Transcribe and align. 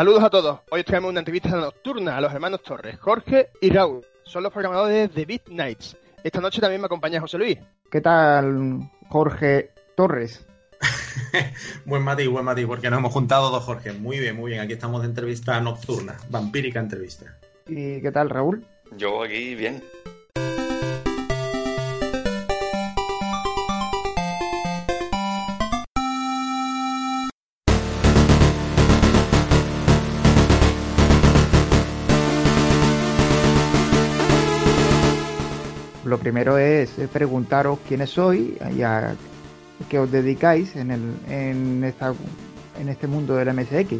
Saludos 0.00 0.22
a 0.22 0.30
todos. 0.30 0.60
Hoy 0.70 0.82
traemos 0.82 1.10
una 1.10 1.18
entrevista 1.18 1.50
nocturna 1.50 2.16
a 2.16 2.20
los 2.20 2.32
hermanos 2.32 2.62
Torres, 2.62 2.98
Jorge 3.00 3.50
y 3.60 3.68
Raúl. 3.68 4.06
Son 4.22 4.42
los 4.42 4.50
programadores 4.50 5.12
de 5.14 5.26
Beat 5.26 5.48
Nights. 5.48 5.96
Esta 6.24 6.40
noche 6.40 6.60
también 6.60 6.80
me 6.80 6.86
acompaña 6.86 7.20
José 7.20 7.36
Luis. 7.36 7.58
¿Qué 7.90 8.00
tal, 8.00 8.88
Jorge 9.08 9.72
Torres? 9.96 10.46
buen 11.84 12.02
Mati, 12.02 12.28
buen 12.28 12.44
Mati, 12.44 12.64
porque 12.64 12.88
nos 12.88 13.00
hemos 13.00 13.12
juntado 13.12 13.50
dos 13.50 13.64
Jorge. 13.64 13.92
Muy 13.92 14.18
bien, 14.20 14.36
muy 14.36 14.52
bien. 14.52 14.62
Aquí 14.62 14.72
estamos 14.72 15.02
de 15.02 15.08
entrevista 15.08 15.60
nocturna, 15.60 16.16
vampírica 16.30 16.80
entrevista. 16.80 17.36
¿Y 17.66 18.00
qué 18.00 18.10
tal, 18.10 18.30
Raúl? 18.30 18.64
Yo 18.96 19.22
aquí 19.24 19.54
bien. 19.54 19.82
Primero 36.20 36.58
es 36.58 36.90
preguntaros 37.12 37.78
quiénes 37.88 38.10
sois 38.10 38.52
y 38.76 38.82
a 38.82 39.14
qué 39.88 39.98
os 39.98 40.10
dedicáis 40.10 40.76
en, 40.76 40.90
el, 40.90 41.16
en, 41.28 41.84
esta, 41.84 42.14
en 42.78 42.88
este 42.88 43.06
mundo 43.06 43.34
del 43.34 43.52
MSX. 43.54 43.94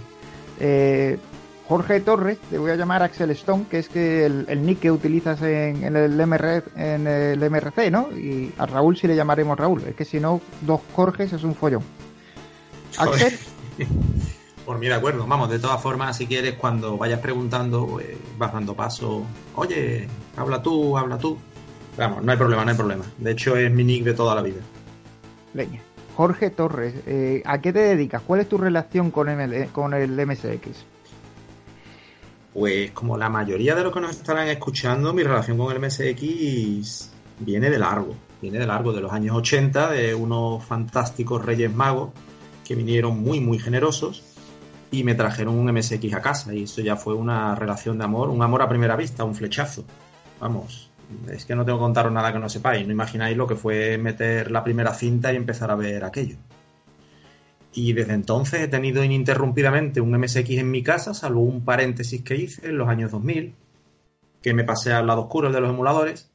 Eh, 0.60 1.19
Jorge 1.66 2.01
Torres, 2.01 2.38
te 2.51 2.59
voy 2.59 2.73
a 2.73 2.77
llamar 2.77 3.02
Axel 3.02 3.30
Stone, 3.30 3.66
que 3.70 3.79
es 3.79 3.88
que 3.88 4.27
el, 4.27 4.66
nick 4.66 4.80
que 4.80 4.91
utilizas 4.91 5.41
en, 5.43 5.84
el 5.84 6.27
MR, 6.27 6.65
en 6.74 7.06
el 7.06 7.38
MRC, 7.48 7.91
¿no? 7.93 8.10
Y 8.10 8.52
a 8.59 8.66
Raúl 8.66 8.96
sí 8.96 9.07
le 9.07 9.15
llamaremos 9.15 9.57
Raúl, 9.57 9.84
es 9.87 9.95
que 9.95 10.05
si 10.05 10.18
no, 10.18 10.40
dos 10.62 10.80
Jorges 10.95 11.32
es 11.32 11.45
un 11.45 11.55
follón. 11.55 11.84
Axel. 12.99 13.38
Por 14.66 14.79
mí, 14.79 14.87
de 14.87 14.95
acuerdo. 14.95 15.27
Vamos, 15.27 15.49
de 15.49 15.59
todas 15.59 15.80
formas, 15.80 16.16
si 16.16 16.27
quieres, 16.27 16.55
cuando 16.55 16.99
vayas 16.99 17.21
preguntando, 17.21 17.87
pues, 17.87 18.07
vas 18.37 18.52
dando 18.52 18.74
paso. 18.74 19.24
Oye, 19.55 20.09
habla 20.37 20.62
tú, 20.62 20.99
habla 20.99 21.18
tú. 21.18 21.38
Vamos, 21.96 22.23
no 22.23 22.33
hay 22.33 22.38
problema, 22.38 22.65
no 22.65 22.71
hay 22.71 22.77
problema. 22.77 23.05
De 23.19 23.33
hecho, 23.33 23.57
es 23.57 23.71
mi 23.71 23.85
nick 23.85 24.05
de 24.05 24.15
toda 24.15 24.35
la 24.35 24.43
vida. 24.43 24.60
Venga. 25.52 25.79
Jorge 26.16 26.51
Torres, 26.51 26.95
eh, 27.07 27.43
¿a 27.45 27.60
qué 27.60 27.73
te 27.73 27.79
dedicas? 27.79 28.23
¿Cuál 28.27 28.41
es 28.41 28.49
tu 28.49 28.59
relación 28.59 29.10
con 29.10 29.29
el, 29.29 29.69
con 29.69 29.95
el 29.95 30.27
MSX? 30.27 30.85
Pues 32.52 32.91
como 32.91 33.16
la 33.16 33.29
mayoría 33.29 33.74
de 33.74 33.85
los 33.85 33.93
que 33.93 34.01
nos 34.01 34.11
estarán 34.11 34.49
escuchando, 34.49 35.15
mi 35.15 35.23
relación 35.23 35.57
con 35.57 35.73
el 35.73 35.80
MSX 35.80 37.11
viene 37.38 37.71
de 37.71 37.79
largo. 37.79 38.15
Viene 38.43 38.59
de 38.59 38.66
largo, 38.66 38.93
de 38.93 39.01
los 39.01 39.13
años 39.13 39.37
80, 39.37 39.91
de 39.91 40.15
unos 40.15 40.65
fantásticos 40.65 41.45
Reyes 41.45 41.73
Magos 41.73 42.11
que 42.65 42.74
vinieron 42.74 43.21
muy, 43.21 43.41
muy 43.41 43.59
generosos 43.59 44.23
y 44.91 45.05
me 45.05 45.15
trajeron 45.15 45.59
un 45.59 45.73
MSX 45.73 46.13
a 46.15 46.21
casa. 46.21 46.55
Y 46.55 46.65
eso 46.65 46.80
ya 46.80 46.96
fue 46.96 47.15
una 47.15 47.55
relación 47.55 47.99
de 47.99 48.05
amor, 48.05 48.30
un 48.30 48.43
amor 48.43 48.63
a 48.63 48.68
primera 48.68 48.96
vista, 48.96 49.24
un 49.24 49.35
flechazo. 49.35 49.85
Vamos, 50.41 50.90
es 51.30 51.45
que 51.45 51.55
no 51.55 51.65
tengo 51.65 51.79
que 51.79 51.83
contaros 51.83 52.13
nada 52.13 52.33
que 52.33 52.39
no 52.39 52.49
sepáis. 52.49 52.87
No 52.87 52.93
imagináis 52.93 53.37
lo 53.37 53.47
que 53.47 53.57
fue 53.57 53.99
meter 53.99 54.51
la 54.51 54.65
primera 54.65 54.95
cinta 54.95 55.33
y 55.33 55.37
empezar 55.37 55.71
a 55.71 55.77
ver 55.77 56.05
aquello. 56.05 56.37
Y 57.73 57.93
desde 57.93 58.15
entonces 58.15 58.61
he 58.61 58.69
tenido 58.69 59.05
ininterrumpidamente 59.05 60.01
un 60.01 60.11
MSX 60.19 60.51
en 60.51 60.71
mi 60.71 60.83
casa, 60.83 61.15
salvo 61.15 61.41
un 61.41 61.65
paréntesis 61.65 62.23
que 62.23 62.37
hice 62.37 62.69
en 62.69 62.79
los 62.79 62.89
años 62.89 63.13
2000, 63.13 63.55
que 64.43 64.55
me 64.55 64.65
pasé 64.65 64.93
al 64.93 65.06
lado 65.06 65.22
oscuro 65.22 65.53
de 65.53 65.61
los 65.61 65.71
emuladores. 65.71 66.33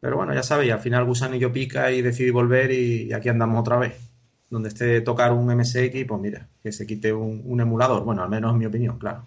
Pero 0.00 0.16
bueno, 0.16 0.34
ya 0.34 0.42
sabéis, 0.42 0.72
al 0.72 0.80
final 0.80 1.04
Gusanillo 1.04 1.52
pica 1.52 1.92
y 1.92 2.02
decidí 2.02 2.30
volver 2.30 2.72
y, 2.72 3.12
aquí 3.12 3.28
andamos 3.28 3.60
otra 3.60 3.76
vez. 3.78 4.10
Donde 4.50 4.68
esté 4.68 5.00
tocar 5.00 5.32
un 5.32 5.46
MSX, 5.56 6.04
pues 6.06 6.20
mira, 6.20 6.48
que 6.62 6.72
se 6.72 6.86
quite 6.86 7.12
un, 7.12 7.42
un 7.44 7.60
emulador. 7.60 8.04
Bueno, 8.04 8.22
al 8.22 8.28
menos 8.28 8.52
en 8.52 8.58
mi 8.58 8.66
opinión, 8.66 8.98
claro. 8.98 9.24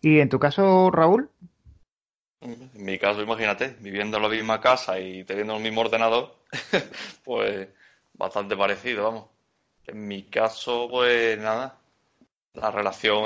¿Y 0.00 0.18
en 0.18 0.28
tu 0.28 0.38
caso, 0.38 0.90
Raúl? 0.90 1.30
En 2.40 2.70
mi 2.84 2.98
caso, 2.98 3.22
imagínate, 3.22 3.76
viviendo 3.80 4.16
en 4.16 4.22
la 4.22 4.28
misma 4.28 4.60
casa 4.60 4.98
y 5.00 5.24
teniendo 5.24 5.56
el 5.56 5.62
mismo 5.62 5.80
ordenador, 5.80 6.36
pues 7.24 7.68
bastante 8.14 8.56
parecido, 8.56 9.04
vamos. 9.04 9.24
En 9.86 10.06
mi 10.06 10.24
caso, 10.24 10.88
pues 10.90 11.38
nada, 11.38 11.78
la 12.54 12.70
relación 12.70 13.24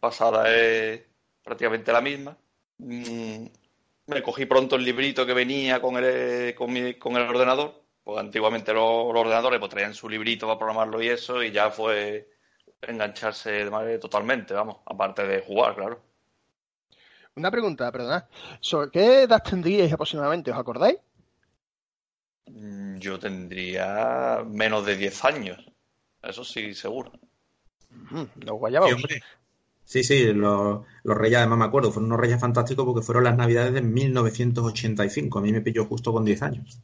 pasada 0.00 0.54
es 0.54 1.02
prácticamente 1.42 1.92
la 1.92 2.00
misma. 2.00 2.36
Mm, 2.78 3.46
me 4.06 4.22
cogí 4.22 4.46
pronto 4.46 4.76
el 4.76 4.84
librito 4.84 5.26
que 5.26 5.34
venía 5.34 5.80
con 5.80 5.96
el, 5.96 6.54
con, 6.54 6.76
el 6.76 7.28
ordenador, 7.28 7.82
pues 8.04 8.18
antiguamente 8.18 8.72
los, 8.72 8.84
ordenadores 8.84 9.60
pues, 9.60 9.70
traían 9.70 9.94
su 9.94 10.08
librito 10.08 10.46
para 10.46 10.58
programarlo 10.58 11.02
y 11.02 11.08
eso, 11.08 11.42
y 11.42 11.50
ya 11.52 11.70
fue 11.70 12.30
engancharse 12.82 13.50
de 13.52 13.70
manera 13.70 14.00
totalmente, 14.00 14.54
vamos, 14.54 14.78
aparte 14.86 15.26
de 15.26 15.40
jugar, 15.42 15.74
claro. 15.74 16.07
Una 17.38 17.52
pregunta, 17.52 17.92
perdona. 17.92 18.26
¿Sobre 18.60 18.90
qué 18.90 19.22
edad 19.22 19.42
tendríais 19.42 19.92
aproximadamente? 19.92 20.50
¿Os 20.50 20.58
acordáis? 20.58 20.98
Mm, 22.46 22.96
yo 22.98 23.18
tendría 23.18 24.42
menos 24.44 24.84
de 24.84 24.96
10 24.96 25.24
años. 25.24 25.64
Eso 26.20 26.42
sí, 26.42 26.74
seguro. 26.74 27.12
los 28.40 28.58
guayabos. 28.58 28.90
Sí, 29.84 30.02
sí, 30.02 30.32
los, 30.32 30.84
reyes, 31.04 31.38
además 31.38 31.58
me 31.60 31.64
acuerdo, 31.64 31.92
fueron 31.92 32.10
unos 32.10 32.20
reyes 32.20 32.40
fantásticos 32.40 32.84
porque 32.84 33.06
fueron 33.06 33.24
las 33.24 33.36
navidades 33.36 33.72
de 33.72 33.82
1985. 33.82 35.38
A 35.38 35.42
mí 35.42 35.52
me 35.52 35.62
pilló 35.62 35.84
justo 35.86 36.12
con 36.12 36.24
10 36.24 36.42
años. 36.42 36.80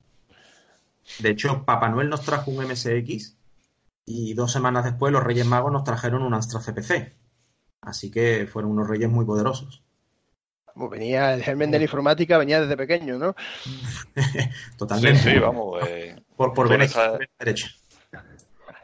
De 1.18 1.30
hecho, 1.30 1.64
Papá 1.64 1.88
Noel 1.88 2.08
nos 2.08 2.22
trajo 2.22 2.50
un 2.52 2.64
MSX 2.64 3.36
y 4.06 4.34
dos 4.34 4.52
semanas 4.52 4.84
después 4.84 5.12
los 5.12 5.22
Reyes 5.22 5.46
Magos 5.46 5.72
nos 5.72 5.84
trajeron 5.84 6.22
un 6.22 6.32
Astra 6.32 6.60
CPC. 6.60 7.12
Así 7.82 8.10
que 8.10 8.46
fueron 8.46 8.70
unos 8.70 8.88
reyes 8.88 9.10
muy 9.10 9.26
poderosos. 9.26 9.83
Pues 10.74 10.90
venía 10.90 11.34
el 11.34 11.42
germen 11.42 11.70
de 11.70 11.78
la 11.78 11.84
informática, 11.84 12.36
venía 12.36 12.60
desde 12.60 12.76
pequeño, 12.76 13.16
¿no? 13.16 13.36
Totalmente. 14.78 15.20
Sí, 15.20 15.30
sí, 15.30 15.38
vamos. 15.38 15.86
Eh, 15.88 16.16
por 16.36 16.52
por 16.52 16.72
esa... 16.82 17.16
derecha. 17.38 17.68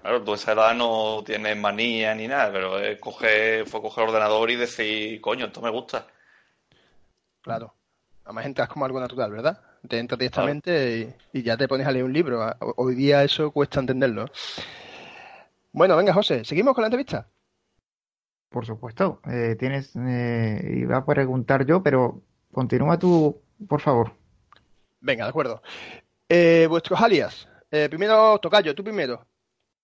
Claro, 0.01 0.23
tú 0.23 0.33
a 0.33 0.35
esa 0.37 0.53
edad 0.53 0.75
no 0.75 1.23
tienes 1.27 1.57
manía 1.57 2.15
ni 2.15 2.27
nada, 2.27 2.51
pero 2.53 2.79
es 2.79 2.99
coger, 2.99 3.67
fue 3.67 3.83
coger 3.83 4.05
el 4.05 4.11
ordenador 4.11 4.51
y 4.51 4.57
decir, 4.57 5.21
coño, 5.21 5.47
esto 5.47 5.61
me 5.61 5.71
gusta. 5.71 6.07
Claro. 7.43 7.75
Además 8.25 8.47
entras 8.47 8.69
como 8.69 8.85
algo 8.85 9.01
natural, 9.01 9.33
¿verdad? 9.33 9.61
Te 9.87 9.99
entras 9.99 10.19
directamente 10.19 11.17
y, 11.33 11.43
ya 11.43 11.57
te 11.57 11.69
pones 11.69 11.87
a 11.87 11.93
leer 11.93 12.05
un 12.05 12.13
libro. 12.13 12.55
Hoy 12.77 12.95
día 12.95 13.25
eso 13.25 13.51
cuesta 13.51 13.81
entenderlo. 13.81 14.27
Bueno, 15.73 15.97
venga, 15.97 16.15
José, 16.15 16.45
¿seguimos 16.45 16.75
con 16.75 16.83
la 16.83 16.87
entrevista? 16.87 17.27
Por 18.51 18.67
supuesto. 18.67 19.21
Eh, 19.31 19.57
tienes, 19.59 19.95
eh, 19.97 20.79
iba 20.79 20.99
a 20.99 21.05
preguntar 21.07 21.65
yo, 21.65 21.83
pero 21.83 22.21
continúa 22.53 22.99
tú, 22.99 23.41
por 23.69 23.81
favor. 23.81 24.13
Venga, 25.01 25.25
de 25.25 25.31
acuerdo. 25.31 25.63
Eh, 26.29 26.67
vuestros 26.69 27.01
alias. 27.01 27.49
Eh, 27.71 27.89
primero, 27.89 28.39
Tocayo, 28.41 28.75
tú 28.75 28.83
primero. 28.83 29.25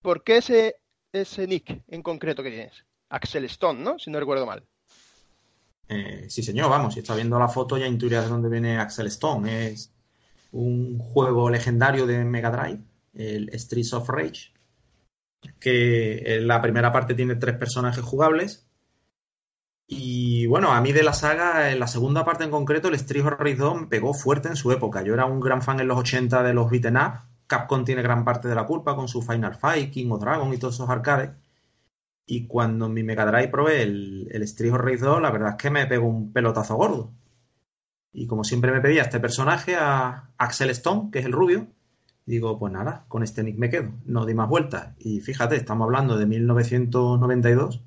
¿Por 0.01 0.21
qué 0.21 0.37
ese, 0.37 0.75
ese 1.13 1.47
nick 1.47 1.81
en 1.87 2.03
concreto 2.03 2.43
que 2.43 2.51
tienes? 2.51 2.83
Axel 3.09 3.45
Stone, 3.45 3.81
¿no? 3.81 3.97
Si 3.97 4.11
no 4.11 4.19
recuerdo 4.19 4.45
mal. 4.45 4.63
sí, 6.27 6.43
señor, 6.43 6.69
vamos, 6.69 6.93
si 6.93 6.99
está 6.99 7.15
viendo 7.15 7.39
la 7.39 7.47
foto 7.47 7.77
ya 7.77 7.87
intuirás 7.87 8.25
de 8.25 8.29
dónde 8.29 8.49
viene 8.49 8.77
Axel 8.77 9.07
Stone. 9.07 9.69
Es 9.69 9.93
un 10.51 10.99
juego 10.99 11.49
legendario 11.49 12.05
de 12.05 12.25
Mega 12.25 12.51
Drive, 12.51 12.81
el 13.13 13.49
Streets 13.57 13.93
of 13.93 14.09
Rage, 14.09 14.51
que 15.59 16.35
en 16.35 16.47
la 16.47 16.61
primera 16.61 16.91
parte 16.91 17.13
tiene 17.13 17.35
tres 17.35 17.57
personajes 17.57 18.03
jugables. 18.03 18.67
Y 19.87 20.45
bueno, 20.47 20.71
a 20.73 20.81
mí 20.81 20.91
de 20.91 21.03
la 21.03 21.13
saga, 21.13 21.71
en 21.71 21.79
la 21.79 21.87
segunda 21.87 22.25
parte 22.25 22.43
en 22.43 22.51
concreto, 22.51 22.89
el 22.89 22.95
Street 22.95 23.23
Rage 23.23 23.55
2 23.55 23.81
me 23.81 23.87
pegó 23.87 24.13
fuerte 24.13 24.49
en 24.49 24.57
su 24.57 24.71
época. 24.71 25.01
Yo 25.01 25.13
era 25.13 25.25
un 25.25 25.39
gran 25.39 25.61
fan 25.61 25.79
en 25.79 25.87
los 25.87 25.97
80 25.97 26.43
de 26.43 26.53
los 26.53 26.69
beaten 26.69 26.97
up. 26.97 27.21
Capcom 27.47 27.85
tiene 27.85 28.01
gran 28.01 28.25
parte 28.25 28.49
de 28.49 28.55
la 28.55 28.65
culpa 28.65 28.95
con 28.95 29.07
su 29.07 29.21
Final 29.21 29.55
Fight, 29.55 29.91
King 29.91 30.11
of 30.11 30.21
Dragon 30.21 30.53
y 30.53 30.57
todos 30.57 30.75
esos 30.75 30.89
arcades. 30.89 31.31
Y 32.25 32.47
cuando 32.47 32.87
en 32.87 32.93
mi 32.93 33.03
Mega 33.03 33.25
Drive 33.25 33.47
probé 33.47 33.83
el, 33.83 34.27
el 34.31 34.43
Street 34.43 34.73
Rage 34.73 34.97
2, 34.97 35.21
la 35.21 35.31
verdad 35.31 35.51
es 35.51 35.55
que 35.55 35.69
me 35.69 35.87
pegó 35.87 36.07
un 36.07 36.33
pelotazo 36.33 36.75
gordo. 36.75 37.13
Y 38.11 38.27
como 38.27 38.43
siempre 38.43 38.71
me 38.71 38.81
pedía 38.81 39.03
este 39.03 39.19
personaje, 39.21 39.75
a 39.75 40.31
Axel 40.37 40.69
Stone, 40.71 41.09
que 41.11 41.19
es 41.19 41.25
el 41.25 41.31
rubio, 41.31 41.67
digo, 42.27 42.59
pues 42.59 42.71
nada, 42.71 43.05
con 43.07 43.23
este 43.23 43.41
nick 43.41 43.57
me 43.57 43.69
quedo, 43.69 43.93
no 44.05 44.25
di 44.25 44.35
más 44.35 44.49
vueltas. 44.49 44.93
Y 44.99 45.21
fíjate, 45.21 45.55
estamos 45.55 45.85
hablando 45.85 46.17
de 46.17 46.27
1992, 46.27 47.81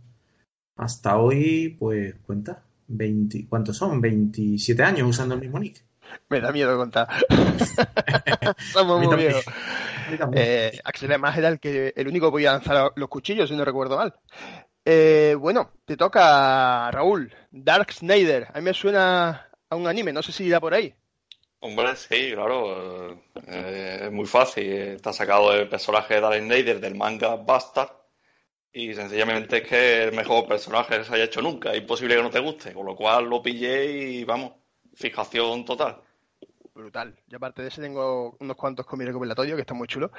hasta 0.77 1.19
hoy, 1.19 1.77
pues 1.79 2.15
cuenta, 2.27 2.63
20, 2.89 3.47
¿cuántos 3.49 3.77
son? 3.77 4.01
27 4.01 4.83
años 4.83 5.09
usando 5.09 5.35
el 5.35 5.43
mismo 5.43 5.61
nick. 5.61 5.85
Me 6.29 6.41
da 6.41 6.51
miedo 6.51 6.77
contar. 6.77 7.07
Somos 8.73 9.07
muy 9.07 9.17
viejos. 9.17 9.45
Eh, 10.35 10.81
Axel 10.83 11.11
además 11.11 11.39
era 11.39 11.49
el, 11.49 11.61
que, 11.61 11.93
el 11.95 12.09
único 12.09 12.27
que 12.27 12.33
podía 12.33 12.53
lanzar 12.53 12.93
los 12.97 13.09
cuchillos, 13.09 13.49
si 13.49 13.55
no 13.55 13.65
recuerdo 13.65 13.97
mal. 13.97 14.15
Eh, 14.85 15.37
bueno, 15.39 15.71
te 15.85 15.97
toca, 15.97 16.91
Raúl, 16.91 17.33
Dark 17.51 17.93
Snyder. 17.93 18.49
A 18.53 18.59
mí 18.59 18.65
me 18.65 18.75
suena 18.75 19.51
a 19.69 19.77
un 19.77 19.87
anime, 19.87 20.13
no 20.13 20.23
sé 20.23 20.33
si 20.33 20.45
irá 20.45 20.59
por 20.59 20.75
ahí. 20.75 20.95
Hombre, 21.63 21.95
sí, 21.95 22.33
claro. 22.33 23.13
Eh, 23.47 24.01
es 24.05 24.13
muy 24.13 24.27
fácil. 24.27 24.65
Está 24.65 25.13
sacado 25.13 25.53
del 25.53 25.69
personaje 25.69 26.15
de 26.15 26.21
Darren 26.21 26.49
Nader 26.49 26.81
del 26.81 26.95
manga 26.95 27.37
Bastard. 27.37 27.91
Y 28.73 28.95
sencillamente 28.95 29.59
es 29.59 29.69
que 29.69 30.05
el 30.05 30.13
mejor 30.13 30.47
personaje 30.47 30.99
que 30.99 31.05
se 31.05 31.15
haya 31.15 31.25
hecho 31.25 31.43
nunca. 31.43 31.73
Es 31.73 31.79
imposible 31.79 32.17
que 32.17 32.23
no 32.23 32.31
te 32.31 32.41
guste. 32.41 32.73
Con 32.73 32.87
lo 32.87 32.97
cual 32.97 33.27
lo 33.27 33.43
pillé 33.43 33.85
y 33.85 34.25
vamos, 34.25 34.53
fijación 34.95 35.65
total. 35.67 36.01
Brutal. 36.75 37.15
Y 37.29 37.35
aparte 37.35 37.61
de 37.63 37.69
ese 37.69 37.83
tengo 37.83 38.37
unos 38.41 38.57
cuantos 38.57 38.87
cómics 38.87 39.09
recopilatorios 39.09 39.57
que 39.57 39.63
están 39.63 39.77
muy 39.77 39.89
chulos. 39.89 40.11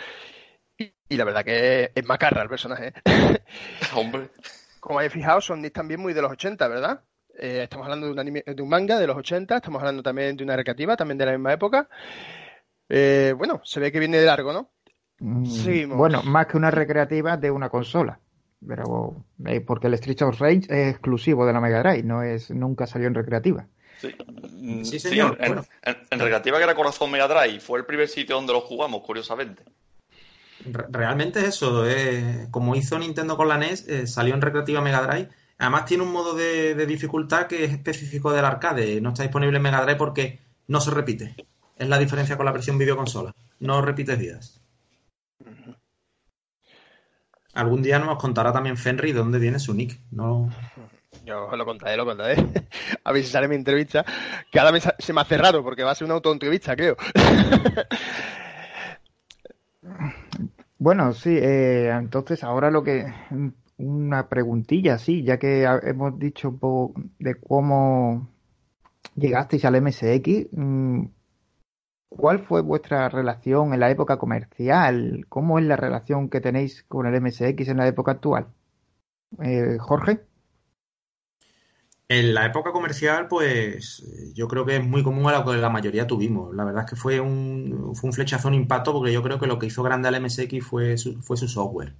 Y, 0.77 0.93
y 1.09 1.17
la 1.17 1.23
verdad 1.25 1.43
que 1.43 1.91
es 1.95 2.05
macarra 2.05 2.43
el 2.43 2.49
personaje. 2.49 2.93
¿eh? 3.05 3.39
Hombre. 3.95 4.29
Como 4.79 4.99
habéis 4.99 5.13
fijado, 5.13 5.41
son 5.41 5.67
también 5.71 5.99
muy 5.99 6.13
de 6.13 6.21
los 6.21 6.31
80, 6.31 6.67
¿verdad? 6.67 7.03
Eh, 7.37 7.61
estamos 7.63 7.85
hablando 7.85 8.07
de 8.07 8.11
un, 8.13 8.19
anime, 8.19 8.43
de 8.45 8.61
un 8.61 8.69
manga 8.69 8.99
de 8.99 9.07
los 9.07 9.17
80, 9.17 9.57
estamos 9.57 9.79
hablando 9.81 10.03
también 10.03 10.35
de 10.35 10.43
una 10.43 10.55
recreativa, 10.55 10.95
también 10.95 11.17
de 11.17 11.25
la 11.25 11.31
misma 11.31 11.53
época. 11.53 11.87
Eh, 12.89 13.33
bueno, 13.37 13.61
se 13.63 13.79
ve 13.79 13.91
que 13.91 13.99
viene 13.99 14.17
de 14.19 14.25
largo, 14.25 14.51
¿no? 14.51 14.69
Mm, 15.19 15.45
Seguimos. 15.45 15.97
Bueno, 15.97 16.21
más 16.23 16.47
que 16.47 16.57
una 16.57 16.71
recreativa 16.71 17.37
de 17.37 17.51
una 17.51 17.69
consola. 17.69 18.19
Pero 18.67 19.25
eh, 19.45 19.61
porque 19.61 19.87
el 19.87 19.95
Street 19.95 20.21
of 20.21 20.39
Rage 20.39 20.61
es 20.69 20.91
exclusivo 20.91 21.45
de 21.47 21.53
la 21.53 21.59
Mega 21.61 21.81
Drive, 21.81 22.03
no 22.03 22.21
es 22.21 22.51
nunca 22.51 22.85
salió 22.85 23.07
en 23.07 23.15
recreativa. 23.15 23.65
Sí, 23.99 24.15
Mm, 24.63 24.83
Sí, 24.83 24.99
señor. 24.99 25.37
en, 25.39 25.47
Bueno. 25.47 25.65
en- 25.83 25.97
en 26.11 26.19
recreativa 26.19 26.57
que 26.59 26.63
era 26.65 26.75
Corazón 26.75 27.09
Mega 27.09 27.27
Drive. 27.27 27.59
Fue 27.59 27.79
el 27.79 27.85
primer 27.85 28.07
sitio 28.07 28.35
donde 28.35 28.53
lo 28.53 28.61
jugamos, 28.61 29.01
curiosamente. 29.01 29.63
Re- 30.65 30.85
Realmente 30.91 31.39
es 31.39 31.45
eso, 31.45 31.89
eh, 31.89 32.47
como 32.51 32.75
hizo 32.75 32.99
Nintendo 32.99 33.35
con 33.35 33.47
la 33.47 33.57
NES, 33.57 33.87
eh, 33.87 34.05
salió 34.05 34.35
en 34.35 34.41
Recreativa 34.41 34.81
Mega 34.81 35.01
Drive. 35.01 35.29
Además 35.61 35.85
tiene 35.85 36.01
un 36.01 36.11
modo 36.11 36.33
de, 36.33 36.73
de 36.73 36.85
dificultad 36.87 37.45
que 37.45 37.63
es 37.63 37.71
específico 37.71 38.31
del 38.31 38.45
arcade. 38.45 38.99
No 38.99 39.09
está 39.09 39.21
disponible 39.21 39.57
en 39.57 39.61
Mega 39.61 39.83
Drive 39.83 39.95
porque 39.95 40.39
no 40.65 40.81
se 40.81 40.89
repite. 40.89 41.35
Es 41.77 41.87
la 41.87 41.99
diferencia 41.99 42.35
con 42.35 42.47
la 42.47 42.51
versión 42.51 42.79
videoconsola. 42.79 43.31
No 43.59 43.79
repites 43.83 44.17
vidas. 44.17 44.59
Algún 47.53 47.83
día 47.83 47.99
nos 47.99 48.17
contará 48.17 48.51
también 48.51 48.75
Fenry 48.75 49.11
de 49.11 49.19
dónde 49.19 49.37
viene 49.37 49.59
su 49.59 49.75
nick. 49.75 49.99
No, 50.09 50.49
Yo 51.25 51.45
os 51.45 51.55
lo 51.55 51.63
contaré, 51.63 51.95
lo 51.95 52.05
contaré. 52.05 52.37
A 53.03 53.11
ver 53.11 53.23
si 53.23 53.29
sale 53.29 53.47
mi 53.47 53.53
entrevista. 53.53 54.03
Que 54.51 54.59
ahora 54.59 54.71
me 54.71 54.79
se 54.81 55.13
me 55.13 55.21
hace 55.21 55.37
raro 55.37 55.63
porque 55.63 55.83
va 55.83 55.91
a 55.91 55.95
ser 55.95 56.05
una 56.05 56.15
autoentrevista, 56.15 56.75
creo. 56.75 56.97
Bueno, 60.79 61.13
sí, 61.13 61.37
eh, 61.39 61.91
entonces 61.91 62.43
ahora 62.43 62.71
lo 62.71 62.83
que 62.83 63.05
una 63.81 64.29
preguntilla, 64.29 64.97
sí, 64.97 65.23
ya 65.23 65.39
que 65.39 65.63
hemos 65.83 66.17
dicho 66.19 66.49
un 66.49 66.59
poco 66.59 67.01
de 67.19 67.35
cómo 67.39 68.29
llegasteis 69.15 69.65
al 69.65 69.75
MSX, 69.75 70.49
mm, 70.51 71.05
¿cuál 72.09 72.39
fue 72.45 72.61
vuestra 72.61 73.09
relación 73.09 73.73
en 73.73 73.79
la 73.79 73.89
época 73.89 74.17
comercial? 74.17 75.25
¿Cómo 75.29 75.57
es 75.59 75.65
la 75.65 75.77
relación 75.77 76.29
que 76.29 76.41
tenéis 76.41 76.83
con 76.83 77.07
el 77.07 77.15
MSX 77.15 77.69
en 77.69 77.77
la 77.77 77.87
época 77.87 78.11
actual? 78.11 78.53
Eh, 79.43 79.77
Jorge, 79.79 80.21
En 82.07 82.33
la 82.33 82.45
época 82.45 82.71
comercial, 82.73 83.27
pues 83.27 84.03
yo 84.35 84.47
creo 84.47 84.65
que 84.65 84.75
es 84.75 84.83
muy 84.85 85.01
común 85.01 85.27
a 85.27 85.31
lo 85.31 85.45
que 85.45 85.57
la 85.57 85.69
mayoría 85.69 86.05
tuvimos. 86.07 86.53
La 86.53 86.65
verdad 86.65 86.83
es 86.83 86.89
que 86.89 86.95
fue 86.97 87.19
un, 87.21 87.95
fue 87.95 88.09
un 88.09 88.13
flechazo, 88.13 88.49
un 88.49 88.53
impacto, 88.53 88.91
porque 88.93 89.13
yo 89.13 89.23
creo 89.23 89.39
que 89.39 89.47
lo 89.47 89.57
que 89.57 89.67
hizo 89.67 89.81
grande 89.83 90.09
al 90.09 90.21
MSX 90.21 90.63
fue 90.65 90.97
su, 90.97 91.21
fue 91.23 91.37
su 91.37 91.47
software. 91.47 91.95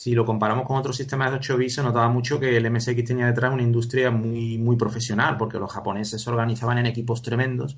Si 0.00 0.14
lo 0.14 0.24
comparamos 0.24 0.66
con 0.66 0.78
otros 0.78 0.96
sistemas 0.96 1.30
de 1.30 1.36
8 1.36 1.58
bits, 1.58 1.74
se 1.74 1.82
notaba 1.82 2.08
mucho 2.08 2.40
que 2.40 2.56
el 2.56 2.70
MSX 2.70 3.04
tenía 3.04 3.26
detrás 3.26 3.52
una 3.52 3.62
industria 3.62 4.10
muy, 4.10 4.56
muy 4.56 4.76
profesional, 4.76 5.36
porque 5.36 5.58
los 5.58 5.70
japoneses 5.70 6.22
se 6.22 6.30
organizaban 6.30 6.78
en 6.78 6.86
equipos 6.86 7.20
tremendos, 7.20 7.76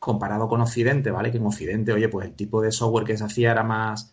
comparado 0.00 0.48
con 0.48 0.60
Occidente, 0.60 1.12
¿vale? 1.12 1.30
Que 1.30 1.36
en 1.38 1.46
Occidente, 1.46 1.92
oye, 1.92 2.08
pues 2.08 2.26
el 2.26 2.34
tipo 2.34 2.60
de 2.60 2.72
software 2.72 3.04
que 3.04 3.16
se 3.16 3.22
hacía 3.22 3.52
era 3.52 3.62
más, 3.62 4.12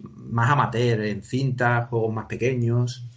más 0.00 0.50
amateur, 0.50 1.02
en 1.02 1.22
cinta, 1.22 1.86
juegos 1.88 2.12
más 2.12 2.26
pequeños. 2.26 3.08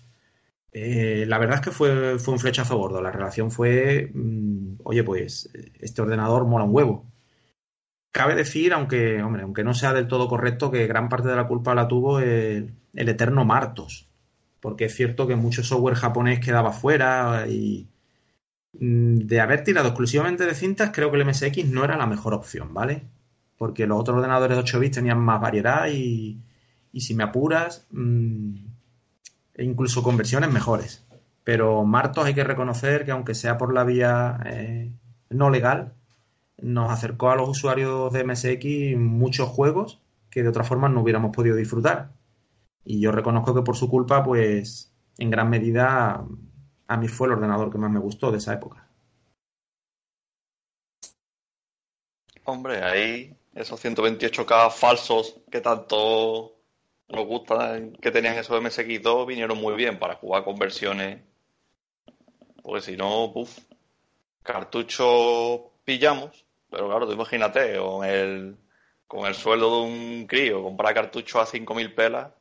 Eh, 0.71 1.25
la 1.27 1.39
verdad 1.39 1.55
es 1.55 1.61
que 1.61 1.71
fue, 1.71 2.19
fue 2.19 2.35
un 2.35 2.39
flechazo 2.39 2.77
gordo. 2.77 3.01
La 3.01 3.11
relación 3.11 3.49
fue, 3.49 4.11
mm, 4.13 4.81
oye, 4.83 5.03
pues 5.03 5.49
este 5.79 6.03
ordenador 6.03 6.45
mola 6.45 6.65
un 6.65 6.75
huevo. 6.75 7.05
Cabe 8.11 8.35
decir, 8.35 8.73
aunque, 8.73 9.21
hombre, 9.23 9.41
aunque 9.41 9.63
no 9.63 9.73
sea 9.73 9.93
del 9.93 10.07
todo 10.07 10.27
correcto, 10.27 10.69
que 10.69 10.85
gran 10.85 11.09
parte 11.09 11.29
de 11.29 11.35
la 11.35 11.47
culpa 11.47 11.73
la 11.73 11.87
tuvo 11.87 12.19
el, 12.19 12.75
el 12.97 13.09
eterno 13.09 13.45
Martos. 13.45 14.09
Porque 14.59 14.85
es 14.85 14.95
cierto 14.95 15.27
que 15.27 15.35
mucho 15.35 15.63
software 15.63 15.95
japonés 15.95 16.39
quedaba 16.39 16.73
fuera 16.73 17.45
y 17.47 17.87
mm, 18.73 19.19
de 19.19 19.39
haber 19.39 19.63
tirado 19.63 19.89
exclusivamente 19.89 20.45
de 20.45 20.55
cintas, 20.55 20.91
creo 20.93 21.11
que 21.11 21.17
el 21.17 21.25
MSX 21.25 21.65
no 21.65 21.85
era 21.85 21.97
la 21.97 22.07
mejor 22.07 22.33
opción, 22.33 22.73
¿vale? 22.73 23.05
Porque 23.57 23.87
los 23.87 23.99
otros 23.99 24.17
ordenadores 24.17 24.57
de 24.57 24.63
8 24.63 24.79
bits 24.79 24.95
tenían 24.97 25.19
más 25.19 25.39
variedad 25.39 25.87
y, 25.87 26.41
y 26.91 27.01
si 27.01 27.13
me 27.15 27.23
apuras, 27.23 27.87
mm, 27.91 28.55
e 29.55 29.63
incluso 29.63 30.03
con 30.03 30.17
versiones 30.17 30.51
mejores. 30.51 31.05
Pero 31.43 31.85
Martos 31.85 32.25
hay 32.25 32.33
que 32.33 32.43
reconocer 32.43 33.05
que 33.05 33.11
aunque 33.11 33.35
sea 33.35 33.57
por 33.57 33.73
la 33.73 33.83
vía 33.83 34.39
eh, 34.45 34.91
no 35.29 35.49
legal, 35.49 35.93
nos 36.57 36.91
acercó 36.91 37.29
a 37.29 37.35
los 37.35 37.49
usuarios 37.49 38.11
de 38.11 38.23
MSX 38.23 38.97
muchos 38.97 39.47
juegos 39.47 40.01
que 40.29 40.43
de 40.43 40.49
otra 40.49 40.63
forma 40.63 40.89
no 40.89 41.01
hubiéramos 41.01 41.35
podido 41.35 41.55
disfrutar. 41.55 42.16
Y 42.89 43.01
yo 43.01 43.11
reconozco 43.11 43.53
que 43.53 43.63
por 43.63 43.75
su 43.75 43.89
culpa, 43.89 44.23
pues 44.23 44.93
en 45.17 45.29
gran 45.29 45.49
medida 45.49 46.25
a 46.87 46.97
mí 46.97 47.09
fue 47.09 47.27
el 47.27 47.33
ordenador 47.33 47.69
que 47.69 47.77
más 47.77 47.91
me 47.91 47.99
gustó 47.99 48.31
de 48.31 48.37
esa 48.37 48.53
época. 48.53 48.87
Hombre, 52.45 52.81
ahí 52.81 53.35
esos 53.53 53.83
128K 53.83 54.71
falsos 54.71 55.35
que 55.51 55.59
tanto 55.59 56.55
nos 57.09 57.25
gustan 57.25 57.91
que 57.91 58.09
tenían 58.09 58.37
esos 58.37 58.61
MSX2 58.61 59.27
vinieron 59.27 59.57
muy 59.57 59.75
bien 59.75 59.99
para 59.99 60.15
jugar 60.15 60.45
con 60.45 60.57
versiones. 60.57 61.19
Porque 62.63 62.81
si 62.81 62.95
no, 62.95 63.31
puff, 63.33 63.59
cartucho 64.43 65.73
pillamos, 65.83 66.45
pero 66.69 66.87
claro, 66.87 67.05
tú 67.05 67.11
imagínate, 67.11 67.77
con 67.77 68.05
el, 68.05 68.57
con 69.07 69.25
el 69.25 69.35
sueldo 69.35 69.81
de 69.81 69.87
un 69.87 70.25
crío, 70.25 70.63
comprar 70.63 70.93
cartuchos 70.93 71.41
a 71.41 71.45
5.000 71.51 71.93
pelas, 71.93 72.36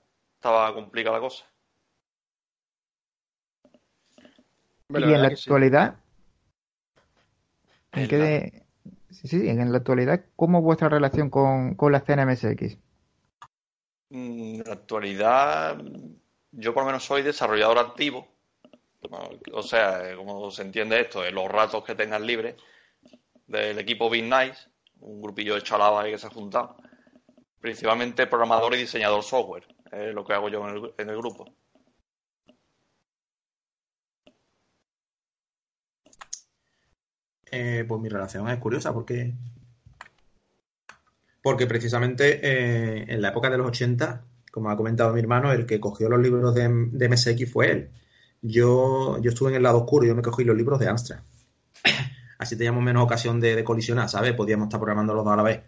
estaba 0.46 0.74
complicada 0.74 1.16
la 1.16 1.22
cosa. 1.22 1.44
Bueno, 4.88 5.06
y 5.08 5.12
en 5.12 5.22
la 5.22 5.28
sí. 5.36 5.50
actualidad, 5.50 5.96
¿en 7.94 8.06
qué 8.08 8.16
de- 8.18 8.66
sí, 9.10 9.26
sí, 9.28 9.48
en 9.48 9.72
la 9.72 9.78
actualidad, 9.78 10.24
¿cómo 10.36 10.58
es 10.58 10.64
vuestra 10.64 10.88
relación 10.88 11.30
con, 11.30 11.74
con 11.74 11.90
la 11.92 11.98
escena 11.98 12.22
MSX? 12.22 12.78
Mm, 14.10 14.56
En 14.60 14.62
la 14.66 14.72
actualidad, 14.72 15.78
yo 16.52 16.74
por 16.74 16.82
lo 16.82 16.86
menos 16.88 17.04
soy 17.04 17.22
desarrollador 17.22 17.78
activo. 17.78 18.28
O 19.52 19.62
sea, 19.62 20.14
como 20.16 20.50
se 20.50 20.62
entiende 20.62 21.00
esto, 21.00 21.24
en 21.24 21.34
los 21.34 21.48
ratos 21.50 21.84
que 21.84 21.94
tengas 21.94 22.20
libres 22.20 22.56
del 23.46 23.78
equipo 23.78 24.10
Big 24.10 24.24
Nice, 24.24 24.70
un 25.00 25.22
grupillo 25.22 25.54
de 25.56 25.62
chaladas 25.62 26.04
ahí 26.04 26.12
que 26.12 26.18
se 26.18 26.28
ha 26.28 26.30
juntado. 26.30 26.76
Principalmente 27.60 28.26
programador 28.28 28.74
y 28.74 28.78
diseñador 28.78 29.24
software, 29.24 29.66
es 29.92 30.14
lo 30.14 30.24
que 30.24 30.32
hago 30.32 30.48
yo 30.48 30.66
en 30.68 30.76
el, 30.76 30.94
en 30.98 31.10
el 31.10 31.16
grupo. 31.16 31.44
Eh, 37.50 37.84
pues 37.86 38.00
mi 38.00 38.08
relación 38.08 38.48
es 38.48 38.58
curiosa 38.58 38.92
porque. 38.92 39.34
Porque 41.42 41.66
precisamente 41.66 42.40
eh, 42.42 43.04
en 43.08 43.22
la 43.22 43.28
época 43.28 43.50
de 43.50 43.58
los 43.58 43.68
80, 43.68 44.24
como 44.50 44.70
ha 44.70 44.76
comentado 44.76 45.12
mi 45.12 45.20
hermano, 45.20 45.52
el 45.52 45.64
que 45.64 45.78
cogió 45.80 46.08
los 46.08 46.20
libros 46.20 46.54
de, 46.54 46.68
de 46.68 47.08
MSX 47.08 47.50
fue 47.52 47.70
él. 47.70 47.90
Yo, 48.42 49.18
yo 49.20 49.30
estuve 49.30 49.50
en 49.50 49.56
el 49.56 49.62
lado 49.62 49.78
oscuro 49.78 50.06
yo 50.06 50.14
me 50.14 50.22
cogí 50.22 50.44
los 50.44 50.56
libros 50.56 50.80
de 50.80 50.88
Amstrad. 50.88 51.20
Así 52.38 52.56
teníamos 52.56 52.82
menos 52.82 53.04
ocasión 53.04 53.40
de, 53.40 53.54
de 53.54 53.64
colisionar, 53.64 54.08
¿sabes? 54.08 54.34
Podíamos 54.34 54.66
estar 54.66 54.80
programando 54.80 55.14
los 55.14 55.24
dos 55.24 55.32
a 55.32 55.36
la 55.36 55.42
vez. 55.42 55.62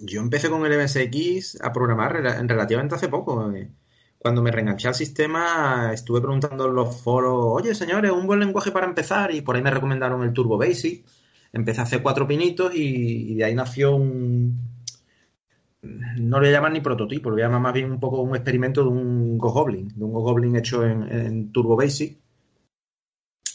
Yo 0.00 0.20
empecé 0.20 0.50
con 0.50 0.64
el 0.66 0.72
MSX 0.72 1.58
a 1.62 1.72
programar 1.72 2.12
rela- 2.14 2.46
relativamente 2.46 2.94
hace 2.94 3.08
poco. 3.08 3.50
eh. 3.52 3.70
Cuando 4.18 4.42
me 4.42 4.50
reenganché 4.50 4.88
al 4.88 4.94
sistema, 4.94 5.90
estuve 5.92 6.20
preguntando 6.20 6.66
en 6.66 6.74
los 6.74 7.00
foros, 7.02 7.34
oye 7.46 7.74
señores, 7.74 8.10
un 8.10 8.26
buen 8.26 8.40
lenguaje 8.40 8.70
para 8.72 8.86
empezar, 8.86 9.34
y 9.34 9.42
por 9.42 9.56
ahí 9.56 9.62
me 9.62 9.70
recomendaron 9.70 10.22
el 10.22 10.32
Turbo 10.32 10.56
Basic. 10.58 11.04
Empecé 11.52 11.80
a 11.80 11.84
hacer 11.84 12.02
cuatro 12.02 12.26
pinitos 12.26 12.72
y, 12.74 13.34
de 13.36 13.44
ahí 13.44 13.54
nació 13.54 13.94
un. 13.96 14.58
No 15.82 16.38
lo 16.38 16.40
voy 16.40 16.48
a 16.48 16.52
llamar 16.52 16.72
ni 16.72 16.80
prototipo, 16.80 17.30
lo 17.30 17.36
voy 17.36 17.42
a 17.42 17.46
llamar 17.46 17.60
más 17.60 17.72
bien 17.74 17.90
un 17.92 18.00
poco 18.00 18.20
un 18.22 18.34
experimento 18.34 18.82
de 18.82 18.88
un 18.88 19.38
Goblin, 19.38 19.88
de 19.94 20.04
un 20.04 20.12
Goblin 20.12 20.56
hecho 20.56 20.84
en, 20.84 21.02
en 21.12 21.52
Turbo 21.52 21.76
Basic, 21.76 22.18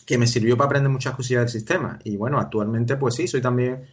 que 0.05 0.17
me 0.17 0.27
sirvió 0.27 0.58
para 0.58 0.65
aprender 0.67 0.91
muchas 0.91 1.15
cosillas 1.15 1.41
del 1.43 1.50
sistema. 1.50 2.00
Y 2.03 2.17
bueno, 2.17 2.39
actualmente, 2.39 2.98
pues 2.98 3.15
sí, 3.15 3.27
soy 3.27 3.41
también 3.41 3.86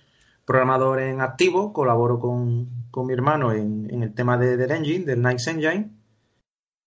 programador 0.46 1.00
en 1.00 1.20
activo, 1.20 1.72
colaboro 1.72 2.18
con, 2.18 2.86
con 2.90 3.06
mi 3.06 3.12
hermano 3.12 3.52
en, 3.52 3.88
en 3.90 4.02
el 4.02 4.14
tema 4.14 4.38
de, 4.38 4.56
del 4.56 4.70
engine, 4.70 5.04
del 5.04 5.20
Nice 5.20 5.50
Engine. 5.50 5.90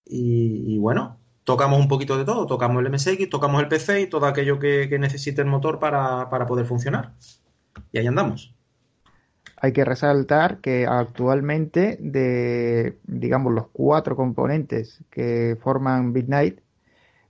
Y, 0.05 0.73
y 0.73 0.77
bueno, 0.79 1.19
tocamos 1.43 1.79
un 1.79 1.87
poquito 1.87 2.17
de 2.17 2.25
todo. 2.25 2.47
Tocamos 2.47 2.83
el 2.83 2.91
MSX, 2.91 3.29
tocamos 3.29 3.61
el 3.61 3.67
PC 3.67 4.01
y 4.01 4.07
todo 4.07 4.25
aquello 4.25 4.57
que, 4.57 4.87
que 4.89 4.97
necesite 4.97 5.41
el 5.41 5.47
motor 5.47 5.77
para, 5.77 6.29
para 6.29 6.47
poder 6.47 6.65
funcionar. 6.65 7.13
y 7.91 7.99
ahí 7.99 8.07
andamos. 8.07 8.55
Hay 9.61 9.73
que 9.73 9.83
resaltar 9.83 10.61
que 10.61 10.87
actualmente 10.87 11.97
de, 11.99 12.97
digamos, 13.03 13.53
los 13.53 13.67
cuatro 13.73 14.15
componentes 14.15 15.03
que 15.11 15.57
forman 15.61 16.13
Midnight, 16.13 16.61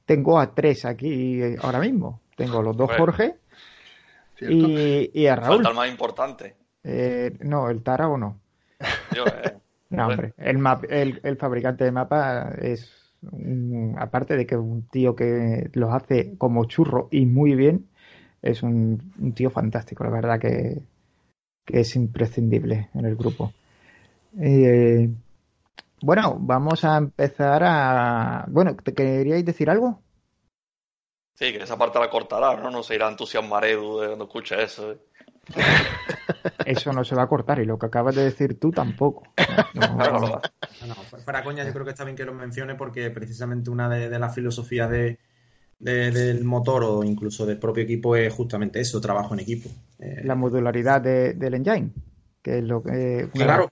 tengo 0.06 0.40
a 0.40 0.54
tres 0.54 0.86
aquí 0.86 1.42
ahora 1.62 1.80
mismo. 1.80 2.22
Tengo 2.36 2.62
los 2.62 2.78
dos 2.78 2.92
Jorge 2.96 3.36
y, 4.42 5.26
a 5.28 5.36
Raúl. 5.36 5.56
Falta 5.56 5.70
el 5.70 5.76
más 5.76 5.90
importante. 5.90 6.56
Eh, 6.84 7.38
no, 7.42 7.70
el 7.70 7.84
Tara 7.84 8.08
o 8.08 8.18
no. 8.18 8.40
Yo, 9.16 9.26
eh, 9.26 9.58
no, 9.90 10.08
hombre, 10.08 10.34
el, 10.38 10.58
el, 10.90 11.20
el, 11.24 11.38
fabricante 11.38 11.84
de 11.84 11.92
mapa 11.92 12.54
es, 12.60 12.92
aparte 13.98 14.38
de 14.38 14.46
que 14.46 14.56
es 14.56 14.62
un 14.62 14.88
tío 14.88 15.16
que 15.16 15.70
los 15.74 15.94
hace 15.94 16.38
como 16.38 16.66
churro 16.66 17.10
y 17.12 17.26
muy 17.26 17.56
bien, 17.56 17.88
es 18.42 18.64
un, 18.64 19.14
un 19.20 19.34
tío 19.34 19.50
fantástico, 19.50 20.04
la 20.04 20.12
verdad 20.12 20.40
que, 20.40 20.82
que, 21.66 21.82
es 21.82 21.96
imprescindible 21.96 22.90
en 22.94 23.06
el 23.06 23.16
grupo. 23.16 23.54
Eh, 24.40 25.10
bueno, 26.02 26.38
vamos 26.40 26.86
a 26.86 26.98
empezar 26.98 27.64
a... 27.66 28.46
Bueno, 28.48 28.76
¿te 28.76 28.94
queríais 28.94 29.44
decir 29.44 29.70
algo? 29.70 30.02
Sí, 31.40 31.54
que 31.54 31.64
esa 31.64 31.78
parte 31.78 31.98
la 32.00 32.10
cortará, 32.10 32.58
¿no? 32.58 32.70
No 32.70 32.84
se 32.84 32.96
irá 32.96 33.08
a 33.08 33.12
entusiasmar 33.12 33.64
Edu 33.64 34.00
cuando 34.06 34.26
escuche 34.26 34.62
eso. 34.62 34.92
¿eh? 34.92 34.98
Eso 36.66 36.92
no 36.92 37.06
se 37.06 37.16
va 37.16 37.24
a 37.24 37.28
cortar 37.28 37.62
y 37.62 37.66
lo 37.66 37.80
que 37.80 37.86
acabas 37.86 38.14
de 38.16 38.26
decir 38.26 38.60
tú 38.60 38.72
tampoco. 38.72 39.24
No, 39.74 39.96
no, 39.96 40.20
no, 40.20 40.96
para 41.26 41.44
coña, 41.44 41.64
yo 41.64 41.72
creo 41.72 41.86
que 41.86 41.92
está 41.92 42.04
bien 42.04 42.18
que 42.18 42.26
lo 42.26 42.34
mencione 42.34 42.76
porque 42.76 43.10
precisamente 43.12 43.70
una 43.70 43.88
de, 43.88 44.20
las 44.20 44.34
filosofías 44.36 44.90
de, 44.90 45.20
del 45.78 46.44
motor 46.44 46.84
o 46.84 47.04
incluso 47.04 47.46
del 47.46 47.58
propio 47.58 47.84
equipo 47.84 48.16
es 48.16 48.34
justamente 48.34 48.82
eso, 48.82 49.00
trabajo 49.00 49.34
en 49.34 49.42
equipo. 49.42 49.70
Eh, 50.00 50.22
la 50.24 50.36
modularidad 50.36 51.00
del 51.02 51.54
engine, 51.54 51.92
que 52.42 52.58
es 52.58 52.64
lo 52.64 52.84
que... 52.84 53.30
Claro, 53.34 53.70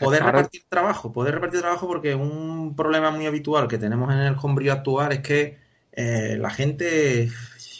poder 0.00 0.24
repartir 0.24 0.62
trabajo, 0.68 1.12
poder 1.12 1.34
repartir 1.34 1.60
trabajo 1.60 1.86
porque 1.86 2.14
un 2.14 2.74
problema 2.74 3.10
muy 3.10 3.26
habitual 3.26 3.68
que 3.68 3.78
tenemos 3.78 4.12
en 4.12 4.20
el 4.20 4.36
homebrew 4.40 4.72
actual 4.72 5.12
es 5.12 5.20
que 5.20 5.67
eh, 5.92 6.36
la 6.38 6.50
gente 6.50 7.28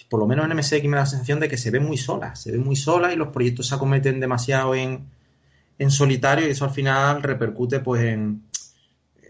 por 0.08 0.20
lo 0.20 0.26
menos 0.26 0.46
en 0.46 0.56
MSX 0.56 0.84
me 0.84 0.96
da 0.96 1.02
la 1.02 1.06
sensación 1.06 1.40
de 1.40 1.48
que 1.48 1.56
se 1.56 1.70
ve 1.70 1.80
muy 1.80 1.96
sola, 1.96 2.34
se 2.34 2.52
ve 2.52 2.58
muy 2.58 2.76
sola 2.76 3.12
y 3.12 3.16
los 3.16 3.28
proyectos 3.28 3.68
se 3.68 3.74
acometen 3.74 4.20
demasiado 4.20 4.74
en, 4.74 5.06
solitario 5.88 6.46
y 6.48 6.50
eso 6.50 6.64
al 6.64 6.72
final 6.72 7.22
repercute 7.22 7.80
pues 7.80 8.02
en 8.02 8.42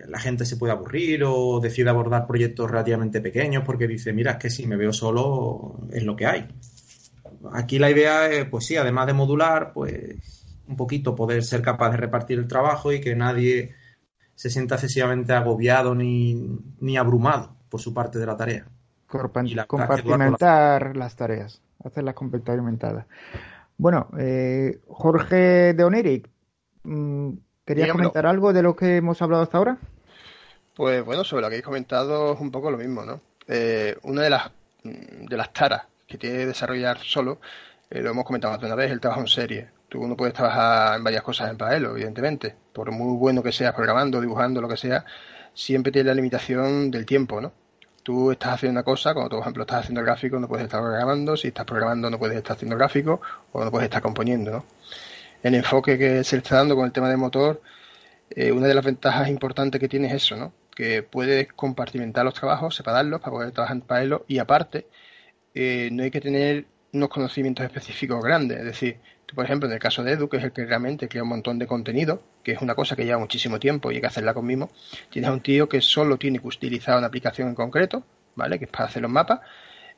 la 0.07 0.19
gente 0.19 0.47
se 0.47 0.57
puede 0.57 0.73
aburrir 0.73 1.25
o 1.25 1.61
decide 1.61 1.91
abordar 1.91 2.27
proyectos 2.27 2.71
relativamente 2.71 3.21
pequeños 3.21 3.65
porque 3.67 3.87
dice, 3.87 4.13
mira, 4.13 4.33
es 4.33 4.37
que 4.39 4.51
si 4.51 4.67
me 4.67 4.77
veo 4.77 4.93
solo 4.93 5.81
es 5.93 6.05
lo 6.05 6.17
que 6.17 6.27
hay. 6.27 6.49
Aquí 7.53 7.79
la 7.79 7.91
idea 7.91 8.31
es, 8.31 8.47
pues 8.47 8.65
sí, 8.65 8.77
además 8.77 9.09
de 9.09 9.13
modular, 9.13 9.73
pues 9.75 10.17
un 10.67 10.77
poquito 10.77 11.15
poder 11.15 11.43
ser 11.45 11.61
capaz 11.61 11.91
de 11.91 11.99
repartir 11.99 12.39
el 12.39 12.49
trabajo 12.49 12.93
y 12.93 13.01
que 13.01 13.15
nadie 13.15 13.75
se 14.35 14.49
sienta 14.49 14.77
excesivamente 14.77 15.33
agobiado 15.35 15.95
ni, 15.95 16.59
ni 16.81 16.97
abrumado 16.97 17.58
por 17.69 17.81
su 17.81 17.93
parte 17.95 18.19
de 18.19 18.27
la 18.27 18.37
tarea 18.37 18.67
compartimentar 19.67 20.97
las 20.97 21.17
tareas, 21.17 21.63
hacerlas 21.83 22.15
compartimentadas. 22.15 23.07
Bueno, 23.77 24.09
eh, 24.19 24.81
Jorge 24.89 25.73
de 25.75 25.85
Oniric, 25.85 26.29
mm, 26.83 27.31
¿querías 27.65 27.91
comentar 27.91 28.27
algo 28.27 28.53
de 28.53 28.63
lo 28.63 28.77
que 28.77 28.97
hemos 28.97 29.23
hablado 29.23 29.43
hasta 29.43 29.59
ahora? 29.59 29.79
Pues 30.77 31.05
bueno, 31.05 31.25
sobre 31.25 31.43
lo 31.43 31.49
que 31.49 31.55
habéis 31.55 31.65
comentado 31.65 32.35
es 32.35 32.41
un 32.41 32.51
poco 32.51 32.71
lo 32.71 32.79
mismo, 32.79 33.05
¿no? 33.05 33.21
Eh, 33.47 33.97
una 34.03 34.23
de 34.23 34.31
las, 34.31 34.51
de 34.83 35.37
las 35.37 35.53
taras 35.53 35.83
que 36.07 36.19
tiene 36.19 36.39
que 36.39 36.47
desarrollar 36.47 36.99
solo, 36.99 37.41
eh, 37.91 38.03
lo 38.03 38.11
hemos 38.11 38.25
comentado 38.25 38.53
más 38.53 38.61
de 38.61 38.67
una 38.67 38.75
vez, 38.75 38.91
el 38.91 39.01
trabajo 39.01 39.23
en 39.23 39.29
serie. 39.29 39.69
Tú 39.89 40.07
no 40.07 40.17
puedes 40.17 40.35
trabajar 40.35 40.99
en 40.99 41.05
varias 41.05 41.23
cosas 41.23 41.51
en 41.51 41.57
paralelo, 41.57 41.93
evidentemente. 41.93 42.55
Por 42.73 42.93
muy 42.93 43.17
bueno 43.17 43.43
que 43.43 43.53
seas 43.53 43.75
programando, 43.75 44.21
dibujando, 44.21 44.61
lo 44.61 44.69
que 44.69 44.77
sea, 44.77 45.05
siempre 45.59 45.91
tiene 45.93 46.09
la 46.09 46.15
limitación 46.15 46.91
del 46.91 47.05
tiempo, 47.05 47.41
¿no? 47.41 47.53
tú 48.09 48.31
estás 48.33 48.55
haciendo 48.55 48.79
una 48.79 48.85
cosa, 48.85 49.13
cuando 49.13 49.29
tú, 49.29 49.37
por 49.37 49.43
ejemplo, 49.43 49.63
estás 49.65 49.81
haciendo 49.81 50.03
gráfico, 50.03 50.39
no 50.39 50.49
puedes 50.49 50.65
estar 50.65 50.81
programando, 50.81 51.37
si 51.37 51.49
estás 51.49 51.67
programando, 51.67 52.09
no 52.09 52.19
puedes 52.19 52.39
estar 52.39 52.57
haciendo 52.57 52.75
gráfico, 52.75 53.21
o 53.53 53.63
no 53.63 53.71
puedes 53.71 53.85
estar 53.85 54.01
componiendo, 54.01 54.51
¿no? 54.51 54.65
El 55.43 55.55
enfoque 55.55 55.99
que 55.99 56.25
se 56.25 56.39
está 56.39 56.57
dando 56.57 56.75
con 56.75 56.87
el 56.87 56.93
tema 56.93 57.11
de 57.11 57.19
motor, 57.19 57.61
eh, 58.31 58.51
una 58.51 58.67
de 58.67 58.75
las 58.75 58.83
ventajas 58.83 59.29
importantes 59.29 59.79
que 59.79 59.89
tiene 59.89 60.09
es 60.09 60.15
eso, 60.15 60.37
¿no? 60.37 60.55
Que 60.75 61.03
puedes 61.03 61.53
compartimentar 61.53 62.25
los 62.25 62.33
trabajos, 62.33 62.77
separarlos 62.77 63.21
para 63.21 63.33
poder 63.33 63.53
trabajar 63.53 63.77
en 63.77 63.83
paralelo 63.83 64.25
y 64.27 64.39
aparte, 64.39 64.87
eh, 65.55 65.91
no 65.93 66.03
hay 66.03 66.11
que 66.11 66.23
tener 66.23 66.65
unos 66.95 67.11
conocimientos 67.11 67.67
específicos 67.67 68.25
grandes, 68.25 68.59
es 68.61 68.65
decir, 68.65 69.01
por 69.35 69.45
ejemplo, 69.45 69.69
en 69.69 69.75
el 69.75 69.79
caso 69.79 70.03
de 70.03 70.13
Edu, 70.13 70.29
que 70.29 70.39
es 70.39 70.45
el 70.45 70.53
que 70.53 70.65
realmente 70.65 71.09
crea 71.09 71.23
un 71.23 71.29
montón 71.29 71.59
de 71.59 71.67
contenido, 71.67 72.23
que 72.43 72.53
es 72.53 72.63
una 72.63 72.75
cosa 72.75 72.97
que 72.97 73.05
lleva 73.05 73.19
muchísimo 73.19 73.59
tiempo 73.59 73.91
y 73.91 73.97
hay 73.97 74.01
que 74.01 74.07
hacerla 74.07 74.35
con 74.35 74.47
mismo, 74.47 74.71
tienes 75.11 75.29
a 75.29 75.33
un 75.33 75.41
tío 75.41 75.69
que 75.69 75.81
solo 75.81 76.17
tiene 76.17 76.39
que 76.39 76.47
utilizar 76.47 76.97
una 76.97 77.09
aplicación 77.09 77.49
en 77.49 77.55
concreto, 77.55 78.05
¿vale? 78.35 78.59
Que 78.59 78.65
es 78.65 78.71
para 78.71 78.87
hacer 78.87 79.03
los 79.03 79.11
mapas, 79.11 79.41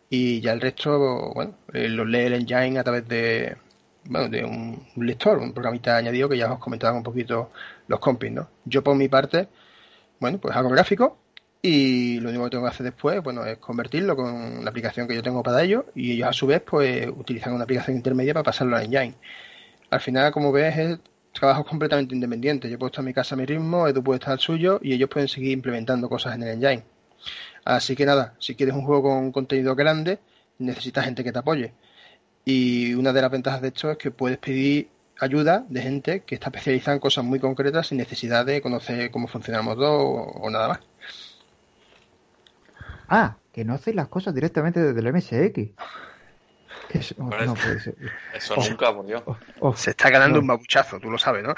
y 0.08 0.40
ya 0.40 0.52
el 0.52 0.60
resto, 0.60 1.32
bueno, 1.34 1.54
eh, 1.72 1.88
los 1.88 2.06
lee 2.06 2.20
el 2.26 2.34
engine 2.34 2.78
a 2.78 2.84
través 2.84 3.06
de, 3.06 3.56
bueno, 4.04 4.28
de 4.28 4.44
un, 4.44 4.84
lector, 4.96 5.38
un 5.38 5.52
programita 5.52 5.96
añadido 5.96 6.28
que 6.28 6.36
ya 6.36 6.52
os 6.52 6.58
comentaba 6.58 6.96
un 6.96 7.04
poquito 7.04 7.52
los 7.86 8.00
compis, 8.00 8.32
¿no? 8.32 8.48
Yo 8.64 8.82
por 8.82 8.96
mi 8.96 9.08
parte, 9.08 9.48
bueno, 10.18 10.38
pues 10.38 10.56
hago 10.56 10.68
gráfico 10.70 11.19
y 11.62 12.20
lo 12.20 12.30
único 12.30 12.44
que 12.44 12.50
tengo 12.50 12.64
que 12.64 12.70
hacer 12.70 12.84
después, 12.84 13.22
bueno, 13.22 13.44
es 13.44 13.58
convertirlo 13.58 14.16
con 14.16 14.64
la 14.64 14.70
aplicación 14.70 15.06
que 15.06 15.14
yo 15.14 15.22
tengo 15.22 15.42
para 15.42 15.62
ello 15.62 15.86
y 15.94 16.12
ellos 16.12 16.28
a 16.28 16.32
su 16.32 16.46
vez 16.46 16.62
pues 16.62 17.06
utilizan 17.08 17.52
una 17.52 17.64
aplicación 17.64 17.96
intermedia 17.96 18.32
para 18.32 18.44
pasarlo 18.44 18.76
a 18.76 18.82
Engine. 18.82 19.14
Al 19.90 20.00
final, 20.00 20.32
como 20.32 20.52
ves, 20.52 20.76
es 20.78 20.98
trabajo 21.32 21.64
completamente 21.64 22.14
independiente. 22.14 22.70
Yo 22.70 22.78
puedo 22.78 22.88
estar 22.88 23.02
en 23.02 23.06
mi 23.06 23.14
casa 23.14 23.34
a 23.34 23.38
mi 23.38 23.44
ritmo, 23.44 23.86
Edu 23.86 24.02
puede 24.02 24.18
estar 24.18 24.32
al 24.32 24.40
suyo 24.40 24.80
y 24.82 24.94
ellos 24.94 25.10
pueden 25.10 25.28
seguir 25.28 25.52
implementando 25.52 26.08
cosas 26.08 26.34
en 26.34 26.44
el 26.44 26.48
Engine. 26.50 26.84
Así 27.64 27.94
que 27.94 28.06
nada, 28.06 28.34
si 28.38 28.54
quieres 28.54 28.74
un 28.74 28.82
juego 28.82 29.02
con 29.02 29.30
contenido 29.30 29.74
grande, 29.74 30.18
necesitas 30.58 31.04
gente 31.04 31.22
que 31.22 31.32
te 31.32 31.40
apoye. 31.40 31.74
Y 32.44 32.94
una 32.94 33.12
de 33.12 33.20
las 33.20 33.30
ventajas 33.30 33.60
de 33.60 33.68
esto 33.68 33.90
es 33.90 33.98
que 33.98 34.10
puedes 34.10 34.38
pedir 34.38 34.88
ayuda 35.18 35.66
de 35.68 35.82
gente 35.82 36.20
que 36.20 36.36
está 36.36 36.48
especializada 36.48 36.94
en 36.94 37.00
cosas 37.00 37.24
muy 37.24 37.38
concretas 37.38 37.88
sin 37.88 37.98
necesidad 37.98 38.46
de 38.46 38.62
conocer 38.62 39.10
cómo 39.10 39.28
funciona 39.28 39.58
el 39.58 39.64
motor 39.66 40.32
o 40.40 40.48
nada 40.50 40.68
más. 40.68 40.80
Ah, 43.10 43.36
que 43.52 43.64
no 43.64 43.74
hacéis 43.74 43.96
las 43.96 44.08
cosas 44.08 44.32
directamente 44.32 44.80
desde 44.80 45.00
el 45.00 45.12
MSX. 45.12 45.74
Eso, 46.90 47.14
no 47.18 47.54
puede 47.54 47.80
ser. 47.80 47.96
Eso 48.34 48.54
nunca, 48.56 48.94
por 48.94 49.06
Dios. 49.06 49.22
Se 49.76 49.90
está 49.90 50.10
ganando 50.10 50.38
un 50.38 50.46
babuchazo, 50.46 50.98
tú 51.00 51.10
lo 51.10 51.18
sabes, 51.18 51.42
¿no? 51.42 51.54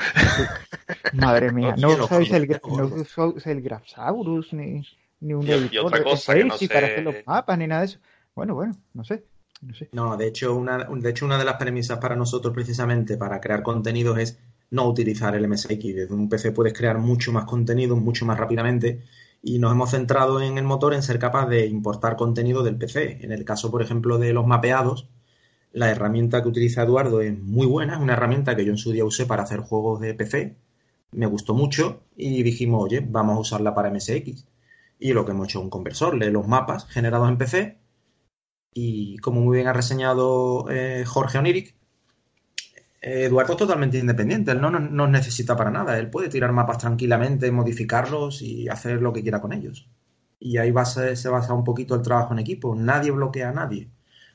Madre 1.12 1.52
mía, 1.52 1.74
no 1.78 1.90
usáis 1.90 2.30
el, 2.32 2.48
no 2.48 3.34
el 3.44 3.62
Grapsaurus 3.62 4.52
ni, 4.52 4.82
ni 5.20 5.34
un 5.34 5.46
editor 5.46 5.92
de 5.92 6.02
cosa 6.02 6.34
que 6.34 6.44
no 6.44 6.56
sé... 6.56 6.68
para 6.68 6.86
hacer 6.86 7.02
los 7.02 7.14
mapas 7.26 7.58
ni 7.58 7.66
nada 7.66 7.82
de 7.82 7.86
eso. 7.86 7.98
Bueno, 8.34 8.54
bueno, 8.54 8.74
no 8.94 9.04
sé. 9.04 9.24
No, 9.60 9.74
sé. 9.74 9.88
no 9.92 10.16
de, 10.16 10.26
hecho, 10.26 10.54
una, 10.54 10.84
de 10.84 11.10
hecho, 11.10 11.24
una 11.24 11.38
de 11.38 11.44
las 11.44 11.56
premisas 11.56 11.98
para 11.98 12.16
nosotros 12.16 12.52
precisamente 12.52 13.16
para 13.16 13.40
crear 13.40 13.62
contenidos 13.62 14.18
es 14.18 14.38
no 14.70 14.88
utilizar 14.88 15.34
el 15.36 15.46
MSX. 15.48 15.68
Desde 15.68 16.14
un 16.14 16.28
PC 16.28 16.52
puedes 16.52 16.72
crear 16.72 16.98
mucho 16.98 17.30
más 17.30 17.44
contenido, 17.44 17.94
mucho 17.96 18.24
más 18.24 18.38
rápidamente 18.38 19.02
y 19.42 19.58
nos 19.58 19.72
hemos 19.72 19.90
centrado 19.90 20.40
en 20.40 20.58
el 20.58 20.64
motor 20.64 20.94
en 20.94 21.02
ser 21.02 21.18
capaz 21.18 21.46
de 21.48 21.66
importar 21.66 22.16
contenido 22.16 22.62
del 22.62 22.76
PC. 22.76 23.18
En 23.22 23.32
el 23.32 23.44
caso, 23.44 23.70
por 23.70 23.82
ejemplo, 23.82 24.18
de 24.18 24.32
los 24.32 24.46
mapeados, 24.46 25.08
la 25.72 25.90
herramienta 25.90 26.42
que 26.42 26.48
utiliza 26.48 26.82
Eduardo 26.82 27.20
es 27.22 27.38
muy 27.38 27.66
buena, 27.66 27.94
es 27.94 28.00
una 28.00 28.14
herramienta 28.14 28.56
que 28.56 28.64
yo 28.64 28.72
en 28.72 28.78
su 28.78 28.92
día 28.92 29.04
usé 29.04 29.26
para 29.26 29.42
hacer 29.44 29.60
juegos 29.60 30.00
de 30.00 30.14
PC, 30.14 30.56
me 31.12 31.26
gustó 31.26 31.54
mucho 31.54 32.02
y 32.16 32.42
dijimos, 32.42 32.84
oye, 32.84 33.00
vamos 33.06 33.36
a 33.36 33.40
usarla 33.40 33.74
para 33.74 33.90
MSX. 33.90 34.46
Y 34.98 35.12
lo 35.12 35.24
que 35.24 35.32
hemos 35.32 35.48
hecho 35.48 35.58
es 35.60 35.64
un 35.64 35.70
conversor, 35.70 36.16
lee 36.16 36.30
los 36.30 36.46
mapas 36.48 36.86
generados 36.86 37.28
en 37.28 37.38
PC 37.38 37.82
y 38.74 39.18
como 39.18 39.40
muy 39.40 39.56
bien 39.56 39.68
ha 39.68 39.72
reseñado 39.72 40.66
eh, 40.70 41.04
Jorge 41.06 41.38
Oniric, 41.38 41.76
Eduardo 43.04 43.54
es 43.54 43.58
totalmente 43.58 43.98
independiente, 43.98 44.52
él 44.52 44.60
no 44.60 44.70
nos 44.70 45.10
necesita 45.10 45.56
para 45.56 45.72
nada, 45.72 45.98
él 45.98 46.08
puede 46.08 46.28
tirar 46.28 46.52
mapas 46.52 46.78
tranquilamente, 46.78 47.50
modificarlos 47.50 48.42
y 48.42 48.68
hacer 48.68 49.02
lo 49.02 49.12
que 49.12 49.22
quiera 49.22 49.40
con 49.40 49.52
ellos. 49.52 49.90
Y 50.38 50.58
ahí 50.58 50.72
se 50.84 51.28
basa 51.28 51.52
un 51.52 51.64
poquito 51.64 51.96
el 51.96 52.02
trabajo 52.02 52.32
en 52.32 52.38
equipo, 52.38 52.76
nadie 52.76 53.10
bloquea 53.10 53.48
a 53.48 53.52
nadie, 53.52 53.90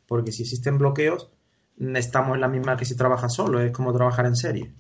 porque 0.06 0.34
si 0.34 0.44
existen 0.44 0.78
bloqueos, 0.78 1.32
estamos 1.78 2.36
en 2.36 2.42
la 2.42 2.50
misma 2.50 2.76
que 2.76 2.84
si 2.84 2.98
trabaja 2.98 3.30
solo, 3.30 3.62
es 3.62 3.72
como 3.72 3.94
trabajar 3.94 4.26
en 4.26 4.36
serie. 4.36 4.76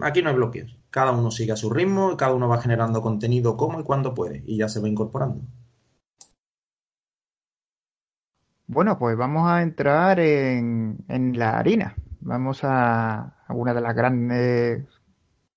Aquí 0.00 0.22
no 0.22 0.30
hay 0.30 0.36
bloqueos, 0.36 0.78
cada 0.88 1.12
uno 1.12 1.30
sigue 1.30 1.52
a 1.52 1.56
su 1.56 1.68
ritmo 1.68 2.12
y 2.12 2.16
cada 2.16 2.32
uno 2.32 2.48
va 2.48 2.62
generando 2.62 3.02
contenido 3.02 3.58
como 3.58 3.78
y 3.78 3.84
cuando 3.84 4.14
puede, 4.14 4.42
y 4.46 4.56
ya 4.56 4.70
se 4.70 4.80
va 4.80 4.88
incorporando. 4.88 5.42
Bueno, 8.66 8.98
pues 8.98 9.18
vamos 9.18 9.46
a 9.48 9.62
entrar 9.62 10.18
en, 10.18 11.04
en 11.08 11.38
la 11.38 11.58
harina 11.58 11.94
vamos 12.26 12.60
a, 12.64 13.36
una 13.48 13.72
de 13.72 13.80
las 13.80 13.94
grandes 13.94 14.84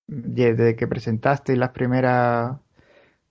desde 0.08 0.76
que 0.76 0.88
presentasteis 0.88 1.58
las 1.58 1.72
primeras 1.72 2.58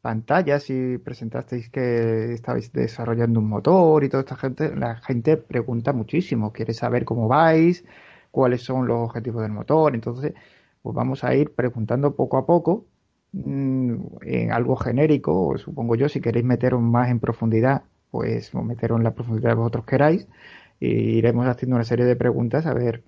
pantallas 0.00 0.70
y 0.70 0.98
presentasteis 0.98 1.70
que 1.70 2.32
estabais 2.34 2.72
desarrollando 2.72 3.40
un 3.40 3.48
motor 3.48 4.04
y 4.04 4.08
toda 4.08 4.22
esta 4.22 4.36
gente, 4.36 4.74
la 4.76 4.96
gente 4.96 5.36
pregunta 5.36 5.92
muchísimo, 5.92 6.52
quiere 6.52 6.74
saber 6.74 7.04
cómo 7.04 7.28
vais, 7.28 7.84
cuáles 8.30 8.62
son 8.62 8.86
los 8.88 8.98
objetivos 9.08 9.42
del 9.42 9.52
motor. 9.52 9.94
Entonces, 9.94 10.34
pues 10.82 10.94
vamos 10.94 11.24
a 11.24 11.34
ir 11.34 11.54
preguntando 11.54 12.14
poco 12.16 12.38
a 12.38 12.46
poco 12.46 12.86
mm, 13.32 13.94
en 14.22 14.52
algo 14.52 14.76
genérico, 14.76 15.56
supongo 15.58 15.94
yo, 15.96 16.08
si 16.08 16.20
queréis 16.20 16.44
meteros 16.44 16.80
más 16.82 17.10
en 17.10 17.20
profundidad, 17.20 17.84
pues 18.10 18.54
meteros 18.54 18.98
en 18.98 19.04
la 19.04 19.14
profundidad 19.14 19.50
que 19.52 19.56
vosotros 19.56 19.84
queráis. 19.86 20.28
E 20.80 20.88
iremos 20.88 21.46
haciendo 21.46 21.76
una 21.76 21.84
serie 21.84 22.06
de 22.06 22.16
preguntas 22.16 22.66
a 22.66 22.74
ver 22.74 23.02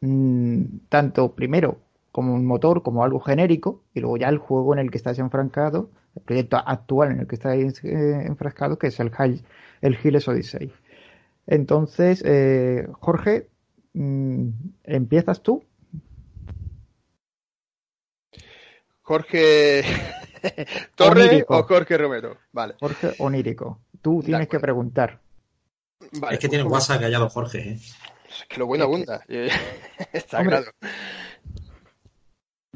mm, 0.00 0.62
tanto 0.88 1.34
primero 1.34 1.78
como 2.12 2.34
un 2.34 2.46
motor, 2.46 2.82
como 2.82 3.04
algo 3.04 3.20
genérico, 3.20 3.82
y 3.92 4.00
luego 4.00 4.16
ya 4.16 4.28
el 4.28 4.38
juego 4.38 4.72
en 4.72 4.78
el 4.80 4.90
que 4.90 4.96
estáis 4.96 5.18
enfrancado, 5.18 5.90
el 6.14 6.22
proyecto 6.22 6.56
actual 6.56 7.12
en 7.12 7.20
el 7.20 7.26
que 7.26 7.34
estáis 7.34 7.84
eh, 7.84 8.24
enfrascado, 8.26 8.78
que 8.78 8.86
es 8.86 8.98
el, 9.00 9.12
el 9.82 9.96
Giles 9.96 10.26
Odyssey. 10.26 10.72
Entonces, 11.46 12.22
eh, 12.24 12.88
Jorge, 13.00 13.48
mm, 13.92 14.48
¿empiezas 14.84 15.42
tú? 15.42 15.62
Jorge 19.02 19.84
Torre 20.96 21.44
o 21.46 21.62
Jorge 21.62 21.96
Romero. 21.96 22.38
Vale. 22.52 22.74
Jorge 22.80 23.12
Onírico. 23.18 23.80
Tú 24.02 24.22
tienes 24.24 24.48
que 24.48 24.58
preguntar. 24.58 25.20
es 26.30 26.38
que 26.38 26.48
tiene 26.48 26.64
WhatsApp 26.64 27.00
callado 27.00 27.28
Jorge. 27.28 27.58
¿eh? 27.58 27.78
Es 28.40 28.46
que 28.46 28.58
lo 28.58 28.66
bueno 28.66 28.84
abunda. 28.84 29.24
Está 30.12 30.44
claro. 30.44 30.70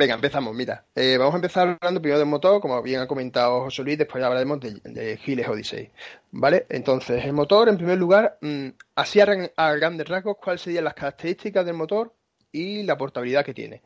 Venga, 0.01 0.15
empezamos, 0.15 0.55
mira. 0.55 0.87
Eh, 0.95 1.19
vamos 1.19 1.35
a 1.35 1.37
empezar 1.37 1.77
hablando 1.79 2.01
primero 2.01 2.19
del 2.19 2.27
motor, 2.27 2.59
como 2.63 2.81
bien 2.83 3.01
ha 3.01 3.07
comentado 3.07 3.65
José 3.65 3.83
Luis, 3.83 3.99
después 3.99 4.25
hablaremos 4.25 4.59
de, 4.59 5.19
Giles 5.23 5.47
Odyssey. 5.47 5.91
¿Vale? 6.31 6.65
Entonces, 6.71 7.23
el 7.23 7.35
motor, 7.35 7.69
en 7.69 7.77
primer 7.77 7.99
lugar, 7.99 8.39
mm, 8.41 8.69
así 8.95 9.21
a, 9.21 9.27
grandes 9.75 10.09
rasgos, 10.09 10.39
¿cuáles 10.43 10.63
serían 10.63 10.85
las 10.85 10.95
características 10.95 11.67
del 11.67 11.75
motor 11.75 12.15
y 12.51 12.83
la 12.85 12.97
portabilidad 12.97 13.45
que 13.45 13.53
tiene? 13.53 13.83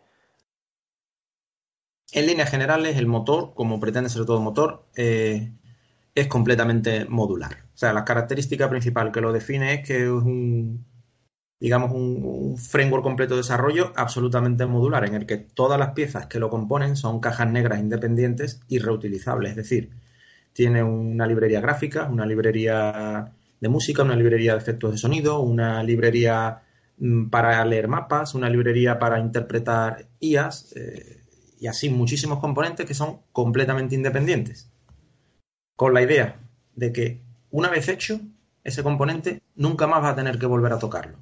En 2.12 2.26
líneas 2.28 2.48
generales, 2.48 2.96
el 2.96 3.08
motor, 3.08 3.52
como 3.54 3.80
pretende 3.80 4.08
ser 4.08 4.24
todo 4.24 4.40
motor, 4.40 4.86
eh, 4.94 5.50
es 6.14 6.28
completamente 6.28 7.06
modular. 7.06 7.64
O 7.74 7.76
sea, 7.76 7.92
la 7.92 8.04
característica 8.04 8.70
principal 8.70 9.10
que 9.10 9.20
lo 9.20 9.32
define 9.32 9.74
es 9.74 9.86
que 9.88 10.02
es 10.04 10.08
un, 10.08 10.86
digamos, 11.60 11.92
un, 11.92 12.56
framework 12.58 13.02
completo 13.02 13.34
de 13.34 13.38
desarrollo 13.38 13.92
absolutamente 13.96 14.66
modular, 14.66 15.04
en 15.06 15.14
el 15.14 15.26
que 15.26 15.36
todas 15.38 15.78
las 15.78 15.90
piezas 15.92 16.26
que 16.26 16.38
lo 16.38 16.50
componen 16.50 16.96
son 16.96 17.20
cajas 17.20 17.50
negras 17.50 17.80
independientes 17.80 18.60
y 18.68 18.78
reutilizables. 18.78 19.50
Es 19.50 19.56
decir, 19.56 19.90
tiene 20.52 20.82
una 20.82 21.26
librería 21.26 21.60
gráfica, 21.60 22.04
una 22.04 22.26
librería 22.26 23.32
de 23.60 23.68
música, 23.68 24.02
una 24.02 24.16
librería 24.16 24.52
de 24.52 24.58
efectos 24.58 24.92
de 24.92 24.98
sonido, 24.98 25.40
una 25.40 25.82
librería 25.82 26.62
mm, 26.98 27.28
para 27.30 27.64
leer 27.64 27.88
mapas, 27.88 28.34
una 28.34 28.48
librería 28.48 28.98
para 28.98 29.18
interpretar 29.18 30.06
IAS 30.20 30.74
eh, 30.76 31.22
y 31.60 31.66
así 31.66 31.88
muchísimos 31.90 32.40
componentes 32.40 32.86
que 32.86 32.94
son 32.94 33.20
completamente 33.32 33.94
independientes. 33.94 34.70
Con 35.76 35.94
la 35.94 36.02
idea 36.02 36.36
de 36.76 36.92
que 36.92 37.20
una 37.50 37.68
vez 37.68 37.88
hecho, 37.88 38.20
ese 38.64 38.82
componente 38.82 39.40
nunca 39.56 39.86
más 39.86 40.02
va 40.02 40.10
a 40.10 40.16
tener 40.16 40.38
que 40.38 40.46
volver 40.46 40.72
a 40.72 40.78
tocarlo 40.78 41.18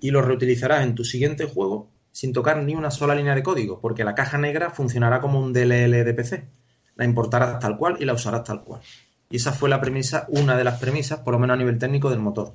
y 0.00 0.10
lo 0.10 0.22
reutilizarás 0.22 0.84
en 0.84 0.94
tu 0.94 1.04
siguiente 1.04 1.44
juego 1.44 1.90
sin 2.12 2.32
tocar 2.32 2.62
ni 2.62 2.74
una 2.74 2.90
sola 2.90 3.14
línea 3.14 3.34
de 3.34 3.42
código, 3.42 3.80
porque 3.80 4.04
la 4.04 4.14
caja 4.14 4.38
negra 4.38 4.70
funcionará 4.70 5.20
como 5.20 5.40
un 5.40 5.52
DLL 5.52 6.04
de 6.04 6.14
PC. 6.14 6.48
La 6.96 7.04
importarás 7.04 7.58
tal 7.60 7.76
cual 7.76 7.96
y 8.00 8.04
la 8.04 8.14
usarás 8.14 8.44
tal 8.44 8.62
cual. 8.62 8.80
Y 9.30 9.36
esa 9.36 9.52
fue 9.52 9.68
la 9.68 9.80
premisa, 9.80 10.26
una 10.28 10.56
de 10.56 10.64
las 10.64 10.80
premisas, 10.80 11.20
por 11.20 11.32
lo 11.32 11.38
menos 11.38 11.54
a 11.54 11.58
nivel 11.58 11.78
técnico, 11.78 12.10
del 12.10 12.18
motor. 12.18 12.54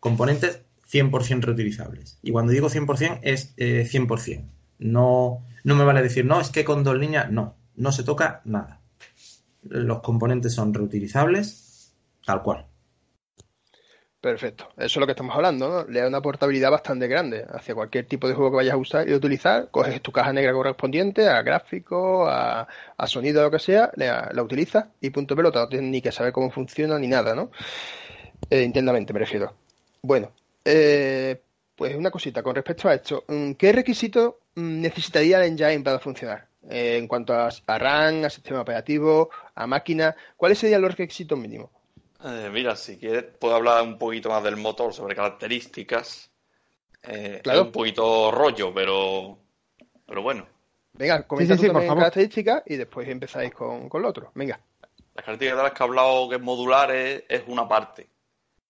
Componentes 0.00 0.62
100% 0.90 1.40
reutilizables. 1.40 2.18
Y 2.22 2.32
cuando 2.32 2.52
digo 2.52 2.68
100% 2.68 3.20
es 3.22 3.56
100%. 3.56 4.28
Eh, 4.28 4.44
no, 4.78 5.44
no 5.64 5.74
me 5.76 5.84
vale 5.84 6.02
decir, 6.02 6.24
no, 6.24 6.40
es 6.40 6.50
que 6.50 6.64
con 6.64 6.84
dos 6.84 6.98
líneas, 6.98 7.30
no, 7.30 7.56
no 7.76 7.92
se 7.92 8.02
toca 8.02 8.42
nada. 8.44 8.80
Los 9.62 10.00
componentes 10.00 10.52
son 10.52 10.74
reutilizables 10.74 11.94
tal 12.26 12.42
cual. 12.42 12.66
Perfecto. 14.26 14.66
Eso 14.76 14.86
es 14.86 14.96
lo 14.96 15.06
que 15.06 15.12
estamos 15.12 15.36
hablando, 15.36 15.68
¿no? 15.68 15.84
Le 15.84 16.00
da 16.00 16.08
una 16.08 16.20
portabilidad 16.20 16.72
bastante 16.72 17.06
grande 17.06 17.46
hacia 17.48 17.76
cualquier 17.76 18.06
tipo 18.06 18.26
de 18.26 18.34
juego 18.34 18.50
que 18.50 18.56
vayas 18.56 18.74
a 18.74 18.76
usar 18.76 19.08
y 19.08 19.14
utilizar. 19.14 19.70
Coges 19.70 20.02
tu 20.02 20.10
caja 20.10 20.32
negra 20.32 20.52
correspondiente 20.52 21.28
a 21.28 21.42
gráfico, 21.42 22.26
a, 22.28 22.66
sonido, 23.06 23.40
lo 23.44 23.52
que 23.52 23.60
sea, 23.60 23.92
la, 23.94 24.32
utilizas 24.42 24.86
y 25.00 25.10
punto 25.10 25.36
pelota. 25.36 25.60
No 25.60 25.68
tienes 25.68 25.88
ni 25.92 26.02
que 26.02 26.10
saber 26.10 26.32
cómo 26.32 26.50
funciona 26.50 26.98
ni 26.98 27.06
nada, 27.06 27.36
¿no? 27.36 27.52
Eh, 28.50 28.62
internamente, 28.62 29.12
me 29.12 29.20
refiero. 29.20 29.54
Bueno, 30.02 30.32
eh, 30.64 31.40
pues 31.76 31.94
una 31.94 32.10
cosita 32.10 32.42
con 32.42 32.56
respecto 32.56 32.88
a 32.88 32.94
esto. 32.94 33.22
Mm, 33.28 33.52
¿Qué 33.52 33.70
requisitos 33.70 34.34
mm, 34.56 34.80
necesitaría 34.80 35.38
el 35.38 35.52
engine 35.52 35.84
para 35.84 36.00
funcionar? 36.00 36.48
Eh, 36.68 36.96
en 36.98 37.06
cuanto 37.06 37.32
a, 37.32 37.48
a 37.64 37.78
RAM, 37.78 38.24
a 38.24 38.30
sistema 38.30 38.62
operativo, 38.62 39.30
a 39.54 39.68
máquina, 39.68 40.16
¿cuáles 40.36 40.58
serían 40.58 40.82
los 40.82 40.96
requisitos 40.96 41.38
mínimos? 41.38 41.75
Eh, 42.28 42.50
mira, 42.52 42.74
si 42.74 42.98
quieres, 42.98 43.22
puedo 43.38 43.54
hablar 43.54 43.84
un 43.84 43.98
poquito 43.98 44.30
más 44.30 44.42
del 44.42 44.56
motor 44.56 44.92
sobre 44.92 45.14
características. 45.14 46.28
Eh, 47.04 47.40
claro. 47.40 47.60
Es 47.60 47.66
un 47.66 47.72
poquito 47.72 48.32
rollo, 48.32 48.74
pero, 48.74 49.38
pero 50.04 50.22
bueno. 50.22 50.44
Venga, 50.94 51.24
comenta 51.24 51.56
sí, 51.56 51.68
características 51.68 52.64
y 52.66 52.76
después 52.76 53.08
empezáis 53.08 53.54
con, 53.54 53.88
con 53.88 54.02
lo 54.02 54.08
otro. 54.08 54.32
Venga. 54.34 54.58
Las 55.14 55.24
características 55.24 55.56
de 55.56 55.62
las 55.62 55.72
que 55.72 55.82
he 55.84 55.86
hablado 55.86 56.28
que 56.28 56.34
es 56.34 56.42
modular 56.42 56.90
es, 56.90 57.44
una 57.46 57.68
parte. 57.68 58.08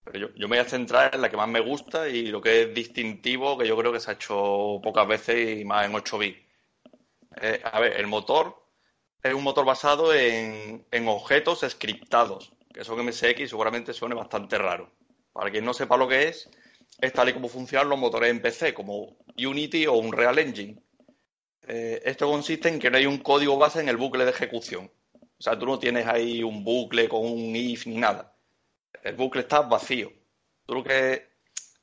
Pero 0.03 0.19
yo, 0.19 0.35
yo, 0.35 0.47
me 0.47 0.57
voy 0.57 0.65
a 0.65 0.69
centrar 0.69 1.15
en 1.15 1.21
la 1.21 1.29
que 1.31 1.37
más 1.37 1.49
me 1.49 1.59
gusta 1.59 2.07
y 2.07 2.27
lo 2.27 2.39
que 2.39 2.61
es 2.61 2.73
distintivo, 2.75 3.57
que 3.57 3.67
yo 3.67 3.75
creo 3.75 3.91
que 3.91 3.99
se 3.99 4.11
ha 4.11 4.13
hecho 4.13 4.79
pocas 4.83 5.07
veces 5.07 5.61
y 5.61 5.65
más 5.65 5.87
en 5.87 5.95
8 5.95 6.17
bits. 6.19 6.39
Eh, 7.41 7.59
a 7.63 7.79
ver, 7.79 7.93
el 7.93 8.05
motor 8.05 8.55
es 9.23 9.33
un 9.33 9.43
motor 9.43 9.65
basado 9.65 10.13
en, 10.13 10.85
en 10.91 11.07
objetos 11.07 11.65
scriptados 11.67 12.53
que 12.77 12.95
que 12.95 13.03
MSX 13.03 13.49
seguramente 13.49 13.93
suene 13.93 14.13
bastante 14.13 14.57
raro. 14.57 14.91
Para 15.33 15.49
quien 15.49 15.65
no 15.65 15.73
sepa 15.73 15.97
lo 15.97 16.07
que 16.07 16.27
es, 16.27 16.49
es 16.99 17.13
tal 17.13 17.29
y 17.29 17.33
como 17.33 17.49
funcionan 17.49 17.89
los 17.89 17.99
motores 17.99 18.29
en 18.29 18.41
PC, 18.41 18.73
como 18.73 19.17
Unity 19.37 19.87
o 19.87 19.93
un 19.93 20.11
Real 20.11 20.37
Engine. 20.37 20.79
Eh, 21.67 22.01
esto 22.05 22.27
consiste 22.27 22.69
en 22.69 22.79
que 22.79 22.89
no 22.89 22.97
hay 22.97 23.05
un 23.05 23.17
código 23.17 23.57
base 23.57 23.81
en 23.81 23.89
el 23.89 23.97
bucle 23.97 24.25
de 24.25 24.31
ejecución. 24.31 24.91
O 25.15 25.41
sea, 25.41 25.57
tú 25.57 25.65
no 25.65 25.79
tienes 25.79 26.07
ahí 26.07 26.43
un 26.43 26.63
bucle 26.63 27.09
con 27.09 27.21
un 27.21 27.55
if 27.55 27.85
ni 27.87 27.97
nada. 27.97 28.35
El 29.03 29.15
bucle 29.15 29.41
está 29.41 29.61
vacío. 29.61 30.11
Tú 30.65 30.75
lo 30.75 30.83
que, 30.83 31.29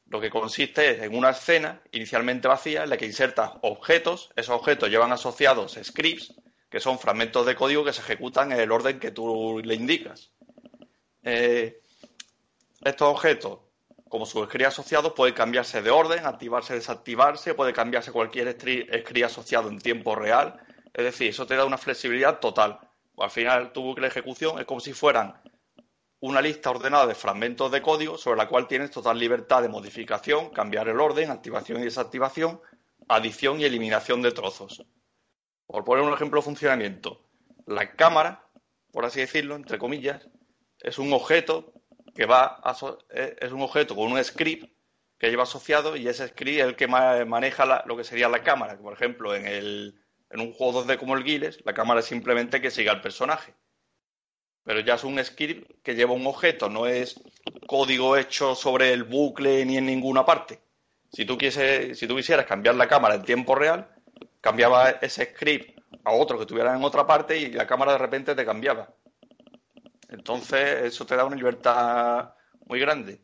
lo 0.06 0.20
que 0.20 0.30
consiste 0.30 0.90
es 0.90 1.02
en 1.02 1.16
una 1.16 1.30
escena 1.30 1.82
inicialmente 1.92 2.48
vacía 2.48 2.84
en 2.84 2.90
la 2.90 2.96
que 2.96 3.06
insertas 3.06 3.52
objetos. 3.62 4.30
Esos 4.36 4.56
objetos 4.56 4.90
llevan 4.90 5.12
asociados 5.12 5.78
scripts, 5.82 6.34
que 6.70 6.80
son 6.80 6.98
fragmentos 6.98 7.46
de 7.46 7.54
código 7.54 7.84
que 7.84 7.92
se 7.92 8.00
ejecutan 8.00 8.52
en 8.52 8.60
el 8.60 8.72
orden 8.72 8.98
que 8.98 9.10
tú 9.10 9.60
le 9.62 9.74
indicas. 9.74 10.33
Eh, 11.24 11.80
estos 12.84 13.08
objetos, 13.08 13.60
como 14.08 14.26
sus 14.26 14.46
scripts 14.46 14.68
asociados, 14.68 15.14
pueden 15.14 15.34
cambiarse 15.34 15.82
de 15.82 15.90
orden, 15.90 16.26
activarse, 16.26 16.74
desactivarse, 16.74 17.54
puede 17.54 17.72
cambiarse 17.72 18.12
cualquier 18.12 18.52
script 18.52 19.24
asociado 19.24 19.68
en 19.68 19.78
tiempo 19.78 20.14
real. 20.14 20.60
Es 20.92 21.04
decir, 21.04 21.30
eso 21.30 21.46
te 21.46 21.56
da 21.56 21.64
una 21.64 21.78
flexibilidad 21.78 22.38
total. 22.38 22.78
Al 23.16 23.30
final, 23.30 23.72
tu 23.72 23.82
bucle 23.82 24.02
de 24.02 24.08
ejecución 24.08 24.58
es 24.58 24.66
como 24.66 24.80
si 24.80 24.92
fueran 24.92 25.40
una 26.20 26.40
lista 26.40 26.70
ordenada 26.70 27.06
de 27.06 27.14
fragmentos 27.14 27.70
de 27.70 27.82
código 27.82 28.16
sobre 28.16 28.38
la 28.38 28.48
cual 28.48 28.66
tienes 28.66 28.90
total 28.90 29.18
libertad 29.18 29.62
de 29.62 29.68
modificación, 29.68 30.50
cambiar 30.50 30.88
el 30.88 31.00
orden, 31.00 31.30
activación 31.30 31.80
y 31.80 31.84
desactivación, 31.84 32.60
adición 33.08 33.60
y 33.60 33.64
eliminación 33.64 34.22
de 34.22 34.32
trozos. 34.32 34.84
Por 35.66 35.84
poner 35.84 36.04
un 36.04 36.12
ejemplo 36.12 36.40
de 36.40 36.44
funcionamiento, 36.44 37.26
la 37.66 37.94
cámara, 37.94 38.46
por 38.92 39.04
así 39.04 39.20
decirlo, 39.20 39.56
entre 39.56 39.78
comillas, 39.78 40.28
es 40.84 40.98
un 40.98 41.12
objeto 41.12 41.72
que 42.14 42.26
va 42.26 42.62
eh, 43.10 43.36
es 43.40 43.52
un 43.52 43.62
objeto 43.62 43.96
con 43.96 44.12
un 44.12 44.22
script 44.22 44.72
que 45.18 45.30
lleva 45.30 45.44
asociado 45.44 45.96
y 45.96 46.06
ese 46.06 46.28
script 46.28 46.60
es 46.60 46.66
el 46.66 46.76
que 46.76 46.86
maneja 46.86 47.82
lo 47.86 47.96
que 47.96 48.04
sería 48.04 48.28
la 48.28 48.42
cámara. 48.42 48.76
Por 48.76 48.92
ejemplo, 48.92 49.34
en, 49.34 49.46
el, 49.46 49.94
en 50.30 50.40
un 50.40 50.52
juego 50.52 50.84
2D 50.84 50.98
como 50.98 51.16
el 51.16 51.24
Guiles, 51.24 51.60
la 51.64 51.72
cámara 51.72 52.00
es 52.00 52.06
simplemente 52.06 52.60
que 52.60 52.70
siga 52.70 52.92
al 52.92 53.00
personaje. 53.00 53.54
Pero 54.64 54.80
ya 54.80 54.94
es 54.94 55.04
un 55.04 55.22
script 55.24 55.82
que 55.82 55.94
lleva 55.94 56.12
un 56.12 56.26
objeto, 56.26 56.68
no 56.68 56.86
es 56.86 57.20
código 57.66 58.16
hecho 58.16 58.54
sobre 58.54 58.92
el 58.92 59.04
bucle 59.04 59.64
ni 59.64 59.76
en 59.76 59.86
ninguna 59.86 60.24
parte. 60.24 60.60
Si 61.12 61.24
tú, 61.24 61.38
si 61.40 62.08
quisieras 62.08 62.46
cambiar 62.46 62.74
la 62.74 62.88
cámara 62.88 63.14
en 63.14 63.22
tiempo 63.22 63.54
real, 63.54 63.88
cambiaba 64.40 64.90
ese 64.90 65.26
script 65.26 65.78
a 66.04 66.12
otro 66.12 66.36
que 66.36 66.42
estuviera 66.42 66.74
en 66.74 66.84
otra 66.84 67.06
parte 67.06 67.38
y 67.38 67.52
la 67.52 67.66
cámara 67.66 67.92
de 67.92 67.98
repente 67.98 68.34
te 68.34 68.44
cambiaba. 68.44 68.92
Entonces, 70.14 70.82
eso 70.84 71.04
te 71.04 71.16
da 71.16 71.24
una 71.24 71.34
libertad 71.34 72.34
muy 72.66 72.78
grande. 72.78 73.20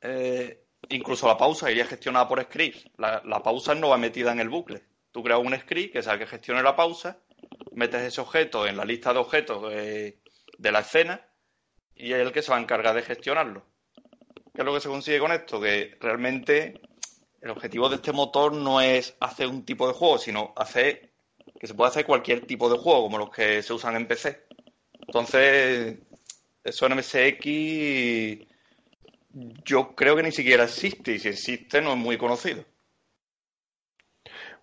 Eh, 0.00 0.66
incluso 0.88 1.28
la 1.28 1.38
pausa 1.38 1.70
iría 1.70 1.86
gestionada 1.86 2.28
por 2.28 2.42
scripts. 2.42 2.90
La, 2.98 3.42
pausa 3.42 3.74
no 3.74 3.90
va 3.90 3.96
metida 3.96 4.32
en 4.32 4.40
el 4.40 4.48
bucle. 4.48 4.82
Tú 5.12 5.22
creas 5.22 5.40
un 5.40 5.56
script 5.56 5.92
que 5.92 6.00
es 6.00 6.06
el 6.08 6.18
que 6.18 6.26
gestione 6.26 6.62
la 6.62 6.74
pausa, 6.74 7.20
metes 7.72 8.02
ese 8.02 8.20
objeto 8.20 8.66
en 8.66 8.76
la 8.76 8.84
lista 8.84 9.12
de 9.12 9.20
objetos 9.20 9.70
de, 9.70 10.20
la 10.58 10.80
escena 10.80 11.24
y 11.94 12.12
es 12.12 12.18
el 12.18 12.32
que 12.32 12.42
se 12.42 12.50
va 12.50 12.58
a 12.58 12.60
encargar 12.60 12.94
de 12.94 13.02
gestionarlo. 13.02 13.64
¿Qué 14.52 14.62
es 14.62 14.64
lo 14.64 14.74
que 14.74 14.80
se 14.80 14.88
consigue 14.88 15.20
con 15.20 15.32
esto? 15.32 15.60
Que 15.60 15.96
realmente 16.00 16.80
el 17.40 17.50
objetivo 17.50 17.88
de 17.88 17.96
este 17.96 18.12
motor 18.12 18.52
no 18.52 18.80
es 18.80 19.16
hacer 19.20 19.46
un 19.46 19.64
tipo 19.64 19.86
de 19.86 19.94
juego, 19.94 20.18
sino 20.18 20.52
hacer 20.56 21.12
que 21.60 21.66
se 21.68 21.74
pueda 21.74 21.90
hacer 21.90 22.04
cualquier 22.04 22.44
tipo 22.44 22.68
de 22.68 22.76
juego, 22.76 23.04
como 23.04 23.18
los 23.18 23.30
que 23.30 23.62
se 23.62 23.72
usan 23.72 23.94
en 23.96 24.08
PC. 24.08 24.45
Entonces, 25.06 25.98
eso 26.64 26.86
en 26.86 26.96
MSX 26.96 28.46
yo 29.64 29.94
creo 29.94 30.16
que 30.16 30.22
ni 30.22 30.32
siquiera 30.32 30.64
existe, 30.64 31.12
y 31.12 31.18
si 31.18 31.28
existe 31.28 31.80
no 31.80 31.92
es 31.92 31.98
muy 31.98 32.16
conocido. 32.16 32.64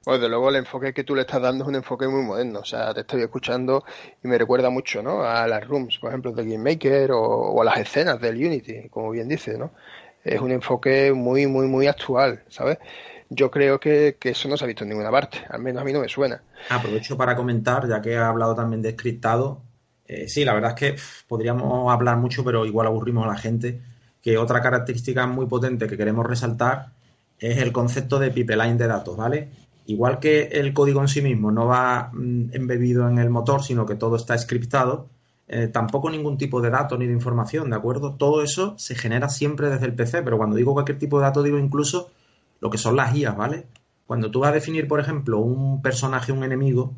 Pues 0.04 0.20
de 0.20 0.28
luego 0.28 0.50
el 0.50 0.58
enfoque 0.58 0.94
que 0.94 1.06
tú 1.06 1.16
le 1.16 1.22
estás 1.22 1.42
dando 1.42 1.64
es 1.64 1.68
un 1.70 1.76
enfoque 1.76 2.08
muy 2.08 2.24
moderno, 2.24 2.60
o 2.60 2.66
sea, 2.66 2.94
te 2.94 3.02
estoy 3.02 3.22
escuchando 3.22 3.86
y 4.22 4.28
me 4.28 4.38
recuerda 4.38 4.70
mucho, 4.70 5.02
¿no? 5.02 5.24
A 5.24 5.48
las 5.48 5.66
rooms, 5.66 5.98
por 6.00 6.10
ejemplo, 6.10 6.34
del 6.34 6.50
Game 6.50 6.72
Maker 6.72 7.12
o, 7.14 7.62
a 7.62 7.64
las 7.64 7.78
escenas 7.78 8.20
del 8.20 8.36
Unity, 8.36 8.90
como 8.90 9.12
bien 9.12 9.30
dice, 9.30 9.58
¿no? 9.58 9.72
Es 10.26 10.42
un 10.42 10.52
enfoque 10.52 11.14
muy, 11.14 11.48
muy, 11.48 11.68
muy 11.68 11.88
actual, 11.88 12.44
¿sabes? 12.50 12.80
Yo 13.30 13.50
creo 13.50 13.80
que, 13.80 14.18
eso 14.22 14.50
no 14.50 14.58
se 14.58 14.66
ha 14.66 14.68
visto 14.68 14.84
en 14.84 14.90
ninguna 14.90 15.10
parte, 15.10 15.46
al 15.50 15.62
menos 15.62 15.82
a 15.82 15.86
mí 15.86 15.94
no 15.94 16.02
me 16.02 16.10
suena. 16.10 16.42
Aprovecho 16.70 17.16
para 17.16 17.36
comentar, 17.38 17.88
ya 17.88 18.02
que 18.02 18.18
ha 18.18 18.28
hablado 18.28 18.56
también 18.56 18.82
de 18.82 18.92
scriptado, 18.92 19.62
eh, 20.08 20.28
sí, 20.28 20.44
la 20.44 20.54
verdad 20.54 20.72
es 20.72 20.96
que 20.96 21.02
podríamos 21.28 21.92
hablar 21.92 22.18
mucho, 22.18 22.44
pero 22.44 22.66
igual 22.66 22.88
aburrimos 22.88 23.26
a 23.26 23.30
la 23.30 23.38
gente, 23.38 23.82
que 24.22 24.38
otra 24.38 24.62
característica 24.62 25.26
muy 25.28 25.46
potente 25.46 25.88
que 25.88 25.98
queremos 25.98 26.26
resaltar 26.26 26.92
es 27.40 27.58
el 27.58 27.72
concepto 27.72 28.20
de 28.20 28.32
pipeline 28.32 28.78
de 28.78 28.88
datos, 28.88 29.18
¿vale? 29.18 29.50
Igual 29.86 30.20
que 30.20 30.44
el 30.44 30.74
código 30.74 31.02
en 31.02 31.08
sí 31.10 31.22
mismo 31.22 31.52
no 31.52 31.68
va 31.68 32.10
mm, 32.14 32.54
embebido 32.54 33.08
en 33.10 33.18
el 33.18 33.30
motor, 33.30 33.64
sino 33.64 33.86
que 33.86 33.96
todo 33.96 34.16
está 34.16 34.38
scriptado, 34.38 35.10
eh, 35.48 35.68
tampoco 35.68 36.10
ningún 36.10 36.38
tipo 36.38 36.62
de 36.62 36.70
datos 36.70 36.98
ni 36.98 37.06
de 37.06 37.14
información, 37.14 37.70
¿de 37.70 37.76
acuerdo? 37.76 38.16
Todo 38.16 38.44
eso 38.44 38.76
se 38.78 38.96
genera 38.96 39.28
siempre 39.30 39.70
desde 39.70 39.86
el 39.86 39.94
PC, 39.94 40.24
pero 40.24 40.38
cuando 40.38 40.56
digo 40.56 40.74
cualquier 40.74 41.00
tipo 41.00 41.20
de 41.20 41.26
dato 41.26 41.44
digo 41.44 41.60
incluso 41.60 42.12
lo 42.62 42.70
que 42.70 42.78
son 42.78 42.96
las 42.96 43.14
IAs, 43.16 43.36
¿vale? 43.36 43.68
Cuando 44.08 44.32
tú 44.32 44.40
vas 44.40 44.52
a 44.52 44.54
definir, 44.54 44.88
por 44.88 45.00
ejemplo, 45.00 45.40
un 45.40 45.82
personaje, 45.82 46.32
un 46.32 46.44
enemigo, 46.44 46.94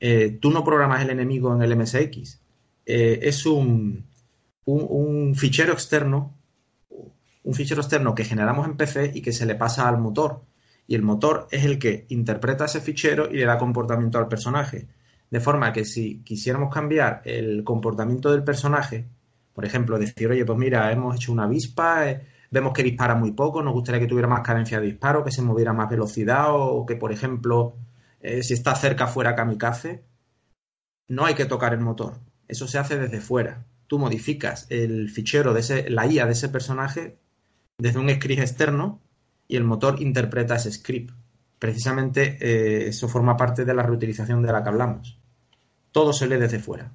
eh, 0.00 0.36
tú 0.40 0.50
no 0.50 0.64
programas 0.64 1.02
el 1.02 1.10
enemigo 1.10 1.54
en 1.54 1.62
el 1.62 1.76
MSX. 1.76 2.40
Eh, 2.86 3.20
es 3.22 3.46
un, 3.46 4.06
un, 4.66 5.34
fichero 5.34 5.72
externo, 5.72 6.34
un 7.42 7.54
fichero 7.54 7.80
externo 7.80 8.14
que 8.14 8.24
generamos 8.24 8.66
en 8.66 8.76
PC 8.76 9.12
y 9.14 9.22
que 9.22 9.32
se 9.32 9.46
le 9.46 9.54
pasa 9.54 9.88
al 9.88 9.98
motor 9.98 10.42
y 10.86 10.94
el 10.94 11.02
motor 11.02 11.48
es 11.50 11.64
el 11.64 11.78
que 11.78 12.06
interpreta 12.10 12.66
ese 12.66 12.80
fichero 12.80 13.30
y 13.30 13.36
le 13.36 13.46
da 13.46 13.58
comportamiento 13.58 14.18
al 14.18 14.28
personaje. 14.28 14.88
De 15.30 15.40
forma 15.40 15.72
que 15.72 15.84
si 15.84 16.22
quisiéramos 16.22 16.72
cambiar 16.72 17.22
el 17.24 17.64
comportamiento 17.64 18.30
del 18.30 18.44
personaje, 18.44 19.08
por 19.54 19.64
ejemplo, 19.64 19.98
decir, 19.98 20.30
oye, 20.30 20.44
pues 20.44 20.58
mira, 20.58 20.92
hemos 20.92 21.16
hecho 21.16 21.32
una 21.32 21.44
avispa, 21.44 22.10
eh, 22.10 22.26
vemos 22.50 22.72
que 22.72 22.82
dispara 22.82 23.14
muy 23.14 23.32
poco, 23.32 23.62
nos 23.62 23.72
gustaría 23.72 24.00
que 24.00 24.06
tuviera 24.06 24.28
más 24.28 24.42
cadencia 24.42 24.80
de 24.80 24.86
disparo, 24.86 25.24
que 25.24 25.30
se 25.30 25.42
moviera 25.42 25.72
más 25.72 25.88
velocidad 25.88 26.48
o 26.50 26.84
que, 26.86 26.96
por 26.96 27.12
ejemplo, 27.12 27.76
eh, 28.20 28.42
si 28.42 28.54
está 28.54 28.74
cerca 28.74 29.06
fuera 29.06 29.34
kamikaze, 29.34 30.04
no 31.08 31.24
hay 31.24 31.34
que 31.34 31.46
tocar 31.46 31.72
el 31.72 31.80
motor. 31.80 32.14
Eso 32.48 32.66
se 32.68 32.78
hace 32.78 32.98
desde 32.98 33.20
fuera. 33.20 33.64
Tú 33.86 33.98
modificas 33.98 34.66
el 34.70 35.10
fichero 35.10 35.54
de 35.54 35.60
ese, 35.60 35.90
la 35.90 36.06
IA 36.06 36.26
de 36.26 36.32
ese 36.32 36.48
personaje 36.48 37.18
desde 37.78 37.98
un 37.98 38.10
script 38.10 38.40
externo 38.40 39.00
y 39.48 39.56
el 39.56 39.64
motor 39.64 40.00
interpreta 40.00 40.56
ese 40.56 40.72
script. 40.72 41.12
Precisamente 41.58 42.38
eh, 42.40 42.88
eso 42.88 43.08
forma 43.08 43.36
parte 43.36 43.64
de 43.64 43.74
la 43.74 43.82
reutilización 43.82 44.42
de 44.42 44.52
la 44.52 44.62
que 44.62 44.68
hablamos. 44.68 45.18
Todo 45.92 46.12
se 46.12 46.26
lee 46.26 46.36
desde 46.36 46.58
fuera. 46.58 46.92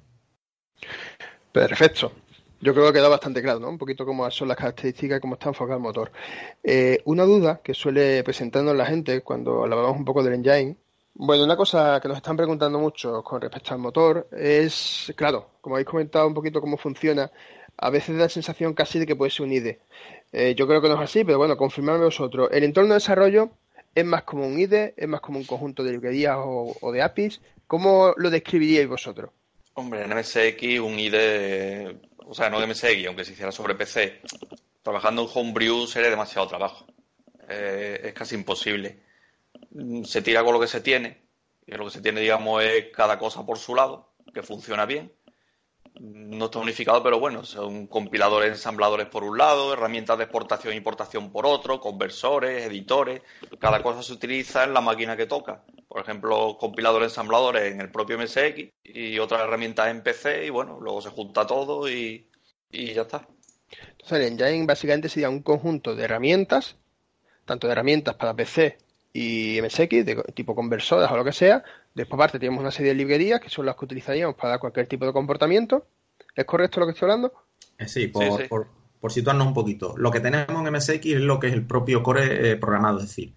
Perfecto. 1.52 2.12
Yo 2.60 2.74
creo 2.74 2.88
que 2.88 2.98
queda 2.98 3.08
bastante 3.08 3.40
claro, 3.42 3.58
¿no? 3.58 3.70
Un 3.70 3.78
poquito 3.78 4.04
cómo 4.04 4.30
son 4.30 4.48
las 4.48 4.56
características 4.56 5.16
y 5.16 5.20
cómo 5.20 5.34
está 5.34 5.48
enfocado 5.48 5.78
el 5.78 5.82
motor. 5.82 6.12
Eh, 6.62 7.00
una 7.06 7.24
duda 7.24 7.60
que 7.64 7.72
suele 7.72 8.22
presentarnos 8.22 8.76
la 8.76 8.84
gente 8.84 9.22
cuando 9.22 9.62
hablamos 9.62 9.96
un 9.96 10.04
poco 10.04 10.22
del 10.22 10.34
engine. 10.34 10.76
Bueno, 11.14 11.44
una 11.44 11.56
cosa 11.56 11.98
que 12.00 12.08
nos 12.08 12.16
están 12.16 12.36
preguntando 12.36 12.78
mucho 12.78 13.22
con 13.22 13.40
respecto 13.40 13.74
al 13.74 13.80
motor 13.80 14.28
es, 14.32 15.12
claro, 15.16 15.50
como 15.60 15.74
habéis 15.74 15.88
comentado 15.88 16.26
un 16.26 16.34
poquito 16.34 16.60
cómo 16.60 16.76
funciona, 16.76 17.30
a 17.76 17.90
veces 17.90 18.16
da 18.16 18.24
la 18.24 18.28
sensación 18.28 18.74
casi 18.74 18.98
de 18.98 19.06
que 19.06 19.16
puede 19.16 19.30
ser 19.30 19.46
un 19.46 19.52
IDE. 19.52 19.80
Eh, 20.32 20.54
yo 20.56 20.66
creo 20.66 20.80
que 20.80 20.88
no 20.88 20.94
es 20.94 21.00
así, 21.00 21.24
pero 21.24 21.38
bueno, 21.38 21.56
confirmadme 21.56 22.04
vosotros. 22.04 22.48
¿El 22.52 22.64
entorno 22.64 22.90
de 22.90 22.94
desarrollo 22.94 23.50
es 23.94 24.04
más 24.04 24.22
como 24.22 24.46
un 24.46 24.58
IDE, 24.58 24.94
es 24.96 25.08
más 25.08 25.20
como 25.20 25.38
un 25.38 25.44
conjunto 25.44 25.82
de 25.82 25.92
librerías 25.92 26.36
o, 26.38 26.92
de 26.92 27.02
APIs? 27.02 27.40
¿Cómo 27.66 28.14
lo 28.16 28.30
describiríais 28.30 28.88
vosotros? 28.88 29.30
Hombre, 29.74 30.04
en 30.04 30.16
MSX 30.16 30.80
un 30.80 30.98
IDE, 30.98 32.00
o 32.18 32.34
sea, 32.34 32.50
no 32.50 32.60
de 32.60 32.66
MSX, 32.66 33.06
aunque 33.06 33.24
se 33.24 33.32
hiciera 33.32 33.50
sobre 33.50 33.74
PC, 33.74 34.20
trabajando 34.82 35.22
en 35.22 35.28
Homebrew 35.32 35.86
sería 35.86 36.10
demasiado 36.10 36.46
trabajo. 36.46 36.86
Eh, 37.48 38.00
es 38.04 38.12
casi 38.12 38.34
imposible. 38.36 39.09
Se 40.04 40.22
tira 40.22 40.44
con 40.44 40.54
lo 40.54 40.60
que 40.60 40.66
se 40.66 40.80
tiene, 40.80 41.22
y 41.66 41.72
lo 41.72 41.84
que 41.84 41.90
se 41.90 42.00
tiene, 42.00 42.20
digamos, 42.20 42.62
es 42.62 42.86
cada 42.92 43.18
cosa 43.18 43.44
por 43.44 43.58
su 43.58 43.74
lado, 43.74 44.14
que 44.32 44.42
funciona 44.42 44.86
bien 44.86 45.12
no 46.00 46.46
está 46.46 46.58
unificado, 46.58 47.02
pero 47.02 47.18
bueno, 47.18 47.44
son 47.44 47.86
compiladores, 47.86 48.50
ensambladores 48.50 49.06
por 49.08 49.22
un 49.22 49.36
lado, 49.36 49.72
herramientas 49.72 50.16
de 50.16 50.24
exportación 50.24 50.72
e 50.72 50.76
importación 50.76 51.30
por 51.30 51.46
otro, 51.46 51.80
conversores, 51.80 52.64
editores, 52.64 53.22
cada 53.58 53.82
cosa 53.82 54.02
se 54.02 54.12
utiliza 54.12 54.64
en 54.64 54.72
la 54.72 54.80
máquina 54.80 55.16
que 55.16 55.26
toca. 55.26 55.62
Por 55.88 56.00
ejemplo, 56.00 56.56
compiladores, 56.58 57.08
ensambladores 57.08 57.72
en 57.72 57.80
el 57.80 57.90
propio 57.90 58.18
MSX 58.18 58.70
y 58.84 59.18
otras 59.18 59.42
herramientas 59.42 59.88
en 59.88 60.02
PC 60.02 60.46
y 60.46 60.50
bueno, 60.50 60.78
luego 60.80 61.02
se 61.02 61.10
junta 61.10 61.46
todo 61.46 61.88
y, 61.90 62.26
ya 62.70 63.02
está. 63.02 63.28
Entonces 63.70 64.18
el 64.18 64.22
engine 64.22 64.66
básicamente 64.66 65.08
sería 65.08 65.28
un 65.28 65.42
conjunto 65.42 65.94
de 65.94 66.04
herramientas, 66.04 66.76
tanto 67.44 67.66
de 67.66 67.72
herramientas 67.72 68.14
para 68.14 68.34
PC 68.34 68.78
y 69.12 69.60
MSX, 69.60 70.04
de 70.04 70.22
tipo 70.34 70.54
conversoras 70.54 71.10
o 71.10 71.16
lo 71.16 71.24
que 71.24 71.32
sea, 71.32 71.64
Después, 71.94 72.18
aparte, 72.18 72.38
tenemos 72.38 72.60
una 72.60 72.70
serie 72.70 72.92
de 72.92 72.98
librerías 72.98 73.40
que 73.40 73.50
son 73.50 73.66
las 73.66 73.76
que 73.76 73.84
utilizaríamos 73.84 74.36
para 74.36 74.58
cualquier 74.58 74.86
tipo 74.86 75.06
de 75.06 75.12
comportamiento. 75.12 75.86
¿Es 76.34 76.44
correcto 76.44 76.80
lo 76.80 76.86
que 76.86 76.92
estoy 76.92 77.06
hablando? 77.06 77.32
Eh, 77.78 77.88
sí, 77.88 78.06
por, 78.08 79.12
situarnos 79.12 79.46
un 79.46 79.54
poquito. 79.54 79.94
Lo 79.96 80.10
que 80.10 80.20
tenemos 80.20 80.66
en 80.66 80.72
MSX 80.72 81.06
es 81.06 81.20
lo 81.20 81.40
que 81.40 81.48
es 81.48 81.52
el 81.52 81.66
propio 81.66 82.02
core 82.02 82.52
eh, 82.52 82.56
programado, 82.56 82.98
es 82.98 83.08
decir, 83.08 83.34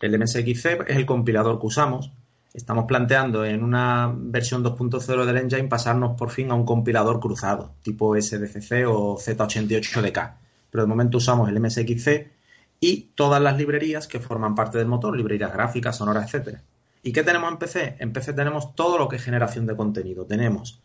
el 0.00 0.16
MSXC 0.18 0.86
es 0.86 0.96
el 0.96 1.06
compilador 1.06 1.58
que 1.58 1.66
usamos. 1.66 2.12
Estamos 2.54 2.84
planteando 2.86 3.44
en 3.44 3.62
una 3.62 4.12
versión 4.14 4.64
2.0 4.64 5.24
del 5.24 5.36
engine 5.36 5.68
pasarnos 5.68 6.16
por 6.16 6.30
fin 6.30 6.50
a 6.50 6.54
un 6.54 6.64
compilador 6.64 7.20
cruzado, 7.20 7.74
tipo 7.82 8.14
SDCC 8.20 8.86
o 8.86 9.16
Z88DK. 9.16 10.34
Pero 10.70 10.84
de 10.84 10.88
momento 10.88 11.18
usamos 11.18 11.48
el 11.48 11.58
MSXC 11.60 12.37
y 12.80 13.10
todas 13.14 13.42
las 13.42 13.56
librerías 13.56 14.06
que 14.06 14.20
forman 14.20 14.54
parte 14.54 14.78
del 14.78 14.86
motor, 14.86 15.16
librerías 15.16 15.52
gráficas, 15.52 15.96
sonoras, 15.96 16.26
etcétera. 16.26 16.62
¿Y 17.02 17.12
qué 17.12 17.22
tenemos 17.22 17.50
en 17.50 17.58
PC? 17.58 17.96
En 17.98 18.12
PC 18.12 18.32
tenemos 18.32 18.74
todo 18.74 18.98
lo 18.98 19.08
que 19.08 19.16
es 19.16 19.24
generación 19.24 19.66
de 19.66 19.76
contenido. 19.76 20.26
Tenemos 20.26 20.82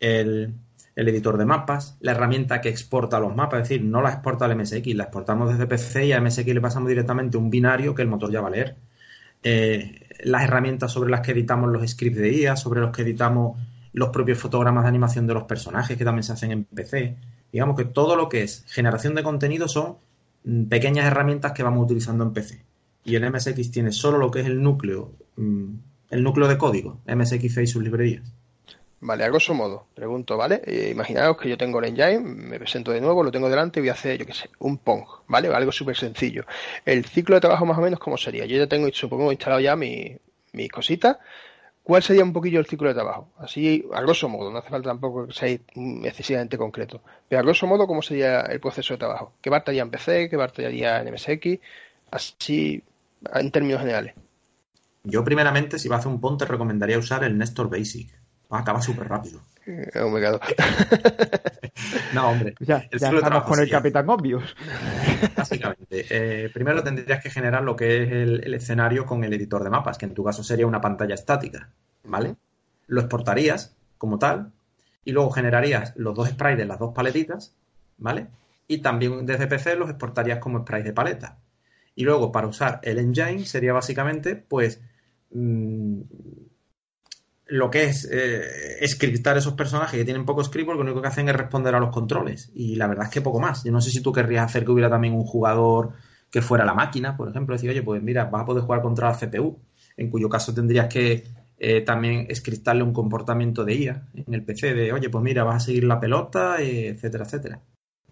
el, 0.00 0.54
editor 0.96 1.38
de 1.38 1.44
mapas, 1.44 1.96
la 2.00 2.12
herramienta 2.12 2.60
que 2.60 2.68
exporta 2.68 3.20
los 3.20 3.34
mapas, 3.34 3.62
es 3.62 3.68
decir, 3.68 3.84
no 3.84 4.02
la 4.02 4.10
exporta 4.10 4.44
al 4.44 4.56
MSX, 4.56 4.94
la 4.94 5.04
exportamos 5.04 5.50
desde 5.50 5.66
PC 5.66 6.06
y 6.06 6.12
a 6.12 6.20
MSX 6.20 6.46
le 6.46 6.60
pasamos 6.60 6.88
directamente 6.88 7.36
un 7.36 7.50
binario 7.50 7.94
que 7.94 8.02
el 8.02 8.08
motor 8.08 8.30
ya 8.30 8.40
va 8.40 8.48
a 8.48 8.50
leer. 8.50 8.76
Eh, 9.42 10.08
las 10.24 10.42
herramientas 10.42 10.92
sobre 10.92 11.10
las 11.10 11.20
que 11.20 11.32
editamos 11.32 11.70
los 11.70 11.88
scripts 11.88 12.18
de 12.18 12.32
IA, 12.32 12.56
sobre 12.56 12.80
los 12.80 12.90
que 12.90 13.02
editamos 13.02 13.58
los 13.92 14.10
propios 14.10 14.38
fotogramas 14.38 14.84
de 14.84 14.88
animación 14.88 15.26
de 15.26 15.34
los 15.34 15.44
personajes 15.44 15.96
que 15.96 16.04
también 16.04 16.22
se 16.22 16.32
hacen 16.32 16.52
en 16.52 16.64
PC. 16.64 17.16
Digamos 17.52 17.76
que 17.76 17.84
todo 17.84 18.16
lo 18.16 18.28
que 18.28 18.42
es 18.42 18.64
generación 18.68 19.14
de 19.14 19.22
contenido 19.22 19.68
son 19.68 19.96
pequeñas 20.68 21.06
herramientas 21.06 21.52
que 21.52 21.62
vamos 21.62 21.84
utilizando 21.84 22.24
en 22.24 22.32
PC 22.32 22.64
y 23.04 23.14
el 23.14 23.30
MSX 23.30 23.70
tiene 23.70 23.92
solo 23.92 24.18
lo 24.18 24.30
que 24.30 24.40
es 24.40 24.46
el 24.46 24.62
núcleo, 24.62 25.12
mm, 25.36 25.74
el 26.10 26.22
núcleo 26.22 26.48
de 26.48 26.58
código, 26.58 27.00
MSX 27.06 27.58
y 27.58 27.66
sus 27.66 27.82
librerías. 27.82 28.32
Vale, 29.02 29.24
a 29.24 29.28
grosso 29.28 29.54
modo, 29.54 29.86
pregunto, 29.94 30.36
¿vale? 30.36 30.60
Eh, 30.66 30.90
imaginaos 30.92 31.38
que 31.38 31.48
yo 31.48 31.56
tengo 31.56 31.78
el 31.78 31.86
engine, 31.86 32.20
me 32.20 32.58
presento 32.58 32.92
de 32.92 33.00
nuevo, 33.00 33.22
lo 33.24 33.30
tengo 33.32 33.48
delante 33.48 33.80
y 33.80 33.82
voy 33.82 33.88
a 33.88 33.92
hacer, 33.94 34.18
yo 34.18 34.26
qué 34.26 34.34
sé, 34.34 34.50
un 34.58 34.76
Pong, 34.76 35.04
¿vale? 35.26 35.48
Algo 35.48 35.72
súper 35.72 35.96
sencillo. 35.96 36.44
El 36.84 37.06
ciclo 37.06 37.36
de 37.36 37.40
trabajo 37.40 37.64
más 37.64 37.78
o 37.78 37.80
menos, 37.80 37.98
¿cómo 37.98 38.18
sería? 38.18 38.44
Yo 38.44 38.58
ya 38.58 38.66
tengo, 38.66 38.88
supongo, 38.92 39.32
instalado 39.32 39.60
ya 39.60 39.74
mis 39.74 40.18
mi 40.52 40.68
cositas. 40.68 41.16
¿Cuál 41.82 42.02
sería 42.02 42.22
un 42.22 42.32
poquillo 42.32 42.60
el 42.60 42.66
ciclo 42.66 42.88
de 42.88 42.94
trabajo? 42.94 43.30
Así, 43.38 43.84
a 43.92 44.00
grosso 44.02 44.28
modo, 44.28 44.50
no 44.50 44.58
hace 44.58 44.68
falta 44.68 44.90
tampoco 44.90 45.26
que 45.26 45.32
sea 45.32 45.48
excesivamente 45.48 46.58
concreto. 46.58 47.02
Pero 47.28 47.40
a 47.40 47.42
grosso 47.42 47.66
modo, 47.66 47.86
¿cómo 47.86 48.02
sería 48.02 48.42
el 48.42 48.60
proceso 48.60 48.94
de 48.94 48.98
trabajo? 48.98 49.32
¿Qué 49.40 49.50
parte 49.50 49.70
haría 49.70 49.82
en 49.82 49.90
PC? 49.90 50.28
¿Qué 50.28 50.36
parte 50.36 50.66
haría 50.66 51.00
en 51.00 51.12
MSX? 51.12 51.58
Así, 52.10 52.82
en 53.34 53.50
términos 53.50 53.80
generales? 53.80 54.14
Yo 55.04 55.24
primeramente, 55.24 55.78
si 55.78 55.88
vas 55.88 55.96
a 55.96 56.00
hacer 56.00 56.12
un 56.12 56.20
ponte, 56.20 56.44
recomendaría 56.44 56.98
usar 56.98 57.24
el 57.24 57.36
Nestor 57.38 57.70
Basic. 57.70 58.10
Acaba 58.50 58.82
súper 58.82 59.08
rápido. 59.08 59.40
Oh 59.96 60.18
no, 62.14 62.30
hombre. 62.30 62.54
Ya, 62.60 62.88
ya 62.90 63.10
estamos 63.10 63.44
con 63.44 63.60
el 63.60 63.70
Capitán 63.70 64.08
Obvious. 64.08 64.56
Básicamente. 65.36 66.06
Eh, 66.10 66.50
primero 66.52 66.82
tendrías 66.82 67.22
que 67.22 67.30
generar 67.30 67.62
lo 67.62 67.76
que 67.76 68.02
es 68.02 68.12
el, 68.12 68.54
escenario 68.54 69.06
con 69.06 69.22
el 69.24 69.32
editor 69.32 69.62
de 69.64 69.70
mapas, 69.70 69.98
que 69.98 70.06
en 70.06 70.14
tu 70.14 70.24
caso 70.24 70.42
sería 70.42 70.66
una 70.66 70.80
pantalla 70.80 71.14
estática. 71.14 71.70
¿Vale? 72.04 72.36
Lo 72.86 73.00
exportarías 73.00 73.76
como 73.98 74.18
tal 74.18 74.52
y 75.04 75.12
luego 75.12 75.30
generarías 75.30 75.92
los 75.96 76.14
dos 76.14 76.28
sprites 76.28 76.58
de 76.58 76.64
las 76.64 76.78
dos 76.78 76.92
paletitas, 76.94 77.54
¿vale? 77.98 78.28
Y 78.66 78.78
también 78.78 79.26
desde 79.26 79.46
PC 79.46 79.76
los 79.76 79.90
exportarías 79.90 80.38
como 80.38 80.60
sprites 80.60 80.84
de 80.84 80.92
paleta 80.92 81.38
Y 81.94 82.04
luego, 82.04 82.32
para 82.32 82.46
usar 82.46 82.80
el 82.82 82.98
engine, 82.98 83.44
sería 83.44 83.72
básicamente, 83.72 84.36
pues, 84.36 84.80
mm, 85.30 86.00
lo 87.50 87.70
que 87.70 87.84
es 87.84 88.08
eh, 88.10 88.86
scriptar 88.86 89.36
esos 89.36 89.54
personajes 89.54 89.98
que 89.98 90.04
tienen 90.04 90.24
poco 90.24 90.42
script, 90.44 90.66
porque 90.66 90.78
lo 90.78 90.84
único 90.84 91.02
que 91.02 91.08
hacen 91.08 91.28
es 91.28 91.34
responder 91.36 91.74
a 91.74 91.80
los 91.80 91.90
controles. 91.90 92.50
Y 92.54 92.76
la 92.76 92.86
verdad 92.86 93.06
es 93.06 93.10
que 93.10 93.20
poco 93.20 93.40
más. 93.40 93.64
Yo 93.64 93.72
no 93.72 93.80
sé 93.80 93.90
si 93.90 94.00
tú 94.02 94.12
querrías 94.12 94.44
hacer 94.46 94.64
que 94.64 94.70
hubiera 94.70 94.88
también 94.88 95.14
un 95.14 95.24
jugador 95.24 95.92
que 96.30 96.42
fuera 96.42 96.64
la 96.64 96.74
máquina, 96.74 97.16
por 97.16 97.28
ejemplo, 97.28 97.54
decir, 97.54 97.70
oye, 97.70 97.82
pues 97.82 98.02
mira, 98.02 98.26
vas 98.26 98.42
a 98.42 98.46
poder 98.46 98.62
jugar 98.62 98.82
contra 98.82 99.08
la 99.10 99.18
CPU, 99.18 99.58
en 99.96 100.10
cuyo 100.10 100.28
caso 100.28 100.54
tendrías 100.54 100.86
que 100.86 101.24
eh, 101.58 101.80
también 101.80 102.28
scriptarle 102.34 102.84
un 102.84 102.92
comportamiento 102.92 103.64
de 103.64 103.74
IA 103.74 104.08
en 104.14 104.34
el 104.34 104.44
PC, 104.44 104.72
de, 104.72 104.92
oye, 104.92 105.10
pues 105.10 105.24
mira, 105.24 105.42
vas 105.42 105.56
a 105.56 105.66
seguir 105.66 105.84
la 105.84 105.98
pelota, 105.98 106.62
eh, 106.62 106.88
etcétera, 106.88 107.24
etcétera. 107.24 107.60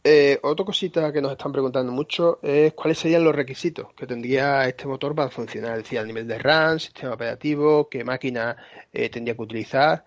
Eh, 0.05 0.39
otra 0.43 0.65
cosita 0.65 1.13
que 1.13 1.21
nos 1.21 1.33
están 1.33 1.53
preguntando 1.53 1.91
mucho 1.93 2.39
es 2.43 2.73
cuáles 2.75 2.99
serían 2.99 3.25
los 3.25 3.35
requisitos 3.35 3.93
que 3.95 4.07
tendría 4.07 4.67
este 4.69 4.87
motor 4.87 5.15
para 5.15 5.31
funcionar, 5.31 5.73
es 5.73 5.85
decir, 5.85 5.99
al 5.99 6.07
nivel 6.07 6.27
de 6.27 6.39
RAM, 6.39 6.79
sistema 6.79 7.15
operativo, 7.15 7.89
qué 7.89 8.05
máquina 8.05 8.57
eh, 8.93 9.09
tendría 9.09 9.35
que 9.35 9.43
utilizar, 9.43 10.05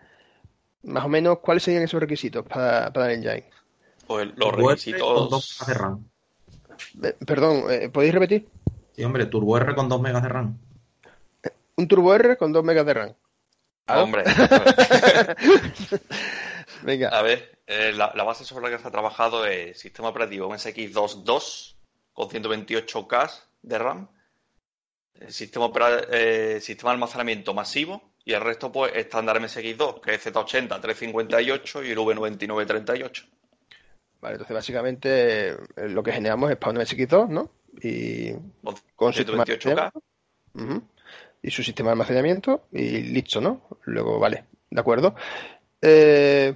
más 0.84 1.06
o 1.06 1.10
menos 1.10 1.39
cuáles 1.39 1.63
serían 1.63 1.84
esos 1.84 1.99
requisitos 1.99 2.45
para, 2.45 2.91
para 2.91 3.12
el 3.12 3.17
engine. 3.17 3.49
Pues 4.08 4.30
los 4.36 4.51
requisitos. 4.54 5.01
con 5.01 5.30
2 5.30 5.58
megas 5.60 5.67
de 5.67 5.73
RAM. 5.73 6.06
Eh, 7.04 7.15
Perdón, 7.25 7.63
eh, 7.69 7.89
¿podéis 7.89 8.13
repetir? 8.13 8.47
Sí, 8.95 9.04
hombre, 9.04 9.25
Turbo 9.25 9.58
R 9.58 9.75
con 9.75 9.89
2 9.89 10.01
megas 10.01 10.23
de 10.23 10.30
RAM. 10.30 10.58
Un 11.75 11.88
Turbo 11.88 12.13
R 12.13 12.38
con 12.38 12.51
2 12.51 12.63
megas 12.63 12.86
de 12.86 12.93
RAM. 12.93 13.13
¿Ah? 13.88 14.04
Hombre, 14.04 14.23
Venga, 16.83 17.09
a 17.09 17.21
ver, 17.21 17.59
eh, 17.67 17.91
la, 17.93 18.11
la 18.15 18.23
base 18.23 18.43
sobre 18.45 18.65
la 18.69 18.75
que 18.75 18.81
se 18.81 18.87
ha 18.87 18.91
trabajado 18.91 19.45
es 19.45 19.79
sistema 19.79 20.09
operativo 20.09 20.47
MSX22 20.53 21.75
con 22.13 22.29
128K 22.29 23.31
de 23.61 23.77
RAM, 23.77 24.07
el 25.15 25.31
sistema, 25.31 25.65
opera- 25.65 26.05
eh, 26.11 26.59
sistema 26.61 26.91
de 26.91 26.95
almacenamiento 26.95 27.53
masivo 27.53 28.13
y 28.25 28.33
el 28.33 28.41
resto 28.41 28.71
pues 28.71 28.91
estándar 28.95 29.39
MSX2, 29.39 30.01
que 30.01 30.15
es 30.15 30.25
Z80 30.25 30.79
358 30.81 31.83
y 31.83 31.91
el 31.91 31.97
V9938. 31.97 33.25
vale, 34.19 34.33
entonces 34.35 34.53
básicamente 34.55 35.49
eh, 35.49 35.57
lo 35.89 36.03
que 36.03 36.11
generamos 36.13 36.49
es 36.51 36.57
para 36.57 36.71
un 36.71 36.77
MSX2, 36.77 37.27
¿no? 37.29 37.51
Y 37.81 38.33
Con 38.63 38.75
con 38.95 39.13
sistema 39.13 39.43
de 39.45 39.57
128K. 39.59 39.91
Ujú. 40.55 40.83
Y 41.43 41.49
su 41.49 41.63
sistema 41.63 41.89
de 41.89 41.93
almacenamiento 41.93 42.67
y 42.71 43.01
listo, 43.01 43.41
¿no? 43.41 43.67
Luego, 43.85 44.19
vale, 44.19 44.45
de 44.69 44.79
acuerdo. 44.79 45.15
Eh, 45.81 46.53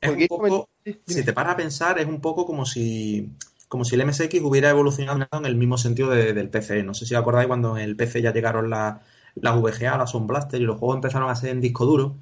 Es 0.00 0.10
un 0.14 0.26
poco, 0.26 0.68
si 1.06 1.24
te 1.24 1.32
paras 1.32 1.54
a 1.54 1.56
pensar, 1.56 1.98
es 1.98 2.06
un 2.06 2.20
poco 2.20 2.46
como 2.46 2.64
si, 2.66 3.32
como 3.68 3.84
si 3.84 3.94
el 3.94 4.00
MSX 4.02 4.42
hubiera 4.42 4.70
evolucionado 4.70 5.26
en 5.32 5.46
el 5.46 5.56
mismo 5.56 5.76
sentido 5.78 6.10
de- 6.10 6.32
del 6.32 6.48
PC. 6.50 6.82
No 6.82 6.94
sé 6.94 7.06
si 7.06 7.14
acordáis 7.14 7.48
cuando 7.48 7.76
en 7.76 7.84
el 7.84 7.96
PC 7.96 8.22
ya 8.22 8.32
llegaron 8.32 8.70
la- 8.70 9.02
las 9.34 9.56
VGA, 9.56 9.98
las 9.98 10.10
Sound 10.10 10.26
Blaster 10.28 10.60
y 10.60 10.64
los 10.64 10.78
juegos 10.78 10.96
empezaron 10.96 11.30
a 11.30 11.36
ser 11.36 11.50
en 11.50 11.60
disco 11.60 11.84
duro. 11.86 12.16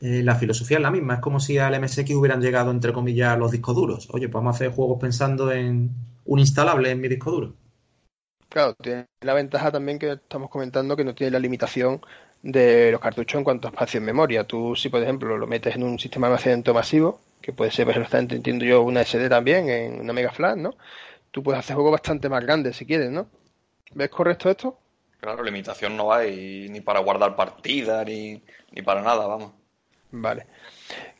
Eh, 0.00 0.22
la 0.24 0.36
filosofía 0.36 0.78
es 0.78 0.82
la 0.82 0.90
misma, 0.92 1.14
es 1.16 1.20
como 1.20 1.40
si 1.40 1.58
al 1.58 1.74
MSX 1.74 2.16
hubieran 2.16 2.40
llegado, 2.42 2.70
entre 2.72 2.92
comillas, 2.92 3.38
los 3.38 3.52
discos 3.52 3.76
duros. 3.76 4.08
Oye, 4.12 4.28
pues 4.28 4.34
vamos 4.42 4.54
a 4.54 4.56
hacer 4.56 4.72
juegos 4.72 4.98
pensando 5.00 5.52
en 5.52 5.90
un 6.26 6.38
instalable 6.40 6.90
en 6.90 7.00
mi 7.00 7.08
disco 7.08 7.30
duro. 7.32 7.54
Claro, 8.50 8.74
tiene 8.74 9.06
la 9.20 9.34
ventaja 9.34 9.70
también 9.72 9.98
que 9.98 10.12
estamos 10.12 10.50
comentando 10.50 10.96
que 10.96 11.04
no 11.04 11.14
tiene 11.14 11.30
la 11.32 11.38
limitación 11.38 12.00
de 12.42 12.92
los 12.92 13.00
cartuchos 13.00 13.38
en 13.38 13.44
cuanto 13.44 13.68
a 13.68 13.70
espacio 13.70 13.98
en 13.98 14.04
memoria. 14.04 14.44
Tú, 14.44 14.74
si 14.76 14.88
por 14.88 15.02
ejemplo 15.02 15.36
lo 15.36 15.46
metes 15.46 15.76
en 15.76 15.82
un 15.82 15.98
sistema 15.98 16.28
de 16.28 16.34
almacenamiento 16.34 16.74
masivo, 16.74 17.20
que 17.40 17.52
puede 17.52 17.70
ser 17.70 17.86
perfectamente, 17.86 18.36
entiendo 18.36 18.64
yo, 18.64 18.82
una 18.82 19.04
SD 19.04 19.28
también, 19.28 19.68
en 19.68 20.00
una 20.00 20.12
Mega 20.12 20.32
Flash, 20.32 20.56
¿no? 20.56 20.76
Tú 21.30 21.42
puedes 21.42 21.58
hacer 21.60 21.74
juegos 21.74 21.92
bastante 21.92 22.28
más 22.28 22.42
grandes 22.42 22.76
si 22.76 22.86
quieres, 22.86 23.10
¿no? 23.10 23.28
¿Ves 23.94 24.10
correcto 24.10 24.50
esto? 24.50 24.78
Claro, 25.20 25.42
limitación 25.42 25.96
no 25.96 26.12
hay 26.12 26.68
ni 26.70 26.80
para 26.80 27.00
guardar 27.00 27.34
partidas 27.34 28.06
ni, 28.06 28.42
ni 28.72 28.82
para 28.82 29.02
nada, 29.02 29.26
vamos. 29.26 29.52
Vale. 30.10 30.46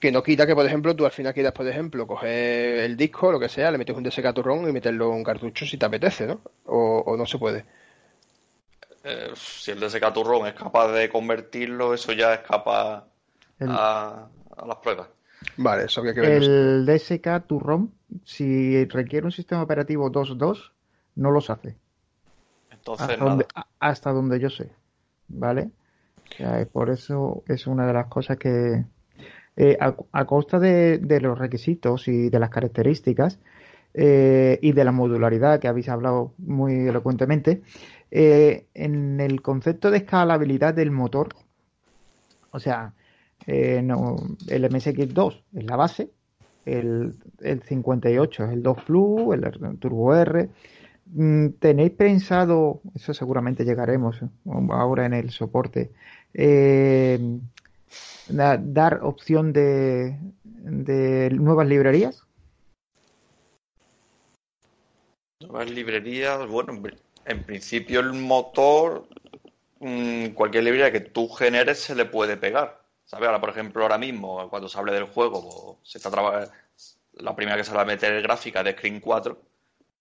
Que 0.01 0.13
no 0.13 0.23
quita 0.23 0.47
que, 0.47 0.55
por 0.55 0.65
ejemplo, 0.67 0.95
tú 0.97 1.05
al 1.05 1.13
final 1.13 1.35
quieras, 1.35 1.53
por 1.53 1.67
ejemplo, 1.67 2.07
coger 2.07 2.79
el 2.81 2.97
disco, 2.97 3.33
lo 3.33 3.41
que 3.41 3.49
sea, 3.49 3.71
le 3.71 3.79
metes 3.79 3.97
un 3.97 4.03
DSK 4.05 4.33
turrón 4.35 4.69
y 4.69 4.73
meterlo 4.73 5.11
en 5.11 5.17
un 5.17 5.25
cartucho 5.25 5.67
si 5.67 5.77
te 5.77 5.87
apetece, 5.87 6.27
¿no? 6.27 6.41
O, 6.67 7.03
o 7.07 7.17
no 7.17 7.27
se 7.27 7.39
puede. 7.39 7.65
Eh, 9.09 9.31
si 9.37 9.71
el 9.71 9.81
DSK 9.81 10.13
Turrón 10.13 10.47
es 10.47 10.55
capaz 10.55 10.93
de 10.93 11.09
convertirlo, 11.09 11.95
eso 11.95 12.13
ya 12.13 12.35
escapa 12.35 13.07
El- 13.59 13.71
a, 13.71 14.29
a 14.57 14.67
las 14.67 14.77
pruebas. 14.77 15.09
Vale, 15.57 15.85
eso 15.85 16.01
habría 16.01 16.15
que 16.15 16.21
verlo. 16.21 16.47
El 16.47 16.87
DSK 16.87 17.45
ROM, 17.49 17.89
si 18.25 18.85
requiere 18.87 19.25
un 19.25 19.33
sistema 19.33 19.63
operativo 19.63 20.11
2.2, 20.11 20.73
no 21.17 21.31
los 21.31 21.49
hace. 21.49 21.77
Entonces, 22.71 23.09
Hasta 23.11 23.17
nada. 23.17 23.31
donde, 23.31 23.47
a- 23.55 23.67
hasta 23.81 24.13
donde 24.13 24.41
yo 24.41 24.51
sé. 24.51 24.71
¿Vale? 25.29 25.71
O 26.31 26.37
sea, 26.37 26.67
por 26.71 26.91
eso 26.91 27.43
es 27.49 27.67
una 27.67 27.87
de 27.87 27.93
las 27.93 28.07
cosas 28.07 28.37
que, 28.37 28.85
eh, 29.57 29.77
a, 29.81 29.95
a 30.13 30.25
costa 30.27 30.59
de, 30.59 30.99
de 30.99 31.21
los 31.21 31.39
requisitos 31.39 32.09
y 32.09 32.31
de 32.31 32.39
las 32.39 32.51
características 32.51 33.39
eh, 33.95 34.59
y 34.63 34.73
de 34.73 34.85
la 34.85 34.93
modularidad 34.93 35.61
que 35.61 35.69
habéis 35.69 35.89
hablado 35.89 36.33
muy 36.39 36.89
elocuentemente, 36.89 37.63
eh, 38.11 38.67
en 38.75 39.21
el 39.21 39.43
concepto 39.43 39.91
de 39.91 39.99
escalabilidad 39.99 40.75
del 40.75 40.91
motor, 40.91 41.29
o 42.51 42.59
sea, 42.59 42.95
eh, 43.47 43.83
no, 43.83 44.17
el 44.49 44.65
MSX2 44.65 45.43
es 45.55 45.65
la 45.65 45.77
base, 45.77 46.11
el, 46.65 47.15
el 47.41 47.63
58 47.63 48.45
es 48.45 48.53
el 48.53 48.63
2 48.63 48.83
Plus, 48.85 49.35
el 49.35 49.79
Turbo 49.79 50.15
R. 50.15 50.49
Mm, 51.07 51.49
¿Tenéis 51.59 51.93
pensado, 51.93 52.83
eso 52.95 53.15
seguramente 53.15 53.65
llegaremos 53.65 54.21
eh, 54.23 54.27
ahora 54.71 55.07
en 55.07 55.15
el 55.15 55.31
soporte, 55.31 55.91
eh, 56.35 57.19
da- 58.29 58.59
dar 58.59 59.01
opción 59.03 59.53
de, 59.53 60.19
de 60.45 61.31
nuevas 61.31 61.67
librerías? 61.67 62.23
Nuevas 65.41 65.71
librerías, 65.71 66.47
bueno, 66.49 66.73
en 67.29 67.39
pri- 67.39 67.41
en 67.41 67.45
principio 67.45 68.01
el 68.01 68.13
motor, 68.15 69.09
mm, 69.81 70.29
cualquier 70.29 70.65
librería 70.65 70.93
que 70.93 71.01
tú 71.01 71.29
generes 71.29 71.79
se 71.81 71.95
le 71.95 72.05
puede 72.05 72.37
pegar. 72.37 72.83
¿Sabes? 73.05 73.27
Ahora, 73.27 73.41
por 73.41 73.51
ejemplo, 73.51 73.83
ahora 73.83 73.99
mismo, 73.99 74.49
cuando 74.51 74.69
se 74.69 74.79
hable 74.79 74.93
del 74.93 75.05
juego, 75.05 75.77
pues, 75.81 75.91
se 75.91 75.99
está 75.99 76.11
traba- 76.11 76.49
la 77.15 77.35
primera 77.35 77.57
que 77.57 77.65
se 77.65 77.73
va 77.75 77.83
a 77.83 77.85
meter 77.87 78.13
es 78.15 78.23
gráfica 78.23 78.63
de 78.63 78.73
Screen 78.73 79.01
4, 79.01 79.41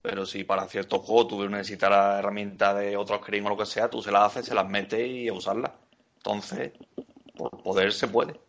pero 0.02 0.26
si 0.26 0.44
para 0.44 0.68
ciertos 0.68 1.02
juegos 1.06 1.28
tú 1.30 1.50
necesitas 1.50 1.90
la 1.90 2.20
herramienta 2.20 2.74
de 2.74 2.98
otro 2.98 3.18
Screen 3.20 3.46
o 3.46 3.50
lo 3.50 3.58
que 3.58 3.66
sea, 3.66 3.90
tú 3.90 4.02
se 4.02 4.12
las 4.12 4.24
haces, 4.24 4.46
se 4.46 4.56
las 4.56 4.68
metes 4.70 5.08
y 5.08 5.28
a 5.30 5.34
usarlas. 5.34 5.72
Entonces, 6.18 6.72
por 7.38 7.52
poder 7.64 7.94
se 7.94 8.08
puede. 8.10 8.40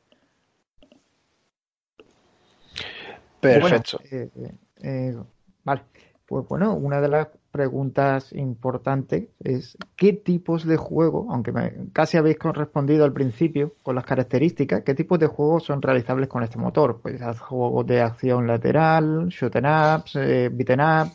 Perfecto. 3.41 4.01
Bueno, 4.11 4.29
eh, 4.43 4.53
eh, 4.83 5.17
vale, 5.65 5.83
pues 6.27 6.47
bueno, 6.49 6.75
una 6.75 7.01
de 7.01 7.09
las 7.09 7.29
preguntas 7.59 8.33
importantes 8.33 9.31
es 9.43 9.77
¿qué 9.97 10.13
tipos 10.13 10.65
de 10.65 10.77
juego, 10.77 11.27
aunque 11.31 11.51
me- 11.51 11.73
casi 11.93 12.17
habéis 12.17 12.39
con- 12.39 12.55
respondido 12.55 13.05
al 13.05 13.13
principio 13.13 13.75
con 13.83 13.97
las 13.97 14.05
características, 14.05 14.83
qué 14.85 14.95
tipos 14.95 15.19
de 15.19 15.27
juegos 15.27 15.65
son 15.65 15.83
realizables 15.83 16.29
con 16.29 16.45
este 16.45 16.57
motor? 16.57 17.01
Pues 17.03 17.21
juegos 17.41 17.85
de 17.85 18.01
acción 18.01 18.47
lateral, 18.47 19.27
shoot 19.29 19.57
'em 19.57 19.65
ups, 19.67 20.15
eh, 20.15 20.49
beaten 20.53 20.81
up, 20.81 21.09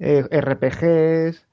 eh, 0.00 0.24
RPGs, 0.28 1.46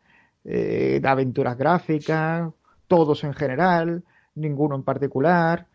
eh, 0.45 0.99
aventuras 1.05 1.55
gráficas, 1.55 2.51
todos 2.87 3.23
en 3.23 3.33
general, 3.35 4.03
ninguno 4.33 4.75
en 4.75 4.83
particular. 4.83 5.67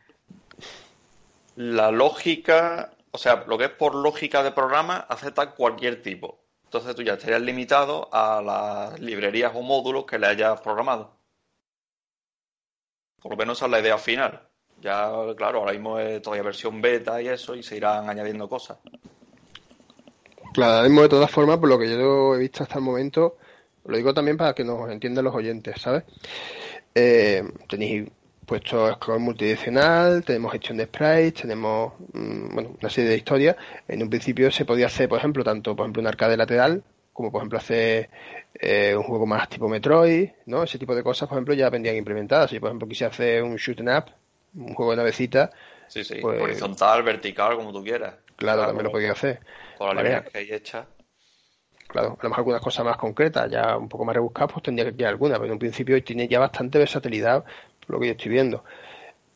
La 1.55 1.93
lógica, 1.93 2.91
o 3.13 3.19
sea, 3.19 3.45
lo 3.47 3.57
que 3.57 3.67
es 3.67 3.71
por 3.71 3.95
lógica 3.95 4.43
de 4.43 4.51
programa, 4.51 4.97
acepta 5.09 5.53
cualquier 5.53 6.03
tipo. 6.03 6.41
Entonces 6.69 6.95
tú 6.95 7.03
ya 7.03 7.15
estarías 7.15 7.41
limitado 7.41 8.11
a 8.13 8.43
las 8.43 9.01
librerías 9.01 9.53
o 9.55 9.63
módulos 9.63 10.05
que 10.05 10.19
le 10.19 10.27
hayas 10.27 10.61
programado. 10.61 11.17
Por 13.23 13.33
lo 13.33 13.39
menos 13.39 13.57
esa 13.57 13.65
es 13.65 13.71
la 13.71 13.81
idea 13.81 13.97
final. 13.97 14.43
Ya, 14.83 15.11
claro, 15.35 15.61
ahora 15.61 15.73
mismo 15.73 15.99
es 15.99 16.21
todavía 16.21 16.43
versión 16.43 16.83
beta 16.83 17.23
y 17.23 17.29
eso, 17.29 17.55
y 17.55 17.63
se 17.63 17.79
irán 17.79 18.11
añadiendo 18.11 18.51
cosas. 18.51 18.77
Claro, 20.53 20.75
ahora 20.75 20.89
mismo 20.89 21.03
de 21.03 21.09
todas 21.09 21.31
formas, 21.31 21.57
por 21.57 21.71
lo 21.71 21.79
que 21.79 21.89
yo 21.89 22.35
he 22.35 22.39
visto 22.39 22.63
hasta 22.63 22.75
el 22.77 22.85
momento, 22.85 23.39
lo 23.87 23.97
digo 23.97 24.13
también 24.13 24.37
para 24.37 24.53
que 24.53 24.63
nos 24.63 24.91
entiendan 24.91 25.25
los 25.25 25.35
oyentes, 25.35 25.81
¿sabes? 25.81 26.05
Eh, 26.95 27.43
tenéis 27.67 28.11
puesto 28.49 28.93
scroll 28.95 29.21
multidireccional, 29.21 30.25
tenemos 30.25 30.51
gestión 30.53 30.79
de 30.79 30.85
sprites, 30.87 31.43
tenemos 31.43 31.93
mm, 32.13 32.55
bueno, 32.55 32.77
una 32.81 32.91
serie 32.91 33.11
de 33.11 33.17
historias. 33.17 33.57
En 33.87 34.03
un 34.03 34.09
principio 34.11 34.51
se 34.51 34.65
podía 34.65 34.87
hacer, 34.87 35.09
por 35.09 35.19
ejemplo, 35.19 35.45
tanto 35.45 35.77
por 35.77 35.85
ejemplo 35.85 36.01
un 36.01 36.09
arcade 36.09 36.37
lateral, 36.37 36.83
como 37.13 37.31
por 37.31 37.41
ejemplo 37.43 37.59
hacer 37.59 38.11
eh, 38.55 38.95
un 38.97 39.03
juego 39.05 39.27
más 39.27 39.49
tipo 39.49 39.69
Metroid, 39.69 40.31
¿no? 40.47 40.63
Ese 40.65 40.79
tipo 40.79 40.95
de 40.95 41.03
cosas, 41.03 41.29
por 41.29 41.37
ejemplo, 41.37 41.55
ya 41.55 41.71
vendrían 41.71 41.97
implementadas. 41.97 42.51
Si 42.51 42.59
por 42.59 42.71
ejemplo 42.71 42.89
quisiera 42.89 43.13
hacer 43.13 43.43
un 43.43 43.57
shoot 43.57 43.79
'em 43.81 43.89
up, 43.97 44.07
un 44.57 44.75
juego 44.75 44.93
de 44.93 44.97
navecita, 44.97 45.51
Sí, 45.89 46.05
sí, 46.05 46.17
Pues- 46.21 46.41
horizontal, 46.43 47.03
vertical, 47.03 47.57
como 47.57 47.73
tú 47.73 47.83
quieras. 47.83 48.15
claro, 48.37 48.59
Claro, 48.59 48.67
también 48.67 48.85
lo 48.85 48.93
podía 48.93 49.13
hacer. 49.13 49.41
Con 49.79 49.89
la 49.89 49.95
librería 50.03 50.23
que 50.25 50.39
hay 50.39 50.53
hecha. 50.53 50.87
Claro, 51.87 52.19
a 52.21 52.23
lo 52.23 52.29
mejor 52.29 52.41
algunas 52.41 52.61
cosas 52.61 52.85
más 52.85 52.99
concretas, 52.99 53.51
ya 53.51 53.75
un 53.77 53.89
poco 53.89 54.05
más 54.05 54.15
rebuscadas, 54.15 54.53
pues 54.53 54.63
tendría 54.63 54.85
que 54.91 54.95
quedar 54.97 55.13
alguna, 55.13 55.37
pero 55.37 55.47
en 55.47 55.53
un 55.53 55.59
principio 55.59 56.03
tiene 56.05 56.29
ya 56.29 56.39
bastante 56.39 56.79
versatilidad, 56.79 57.43
lo 57.89 57.99
que 57.99 58.07
yo 58.07 58.13
estoy 58.13 58.31
viendo. 58.31 58.65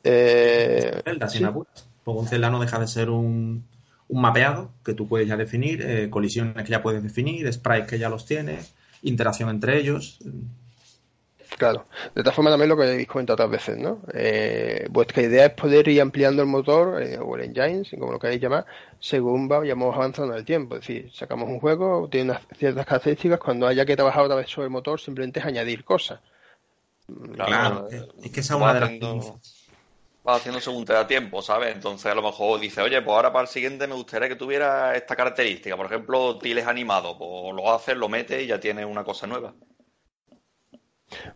Eh, 0.05 1.01
Zelda, 1.05 1.29
sin 1.29 1.45
apuras. 1.45 1.89
Un 2.05 2.27
Zelda 2.27 2.51
no 2.51 2.61
deja 2.61 2.79
de 2.79 2.87
ser 2.89 3.11
un, 3.11 3.65
un 4.09 4.21
mapeado 4.21 4.71
que 4.85 4.95
tú 4.95 5.09
puedes 5.09 5.27
ya 5.27 5.37
definir, 5.37 5.83
eh, 5.83 6.11
colisiones 6.11 6.65
que 6.65 6.71
ya 6.71 6.83
puedes 6.83 7.03
definir, 7.03 7.51
sprites 7.53 7.89
que 7.89 7.99
ya 7.99 8.09
los 8.09 8.27
tienes, 8.27 8.75
interacción 9.03 9.49
entre 9.49 9.79
ellos. 9.79 10.19
Claro, 11.57 11.87
de 12.15 12.23
todas 12.23 12.35
formas 12.35 12.53
también 12.53 12.69
lo 12.69 12.77
que 12.77 12.85
habéis 12.85 13.07
comentado 13.07 13.35
otras 13.35 13.51
veces, 13.51 13.79
¿no? 13.79 14.01
Eh, 14.13 14.87
vuestra 14.91 15.23
idea 15.23 15.47
es 15.47 15.53
poder 15.53 15.87
ir 15.89 16.01
ampliando 16.01 16.43
el 16.43 16.49
motor 16.49 17.03
eh, 17.03 17.19
o 17.19 17.37
el 17.37 17.43
engine, 17.45 17.85
como 17.99 18.13
lo 18.13 18.19
queréis 18.19 18.41
llamar, 18.41 18.67
según 18.99 19.49
vayamos 19.49 19.95
avanzando 19.95 20.33
en 20.33 20.41
el 20.41 20.45
tiempo. 20.45 20.77
Es 20.77 20.83
decir, 20.83 21.11
sacamos 21.13 21.49
un 21.49 21.61
juego, 21.61 22.09
tiene 22.11 22.33
unas 22.33 22.43
ciertas 22.59 22.85
características, 22.87 23.39
cuando 23.39 23.67
haya 23.67 23.87
que 23.87 23.97
trabajar 23.97 24.25
otra 24.25 24.37
vez 24.37 24.49
sobre 24.49 24.67
el 24.67 24.73
motor, 24.73 25.01
simplemente 25.01 25.41
es 25.41 25.47
añadir 25.47 25.85
cosas. 25.85 26.21
Claro, 27.35 27.89
es 27.89 28.31
que 28.31 28.41
esa 28.41 28.55
es 28.55 28.61
una 28.61 28.75
de 28.75 28.81
las 28.81 29.33
va 30.27 30.37
haciendo 30.37 30.61
según 30.61 30.85
te 30.85 30.93
da 30.93 31.07
tiempo, 31.07 31.43
¿sabes? 31.43 31.75
Entonces 31.75 32.07
a 32.07 32.15
lo 32.15 32.23
mejor 32.23 32.61
dice, 32.61 32.81
oye, 32.81 33.01
pues 33.03 33.15
ahora 33.15 33.33
para 33.33 33.43
el 33.43 33.49
siguiente 33.49 33.87
me 33.87 33.95
gustaría 33.95 34.29
que 34.29 34.37
tuviera 34.37 34.95
esta 34.95 35.17
característica. 35.17 35.77
Por 35.77 35.87
ejemplo, 35.87 36.39
tiles 36.39 36.67
animado, 36.67 37.19
pues 37.19 37.55
lo 37.55 37.73
haces, 37.73 37.97
lo 37.97 38.09
metes 38.09 38.43
y 38.43 38.47
ya 38.47 38.61
tienes 38.61 38.87
una 38.87 39.05
cosa 39.05 39.27
nueva. 39.27 39.53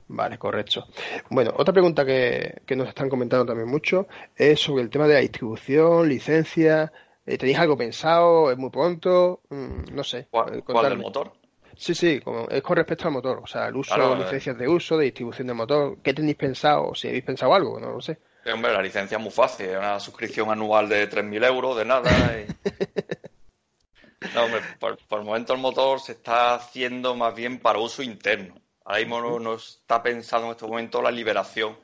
Vale, 0.09 0.39
correcto. 0.39 0.87
Bueno, 1.29 1.53
otra 1.57 1.73
pregunta 1.73 2.05
que, 2.05 2.62
nos 2.77 2.89
están 2.89 3.11
comentando 3.11 3.45
también 3.45 3.69
mucho 3.69 4.07
es 4.35 4.61
sobre 4.61 4.83
el 4.83 4.91
tema 4.91 5.07
de 5.07 5.15
la 5.15 5.21
distribución, 5.21 6.09
licencia. 6.09 6.93
Eh, 7.27 7.37
¿Tenéis 7.37 7.59
algo 7.59 7.77
pensado? 7.77 8.51
¿Es 8.53 8.57
muy 8.57 8.71
pronto? 8.71 9.43
Mm, 9.51 9.95
no 9.95 10.05
sé. 10.05 10.29
¿Cuál, 10.31 10.62
¿cuál 10.65 10.91
del 10.91 10.99
motor? 10.99 11.33
Sí, 11.77 11.95
sí, 11.95 12.21
es 12.51 12.62
con 12.62 12.77
respecto 12.77 13.07
al 13.07 13.12
motor. 13.12 13.41
O 13.43 13.47
sea, 13.47 13.69
el 13.69 13.77
uso, 13.77 14.15
de 14.15 14.25
licencias 14.25 14.57
de 14.57 14.67
uso, 14.67 14.97
de 14.97 15.05
distribución 15.05 15.47
del 15.47 15.57
motor. 15.57 15.99
¿Qué 16.03 16.15
tenéis 16.15 16.37
pensado? 16.37 16.95
Si 16.95 17.09
habéis 17.09 17.25
pensado 17.25 17.55
algo, 17.55 17.79
no 17.79 17.93
lo 17.93 18.01
sé. 18.01 18.19
hombre, 18.53 18.73
la 18.73 18.83
licencia 18.83 19.19
es 19.19 19.23
muy 19.23 19.33
fácil. 19.33 19.67
Es 19.67 19.77
una 19.77 20.01
suscripción 20.01 20.51
anual 20.51 20.89
de 20.89 21.09
3.000 21.09 21.47
euros, 21.47 21.77
de 21.77 21.85
nada. 21.85 22.11
no, 24.35 24.45
hombre, 24.45 24.61
por, 24.81 24.99
por 25.07 25.21
el 25.21 25.27
momento 25.27 25.53
el 25.53 25.61
motor 25.61 26.01
se 26.01 26.12
está 26.12 26.55
haciendo 26.55 27.15
más 27.15 27.35
bien 27.35 27.61
para 27.61 27.79
uso 27.79 28.03
interno. 28.03 28.55
Ahora 28.87 29.01
mismo 29.01 29.41
no, 29.41 29.55
está 29.55 30.01
pensando 30.01 30.47
en 30.47 30.53
este 30.53 30.65
momento 30.65 31.03
la 31.03 31.11
liberación, 31.11 31.77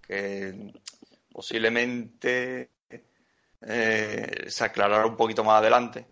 que 0.00 0.72
posiblemente 1.32 2.70
eh, 3.60 4.44
se 4.46 4.64
aclarará 4.64 5.04
un 5.04 5.16
poquito 5.16 5.42
más 5.42 5.58
adelante. 5.58 6.06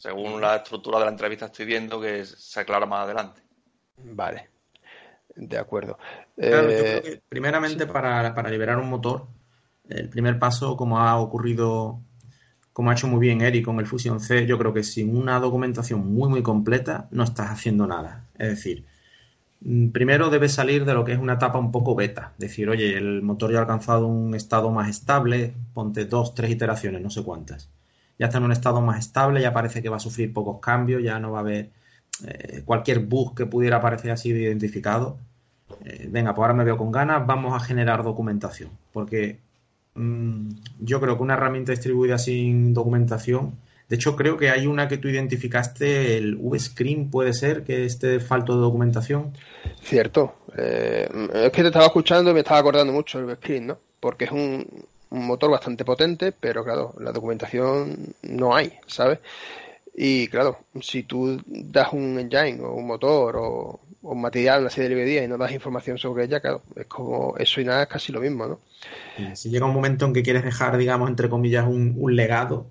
Según 0.00 0.40
la 0.40 0.56
estructura 0.56 0.98
de 0.98 1.04
la 1.04 1.10
entrevista 1.12 1.46
estoy 1.46 1.66
viendo 1.66 2.00
que 2.00 2.24
se 2.24 2.60
aclara 2.60 2.86
más 2.86 3.04
adelante. 3.04 3.42
Vale, 3.96 4.48
de 5.36 5.58
acuerdo. 5.58 5.96
Eh, 6.36 7.20
primeramente 7.28 7.86
para, 7.86 8.34
para, 8.34 8.50
liberar 8.50 8.78
un 8.78 8.88
motor, 8.88 9.28
el 9.88 10.08
primer 10.08 10.38
paso, 10.38 10.76
como 10.76 10.98
ha 10.98 11.16
ocurrido, 11.20 12.00
como 12.72 12.90
ha 12.90 12.94
hecho 12.94 13.06
muy 13.06 13.20
bien 13.20 13.42
Eric 13.42 13.64
con 13.64 13.78
el 13.78 13.86
Fusion 13.86 14.18
C, 14.20 14.46
yo 14.46 14.58
creo 14.58 14.74
que 14.74 14.82
sin 14.82 15.16
una 15.16 15.38
documentación 15.38 16.12
muy 16.12 16.28
muy 16.28 16.42
completa 16.42 17.06
no 17.12 17.22
estás 17.22 17.50
haciendo 17.50 17.86
nada. 17.86 18.24
Es 18.38 18.48
decir, 18.48 18.86
Mm, 19.62 19.90
primero 19.90 20.30
debe 20.30 20.48
salir 20.48 20.84
de 20.84 20.94
lo 20.94 21.04
que 21.04 21.12
es 21.12 21.18
una 21.18 21.34
etapa 21.34 21.58
un 21.58 21.70
poco 21.70 21.94
beta. 21.94 22.32
Decir, 22.38 22.68
oye, 22.68 22.96
el 22.96 23.22
motor 23.22 23.52
ya 23.52 23.58
ha 23.58 23.62
alcanzado 23.62 24.06
un 24.06 24.34
estado 24.34 24.70
más 24.70 24.88
estable, 24.88 25.54
ponte 25.74 26.06
dos, 26.06 26.34
tres 26.34 26.50
iteraciones, 26.50 27.02
no 27.02 27.10
sé 27.10 27.22
cuántas. 27.22 27.68
Ya 28.20 28.26
está 28.26 28.38
en 28.38 28.44
un 28.44 28.52
estado 28.52 28.80
más 28.80 29.00
estable, 29.00 29.42
ya 29.42 29.52
parece 29.52 29.82
que 29.82 29.88
va 29.88 29.96
a 29.96 30.00
sufrir 30.00 30.32
pocos 30.32 30.60
cambios, 30.60 31.02
ya 31.02 31.18
no 31.18 31.32
va 31.32 31.38
a 31.38 31.40
haber 31.40 31.70
eh, 32.24 32.62
cualquier 32.64 33.00
bug 33.00 33.34
que 33.34 33.46
pudiera 33.46 33.78
aparecer 33.78 34.12
así 34.12 34.32
de 34.32 34.42
identificado. 34.42 35.18
Eh, 35.84 36.06
venga, 36.08 36.32
pues 36.32 36.44
ahora 36.44 36.54
me 36.54 36.64
veo 36.64 36.76
con 36.76 36.92
ganas, 36.92 37.26
vamos 37.26 37.52
a 37.54 37.64
generar 37.64 38.04
documentación. 38.04 38.70
Porque 38.92 39.40
mm, 39.94 40.50
yo 40.78 41.00
creo 41.00 41.16
que 41.16 41.22
una 41.24 41.34
herramienta 41.34 41.72
distribuida 41.72 42.18
sin 42.18 42.72
documentación 42.72 43.56
de 43.90 43.96
hecho, 43.96 44.14
creo 44.14 44.36
que 44.36 44.50
hay 44.50 44.68
una 44.68 44.86
que 44.86 44.98
tú 44.98 45.08
identificaste, 45.08 46.16
el 46.16 46.36
VScreen, 46.36 47.10
puede 47.10 47.34
ser 47.34 47.64
que 47.64 47.84
esté 47.84 48.20
falto 48.20 48.54
de 48.54 48.60
documentación. 48.60 49.32
Cierto. 49.82 50.36
Eh, 50.56 51.08
es 51.34 51.50
que 51.50 51.62
te 51.62 51.68
estaba 51.68 51.86
escuchando 51.86 52.30
y 52.30 52.34
me 52.34 52.40
estaba 52.40 52.60
acordando 52.60 52.92
mucho 52.92 53.18
del 53.18 53.26
VScreen, 53.26 53.66
¿no? 53.66 53.78
Porque 53.98 54.26
es 54.26 54.30
un, 54.30 54.64
motor 55.10 55.50
bastante 55.50 55.84
potente, 55.84 56.32
pero 56.32 56.64
claro, 56.64 56.94
la 56.98 57.12
documentación 57.12 58.14
no 58.22 58.54
hay, 58.54 58.72
¿sabes? 58.86 59.18
Y 59.94 60.28
claro, 60.28 60.58
si 60.80 61.02
tú 61.02 61.40
das 61.46 61.92
un 61.92 62.18
engine 62.18 62.62
o 62.62 62.74
un 62.74 62.86
motor 62.86 63.36
o, 63.36 63.80
un 64.02 64.20
material, 64.20 64.62
una 64.62 64.70
serie 64.70 64.88
de 64.88 64.94
librerías 64.94 65.24
y 65.24 65.28
no 65.28 65.36
das 65.36 65.52
información 65.52 65.98
sobre 65.98 66.24
ella, 66.24 66.40
claro, 66.40 66.62
es 66.76 66.86
como 66.86 67.36
eso 67.36 67.60
y 67.60 67.64
nada 67.64 67.82
es 67.82 67.88
casi 67.88 68.12
lo 68.12 68.20
mismo, 68.20 68.46
¿no? 68.46 68.58
Si 69.34 69.50
llega 69.50 69.66
un 69.66 69.74
momento 69.74 70.06
en 70.06 70.14
que 70.14 70.22
quieres 70.22 70.42
dejar, 70.42 70.78
digamos, 70.78 71.10
entre 71.10 71.28
comillas, 71.28 71.66
un 71.66 72.16
legado, 72.16 72.66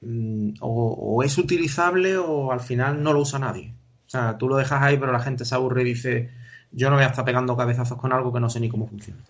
Mm, 0.00 0.54
o, 0.60 1.22
es 1.22 1.36
utilizable 1.38 2.16
o 2.16 2.52
al 2.52 2.60
final 2.60 3.02
no 3.02 3.12
lo 3.12 3.20
usa 3.20 3.38
nadie. 3.38 3.74
O 4.06 4.10
sea, 4.10 4.38
tú 4.38 4.48
lo 4.48 4.56
dejas 4.56 4.82
ahí, 4.82 4.96
pero 4.96 5.12
la 5.12 5.20
gente 5.20 5.44
se 5.44 5.54
aburre 5.54 5.82
y 5.82 5.84
dice, 5.84 6.30
yo 6.72 6.90
no 6.90 6.96
voy 6.96 7.04
a 7.04 7.08
estar 7.08 7.24
pegando 7.24 7.56
cabezazos 7.56 7.98
con 7.98 8.12
algo 8.12 8.32
que 8.32 8.40
no 8.40 8.50
sé 8.50 8.60
ni 8.60 8.68
cómo 8.68 8.88
funciona. 8.88 9.20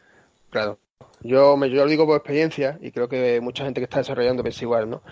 Claro. 0.50 0.78
Yo, 1.22 1.56
me, 1.56 1.68
yo 1.70 1.84
lo 1.84 1.86
digo 1.86 2.06
por 2.06 2.16
experiencia 2.16 2.78
y 2.80 2.90
creo 2.92 3.08
que 3.08 3.40
mucha 3.40 3.64
gente 3.64 3.80
que 3.80 3.84
está 3.84 3.98
desarrollando 3.98 4.42
piensa 4.42 4.64
igual, 4.64 4.88
¿no? 4.88 5.02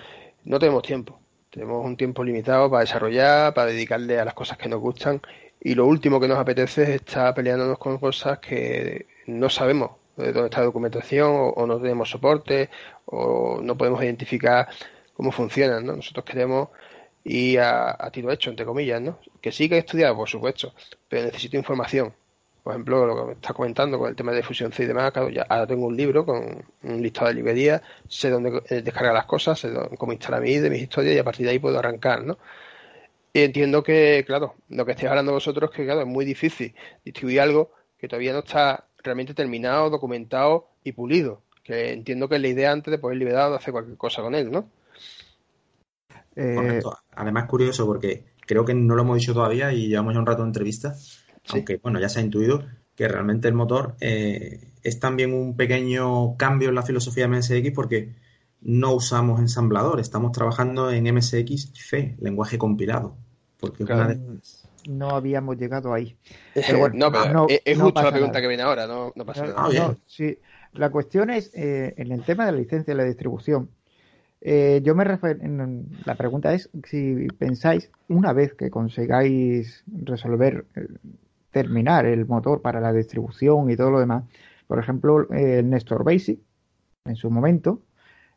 No 0.44 0.58
tenemos 0.58 0.82
tiempo. 0.82 1.20
Tenemos 1.50 1.84
un 1.84 1.96
tiempo 1.96 2.24
limitado 2.24 2.70
para 2.70 2.80
desarrollar, 2.80 3.54
para 3.54 3.70
dedicarle 3.70 4.18
a 4.18 4.24
las 4.24 4.34
cosas 4.34 4.58
que 4.58 4.68
nos 4.68 4.80
gustan 4.80 5.20
y 5.60 5.74
lo 5.74 5.86
último 5.86 6.20
que 6.20 6.28
nos 6.28 6.38
apetece 6.38 6.82
es 6.84 6.88
estar 6.90 7.34
peleándonos 7.34 7.78
con 7.78 7.98
cosas 7.98 8.38
que 8.38 9.06
no 9.26 9.48
sabemos 9.50 9.92
de 10.16 10.32
dónde 10.32 10.46
está 10.46 10.60
la 10.60 10.66
documentación 10.66 11.52
o, 11.56 11.66
no 11.66 11.80
tenemos 11.80 12.10
soporte 12.10 12.70
o 13.06 13.60
no 13.62 13.76
podemos 13.76 14.02
identificar 14.02 14.68
cómo 15.14 15.32
funcionan, 15.32 15.86
¿no? 15.86 15.96
Nosotros 15.96 16.24
queremos 16.24 16.68
ir 17.24 17.60
a, 17.60 18.10
tiro 18.12 18.30
hecho, 18.32 18.50
entre 18.50 18.66
comillas, 18.66 19.00
¿no? 19.00 19.18
Que 19.40 19.52
sí 19.52 19.68
que 19.68 19.76
he 19.76 19.78
estudiado, 19.78 20.16
por 20.16 20.28
supuesto, 20.28 20.74
pero 21.08 21.24
necesito 21.24 21.56
información. 21.56 22.14
Por 22.68 22.74
ejemplo, 22.74 23.06
lo 23.06 23.16
que 23.16 23.24
me 23.28 23.32
estás 23.32 23.54
comentando 23.54 23.98
con 23.98 24.10
el 24.10 24.14
tema 24.14 24.30
de 24.30 24.42
fusión 24.42 24.70
C 24.72 24.82
y 24.82 24.86
demás, 24.86 25.10
claro, 25.10 25.30
ya 25.30 25.46
ahora 25.48 25.66
tengo 25.66 25.86
un 25.86 25.96
libro 25.96 26.26
con 26.26 26.66
un 26.82 27.02
listado 27.02 27.28
de 27.28 27.32
librerías, 27.36 27.80
sé 28.06 28.28
dónde 28.28 28.62
eh, 28.68 28.82
descargar 28.82 29.14
las 29.14 29.24
cosas, 29.24 29.58
sé 29.58 29.72
cómo 29.96 30.12
instalar 30.12 30.42
mi 30.42 30.54
de 30.58 30.68
mis 30.68 30.82
historias 30.82 31.16
y 31.16 31.18
a 31.18 31.24
partir 31.24 31.46
de 31.46 31.52
ahí 31.52 31.58
puedo 31.58 31.78
arrancar, 31.78 32.22
¿no? 32.22 32.36
Y 33.32 33.40
entiendo 33.40 33.82
que, 33.82 34.22
claro, 34.26 34.54
lo 34.68 34.84
que 34.84 34.90
estáis 34.90 35.08
hablando 35.08 35.32
vosotros 35.32 35.70
es 35.70 35.76
que, 35.78 35.86
claro, 35.86 36.02
es 36.02 36.06
muy 36.06 36.26
difícil 36.26 36.74
distribuir 37.02 37.40
algo 37.40 37.70
que 37.96 38.06
todavía 38.06 38.34
no 38.34 38.40
está 38.40 38.84
realmente 39.02 39.32
terminado, 39.32 39.88
documentado 39.88 40.68
y 40.84 40.92
pulido. 40.92 41.40
Que 41.64 41.94
entiendo 41.94 42.28
que 42.28 42.34
es 42.34 42.42
la 42.42 42.48
idea 42.48 42.70
antes 42.70 42.90
de 42.90 42.98
poder 42.98 43.16
liberar 43.16 43.50
o 43.50 43.54
hacer 43.54 43.72
cualquier 43.72 43.96
cosa 43.96 44.20
con 44.20 44.34
él, 44.34 44.50
¿no? 44.50 44.68
Eh, 46.36 46.82
Además, 47.12 47.46
curioso 47.46 47.86
porque 47.86 48.24
creo 48.46 48.66
que 48.66 48.74
no 48.74 48.94
lo 48.94 49.00
hemos 49.04 49.16
dicho 49.16 49.32
todavía 49.32 49.72
y 49.72 49.88
llevamos 49.88 50.12
ya 50.12 50.20
un 50.20 50.26
rato 50.26 50.42
de 50.42 50.48
aunque 51.50 51.76
bueno, 51.76 52.00
ya 52.00 52.08
se 52.08 52.20
ha 52.20 52.22
intuido 52.22 52.64
que 52.94 53.08
realmente 53.08 53.48
el 53.48 53.54
motor 53.54 53.94
eh, 54.00 54.72
es 54.82 54.98
también 54.98 55.32
un 55.32 55.56
pequeño 55.56 56.36
cambio 56.36 56.68
en 56.68 56.74
la 56.74 56.82
filosofía 56.82 57.28
de 57.28 57.36
MSX 57.36 57.70
porque 57.74 58.14
no 58.60 58.94
usamos 58.94 59.40
ensamblador, 59.40 60.00
estamos 60.00 60.32
trabajando 60.32 60.90
en 60.90 61.14
MSX 61.14 61.72
C, 61.74 62.16
lenguaje 62.20 62.58
compilado. 62.58 63.16
Porque 63.60 63.84
no 64.88 65.10
habíamos 65.10 65.56
llegado 65.58 65.92
ahí. 65.92 66.16
no, 66.94 67.46
es, 67.48 67.78
justo 67.78 68.02
la 68.02 68.12
pregunta 68.12 68.40
que 68.40 68.48
viene 68.48 68.62
ahora, 68.62 68.86
no, 68.86 69.12
pasa 69.24 69.46
nada. 69.46 69.96
sí. 70.06 70.38
La 70.72 70.90
cuestión 70.90 71.30
es, 71.30 71.50
eh, 71.54 71.94
en 71.96 72.12
el 72.12 72.22
tema 72.24 72.46
de 72.46 72.52
la 72.52 72.58
licencia 72.58 72.92
y 72.92 72.96
la 72.96 73.04
distribución, 73.04 73.70
eh, 74.40 74.80
yo 74.84 74.94
me 74.94 75.04
refiero, 75.04 75.40
la 76.04 76.14
pregunta 76.14 76.54
es 76.54 76.70
si 76.84 77.26
pensáis, 77.38 77.90
una 78.08 78.32
vez 78.32 78.54
que 78.54 78.70
consigáis 78.70 79.82
resolver, 79.86 80.66
eh, 80.76 80.86
terminar 81.50 82.06
el 82.06 82.26
motor 82.26 82.62
para 82.62 82.80
la 82.80 82.92
distribución 82.92 83.70
y 83.70 83.76
todo 83.76 83.90
lo 83.90 84.00
demás, 84.00 84.24
por 84.66 84.78
ejemplo, 84.78 85.28
el 85.30 85.68
Nestor 85.70 86.04
Basic, 86.04 86.40
en 87.04 87.16
su 87.16 87.30
momento, 87.30 87.82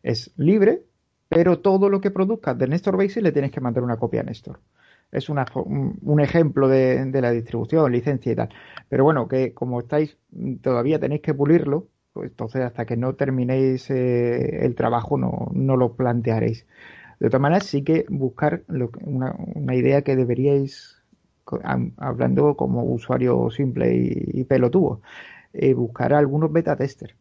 es 0.01 0.31
libre, 0.37 0.83
pero 1.29 1.59
todo 1.59 1.89
lo 1.89 2.01
que 2.01 2.11
produzcas 2.11 2.57
de 2.57 2.67
Nestor 2.67 2.97
Basic 2.97 3.23
le 3.23 3.31
tienes 3.31 3.51
que 3.51 3.61
mandar 3.61 3.83
una 3.83 3.97
copia 3.97 4.21
a 4.21 4.23
Nestor. 4.23 4.59
Es 5.11 5.29
una, 5.29 5.45
un, 5.55 6.19
ejemplo 6.21 6.69
de, 6.69 7.09
la 7.21 7.31
distribución, 7.31 7.91
licencia 7.91 8.31
y 8.31 8.35
tal. 8.35 8.49
Pero 8.87 9.03
bueno, 9.03 9.27
que 9.27 9.53
como 9.53 9.81
estáis, 9.81 10.17
todavía 10.61 10.99
tenéis 10.99 11.21
que 11.21 11.33
pulirlo, 11.33 11.87
pues 12.13 12.29
entonces 12.29 12.61
hasta 12.63 12.85
que 12.85 12.95
no 12.95 13.15
terminéis 13.15 13.89
eh, 13.89 14.65
el 14.65 14.73
trabajo 14.75 15.17
no, 15.17 15.49
no, 15.53 15.75
lo 15.75 15.95
plantearéis. 15.95 16.65
De 17.19 17.29
todas 17.29 17.41
maneras, 17.41 17.65
sí 17.65 17.83
que 17.83 18.05
buscar 18.09 18.63
una, 19.05 19.35
una, 19.53 19.75
idea 19.75 20.01
que 20.01 20.15
deberíais, 20.15 21.00
hablando 21.97 22.55
como 22.55 22.83
usuario 22.83 23.49
simple 23.51 23.93
y, 23.93 24.43
pelotudo, 24.45 25.01
eh, 25.53 25.73
buscar 25.73 26.13
algunos 26.13 26.51
beta 26.51 26.75
testers 26.75 27.15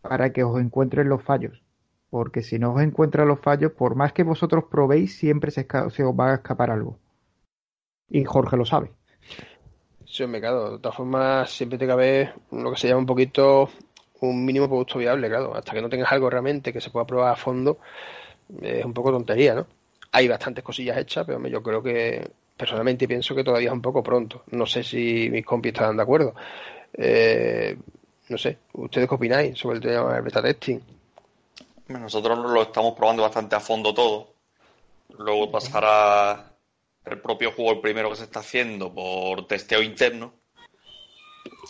para 0.00 0.32
que 0.32 0.44
os 0.44 0.60
encuentren 0.60 1.08
los 1.08 1.22
fallos. 1.22 1.62
Porque 2.10 2.42
si 2.42 2.58
no 2.58 2.74
os 2.74 2.82
encuentran 2.82 3.28
los 3.28 3.40
fallos, 3.40 3.72
por 3.72 3.94
más 3.94 4.12
que 4.12 4.22
vosotros 4.22 4.64
probéis, 4.70 5.16
siempre 5.18 5.50
se, 5.50 5.66
os 5.70 6.18
va 6.18 6.32
a 6.32 6.34
escapar 6.34 6.70
algo. 6.70 6.98
Y 8.08 8.24
Jorge 8.24 8.56
lo 8.56 8.64
sabe. 8.64 8.92
Sí, 10.04 10.26
me 10.26 10.40
claro. 10.40 10.72
De 10.72 10.78
todas 10.78 10.96
formas, 10.96 11.50
siempre 11.50 11.78
te 11.78 11.86
cabe 11.86 12.32
lo 12.52 12.70
que 12.70 12.78
se 12.78 12.88
llama 12.88 13.00
un 13.00 13.06
poquito 13.06 13.68
un 14.20 14.44
mínimo 14.44 14.68
producto 14.68 14.98
viable, 14.98 15.28
claro. 15.28 15.54
Hasta 15.54 15.72
que 15.72 15.82
no 15.82 15.88
tengas 15.88 16.12
algo 16.12 16.30
realmente 16.30 16.72
que 16.72 16.80
se 16.80 16.90
pueda 16.90 17.06
probar 17.06 17.32
a 17.32 17.36
fondo, 17.36 17.78
es 18.62 18.84
un 18.84 18.94
poco 18.94 19.10
tontería, 19.10 19.54
¿no? 19.54 19.66
Hay 20.12 20.28
bastantes 20.28 20.64
cosillas 20.64 20.96
hechas, 20.98 21.26
pero 21.26 21.46
yo 21.48 21.62
creo 21.62 21.82
que 21.82 22.30
personalmente 22.56 23.06
pienso 23.06 23.34
que 23.34 23.44
todavía 23.44 23.68
es 23.68 23.74
un 23.74 23.82
poco 23.82 24.02
pronto. 24.02 24.44
No 24.52 24.66
sé 24.66 24.82
si 24.82 25.28
mis 25.30 25.44
compis 25.44 25.72
están 25.72 25.96
de 25.96 26.02
acuerdo. 26.02 26.34
Eh, 26.94 27.76
no 28.28 28.38
sé, 28.38 28.58
¿ustedes 28.72 29.08
qué 29.08 29.14
opináis 29.14 29.58
sobre 29.58 29.76
el 29.76 29.82
tema 29.82 30.14
del 30.14 30.22
beta 30.22 30.42
testing? 30.42 30.80
Nosotros 31.88 32.38
lo 32.38 32.62
estamos 32.62 32.94
probando 32.94 33.22
bastante 33.22 33.54
a 33.54 33.60
fondo 33.60 33.94
todo. 33.94 34.34
Luego 35.18 35.50
pasará 35.50 36.52
el 37.04 37.20
propio 37.20 37.52
juego, 37.52 37.72
el 37.72 37.80
primero 37.80 38.10
que 38.10 38.16
se 38.16 38.24
está 38.24 38.40
haciendo, 38.40 38.92
por 38.92 39.46
testeo 39.46 39.82
interno. 39.82 40.32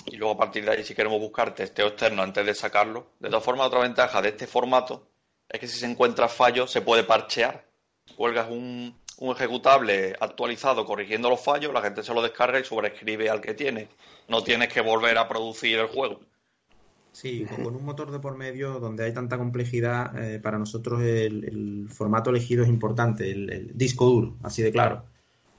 Y 0.06 0.16
luego 0.16 0.34
a 0.34 0.38
partir 0.38 0.64
de 0.64 0.70
ahí, 0.70 0.84
si 0.84 0.94
queremos 0.94 1.20
buscar 1.20 1.54
testeo 1.54 1.88
externo 1.88 2.22
antes 2.22 2.46
de 2.46 2.54
sacarlo. 2.54 3.08
De 3.18 3.28
todas 3.28 3.44
formas, 3.44 3.66
otra 3.66 3.80
ventaja 3.80 4.22
de 4.22 4.30
este 4.30 4.46
formato 4.46 5.08
es 5.48 5.60
que 5.60 5.68
si 5.68 5.78
se 5.78 5.86
encuentra 5.86 6.28
fallo, 6.28 6.66
se 6.66 6.80
puede 6.80 7.04
parchear. 7.04 7.66
Cuelgas 8.16 8.48
un, 8.50 8.96
un 9.18 9.34
ejecutable 9.34 10.14
actualizado 10.20 10.84
corrigiendo 10.84 11.30
los 11.30 11.42
fallos, 11.42 11.72
la 11.72 11.82
gente 11.82 12.02
se 12.02 12.12
lo 12.12 12.22
descarga 12.22 12.60
y 12.60 12.64
sobreescribe 12.64 13.30
al 13.30 13.40
que 13.40 13.54
tiene. 13.54 13.88
No 14.28 14.42
tienes 14.42 14.72
que 14.72 14.80
volver 14.80 15.16
a 15.18 15.28
producir 15.28 15.78
el 15.78 15.86
juego. 15.86 16.20
Sí, 17.12 17.46
con 17.64 17.74
un 17.74 17.82
motor 17.82 18.10
de 18.10 18.18
por 18.18 18.36
medio 18.36 18.78
donde 18.78 19.04
hay 19.04 19.14
tanta 19.14 19.38
complejidad, 19.38 20.14
eh, 20.22 20.38
para 20.38 20.58
nosotros 20.58 21.00
el, 21.02 21.88
formato 21.88 22.28
elegido 22.28 22.62
es 22.62 22.68
importante, 22.68 23.30
el, 23.30 23.70
disco 23.74 24.04
duro, 24.04 24.36
así 24.42 24.60
de 24.60 24.70
claro, 24.70 25.02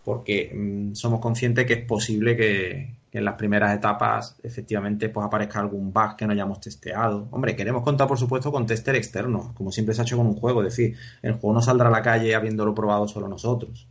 porque 0.08 0.54
mm, 0.56 0.96
somos 0.96 1.20
conscientes 1.20 1.66
que 1.66 1.74
es 1.74 1.86
posible 1.86 2.38
que, 2.38 2.96
en 3.12 3.26
las 3.26 3.34
primeras 3.34 3.76
etapas 3.76 4.38
efectivamente 4.42 5.10
pues 5.10 5.26
aparezca 5.26 5.60
algún 5.60 5.92
bug 5.92 6.16
que 6.16 6.26
no 6.26 6.32
hayamos 6.32 6.62
testeado. 6.62 7.28
Hombre, 7.32 7.58
queremos 7.58 7.84
contar 7.84 8.08
por 8.08 8.18
supuesto 8.18 8.50
con 8.50 8.66
tester 8.66 8.96
externos, 8.96 9.52
como 9.52 9.70
siempre 9.70 9.94
se 9.94 10.00
ha 10.00 10.06
hecho 10.06 10.16
con 10.16 10.28
un 10.28 10.36
juego, 10.36 10.62
es 10.62 10.70
decir, 10.70 10.96
el 11.22 11.34
juego 11.34 11.56
no 11.56 11.62
saldrá 11.62 11.90
a 11.90 11.92
la 11.92 12.02
calle 12.02 12.36
habiéndolo 12.36 12.74
probado 12.74 13.06
solo 13.10 13.28
nosotros. 13.28 13.86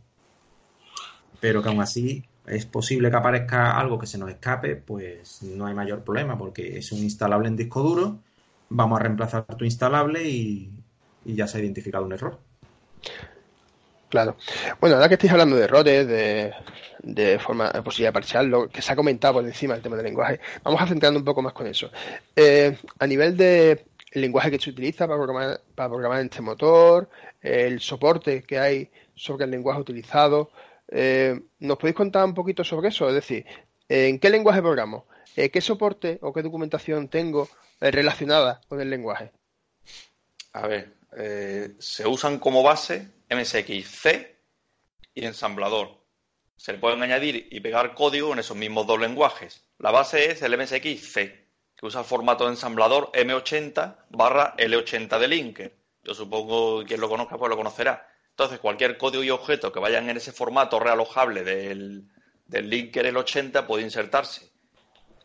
Pero 1.39 1.61
que 1.61 1.69
aún 1.69 1.81
así 1.81 2.25
es 2.47 2.65
posible 2.65 3.11
que 3.11 3.17
aparezca 3.17 3.77
algo 3.77 3.99
que 3.99 4.07
se 4.07 4.17
nos 4.17 4.31
escape, 4.31 4.75
pues 4.75 5.43
no 5.43 5.67
hay 5.67 5.75
mayor 5.75 6.03
problema 6.03 6.35
porque 6.35 6.79
es 6.79 6.91
un 6.91 7.03
instalable 7.03 7.47
en 7.47 7.57
disco 7.57 7.83
duro, 7.83 8.21
vamos 8.69 8.99
a 8.99 9.03
reemplazar 9.03 9.45
tu 9.55 9.65
instalable 9.65 10.27
y, 10.27 10.71
ya 11.25 11.45
se 11.45 11.59
ha 11.59 11.61
identificado 11.61 12.05
un 12.05 12.13
error. 12.13 12.39
Claro. 14.09 14.37
Bueno, 14.79 14.95
ahora 14.95 15.09
que 15.09 15.15
estáis 15.15 15.33
hablando 15.33 15.55
de 15.55 15.63
errores, 15.63 16.07
de, 16.07 16.53
de 16.99 17.39
forma 17.39 17.69
de 17.71 17.81
posibilidad 17.81 18.13
parcial, 18.13 18.47
lo 18.47 18.69
que 18.69 18.81
se 18.81 18.93
ha 18.93 18.95
comentado 18.95 19.35
por 19.35 19.45
encima 19.45 19.73
del 19.73 19.83
tema 19.83 19.97
del 19.97 20.05
lenguaje, 20.05 20.39
vamos 20.63 20.81
a 20.81 20.87
centrarnos 20.87 21.21
un 21.21 21.25
poco 21.25 21.41
más 21.41 21.53
con 21.53 21.67
eso. 21.67 21.91
Eh, 22.35 22.77
a 22.99 23.07
nivel 23.07 23.35
de 23.35 23.85
lenguaje 24.13 24.51
que 24.51 24.59
se 24.59 24.69
utiliza 24.69 25.07
para 25.07 25.17
programar, 25.17 25.61
para 25.75 25.89
programar 25.89 26.21
este 26.21 26.41
motor, 26.41 27.09
el 27.41 27.81
soporte 27.81 28.43
que 28.43 28.59
hay 28.59 28.89
sobre 29.13 29.45
el 29.45 29.51
lenguaje 29.51 29.81
utilizado, 29.81 30.51
eh, 30.89 31.39
¿Nos 31.59 31.77
podéis 31.77 31.95
contar 31.95 32.25
un 32.25 32.33
poquito 32.33 32.63
sobre 32.63 32.89
eso? 32.89 33.07
Es 33.09 33.15
decir, 33.15 33.45
¿en 33.89 34.19
qué 34.19 34.29
lenguaje 34.29 34.61
programo? 34.61 35.05
Eh, 35.35 35.49
¿Qué 35.49 35.61
soporte 35.61 36.17
o 36.21 36.33
qué 36.33 36.41
documentación 36.41 37.09
tengo 37.09 37.49
eh, 37.81 37.91
relacionada 37.91 38.61
con 38.67 38.79
el 38.81 38.89
lenguaje? 38.89 39.31
A 40.53 40.67
ver, 40.67 40.93
se 41.79 42.07
usan 42.07 42.39
como 42.39 42.63
base 42.63 43.09
MSX 43.29 43.87
C 43.87 44.41
y 45.13 45.25
ensamblador. 45.25 46.03
Se 46.55 46.73
le 46.73 46.79
pueden 46.79 47.03
añadir 47.03 47.47
y 47.51 47.59
pegar 47.59 47.93
código 47.93 48.33
en 48.33 48.39
esos 48.39 48.57
mismos 48.57 48.87
dos 48.87 48.99
lenguajes. 48.99 49.63
La 49.77 49.91
base 49.91 50.31
es 50.31 50.41
el 50.41 50.57
MSX 50.57 51.11
C, 51.11 51.47
que 51.75 51.85
usa 51.85 52.01
el 52.01 52.07
formato 52.07 52.45
de 52.45 52.51
ensamblador 52.51 53.11
M80 53.13 54.05
barra 54.09 54.55
L80 54.57 55.19
de 55.19 55.27
Linker. 55.27 55.77
Yo 56.03 56.13
supongo 56.13 56.79
que 56.79 56.87
quien 56.87 57.01
lo 57.01 57.09
conozca 57.09 57.37
pues 57.37 57.49
lo 57.49 57.57
conocerá. 57.57 58.07
Entonces, 58.29 58.59
cualquier 58.59 58.97
código 58.97 59.23
y 59.23 59.29
objeto 59.29 59.71
que 59.71 59.79
vayan 59.79 60.09
en 60.09 60.17
ese 60.17 60.31
formato 60.31 60.79
realojable 60.79 61.43
del, 61.43 62.07
del 62.45 62.69
linker 62.69 63.05
el 63.05 63.17
80 63.17 63.65
puede 63.67 63.83
insertarse. 63.83 64.49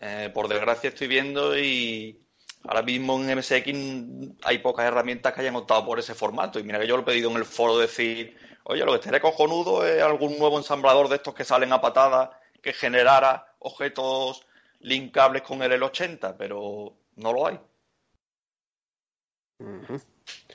Eh, 0.01 0.31
por 0.35 0.49
desgracia 0.49 0.89
estoy 0.89 1.07
viendo 1.07 1.57
y 1.57 2.22
ahora 2.65 2.83
mismo 2.83 3.21
en 3.21 3.39
MSX 3.39 4.39
hay 4.43 4.59
pocas 4.59 4.87
herramientas 4.87 5.33
que 5.33 5.41
hayan 5.41 5.57
optado 5.57 5.85
por 5.85 5.99
ese 5.99 6.15
formato. 6.15 6.59
Y 6.59 6.63
mira 6.63 6.79
que 6.79 6.87
yo 6.87 6.97
lo 6.97 7.03
he 7.03 7.07
pedido 7.07 7.31
en 7.31 7.37
el 7.37 7.45
foro 7.45 7.79
decir, 7.79 8.37
oye, 8.65 8.85
lo 8.85 8.93
que 8.93 8.99
estaría 8.99 9.21
cojonudo 9.21 9.87
es 9.87 10.03
algún 10.03 10.39
nuevo 10.39 10.59
ensamblador 10.59 11.09
de 11.09 11.17
estos 11.17 11.35
que 11.35 11.45
salen 11.45 11.73
a 11.73 11.81
patada 11.81 12.41
que 12.61 12.73
generara 12.73 13.55
objetos 13.59 14.47
linkables 14.81 15.43
con 15.43 15.63
el 15.63 15.73
L80, 15.73 16.37
pero 16.39 16.95
no 17.17 17.33
lo 17.33 17.47
hay. 17.47 17.59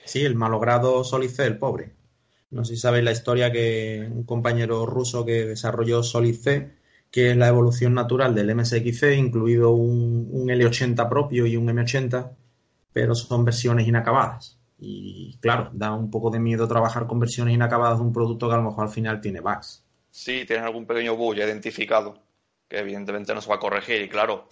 Sí, 0.05 0.25
el 0.25 0.35
malogrado 0.35 1.03
Solice, 1.03 1.45
el 1.45 1.57
pobre. 1.57 1.95
No 2.49 2.63
sé 2.63 2.75
si 2.75 2.81
sabéis 2.81 3.03
la 3.03 3.11
historia 3.11 3.51
que 3.51 4.07
un 4.09 4.23
compañero 4.23 4.85
ruso 4.85 5.25
que 5.25 5.45
desarrolló 5.45 6.03
Solid 6.03 6.35
C, 6.35 6.77
que 7.11 7.31
es 7.31 7.37
la 7.37 7.47
evolución 7.47 7.93
natural 7.93 8.35
del 8.35 8.53
MSXC, 8.55 9.13
incluido 9.17 9.71
un, 9.71 10.47
L80 10.47 11.09
propio 11.09 11.45
y 11.45 11.55
un 11.55 11.67
M80, 11.67 12.31
pero 12.93 13.15
son 13.15 13.45
versiones 13.45 13.87
inacabadas. 13.87 14.59
Y 14.79 15.37
claro, 15.41 15.69
da 15.73 15.93
un 15.93 16.11
poco 16.11 16.29
de 16.29 16.39
miedo 16.39 16.67
trabajar 16.67 17.07
con 17.07 17.19
versiones 17.19 17.53
inacabadas 17.53 17.97
de 17.97 18.05
un 18.05 18.13
producto 18.13 18.47
que 18.47 18.53
a 18.53 18.57
lo 18.57 18.63
mejor 18.63 18.85
al 18.85 18.91
final 18.91 19.21
tiene 19.21 19.39
bugs. 19.39 19.83
Sí, 20.11 20.45
tienes 20.45 20.65
algún 20.65 20.85
pequeño 20.85 21.15
bug 21.15 21.35
ya 21.35 21.45
identificado, 21.45 22.19
que 22.67 22.79
evidentemente 22.79 23.33
no 23.33 23.41
se 23.41 23.49
va 23.49 23.55
a 23.55 23.59
corregir. 23.59 24.01
Y 24.01 24.09
claro, 24.09 24.47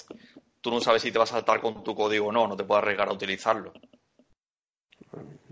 tú 0.61 0.71
no 0.71 0.79
sabes 0.79 1.01
si 1.01 1.11
te 1.11 1.17
va 1.17 1.25
a 1.25 1.27
saltar 1.27 1.61
con 1.61 1.83
tu 1.83 1.95
código 1.95 2.27
o 2.27 2.31
no, 2.31 2.47
no 2.47 2.55
te 2.55 2.63
puedes 2.63 2.83
arriesgar 2.83 3.09
a 3.09 3.13
utilizarlo. 3.13 3.73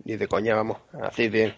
Ni 0.04 0.18
de 0.18 0.28
coña, 0.28 0.56
vamos, 0.56 0.78
así 1.02 1.30
bien. 1.30 1.56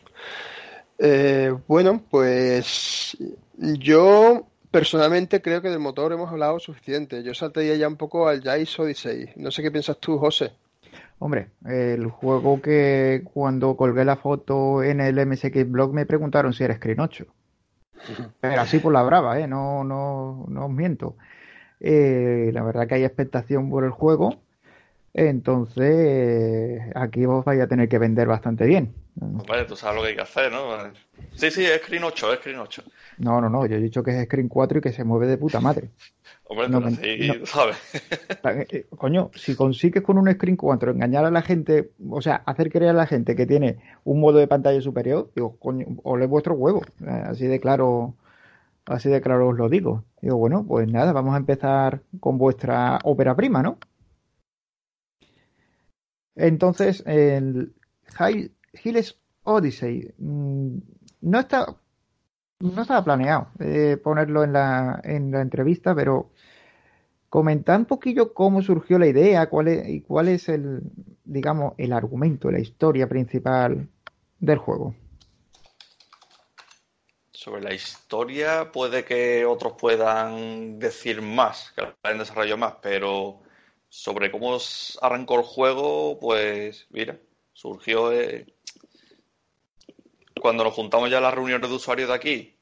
Eh, 0.97 1.53
bueno, 1.67 2.03
pues 2.09 3.17
yo 3.57 4.47
personalmente 4.75 5.41
creo 5.41 5.61
que 5.61 5.69
del 5.69 5.79
motor 5.79 6.11
hemos 6.11 6.29
hablado 6.29 6.59
suficiente. 6.59 7.23
Yo 7.23 7.33
saltaría 7.33 7.77
ya 7.77 7.87
un 7.87 7.95
poco 7.95 8.27
al 8.27 8.41
Jais 8.41 8.77
Odyssey. 8.77 9.29
No 9.37 9.49
sé 9.49 9.63
qué 9.63 9.71
piensas 9.71 9.97
tú, 10.01 10.17
José. 10.17 10.51
Hombre, 11.17 11.47
el 11.65 12.07
juego 12.07 12.61
que 12.61 13.21
cuando 13.23 13.77
colgué 13.77 14.03
la 14.03 14.17
foto 14.17 14.83
en 14.83 14.99
el 14.99 15.25
MSX 15.25 15.71
blog 15.71 15.93
me 15.93 16.05
preguntaron 16.05 16.51
si 16.51 16.65
era 16.65 16.75
Screen 16.75 16.99
8. 16.99 17.25
Pero 18.41 18.61
así 18.61 18.79
por 18.79 18.91
la 18.91 19.03
brava, 19.03 19.39
¿eh? 19.39 19.47
No, 19.47 19.85
no, 19.85 20.43
no 20.49 20.65
os 20.65 20.71
miento. 20.71 21.15
Eh, 21.79 22.49
la 22.53 22.61
verdad 22.61 22.85
que 22.85 22.95
hay 22.95 23.05
expectación 23.05 23.69
por 23.69 23.85
el 23.85 23.91
juego. 23.91 24.41
Entonces, 25.13 26.81
aquí 26.95 27.25
vos 27.25 27.45
vais 27.45 27.61
a 27.61 27.67
tener 27.67 27.87
que 27.87 27.97
vender 27.97 28.27
bastante 28.27 28.65
bien. 28.65 28.93
Vale, 29.15 29.63
tú 29.63 29.77
sabes 29.77 29.95
lo 29.95 30.01
que 30.01 30.09
hay 30.09 30.15
que 30.15 30.21
hacer, 30.21 30.51
¿no? 30.51 30.77
Sí, 31.35 31.49
sí, 31.49 31.65
es 31.65 31.81
Screen 31.81 32.03
8, 32.03 32.33
es 32.33 32.39
Screen 32.39 32.59
8. 32.59 32.83
No, 33.19 33.39
no, 33.39 33.49
no, 33.49 33.65
yo 33.65 33.77
he 33.77 33.81
dicho 33.81 34.03
que 34.03 34.11
es 34.11 34.25
Screen 34.25 34.49
4 34.49 34.79
y 34.79 34.81
que 34.81 34.91
se 34.91 35.05
mueve 35.05 35.27
de 35.27 35.37
puta 35.37 35.61
madre. 35.61 35.89
Hombre, 36.47 36.69
no, 36.69 36.89
sí, 36.91 37.31
sabes. 37.45 37.77
Eh, 38.69 38.85
coño, 38.95 39.31
si 39.33 39.55
consigues 39.55 40.03
con 40.03 40.17
un 40.17 40.31
Screen 40.31 40.57
4 40.57 40.91
engañar 40.91 41.25
a 41.25 41.31
la 41.31 41.41
gente, 41.41 41.91
o 42.09 42.21
sea, 42.21 42.35
hacer 42.45 42.71
creer 42.71 42.91
a 42.91 42.93
la 42.93 43.07
gente 43.07 43.35
que 43.35 43.45
tiene 43.47 43.79
un 44.03 44.19
modo 44.19 44.37
de 44.37 44.47
pantalla 44.47 44.79
superior, 44.81 45.31
digo, 45.33 45.57
coño, 45.57 45.87
ole 46.03 46.27
vuestro 46.27 46.53
huevo. 46.53 46.83
Eh, 47.01 47.23
así 47.25 47.47
de 47.47 47.59
claro, 47.59 48.15
así 48.85 49.09
de 49.09 49.21
claro 49.21 49.47
os 49.47 49.57
lo 49.57 49.69
digo. 49.69 50.03
Digo, 50.21 50.37
bueno, 50.37 50.65
pues 50.67 50.87
nada, 50.91 51.13
vamos 51.13 51.33
a 51.33 51.37
empezar 51.37 52.01
con 52.19 52.37
vuestra 52.37 52.99
ópera 53.03 53.35
prima, 53.35 53.63
¿no? 53.63 53.79
Entonces, 56.35 57.01
el 57.07 57.73
Hills 58.83 59.17
Odyssey 59.43 60.13
mm, 60.17 60.77
no 61.21 61.39
está 61.39 61.75
no 62.59 62.81
estaba 62.81 63.03
planeado 63.03 63.47
eh, 63.59 63.97
ponerlo 64.01 64.43
en 64.43 64.53
la, 64.53 65.01
en 65.03 65.31
la 65.31 65.41
entrevista, 65.41 65.93
pero 65.93 66.31
comentar 67.29 67.77
un 67.79 67.85
poquillo 67.85 68.33
cómo 68.33 68.61
surgió 68.61 68.97
la 68.97 69.07
idea, 69.07 69.49
cuál 69.49 69.67
es, 69.67 69.89
y 69.89 70.01
cuál 70.01 70.29
es 70.29 70.47
el, 70.47 70.81
digamos, 71.25 71.73
el 71.77 71.91
argumento, 71.91 72.49
la 72.49 72.59
historia 72.59 73.09
principal 73.09 73.89
del 74.39 74.57
juego. 74.57 74.95
Sobre 77.31 77.61
la 77.61 77.73
historia 77.73 78.71
puede 78.71 79.03
que 79.03 79.45
otros 79.45 79.73
puedan 79.73 80.79
decir 80.79 81.21
más, 81.21 81.73
que 81.75 81.81
la 81.81 82.11
en 82.11 82.19
desarrollo 82.19 82.57
más, 82.57 82.75
pero 82.81 83.41
sobre 83.89 84.31
cómo 84.31 84.57
arrancó 85.01 85.35
el 85.35 85.43
juego, 85.43 86.17
pues 86.19 86.87
mira, 86.89 87.19
surgió 87.55 88.11
eh, 88.11 88.45
cuando 90.39 90.63
nos 90.63 90.73
juntamos 90.73 91.09
ya 91.09 91.17
a 91.17 91.21
las 91.21 91.33
reuniones 91.33 91.69
de 91.69 91.75
usuarios 91.75 92.09
de 92.09 92.13
aquí, 92.13 92.59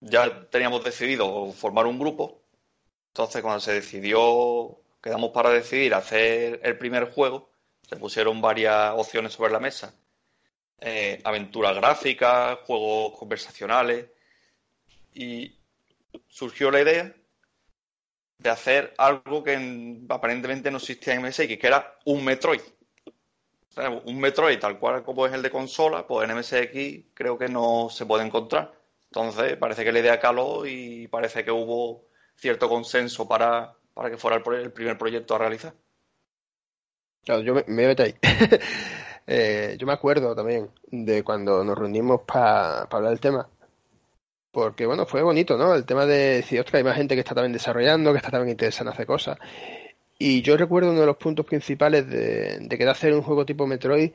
ya 0.00 0.48
teníamos 0.48 0.82
decidido 0.82 1.52
formar 1.52 1.86
un 1.86 1.98
grupo. 1.98 2.42
Entonces, 3.08 3.42
cuando 3.42 3.60
se 3.60 3.74
decidió, 3.74 4.80
quedamos 5.02 5.30
para 5.30 5.50
decidir 5.50 5.94
hacer 5.94 6.60
el 6.64 6.78
primer 6.78 7.12
juego, 7.12 7.50
se 7.88 7.96
pusieron 7.96 8.40
varias 8.40 8.92
opciones 8.96 9.34
sobre 9.34 9.52
la 9.52 9.60
mesa. 9.60 9.94
Eh, 10.80 11.20
aventuras 11.22 11.76
gráficas, 11.76 12.58
juegos 12.66 13.18
conversacionales. 13.18 14.06
Y 15.12 15.54
surgió 16.28 16.70
la 16.70 16.80
idea 16.80 17.14
de 18.38 18.50
hacer 18.50 18.94
algo 18.96 19.44
que 19.44 20.00
aparentemente 20.08 20.70
no 20.70 20.78
existía 20.78 21.14
en 21.14 21.22
MSX, 21.22 21.58
que 21.58 21.66
era 21.66 21.98
un 22.06 22.24
Metroid. 22.24 22.62
Un 24.04 24.20
Metroid 24.20 24.58
tal 24.58 24.78
cual 24.78 25.02
como 25.02 25.26
es 25.26 25.32
el 25.32 25.42
de 25.42 25.50
consola, 25.50 26.06
pues 26.06 26.28
en 26.28 26.36
MSX 26.36 27.12
creo 27.14 27.38
que 27.38 27.48
no 27.48 27.88
se 27.90 28.06
puede 28.06 28.24
encontrar. 28.24 28.72
Entonces 29.04 29.56
parece 29.56 29.84
que 29.84 29.92
la 29.92 30.00
idea 30.00 30.20
caló 30.20 30.66
y 30.66 31.08
parece 31.08 31.44
que 31.44 31.50
hubo 31.50 32.04
cierto 32.36 32.68
consenso 32.68 33.26
para, 33.28 33.74
para 33.94 34.10
que 34.10 34.16
fuera 34.16 34.36
el, 34.36 34.72
primer 34.72 34.96
proyecto 34.96 35.34
a 35.34 35.38
realizar. 35.38 35.74
Claro, 37.24 37.42
yo 37.42 37.54
me, 37.54 37.64
me 37.66 37.86
meto 37.86 38.02
ahí. 38.02 38.14
Eh, 39.32 39.76
yo 39.78 39.86
me 39.86 39.92
acuerdo 39.92 40.34
también 40.34 40.70
de 40.90 41.22
cuando 41.22 41.62
nos 41.62 41.78
reunimos 41.78 42.22
para 42.22 42.80
hablar 42.80 43.10
del 43.10 43.20
tema. 43.20 43.48
Porque, 44.50 44.86
bueno, 44.86 45.06
fue 45.06 45.22
bonito, 45.22 45.56
¿no? 45.56 45.72
El 45.74 45.86
tema 45.86 46.04
de 46.04 46.36
decir, 46.36 46.58
ostras, 46.58 46.80
hay 46.80 46.84
más 46.84 46.96
gente 46.96 47.14
que 47.14 47.20
está 47.20 47.34
también 47.34 47.52
desarrollando, 47.52 48.10
que 48.10 48.16
está 48.18 48.30
también 48.32 48.50
interesada 48.50 48.90
en 48.90 48.94
hacer 48.94 49.06
cosas. 49.06 49.38
Y 50.22 50.42
yo 50.42 50.58
recuerdo 50.58 50.90
uno 50.90 51.00
de 51.00 51.06
los 51.06 51.16
puntos 51.16 51.46
principales 51.46 52.06
de, 52.06 52.66
querer 52.68 52.90
hacer 52.90 53.14
un 53.14 53.22
juego 53.22 53.46
tipo 53.46 53.66
Metroid 53.66 54.10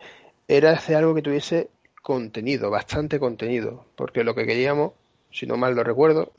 era 0.48 0.70
hacer 0.70 0.98
algo 0.98 1.16
que 1.16 1.24
tuviese 1.24 1.70
contenido, 2.04 2.70
bastante 2.70 3.20
contenido. 3.20 3.86
Porque 3.96 4.24
lo 4.24 4.36
que 4.36 4.46
queríamos, 4.46 4.94
si 5.32 5.48
no 5.48 5.58
mal 5.58 5.74
lo 5.74 5.84
recuerdo, 5.84 6.32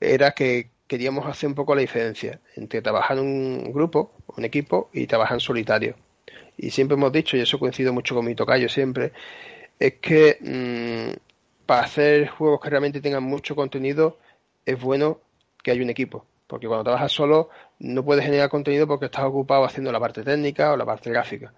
era 0.00 0.32
que 0.32 0.70
queríamos 0.88 1.24
hacer 1.26 1.50
un 1.50 1.54
poco 1.54 1.76
la 1.76 1.82
diferencia 1.82 2.40
entre 2.56 2.82
trabajar 2.82 3.18
en 3.18 3.24
un 3.24 3.72
grupo, 3.72 4.10
un 4.36 4.44
equipo, 4.44 4.90
y 4.92 5.06
trabajar 5.06 5.36
en 5.36 5.40
solitario. 5.40 5.94
Y 6.56 6.70
siempre 6.70 6.96
hemos 6.96 7.12
dicho, 7.12 7.36
y 7.36 7.42
eso 7.42 7.60
coincido 7.60 7.92
mucho 7.92 8.16
con 8.16 8.24
mi 8.24 8.34
tocayo 8.34 8.68
siempre, 8.68 9.12
es 9.78 9.94
que 10.00 10.38
mmm, 10.40 11.16
para 11.64 11.82
hacer 11.82 12.26
juegos 12.26 12.60
que 12.60 12.70
realmente 12.70 13.00
tengan 13.00 13.22
mucho 13.22 13.54
contenido 13.54 14.18
es 14.66 14.80
bueno 14.80 15.20
que 15.62 15.70
haya 15.70 15.84
un 15.84 15.90
equipo. 15.90 16.26
Porque 16.48 16.66
cuando 16.66 16.84
trabajas 16.84 17.12
solo 17.12 17.50
no 17.78 18.04
puedes 18.04 18.24
generar 18.24 18.48
contenido 18.48 18.86
porque 18.86 19.06
estás 19.06 19.24
ocupado 19.24 19.64
haciendo 19.64 19.92
la 19.92 20.00
parte 20.00 20.22
técnica 20.22 20.72
o 20.72 20.76
la 20.76 20.84
parte 20.84 21.10
gráfica. 21.10 21.52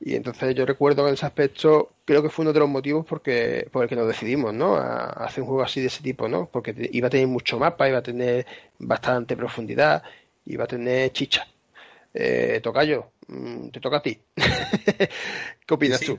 Y 0.00 0.16
entonces 0.16 0.54
yo 0.54 0.66
recuerdo 0.66 1.06
en 1.06 1.14
ese 1.14 1.26
aspecto, 1.26 1.92
creo 2.04 2.22
que 2.22 2.28
fue 2.28 2.42
uno 2.42 2.52
de 2.52 2.58
los 2.58 2.68
motivos 2.68 3.06
porque, 3.06 3.68
por 3.70 3.84
el 3.84 3.88
que 3.88 3.94
nos 3.94 4.08
decidimos, 4.08 4.52
¿no? 4.52 4.74
A, 4.74 5.06
hacer 5.24 5.42
un 5.42 5.48
juego 5.48 5.62
así 5.62 5.80
de 5.80 5.86
ese 5.86 6.02
tipo, 6.02 6.28
¿no? 6.28 6.46
Porque 6.46 6.74
iba 6.92 7.06
a 7.06 7.10
tener 7.10 7.28
mucho 7.28 7.58
mapa, 7.58 7.88
iba 7.88 7.98
a 7.98 8.02
tener 8.02 8.44
bastante 8.80 9.36
profundidad, 9.36 10.02
iba 10.46 10.64
a 10.64 10.66
tener 10.66 11.12
chicha. 11.12 11.46
Eh, 12.12 12.60
Tocayo, 12.62 13.12
mm, 13.28 13.68
te 13.68 13.80
toca 13.80 13.98
a 13.98 14.02
ti. 14.02 14.18
¿Qué 15.66 15.74
opinas 15.74 16.00
tú? 16.00 16.18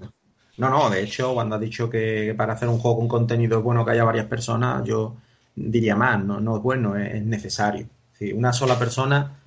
No, 0.57 0.69
no, 0.69 0.89
de 0.89 1.01
hecho, 1.01 1.33
cuando 1.33 1.55
has 1.55 1.61
dicho 1.61 1.89
que 1.89 2.33
para 2.37 2.53
hacer 2.53 2.69
un 2.69 2.79
juego 2.79 2.97
con 2.97 3.07
contenido 3.07 3.57
es 3.57 3.63
bueno 3.63 3.83
que 3.83 3.91
haya 3.91 4.03
varias 4.03 4.27
personas, 4.27 4.83
yo 4.85 5.15
diría 5.55 5.95
más, 5.95 6.23
no, 6.23 6.39
no 6.39 6.57
es 6.57 6.63
bueno, 6.63 6.95
es, 6.95 7.23
necesario. 7.23 7.87
Una 8.31 8.53
sola 8.53 8.79
persona 8.79 9.39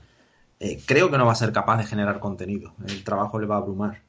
eh, 0.61 0.81
creo 0.87 1.11
que 1.11 1.19
no 1.19 1.27
va 1.27 1.33
a 1.33 1.35
ser 1.37 1.53
capaz 1.53 1.79
de 1.79 1.85
generar 1.85 2.21
contenido, 2.21 2.75
el 2.87 3.05
trabajo 3.05 3.39
le 3.39 3.47
va 3.47 3.57
a 3.57 3.59
abrumar. 3.59 4.03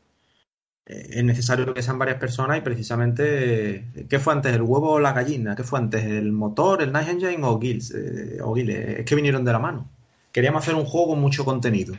Eh, 0.85 1.07
es 1.19 1.23
necesario 1.23 1.73
que 1.73 1.83
sean 1.83 1.99
varias 1.99 2.17
personas 2.19 2.57
y 2.57 2.61
precisamente, 2.61 3.85
¿qué 4.09 4.19
fue 4.19 4.33
antes, 4.33 4.55
el 4.55 4.61
huevo 4.61 4.91
o 4.93 4.99
la 4.99 5.13
gallina? 5.13 5.55
¿Qué 5.55 5.63
fue 5.63 5.79
antes, 5.79 6.05
el 6.05 6.31
motor, 6.31 6.81
el 6.81 6.91
Night 6.91 7.09
Engine 7.09 7.43
o 7.43 7.59
Gills? 7.59 7.91
Eh, 7.93 8.39
o 8.43 8.55
Es 8.57 9.05
que 9.05 9.15
vinieron 9.15 9.43
de 9.45 9.51
la 9.53 9.59
mano. 9.59 9.89
Queríamos 10.31 10.63
hacer 10.63 10.75
un 10.75 10.85
juego 10.85 11.09
con 11.09 11.21
mucho 11.21 11.45
contenido. 11.45 11.95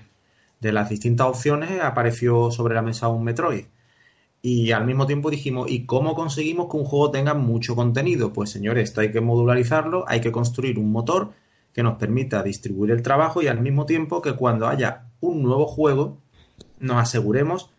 De 0.60 0.72
las 0.72 0.88
distintas 0.88 1.26
opciones 1.28 1.80
apareció 1.82 2.50
sobre 2.50 2.74
la 2.74 2.82
mesa 2.82 3.08
un 3.08 3.24
Metroid 3.24 3.66
y 4.42 4.70
al 4.72 4.86
mismo 4.86 5.06
tiempo 5.06 5.30
dijimos, 5.30 5.70
¿y 5.70 5.84
cómo 5.84 6.14
conseguimos 6.14 6.68
que 6.70 6.76
un 6.76 6.84
juego 6.84 7.10
tenga 7.10 7.34
mucho 7.34 7.74
contenido? 7.74 8.32
Pues 8.32 8.50
señores, 8.50 8.90
esto 8.90 9.00
hay 9.00 9.10
que 9.10 9.20
modularizarlo, 9.20 10.04
hay 10.08 10.20
que 10.20 10.32
construir 10.32 10.78
un 10.78 10.92
motor 10.92 11.32
que 11.72 11.82
nos 11.82 11.98
permita 11.98 12.42
distribuir 12.42 12.90
el 12.90 13.02
trabajo 13.02 13.42
y 13.42 13.48
al 13.48 13.60
mismo 13.60 13.86
tiempo 13.86 14.22
que 14.22 14.34
cuando 14.34 14.68
haya 14.68 15.06
un 15.20 15.42
nuevo 15.42 15.66
juego 15.66 16.20
nos 16.78 16.96
aseguremos 16.96 17.70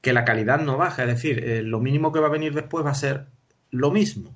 que 0.00 0.12
la 0.12 0.24
calidad 0.24 0.60
no 0.60 0.76
baja, 0.76 1.02
es 1.02 1.08
decir, 1.08 1.42
eh, 1.44 1.62
lo 1.62 1.80
mínimo 1.80 2.12
que 2.12 2.20
va 2.20 2.28
a 2.28 2.30
venir 2.30 2.54
después 2.54 2.84
va 2.84 2.90
a 2.90 2.94
ser 2.94 3.26
lo 3.70 3.90
mismo, 3.90 4.34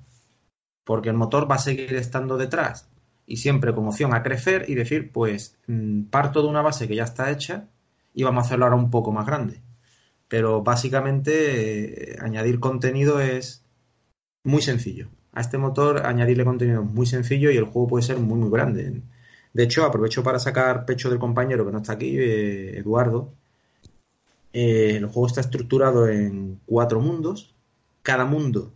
porque 0.83 1.09
el 1.09 1.15
motor 1.15 1.49
va 1.49 1.55
a 1.55 1.59
seguir 1.59 1.93
estando 1.95 2.37
detrás 2.37 2.89
y 3.25 3.37
siempre 3.37 3.73
con 3.73 3.87
opción 3.87 4.13
a 4.13 4.23
crecer 4.23 4.65
y 4.67 4.75
decir, 4.75 5.11
pues 5.11 5.57
mm, 5.67 6.03
parto 6.03 6.41
de 6.41 6.49
una 6.49 6.61
base 6.61 6.87
que 6.87 6.95
ya 6.95 7.03
está 7.03 7.31
hecha 7.31 7.69
y 8.13 8.23
vamos 8.23 8.43
a 8.43 8.47
hacerlo 8.47 8.65
ahora 8.65 8.77
un 8.77 8.91
poco 8.91 9.11
más 9.11 9.25
grande 9.25 9.61
pero 10.33 10.63
básicamente 10.63 12.13
eh, 12.13 12.17
añadir 12.19 12.59
contenido 12.59 13.19
es 13.19 13.63
muy 14.43 14.63
sencillo. 14.63 15.09
A 15.33 15.41
este 15.41 15.57
motor 15.57 16.05
añadirle 16.05 16.45
contenido 16.45 16.83
es 16.83 16.89
muy 16.89 17.05
sencillo 17.05 17.51
y 17.51 17.57
el 17.57 17.65
juego 17.65 17.87
puede 17.87 18.03
ser 18.03 18.17
muy 18.19 18.37
muy 18.39 18.51
grande. 18.51 19.01
De 19.53 19.63
hecho, 19.63 19.85
aprovecho 19.85 20.23
para 20.23 20.39
sacar 20.39 20.85
pecho 20.85 21.09
del 21.09 21.19
compañero 21.19 21.65
que 21.65 21.71
no 21.71 21.79
está 21.79 21.93
aquí, 21.93 22.17
eh, 22.17 22.77
Eduardo. 22.79 23.33
Eh, 24.53 24.95
el 24.97 25.05
juego 25.05 25.27
está 25.27 25.41
estructurado 25.41 26.07
en 26.07 26.59
cuatro 26.65 26.99
mundos. 27.01 27.55
Cada 28.03 28.25
mundo, 28.25 28.73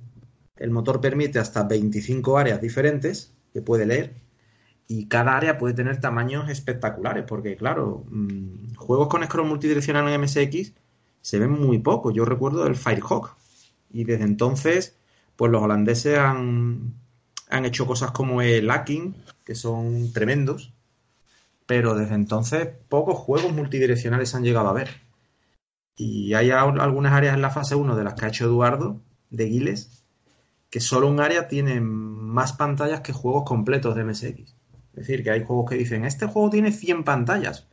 el 0.58 0.72
motor 0.72 1.01
permite 1.01 1.39
hasta 1.39 1.64
25 1.64 2.38
áreas 2.38 2.62
diferentes 2.62 3.34
que 3.53 3.62
puede 3.62 3.86
leer. 3.86 4.16
Y 4.88 5.08
cada 5.08 5.36
área 5.38 5.58
puede 5.58 5.74
tener 5.74 5.99
tamaños 5.99 6.49
espectaculares, 6.49 7.26
porque 7.28 7.58
claro, 7.58 8.05
mm, 8.10 8.76
juegos 8.76 9.10
con 9.10 9.24
scroll 9.24 9.47
multidireccional 9.47 10.08
en 10.08 10.22
MSX 10.22 10.74
se 11.22 11.39
ven 11.39 11.51
muy 11.51 11.80
poco. 11.80 12.12
Yo 12.12 12.26
recuerdo 12.26 12.66
el 12.68 12.76
Firehawk. 12.76 13.36
Y 13.91 14.03
desde 14.05 14.24
entonces, 14.26 14.96
pues 15.38 15.51
los 15.51 15.61
holandeses 15.61 16.17
han, 16.17 16.95
han 17.49 17.65
hecho 17.65 17.88
cosas 17.88 18.11
como 18.11 18.41
el 18.41 18.69
hacking, 18.69 19.15
que 19.45 19.55
son 19.55 20.11
tremendos. 20.11 20.73
Pero 21.65 21.95
desde 21.95 22.15
entonces, 22.15 22.69
pocos 22.89 23.17
juegos 23.17 23.53
multidireccionales 23.53 24.35
han 24.35 24.43
llegado 24.43 24.67
a 24.67 24.73
ver. 24.73 24.89
Y 25.95 26.33
hay 26.33 26.51
algunas 26.51 27.13
áreas 27.13 27.35
en 27.35 27.41
la 27.41 27.49
fase 27.49 27.75
1 27.75 27.95
de 27.95 28.03
las 28.03 28.13
que 28.13 28.25
ha 28.25 28.29
hecho 28.29 28.45
Eduardo, 28.45 29.01
de 29.29 29.47
Giles, 29.47 30.03
que 30.69 30.79
solo 30.79 31.07
un 31.07 31.19
área 31.19 31.47
tiene 31.47 31.79
más 31.81 32.53
pantallas 32.53 33.01
que 33.01 33.13
juegos 33.13 33.43
completos 33.45 33.95
de 33.95 34.03
MSX. 34.03 34.39
Es 34.93 35.07
decir, 35.07 35.23
que 35.23 35.31
hay 35.31 35.43
juegos 35.43 35.69
que 35.69 35.77
dicen, 35.77 36.05
este 36.05 36.27
juego 36.27 36.49
tiene 36.49 36.71
100 36.71 37.03
pantallas. 37.03 37.67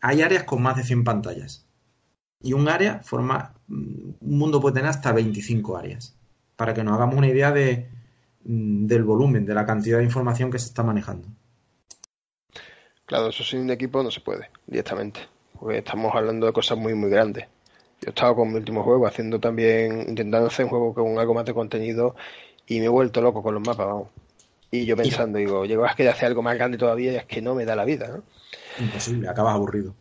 Hay 0.00 0.22
áreas 0.22 0.44
con 0.44 0.62
más 0.62 0.76
de 0.76 0.84
100 0.84 1.04
pantallas 1.04 1.66
y 2.42 2.52
un 2.52 2.68
área 2.68 3.00
forma, 3.02 3.54
un 3.68 4.16
mundo 4.20 4.60
puede 4.60 4.74
tener 4.74 4.90
hasta 4.90 5.12
25 5.12 5.76
áreas, 5.76 6.16
para 6.56 6.74
que 6.74 6.84
nos 6.84 6.94
hagamos 6.94 7.16
una 7.16 7.28
idea 7.28 7.52
de, 7.52 7.88
mm, 8.44 8.86
del 8.86 9.04
volumen, 9.04 9.46
de 9.46 9.54
la 9.54 9.66
cantidad 9.66 9.98
de 9.98 10.04
información 10.04 10.50
que 10.50 10.58
se 10.58 10.66
está 10.66 10.82
manejando. 10.82 11.28
Claro, 13.06 13.28
eso 13.28 13.44
sin 13.44 13.60
un 13.60 13.70
equipo 13.70 14.02
no 14.02 14.10
se 14.10 14.20
puede 14.20 14.48
directamente, 14.66 15.20
porque 15.58 15.78
estamos 15.78 16.14
hablando 16.14 16.46
de 16.46 16.52
cosas 16.52 16.78
muy, 16.78 16.94
muy 16.94 17.10
grandes. 17.10 17.46
Yo 18.00 18.08
he 18.08 18.10
estado 18.10 18.34
con 18.36 18.50
mi 18.50 18.56
último 18.56 18.82
juego 18.82 19.06
haciendo 19.06 19.38
también, 19.38 20.06
intentando 20.08 20.48
hacer 20.48 20.64
un 20.64 20.70
juego 20.70 20.94
con 20.94 21.18
algo 21.18 21.34
más 21.34 21.44
de 21.44 21.54
contenido 21.54 22.16
y 22.66 22.80
me 22.80 22.86
he 22.86 22.88
vuelto 22.88 23.20
loco 23.20 23.42
con 23.42 23.54
los 23.54 23.62
mapas, 23.62 23.86
vamos. 23.86 24.08
Y 24.70 24.86
yo 24.86 24.96
pensando, 24.96 25.38
digo, 25.38 25.66
llego 25.66 25.84
a 25.84 25.94
que 25.94 26.08
hacer 26.08 26.26
algo 26.26 26.42
más 26.42 26.56
grande 26.56 26.78
todavía 26.78 27.12
y 27.12 27.16
es 27.16 27.26
que 27.26 27.42
no 27.42 27.54
me 27.54 27.66
da 27.66 27.76
la 27.76 27.84
vida, 27.84 28.08
¿no? 28.08 28.22
Imposible, 28.82 29.28
acabas 29.28 29.54
aburrido. 29.54 29.94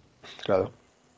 Claro. 0.43 0.71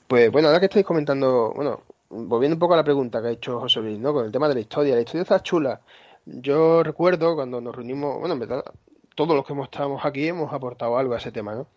Pues 0.07 0.31
bueno, 0.31 0.47
ahora 0.47 0.59
que 0.59 0.65
estáis 0.65 0.85
comentando, 0.85 1.53
bueno, 1.55 1.83
volviendo 2.13 2.55
un 2.55 2.59
poco 2.59 2.73
a 2.73 2.77
la 2.77 2.83
pregunta 2.83 3.21
que 3.21 3.27
ha 3.27 3.31
hecho 3.31 3.59
José 3.59 3.81
Luis, 3.81 3.99
¿no? 3.99 4.13
Con 4.13 4.25
el 4.25 4.31
tema 4.31 4.47
de 4.47 4.55
la 4.55 4.59
historia. 4.59 4.95
La 4.95 5.01
historia 5.01 5.23
está 5.23 5.41
chula. 5.41 5.81
Yo 6.25 6.83
recuerdo 6.83 7.35
cuando 7.35 7.59
nos 7.59 7.75
reunimos, 7.75 8.19
bueno, 8.19 8.33
en 8.33 8.39
verdad, 8.39 8.63
todos 9.15 9.35
los 9.35 9.45
que 9.45 9.53
hemos 9.53 9.65
estado 9.65 9.97
aquí 10.01 10.27
hemos 10.27 10.53
aportado 10.53 10.97
algo 10.97 11.13
a 11.13 11.17
ese 11.17 11.31
tema, 11.31 11.53
¿no? 11.53 11.67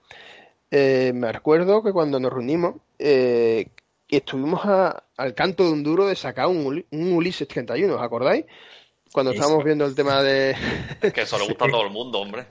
Eh, 0.71 1.13
me 1.15 1.33
recuerdo 1.33 1.83
que 1.83 1.93
cuando 1.93 2.21
nos 2.21 2.33
reunimos, 2.33 2.77
eh, 2.99 3.71
estuvimos 4.09 4.61
al 4.65 5.35
canto 5.35 5.65
de 5.65 5.73
un 5.73 5.83
duro 5.83 6.07
de 6.07 6.17
sacar 6.17 6.49
un, 6.49 6.85
un 6.91 7.13
Ulises 7.13 7.49
31, 7.49 7.95
¿os 7.95 8.03
acordáis? 8.03 8.45
Cuando 9.13 9.33
estábamos 9.33 9.65
viendo 9.65 9.87
el 9.87 9.95
tema 9.95 10.23
de... 10.23 10.55
que 11.15 11.23
eso 11.23 11.39
le 11.39 11.47
gusta 11.47 11.65
a 11.65 11.69
todo 11.71 11.83
el 11.83 11.91
mundo, 11.91 12.21
hombre. 12.21 12.47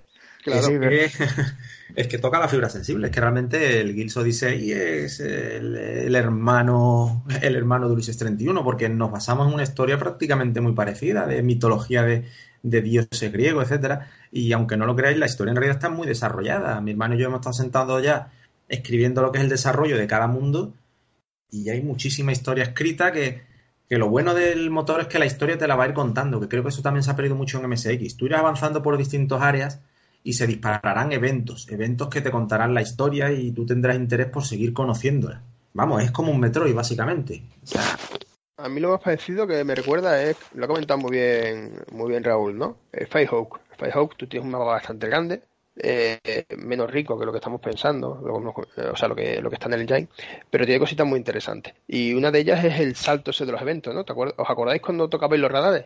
Claro. 0.46 0.68
Es 1.96 2.08
que, 2.08 2.18
toca 2.18 2.40
la 2.40 2.48
fibra 2.48 2.70
sensible. 2.70 3.08
Es 3.08 3.14
que 3.14 3.22
realmente 3.22 3.80
el 3.80 3.96
Guilds 3.96 4.18
Odyssey 4.18 4.72
es 4.72 5.20
el, 5.22 6.14
hermano 6.14 7.24
el 7.42 7.56
hermano 7.56 7.88
de 7.88 7.94
Ulises 7.94 8.18
31, 8.18 8.64
porque 8.64 8.90
nos 8.90 9.12
basamos 9.12 9.48
en 9.48 9.54
una 9.54 9.64
historia 9.64 9.98
prácticamente 9.98 10.62
muy 10.62 10.74
parecida, 10.74 11.26
de 11.26 11.42
mitología 11.42 12.04
de, 12.04 12.26
dioses 12.64 13.32
griegos, 13.32 13.66
etcétera. 13.66 14.10
Y 14.32 14.52
aunque 14.52 14.78
no 14.78 14.86
lo 14.86 14.96
creáis, 14.96 15.18
la 15.18 15.26
historia 15.26 15.52
en 15.52 15.56
realidad 15.56 15.78
está 15.78 15.90
muy 15.90 16.06
desarrollada. 16.06 16.82
Mi 16.82 16.92
hermano 16.92 17.16
y 17.16 17.20
yo 17.20 17.28
hemos 17.28 17.40
estado 17.40 17.54
sentados 17.54 18.04
ya 18.04 18.32
escribiendo 18.68 19.22
lo 19.22 19.32
que 19.32 19.38
es 19.38 19.44
el 19.44 19.50
desarrollo 19.50 19.98
de 19.98 20.08
cada 20.08 20.28
mundo 20.28 20.74
y 21.50 21.70
hay 21.70 21.82
muchísima 21.82 22.34
historia 22.34 22.66
escrita 22.66 23.12
que, 23.12 23.44
que 23.88 23.98
lo 23.98 24.10
bueno 24.10 24.34
del 24.34 24.70
motor 24.70 25.02
es 25.02 25.08
que 25.08 25.20
la 25.20 25.26
historia 25.26 25.58
te 25.58 25.68
la 25.68 25.76
va 25.76 25.86
a 25.86 25.88
ir 25.88 25.94
contando, 25.94 26.40
que 26.42 26.50
creo 26.50 26.64
que 26.64 26.70
eso 26.70 26.82
también 26.82 27.04
se 27.04 27.12
ha 27.12 27.16
perdido 27.16 27.36
mucho 27.36 27.60
en 27.60 27.70
MSX. 27.70 28.18
Tú 28.18 28.26
irás 28.26 28.42
avanzando 28.42 28.84
por 28.84 28.98
distintas 28.98 29.42
áreas 29.42 29.80
y 30.26 30.34
se 30.34 30.48
dispararán 30.48 31.12
eventos, 31.12 31.70
eventos 31.70 32.10
que 32.10 32.20
te 32.20 32.32
contarán 32.32 32.74
la 32.74 32.82
historia 32.82 33.32
y 33.32 33.52
tú 33.52 33.64
tendrás 33.64 33.96
interés 33.96 34.28
por 34.28 34.44
seguir 34.44 34.74
conociéndola. 34.74 35.44
Vamos, 35.74 36.04
es 36.04 36.10
como 36.10 36.32
un 36.32 36.40
Metroid, 36.40 36.74
básicamente. 36.74 37.44
a 38.58 38.68
mí 38.68 38.80
lo 38.80 38.90
más 38.90 39.02
parecido 39.02 39.46
que 39.46 39.64
me 39.64 39.76
recuerda 39.76 40.24
es, 40.24 40.36
lo 40.56 40.66
ha 40.66 40.68
comentado 40.68 41.00
muy 41.00 41.12
bien, 41.12 41.74
muy 41.92 42.10
bien 42.10 42.24
Raúl, 42.24 42.58
¿no? 42.58 42.76
Firehawk. 42.92 43.60
Firehawk 43.78 44.18
tú 44.18 44.26
tienes 44.26 44.46
un 44.46 44.52
mapa 44.52 44.66
bastante 44.66 45.06
grande, 45.06 45.44
eh, 45.76 46.46
menos 46.58 46.90
rico 46.90 47.20
que 47.20 47.26
lo 47.28 47.32
que 47.32 47.38
estamos 47.38 47.62
pensando, 47.62 48.10
o 48.10 48.96
sea, 48.96 49.08
lo 49.08 49.16
que, 49.16 49.40
lo 49.44 49.50
que 49.50 49.56
está 49.56 49.68
en 49.68 49.74
el 49.74 49.82
engine, 49.82 50.08
pero 50.50 50.66
tiene 50.66 50.80
cositas 50.80 51.06
muy 51.06 51.20
interesantes. 51.20 51.76
Y 51.88 52.16
una 52.16 52.32
de 52.32 52.40
ellas 52.40 52.66
es 52.66 52.80
el 52.80 52.96
salto 52.96 53.30
ese 53.30 53.46
de 53.46 53.52
los 53.52 53.62
eventos, 53.62 53.94
¿no? 53.94 54.02
¿Os 54.02 54.50
acordáis 54.50 54.82
cuando 54.82 55.08
tocabais 55.08 55.40
los 55.40 55.52
radares? 55.52 55.86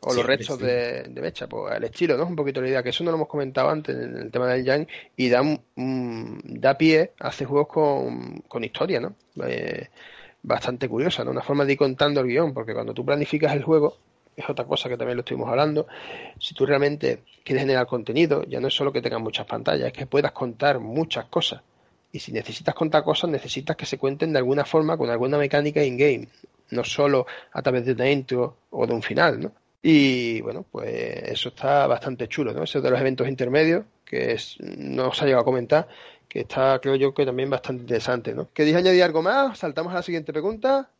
O 0.00 0.14
los 0.14 0.24
restos 0.24 0.60
de, 0.60 1.04
de, 1.08 1.20
mecha, 1.20 1.48
pues 1.48 1.76
el 1.76 1.84
estilo, 1.84 2.16
¿no? 2.16 2.22
Es 2.22 2.28
un 2.28 2.36
poquito 2.36 2.60
la 2.60 2.68
idea, 2.68 2.82
que 2.84 2.90
eso 2.90 3.02
no 3.02 3.10
lo 3.10 3.16
hemos 3.16 3.28
comentado 3.28 3.68
antes 3.68 3.96
en 3.96 4.16
el 4.16 4.30
tema 4.30 4.46
del 4.46 4.60
engine 4.60 4.86
y 5.16 5.28
da, 5.28 5.42
da 5.74 6.78
pie 6.78 7.12
a 7.18 7.28
hacer 7.28 7.48
juegos 7.48 7.68
con, 7.68 8.38
con 8.46 8.62
historia, 8.62 9.00
¿no? 9.00 9.14
Eh, 9.44 9.88
bastante 10.42 10.88
curiosa, 10.88 11.24
¿no? 11.24 11.32
Una 11.32 11.42
forma 11.42 11.64
de 11.64 11.72
ir 11.72 11.78
contando 11.78 12.20
el 12.20 12.28
guion, 12.28 12.54
porque 12.54 12.74
cuando 12.74 12.94
tú 12.94 13.04
planificas 13.04 13.52
el 13.54 13.64
juego, 13.64 13.96
es 14.36 14.48
otra 14.48 14.64
cosa 14.64 14.88
que 14.88 14.96
también 14.96 15.16
lo 15.16 15.22
estuvimos 15.22 15.48
hablando. 15.48 15.88
Si 16.38 16.54
tú 16.54 16.64
realmente 16.64 17.24
quieres 17.44 17.62
generar 17.62 17.86
contenido, 17.86 18.44
ya 18.44 18.60
no 18.60 18.68
es 18.68 18.74
solo 18.74 18.92
que 18.92 19.02
tengas 19.02 19.20
muchas 19.20 19.46
pantallas, 19.46 19.88
es 19.88 19.92
que 19.92 20.06
puedas 20.06 20.30
contar 20.32 20.78
muchas 20.78 21.24
cosas. 21.26 21.60
Y 22.12 22.20
si 22.20 22.32
necesitas 22.32 22.74
contar 22.74 23.02
cosas, 23.02 23.30
necesitas 23.30 23.76
que 23.76 23.84
se 23.84 23.98
cuenten 23.98 24.32
de 24.32 24.38
alguna 24.38 24.64
forma, 24.64 24.96
con 24.96 25.10
alguna 25.10 25.38
mecánica 25.38 25.82
in-game, 25.82 26.28
no 26.70 26.84
solo 26.84 27.26
a 27.52 27.62
través 27.62 27.84
de 27.84 27.92
una 27.92 28.10
intro 28.10 28.56
o 28.70 28.86
de 28.86 28.94
un 28.94 29.02
final, 29.02 29.40
¿no? 29.40 29.52
Y 29.82 30.40
bueno, 30.40 30.64
pues 30.70 30.88
eso 31.24 31.50
está 31.50 31.86
bastante 31.86 32.28
chulo, 32.28 32.52
¿no? 32.52 32.64
Eso 32.64 32.80
de 32.80 32.90
los 32.90 33.00
eventos 33.00 33.28
intermedios, 33.28 33.84
que 34.04 34.32
es, 34.32 34.56
no 34.60 35.08
os 35.08 35.22
ha 35.22 35.24
llegado 35.24 35.42
a 35.42 35.44
comentar, 35.44 35.88
que 36.28 36.40
está, 36.40 36.78
creo 36.80 36.96
yo, 36.96 37.14
que 37.14 37.24
también 37.24 37.50
bastante 37.50 37.82
interesante, 37.82 38.34
¿no? 38.34 38.48
¿Queréis 38.52 38.76
añadir 38.76 39.02
algo 39.02 39.22
más? 39.22 39.58
Saltamos 39.58 39.92
a 39.92 39.96
la 39.96 40.02
siguiente 40.02 40.32
pregunta. 40.32 40.90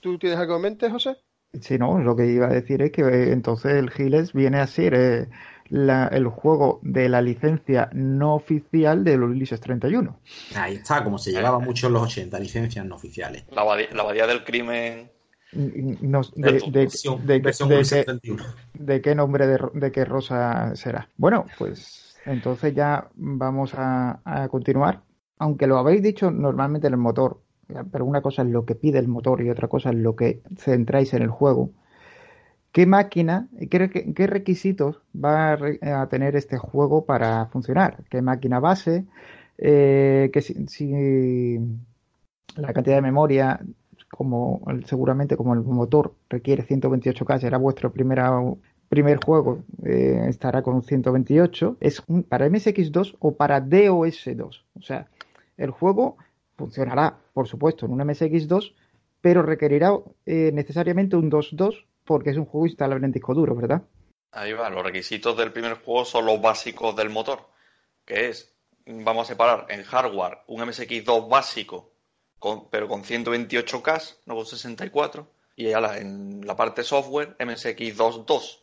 ¿Tú 0.00 0.18
tienes 0.18 0.38
algo 0.38 0.56
en 0.56 0.62
mente, 0.62 0.88
José? 0.90 1.16
Sí, 1.60 1.78
no, 1.78 1.98
lo 1.98 2.14
que 2.14 2.26
iba 2.26 2.46
a 2.46 2.52
decir 2.52 2.82
es 2.82 2.92
que 2.92 3.02
eh, 3.02 3.32
entonces 3.32 3.72
el 3.72 3.90
Giles 3.90 4.32
viene 4.32 4.58
a 4.58 4.66
ser 4.66 4.94
eh, 4.94 5.28
el 5.70 6.26
juego 6.28 6.78
de 6.82 7.08
la 7.08 7.22
licencia 7.22 7.90
no 7.92 8.34
oficial 8.34 9.04
de 9.04 9.16
los 9.16 9.30
Ulises 9.30 9.60
31. 9.60 10.18
Ahí 10.54 10.74
está, 10.74 11.02
como 11.02 11.18
se 11.18 11.32
llevaba 11.32 11.58
mucho 11.58 11.88
en 11.88 11.94
los 11.94 12.02
80, 12.02 12.38
licencias 12.38 12.84
no 12.84 12.96
oficiales. 12.96 13.44
La 13.50 13.62
abadía, 13.62 14.26
del 14.26 14.44
crimen. 14.44 15.10
De, 18.74 19.00
qué 19.00 19.14
nombre 19.14 19.46
de, 19.46 19.92
qué 19.92 20.04
rosa 20.04 20.74
será? 20.76 21.08
Bueno, 21.16 21.46
pues 21.58 22.18
entonces 22.26 22.74
ya 22.74 23.08
vamos 23.14 23.74
a, 23.74 24.20
a 24.24 24.48
continuar. 24.48 25.02
Aunque 25.38 25.66
lo 25.66 25.78
habéis 25.78 26.02
dicho 26.02 26.30
normalmente 26.30 26.88
en 26.88 26.94
el 26.94 26.98
motor, 26.98 27.40
pero 27.90 28.04
una 28.04 28.22
cosa 28.22 28.42
es 28.42 28.48
lo 28.48 28.64
que 28.64 28.74
pide 28.74 28.98
el 28.98 29.08
motor 29.08 29.42
y 29.42 29.50
otra 29.50 29.68
cosa 29.68 29.90
es 29.90 29.96
lo 29.96 30.16
que 30.16 30.42
centráis 30.56 31.14
en 31.14 31.22
el 31.22 31.30
juego. 31.30 31.70
¿Qué 32.72 32.86
máquina, 32.86 33.48
qué, 33.70 34.12
qué 34.14 34.26
requisitos 34.26 35.00
va 35.14 35.52
a, 35.54 36.08
tener 36.08 36.36
este 36.36 36.58
juego 36.58 37.06
para 37.06 37.46
funcionar? 37.46 38.04
¿Qué 38.10 38.22
máquina 38.22 38.60
base? 38.60 39.06
Eh, 39.56 40.30
que 40.32 40.42
si, 40.42 41.58
la 42.56 42.72
cantidad 42.72 42.96
de 42.96 43.02
memoria, 43.02 43.60
como 44.10 44.62
seguramente 44.86 45.36
como 45.36 45.54
el 45.54 45.60
motor 45.60 46.14
requiere 46.28 46.66
128K, 46.66 47.40
será 47.40 47.58
vuestro 47.58 47.92
primera, 47.92 48.32
primer 48.88 49.18
juego, 49.22 49.62
eh, 49.84 50.24
estará 50.28 50.62
con 50.62 50.74
un 50.74 50.82
128. 50.82 51.76
¿Es 51.80 52.02
para 52.28 52.48
MSX2 52.48 53.16
o 53.18 53.34
para 53.34 53.62
DOS2? 53.62 54.62
O 54.74 54.82
sea, 54.82 55.08
el 55.56 55.70
juego 55.70 56.16
funcionará, 56.56 57.18
por 57.32 57.46
supuesto, 57.48 57.86
en 57.86 57.92
un 57.92 58.00
MSX2, 58.00 58.74
pero 59.20 59.42
requerirá 59.42 59.92
eh, 60.26 60.50
necesariamente 60.52 61.16
un 61.16 61.30
2.2 61.30 61.84
porque 62.04 62.30
es 62.30 62.36
un 62.38 62.46
juego 62.46 62.66
instalable 62.66 63.04
en 63.04 63.12
disco 63.12 63.34
duro, 63.34 63.54
¿verdad? 63.54 63.82
Ahí 64.32 64.52
va, 64.52 64.70
los 64.70 64.82
requisitos 64.82 65.36
del 65.36 65.52
primer 65.52 65.74
juego 65.74 66.04
son 66.04 66.26
los 66.26 66.40
básicos 66.40 66.96
del 66.96 67.10
motor, 67.10 67.40
que 68.04 68.28
es, 68.28 68.54
vamos 68.86 69.28
a 69.28 69.32
separar 69.32 69.66
en 69.68 69.82
hardware 69.82 70.38
un 70.46 70.62
MSX2 70.62 71.28
básico, 71.28 71.92
pero 72.70 72.88
con 72.88 73.02
128K, 73.02 74.16
no 74.26 74.34
con 74.36 74.46
64, 74.46 75.30
y 75.56 75.72
en 75.72 76.46
la 76.46 76.56
parte 76.56 76.84
software 76.84 77.36
MSX2.2 77.38 78.58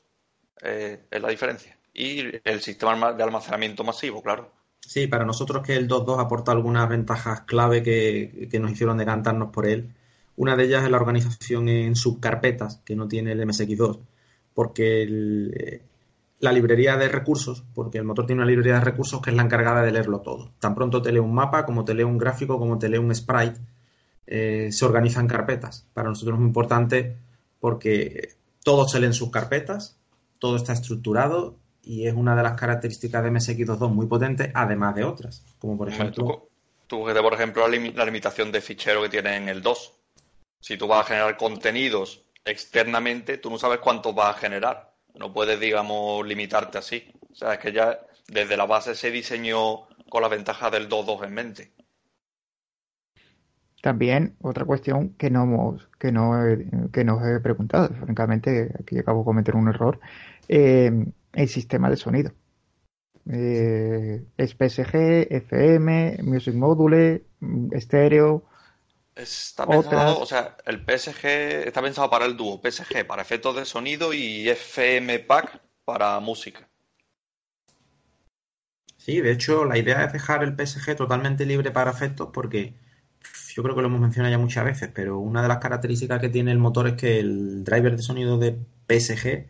eh, 0.61 1.05
es 1.11 1.21
la 1.21 1.29
diferencia. 1.29 1.77
Y 1.93 2.23
el 2.43 2.61
sistema 2.61 3.13
de 3.13 3.23
almacenamiento 3.23 3.83
masivo, 3.83 4.21
claro. 4.21 4.51
Sí, 4.79 5.07
para 5.07 5.25
nosotros 5.25 5.65
que 5.65 5.75
el 5.75 5.87
2.2 5.87 6.19
aporta 6.19 6.51
algunas 6.51 6.87
ventajas 6.87 7.41
clave 7.41 7.81
que, 7.81 8.49
nos 8.59 8.71
hicieron 8.71 8.97
decantarnos 8.97 9.51
por 9.51 9.65
él. 9.65 9.93
Una 10.37 10.55
de 10.55 10.65
ellas 10.65 10.83
es 10.83 10.91
la 10.91 10.97
organización 10.97 11.69
en 11.69 11.95
subcarpetas, 11.95 12.81
que 12.85 12.95
no 12.95 13.07
tiene 13.07 13.31
el 13.31 13.41
MSX2, 13.41 13.99
porque 14.53 15.03
eh, 15.03 15.81
la 16.39 16.51
librería 16.51 16.97
de 16.97 17.07
recursos, 17.07 17.63
porque 17.73 17.97
el 17.97 18.03
motor 18.03 18.25
tiene 18.25 18.41
una 18.41 18.49
librería 18.49 18.75
de 18.75 18.81
recursos 18.81 19.21
que 19.21 19.29
es 19.29 19.35
la 19.35 19.43
encargada 19.43 19.81
de 19.83 19.91
leerlo 19.91 20.19
todo. 20.19 20.51
Tan 20.59 20.75
pronto 20.75 21.01
te 21.01 21.11
lee 21.11 21.19
un 21.19 21.33
mapa, 21.33 21.65
como 21.65 21.85
te 21.85 21.93
lee 21.93 22.03
un 22.03 22.17
gráfico, 22.17 22.59
como 22.59 22.77
te 22.77 22.89
lee 22.89 22.97
un 22.97 23.13
sprite, 23.13 23.59
eh, 24.27 24.69
se 24.71 24.85
organizan 24.85 25.27
carpetas. 25.27 25.87
Para 25.93 26.09
nosotros 26.09 26.35
es 26.35 26.39
muy 26.39 26.47
importante 26.47 27.17
porque 27.59 28.35
todo 28.63 28.87
se 28.87 28.99
lee 28.99 29.07
en 29.07 29.13
sus 29.13 29.31
carpetas, 29.31 29.97
todo 30.39 30.57
está 30.57 30.73
estructurado 30.73 31.57
y 31.81 32.07
es 32.07 32.13
una 32.13 32.35
de 32.35 32.43
las 32.43 32.59
características 32.59 33.23
de 33.23 33.31
MSX2.2 33.31 33.89
muy 33.89 34.07
potente, 34.07 34.51
además 34.53 34.95
de 34.95 35.03
otras, 35.03 35.43
como 35.59 35.77
por 35.77 35.89
ejemplo... 35.89 36.49
Tú, 36.87 37.03
por 37.03 37.33
ejemplo, 37.33 37.67
la, 37.67 38.05
limitación 38.05 38.51
de 38.51 38.61
fichero 38.61 39.01
que 39.01 39.09
tiene 39.09 39.37
en 39.37 39.49
el 39.49 39.63
2. 39.63 39.93
Si 40.59 40.77
tú 40.77 40.87
vas 40.87 41.05
a 41.05 41.07
generar 41.07 41.35
contenidos 41.35 42.23
externamente, 42.43 43.39
tú 43.39 43.49
no 43.49 43.57
sabes 43.57 43.79
cuántos 43.79 44.13
vas 44.13 44.35
a 44.35 44.39
generar. 44.39 44.84
No 45.19 45.33
puedes, 45.33 45.59
digamos, 45.59 46.25
limitarte 46.25 46.77
así. 46.77 47.11
O 47.31 47.35
sea, 47.35 47.53
es 47.53 47.59
que 47.59 47.71
ya 47.71 47.99
desde 48.27 48.57
la 48.57 48.65
base 48.65 48.95
se 48.95 49.11
diseñó 49.11 49.87
con 50.09 50.21
la 50.21 50.27
ventaja 50.27 50.69
del 50.69 50.89
2.2 50.89 51.25
en 51.25 51.33
mente. 51.33 51.71
También 53.81 54.35
otra 54.41 54.65
cuestión 54.65 55.09
que 55.09 55.29
no 55.29 55.43
hemos, 55.43 55.87
que 55.99 56.11
no, 56.11 56.33
que 56.91 57.03
nos 57.03 57.23
he 57.23 57.39
preguntado, 57.39 57.89
francamente, 57.89 58.71
aquí 58.79 58.97
acabo 58.97 59.19
de 59.19 59.25
cometer 59.25 59.55
un 59.55 59.67
error. 59.67 59.99
Eh, 60.47 60.91
el 61.33 61.47
sistema 61.49 61.89
de 61.89 61.97
sonido. 61.97 62.31
Eh, 63.29 64.23
es 64.37 64.55
PSG, 64.55 65.27
FM, 65.29 66.17
Music 66.23 66.55
Module, 66.55 67.23
estéreo. 67.71 68.43
Está 69.15 69.65
pensado, 69.65 70.19
o 70.19 70.25
sea, 70.25 70.57
el 70.65 70.83
PSG 70.83 71.25
está 71.67 71.81
pensado 71.81 72.09
para 72.09 72.25
el 72.25 72.35
dúo, 72.35 72.61
PSG 72.61 73.07
para 73.07 73.21
efectos 73.21 73.55
de 73.55 73.65
sonido 73.65 74.13
y 74.13 74.49
FM 74.49 75.19
Pack 75.19 75.61
para 75.85 76.19
música. 76.19 76.67
Sí, 78.97 79.21
de 79.21 79.31
hecho, 79.31 79.65
la 79.65 79.77
idea 79.77 80.03
es 80.03 80.11
dejar 80.11 80.43
el 80.43 80.55
PSG 80.55 80.95
totalmente 80.97 81.45
libre 81.45 81.71
para 81.71 81.91
efectos 81.91 82.29
porque 82.33 82.73
yo 83.53 83.63
creo 83.63 83.73
que 83.73 83.81
lo 83.81 83.87
hemos 83.87 84.01
mencionado 84.01 84.33
ya 84.33 84.37
muchas 84.37 84.65
veces, 84.65 84.89
pero 84.93 85.19
una 85.19 85.41
de 85.41 85.47
las 85.47 85.59
características 85.59 86.19
que 86.19 86.29
tiene 86.29 86.51
el 86.51 86.57
motor 86.57 86.87
es 86.87 86.95
que 86.95 87.19
el 87.19 87.63
driver 87.63 87.95
de 87.95 88.03
sonido 88.03 88.37
de 88.37 88.57
PSG 88.87 89.45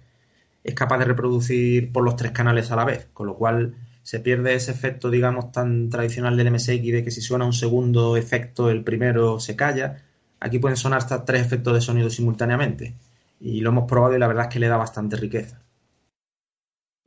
es 0.63 0.73
capaz 0.75 0.99
de 0.99 1.05
reproducir 1.05 1.91
por 1.91 2.03
los 2.03 2.15
tres 2.15 2.33
canales 2.33 2.69
a 2.71 2.75
la 2.75 2.85
vez, 2.85 3.07
con 3.13 3.25
lo 3.27 3.35
cual 3.35 3.75
se 4.05 4.19
pierde 4.19 4.53
ese 4.53 4.69
efecto, 4.71 5.09
digamos, 5.09 5.51
tan 5.51 5.89
tradicional 5.89 6.37
del 6.37 6.51
MSX 6.51 6.83
de 6.91 7.03
que 7.03 7.09
si 7.09 7.21
suena 7.21 7.43
un 7.43 7.53
segundo 7.53 8.17
efecto, 8.17 8.69
el 8.69 8.83
primero 8.83 9.39
se 9.39 9.55
calla. 9.55 10.03
Aquí 10.39 10.59
pueden 10.59 10.77
sonar 10.77 10.99
hasta 10.99 11.25
tres 11.25 11.41
efectos 11.41 11.73
de 11.73 11.81
sonido 11.81 12.11
simultáneamente. 12.11 12.93
Y 13.39 13.61
lo 13.61 13.71
hemos 13.71 13.89
probado 13.89 14.15
y 14.15 14.19
la 14.19 14.27
verdad 14.27 14.43
es 14.45 14.53
que 14.53 14.59
le 14.59 14.67
da 14.67 14.77
bastante 14.77 15.15
riqueza. 15.15 15.59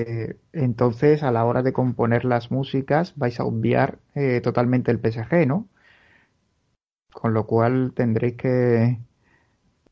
Eh, 0.01 0.41
entonces, 0.53 1.23
a 1.23 1.31
la 1.31 1.45
hora 1.45 1.63
de 1.63 1.73
componer 1.73 2.25
las 2.25 2.51
músicas, 2.51 3.15
vais 3.17 3.39
a 3.39 3.45
obviar 3.45 4.01
eh, 4.17 4.41
totalmente 4.41 4.91
el 4.91 4.99
PSG, 4.99 5.47
¿no? 5.47 5.69
Con 7.13 7.33
lo 7.33 7.47
cual 7.47 7.93
tendréis 7.95 8.35
que, 8.35 8.99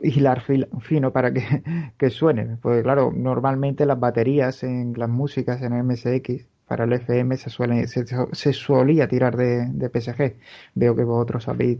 hilar 0.00 0.42
fino 0.80 1.12
para 1.12 1.32
que, 1.32 1.62
que 1.98 2.10
suene. 2.10 2.56
Pues 2.60 2.82
claro, 2.82 3.12
normalmente 3.14 3.86
las 3.86 4.00
baterías 4.00 4.64
en 4.64 4.94
las 4.96 5.08
músicas 5.08 5.62
en 5.62 5.72
MSX 5.86 6.55
para 6.66 6.84
el 6.84 6.92
FM 6.92 7.36
se, 7.36 7.50
suelen, 7.50 7.86
se, 7.88 8.52
solía 8.52 9.08
tirar 9.08 9.36
de, 9.36 9.66
de, 9.66 9.88
PSG. 9.88 10.36
Veo 10.74 10.96
que 10.96 11.04
vosotros 11.04 11.48
habéis 11.48 11.78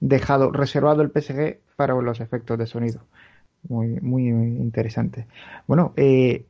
dejado 0.00 0.52
reservado 0.52 1.02
el 1.02 1.10
PSG 1.10 1.60
para 1.76 1.94
los 1.94 2.20
efectos 2.20 2.58
de 2.58 2.66
sonido. 2.66 3.00
Muy, 3.68 3.88
muy 4.00 4.28
interesante. 4.28 5.26
Bueno, 5.66 5.94
eh, 5.96 6.44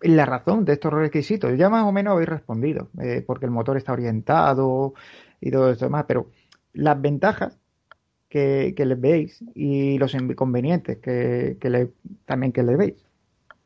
la 0.00 0.26
razón 0.26 0.64
de 0.64 0.74
estos 0.74 0.92
requisitos, 0.92 1.56
ya 1.56 1.68
más 1.68 1.84
o 1.84 1.92
menos 1.92 2.12
habéis 2.12 2.28
respondido, 2.28 2.88
eh, 3.00 3.22
porque 3.26 3.46
el 3.46 3.52
motor 3.52 3.76
está 3.76 3.92
orientado 3.92 4.94
y 5.40 5.50
todo 5.50 5.70
esto 5.70 5.84
demás, 5.84 6.06
pero 6.08 6.30
las 6.72 7.00
ventajas 7.00 7.58
que, 8.28 8.72
que 8.74 8.86
les 8.86 9.00
veis 9.00 9.44
y 9.54 9.98
los 9.98 10.14
inconvenientes 10.14 10.98
que, 10.98 11.58
le, 11.62 11.90
también 12.24 12.52
que 12.52 12.62
le 12.62 12.76
veis. 12.76 13.06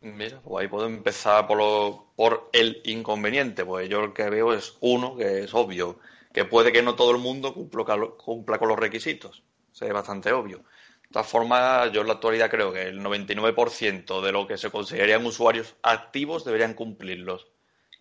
Mira, 0.01 0.41
pues 0.43 0.63
ahí 0.63 0.69
puedo 0.69 0.87
empezar 0.87 1.47
por, 1.47 1.59
lo, 1.59 2.06
por 2.17 2.49
el 2.53 2.81
inconveniente. 2.85 3.65
Pues 3.65 3.89
yo 3.89 4.01
lo 4.01 4.15
que 4.15 4.29
veo 4.29 4.53
es 4.53 4.77
uno, 4.81 5.17
que 5.17 5.45
es 5.45 5.55
obvio, 5.55 5.99
que 6.33 6.45
puede 6.45 6.73
que 6.73 6.83
no 6.83 6.97
todo 6.97 7.13
el 7.13 7.19
mundo 7.19 7.55
cumpla, 7.55 8.59
con 8.59 8.69
los 8.69 8.79
requisitos. 8.79 9.45
es 9.81 9.93
bastante 9.93 10.33
obvio. 10.33 10.59
De 10.59 11.13
todas 11.13 11.29
formas, 11.29 11.93
yo 11.93 12.01
en 12.01 12.09
la 12.09 12.15
actualidad 12.15 12.51
creo 12.51 12.73
que 12.73 12.83
el 12.83 13.01
99% 13.01 14.21
de 14.21 14.33
lo 14.33 14.47
que 14.47 14.59
se 14.59 14.71
considerarían 14.71 15.25
usuarios 15.25 15.77
activos 15.83 16.45
deberían 16.45 16.75
cumplirlos. 16.75 17.47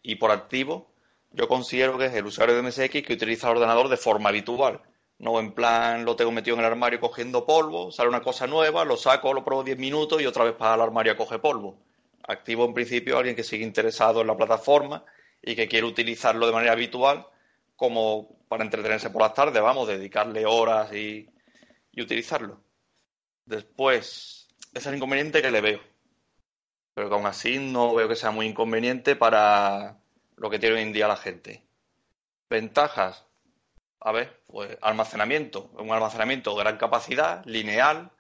Y 0.02 0.16
por 0.16 0.32
activo, 0.32 0.92
yo 1.32 1.48
considero 1.48 1.98
que 1.98 2.06
es 2.06 2.14
el 2.14 2.26
usuario 2.26 2.56
de 2.56 2.64
MSX 2.64 3.04
que 3.04 3.14
utiliza 3.14 3.50
el 3.50 3.58
ordenador 3.58 3.90
de 3.90 3.98
forma 3.98 4.30
habitual. 4.30 4.82
No 5.18 5.40
en 5.40 5.54
plan 5.54 6.04
lo 6.04 6.16
tengo 6.16 6.32
metido 6.32 6.56
en 6.56 6.62
el 6.62 6.66
armario 6.66 7.00
cogiendo 7.00 7.46
polvo, 7.46 7.92
sale 7.92 8.10
una 8.10 8.22
cosa 8.22 8.48
nueva, 8.48 8.84
lo 8.84 8.98
saco, 8.98 9.34
lo 9.34 9.46
pruebo 9.46 9.64
10 9.64 9.78
minutos 9.78 10.22
y 10.22 10.26
otra 10.26 10.44
vez 10.44 10.54
para 10.54 10.76
el 10.76 10.82
armario 10.82 11.14
a 11.14 11.18
coger 11.18 11.40
polvo. 11.40 11.78
Activo 12.28 12.66
en 12.66 12.74
principio 12.74 13.18
alguien 13.18 13.36
que 13.36 13.44
sigue 13.44 13.64
interesado 13.64 14.22
en 14.22 14.28
la 14.28 14.38
plataforma 14.38 15.06
y 15.42 15.56
que 15.56 15.68
quiere 15.68 15.86
utilizarlo 15.86 16.48
de 16.48 16.54
manera 16.54 16.74
habitual 16.74 17.28
como 17.76 18.40
para 18.48 18.64
entretenerse 18.64 19.10
por 19.10 19.22
las 19.22 19.34
tardes, 19.34 19.62
vamos, 19.62 19.88
dedicarle 19.88 20.46
horas 20.46 20.94
y, 20.94 21.30
y 21.92 22.02
utilizarlo. 22.02 22.62
Después, 23.46 24.48
es 24.74 24.86
el 24.86 24.96
inconveniente 24.96 25.42
que 25.42 25.52
le 25.52 25.62
veo. 25.62 25.80
Pero 26.94 27.10
que 27.10 27.16
aún 27.16 27.26
así 27.26 27.60
no 27.60 27.94
veo 27.94 28.08
que 28.08 28.16
sea 28.16 28.32
muy 28.32 28.48
inconveniente 28.48 29.16
para 29.16 29.98
lo 30.38 30.50
que 30.50 30.60
tiene 30.60 30.76
hoy 30.76 30.82
en 30.82 30.94
día 30.94 31.08
la 31.08 31.18
gente. 31.18 31.66
Ventajas. 32.50 33.26
A 34.00 34.12
ver, 34.12 34.42
pues 34.48 34.78
almacenamiento. 34.82 35.72
Un 35.78 35.92
almacenamiento 35.92 36.56
de 36.56 36.64
gran 36.64 36.78
capacidad, 36.78 37.44
lineal. 37.46 38.12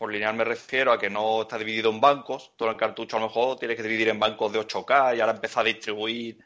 Por 0.00 0.10
lineal 0.10 0.34
me 0.34 0.44
refiero 0.44 0.92
a 0.92 0.98
que 0.98 1.10
no 1.10 1.42
está 1.42 1.58
dividido 1.58 1.90
en 1.90 2.00
bancos. 2.00 2.52
Todo 2.56 2.70
el 2.70 2.76
cartucho 2.78 3.18
a 3.18 3.20
lo 3.20 3.26
mejor 3.26 3.58
tienes 3.58 3.76
que 3.76 3.82
dividir 3.82 4.08
en 4.08 4.18
bancos 4.18 4.50
de 4.50 4.58
8K 4.58 5.14
y 5.14 5.20
ahora 5.20 5.34
empezar 5.34 5.60
a 5.60 5.68
distribuir 5.68 6.38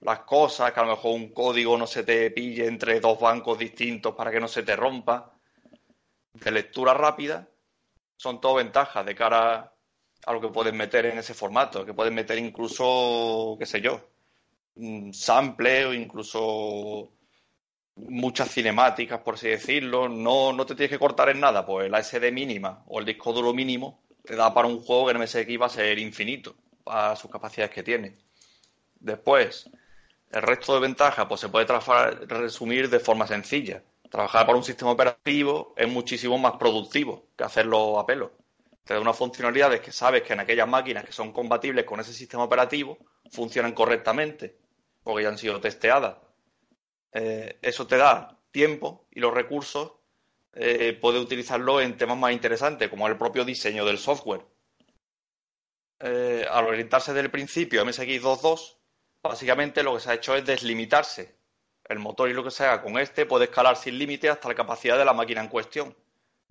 las 0.00 0.20
cosas, 0.20 0.72
que 0.72 0.80
a 0.80 0.84
lo 0.84 0.92
mejor 0.92 1.12
un 1.14 1.28
código 1.34 1.76
no 1.76 1.86
se 1.86 2.02
te 2.02 2.30
pille 2.30 2.66
entre 2.66 3.00
dos 3.00 3.20
bancos 3.20 3.58
distintos 3.58 4.14
para 4.14 4.30
que 4.30 4.40
no 4.40 4.48
se 4.48 4.62
te 4.62 4.74
rompa. 4.74 5.34
De 6.32 6.50
lectura 6.50 6.94
rápida, 6.94 7.46
son 8.16 8.40
todo 8.40 8.54
ventajas 8.54 9.04
de 9.04 9.14
cara 9.14 9.74
a 10.24 10.32
lo 10.32 10.40
que 10.40 10.48
puedes 10.48 10.72
meter 10.72 11.04
en 11.04 11.18
ese 11.18 11.34
formato, 11.34 11.84
que 11.84 11.92
puedes 11.92 12.12
meter 12.12 12.38
incluso, 12.38 13.54
qué 13.58 13.66
sé 13.66 13.82
yo, 13.82 14.00
sample 15.12 15.84
o 15.84 15.92
incluso 15.92 17.12
muchas 17.96 18.50
cinemáticas, 18.50 19.20
por 19.20 19.34
así 19.34 19.48
decirlo. 19.48 20.08
No, 20.08 20.52
no 20.52 20.66
te 20.66 20.74
tienes 20.74 20.90
que 20.90 20.98
cortar 20.98 21.28
en 21.28 21.40
nada, 21.40 21.64
pues 21.66 21.90
la 21.90 22.02
SD 22.02 22.32
mínima 22.32 22.82
o 22.86 22.98
el 23.00 23.06
disco 23.06 23.32
duro 23.32 23.52
mínimo 23.52 24.02
te 24.24 24.36
da 24.36 24.52
para 24.54 24.68
un 24.68 24.80
juego 24.80 25.06
que 25.06 25.12
en 25.12 25.20
MSX 25.20 25.60
va 25.60 25.66
a 25.66 25.70
ser 25.70 25.98
infinito, 25.98 26.54
para 26.82 27.16
sus 27.16 27.30
capacidades 27.30 27.74
que 27.74 27.82
tiene. 27.82 28.16
Después, 28.98 29.70
el 30.30 30.42
resto 30.42 30.74
de 30.74 30.80
ventajas 30.80 31.26
pues 31.26 31.40
se 31.40 31.48
puede 31.48 31.66
resumir 32.26 32.88
de 32.88 33.00
forma 33.00 33.26
sencilla. 33.26 33.82
Trabajar 34.10 34.46
para 34.46 34.58
un 34.58 34.64
sistema 34.64 34.92
operativo 34.92 35.74
es 35.76 35.88
muchísimo 35.88 36.38
más 36.38 36.52
productivo 36.52 37.26
que 37.36 37.44
hacerlo 37.44 37.98
a 37.98 38.06
pelo. 38.06 38.32
Te 38.84 38.94
da 38.94 39.00
unas 39.00 39.16
funcionalidades 39.16 39.80
que 39.80 39.92
sabes 39.92 40.22
que 40.22 40.32
en 40.32 40.40
aquellas 40.40 40.68
máquinas 40.68 41.04
que 41.04 41.12
son 41.12 41.32
compatibles 41.32 41.84
con 41.84 42.00
ese 42.00 42.12
sistema 42.12 42.44
operativo 42.44 42.98
funcionan 43.30 43.72
correctamente 43.72 44.56
porque 45.02 45.22
ya 45.22 45.28
han 45.28 45.38
sido 45.38 45.60
testeadas. 45.60 46.16
Eh, 47.14 47.58
eso 47.62 47.86
te 47.86 47.96
da 47.96 48.36
tiempo 48.50 49.06
y 49.12 49.20
los 49.20 49.32
recursos 49.32 49.92
eh, 50.52 50.98
puedes 51.00 51.22
utilizarlo 51.22 51.80
en 51.80 51.96
temas 51.96 52.18
más 52.18 52.32
interesantes, 52.32 52.88
como 52.88 53.08
el 53.08 53.16
propio 53.16 53.44
diseño 53.44 53.84
del 53.84 53.98
software. 53.98 54.44
Eh, 56.00 56.46
al 56.50 56.66
orientarse 56.66 57.12
del 57.12 57.30
principio 57.30 57.84
MSX 57.84 58.22
2.2, 58.22 58.76
básicamente 59.22 59.82
lo 59.82 59.94
que 59.94 60.00
se 60.00 60.10
ha 60.10 60.14
hecho 60.14 60.34
es 60.36 60.44
deslimitarse. 60.44 61.36
El 61.84 61.98
motor 61.98 62.28
y 62.30 62.34
lo 62.34 62.44
que 62.44 62.50
se 62.50 62.64
haga 62.64 62.82
con 62.82 62.98
este 62.98 63.26
puede 63.26 63.44
escalar 63.44 63.76
sin 63.76 63.98
límite 63.98 64.28
hasta 64.28 64.48
la 64.48 64.54
capacidad 64.54 64.98
de 64.98 65.04
la 65.04 65.12
máquina 65.12 65.40
en 65.40 65.48
cuestión. 65.48 65.96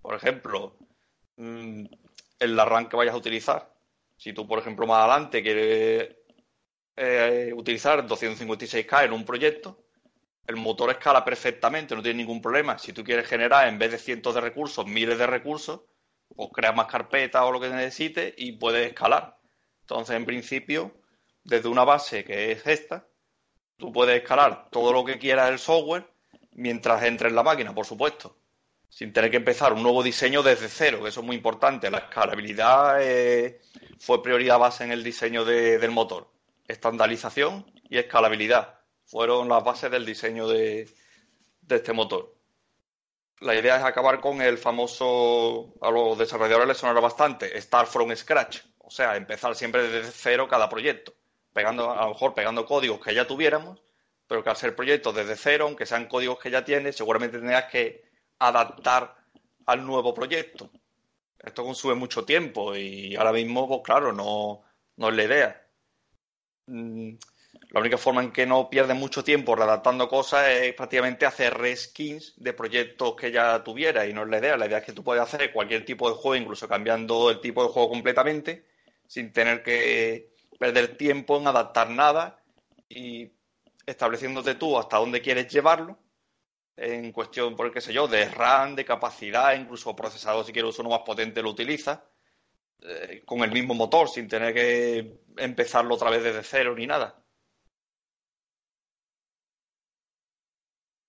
Por 0.00 0.14
ejemplo, 0.14 0.76
mm, 1.36 1.84
el 2.38 2.60
arranque 2.60 2.90
que 2.90 2.96
vayas 2.96 3.14
a 3.14 3.18
utilizar. 3.18 3.72
Si 4.16 4.32
tú, 4.32 4.46
por 4.46 4.58
ejemplo, 4.58 4.86
más 4.86 5.00
adelante 5.00 5.42
quieres 5.42 6.16
eh, 6.96 7.52
utilizar 7.54 8.06
256K 8.06 9.04
en 9.04 9.12
un 9.12 9.24
proyecto, 9.24 9.83
el 10.46 10.56
motor 10.56 10.90
escala 10.90 11.24
perfectamente, 11.24 11.94
no 11.94 12.02
tiene 12.02 12.18
ningún 12.18 12.42
problema. 12.42 12.78
Si 12.78 12.92
tú 12.92 13.02
quieres 13.02 13.26
generar 13.26 13.68
en 13.68 13.78
vez 13.78 13.92
de 13.92 13.98
cientos 13.98 14.34
de 14.34 14.40
recursos, 14.40 14.86
miles 14.86 15.18
de 15.18 15.26
recursos, 15.26 15.80
pues 16.34 16.50
creas 16.52 16.74
más 16.74 16.86
carpetas 16.86 17.42
o 17.42 17.52
lo 17.52 17.60
que 17.60 17.68
necesites 17.68 18.34
y 18.36 18.52
puedes 18.52 18.88
escalar. 18.88 19.38
Entonces, 19.80 20.16
en 20.16 20.24
principio, 20.24 20.94
desde 21.44 21.68
una 21.68 21.84
base 21.84 22.24
que 22.24 22.52
es 22.52 22.66
esta, 22.66 23.06
tú 23.76 23.92
puedes 23.92 24.20
escalar 24.22 24.68
todo 24.70 24.92
lo 24.92 25.04
que 25.04 25.18
quieras 25.18 25.48
del 25.48 25.58
software 25.58 26.08
mientras 26.52 27.02
entre 27.04 27.28
en 27.28 27.34
la 27.34 27.42
máquina, 27.42 27.74
por 27.74 27.86
supuesto, 27.86 28.36
sin 28.88 29.12
tener 29.12 29.30
que 29.30 29.38
empezar 29.38 29.72
un 29.72 29.82
nuevo 29.82 30.02
diseño 30.02 30.42
desde 30.42 30.68
cero, 30.68 31.02
que 31.02 31.08
eso 31.08 31.20
es 31.20 31.26
muy 31.26 31.36
importante. 31.36 31.90
La 31.90 31.98
escalabilidad 31.98 32.98
eh, 33.00 33.60
fue 33.98 34.22
prioridad 34.22 34.58
base 34.58 34.84
en 34.84 34.92
el 34.92 35.02
diseño 35.02 35.44
del 35.44 35.90
motor 35.90 36.34
estandarización 36.68 37.66
y 37.88 37.98
escalabilidad. 37.98 38.73
Fueron 39.06 39.48
las 39.48 39.62
bases 39.62 39.90
del 39.90 40.06
diseño 40.06 40.48
de, 40.48 40.88
este 41.68 41.92
motor. 41.92 42.34
La 43.40 43.54
idea 43.54 43.76
es 43.76 43.84
acabar 43.84 44.20
con 44.20 44.40
el 44.40 44.58
famoso, 44.58 45.74
a 45.80 45.90
los 45.90 46.16
desarrolladores 46.18 46.68
les 46.68 46.78
sonará 46.78 47.00
bastante, 47.00 47.60
start 47.60 47.88
from 47.88 48.14
scratch, 48.14 48.60
o 48.78 48.90
sea, 48.90 49.16
empezar 49.16 49.54
siempre 49.54 49.88
desde 49.88 50.10
cero 50.10 50.46
cada 50.48 50.68
proyecto, 50.68 51.14
pegando, 51.52 51.90
a 51.90 52.02
lo 52.02 52.10
mejor 52.10 52.34
pegando 52.34 52.64
códigos 52.64 53.00
que 53.00 53.14
ya 53.14 53.26
tuviéramos, 53.26 53.82
pero 54.26 54.42
que 54.42 54.50
al 54.50 54.56
ser 54.56 54.74
proyectos 54.74 55.14
desde 55.14 55.36
cero, 55.36 55.66
aunque 55.66 55.86
sean 55.86 56.06
códigos 56.06 56.38
que 56.38 56.50
ya 56.50 56.64
tienes, 56.64 56.96
seguramente 56.96 57.38
tendrás 57.38 57.70
que 57.70 58.04
adaptar 58.38 59.16
al 59.66 59.84
nuevo 59.84 60.14
proyecto. 60.14 60.70
Esto 61.38 61.64
consume 61.64 61.94
mucho 61.94 62.24
tiempo 62.24 62.74
y 62.74 63.16
ahora 63.16 63.32
mismo, 63.32 63.68
pues 63.68 63.80
claro, 63.84 64.12
no, 64.12 64.62
no 64.96 65.08
es 65.08 65.14
la 65.14 65.24
idea. 65.24 65.66
La 67.74 67.80
única 67.80 67.98
forma 67.98 68.22
en 68.22 68.30
que 68.30 68.46
no 68.46 68.70
pierdes 68.70 68.96
mucho 68.96 69.24
tiempo 69.24 69.56
redactando 69.56 70.08
cosas 70.08 70.46
es 70.48 70.74
prácticamente 70.74 71.26
hacer 71.26 71.52
reskins 71.54 72.32
de 72.36 72.52
proyectos 72.52 73.16
que 73.16 73.32
ya 73.32 73.64
tuvieras 73.64 74.08
y 74.08 74.12
no 74.12 74.22
es 74.22 74.28
la 74.28 74.38
idea. 74.38 74.56
La 74.56 74.66
idea 74.66 74.78
es 74.78 74.84
que 74.84 74.92
tú 74.92 75.02
puedes 75.02 75.20
hacer 75.20 75.52
cualquier 75.52 75.84
tipo 75.84 76.08
de 76.08 76.14
juego, 76.14 76.36
incluso 76.40 76.68
cambiando 76.68 77.30
el 77.30 77.40
tipo 77.40 77.64
de 77.64 77.70
juego 77.70 77.88
completamente, 77.88 78.64
sin 79.08 79.32
tener 79.32 79.64
que 79.64 80.30
perder 80.56 80.96
tiempo 80.96 81.36
en 81.36 81.48
adaptar 81.48 81.90
nada 81.90 82.40
y 82.88 83.32
estableciéndote 83.84 84.54
tú 84.54 84.78
hasta 84.78 84.98
dónde 84.98 85.20
quieres 85.20 85.52
llevarlo 85.52 85.98
en 86.76 87.10
cuestión, 87.10 87.56
por 87.56 87.72
qué 87.72 87.80
sé 87.80 87.92
yo, 87.92 88.06
de 88.06 88.28
RAM, 88.28 88.76
de 88.76 88.84
capacidad, 88.84 89.52
incluso 89.56 89.96
procesador 89.96 90.46
si 90.46 90.52
quieres 90.52 90.78
uno 90.78 90.90
más 90.90 91.00
potente 91.00 91.42
lo 91.42 91.50
utilizas 91.50 91.98
eh, 92.82 93.22
con 93.26 93.42
el 93.42 93.50
mismo 93.50 93.74
motor, 93.74 94.08
sin 94.08 94.28
tener 94.28 94.54
que 94.54 95.22
empezarlo 95.38 95.96
otra 95.96 96.10
vez 96.10 96.22
desde 96.22 96.44
cero 96.44 96.72
ni 96.76 96.86
nada. 96.86 97.23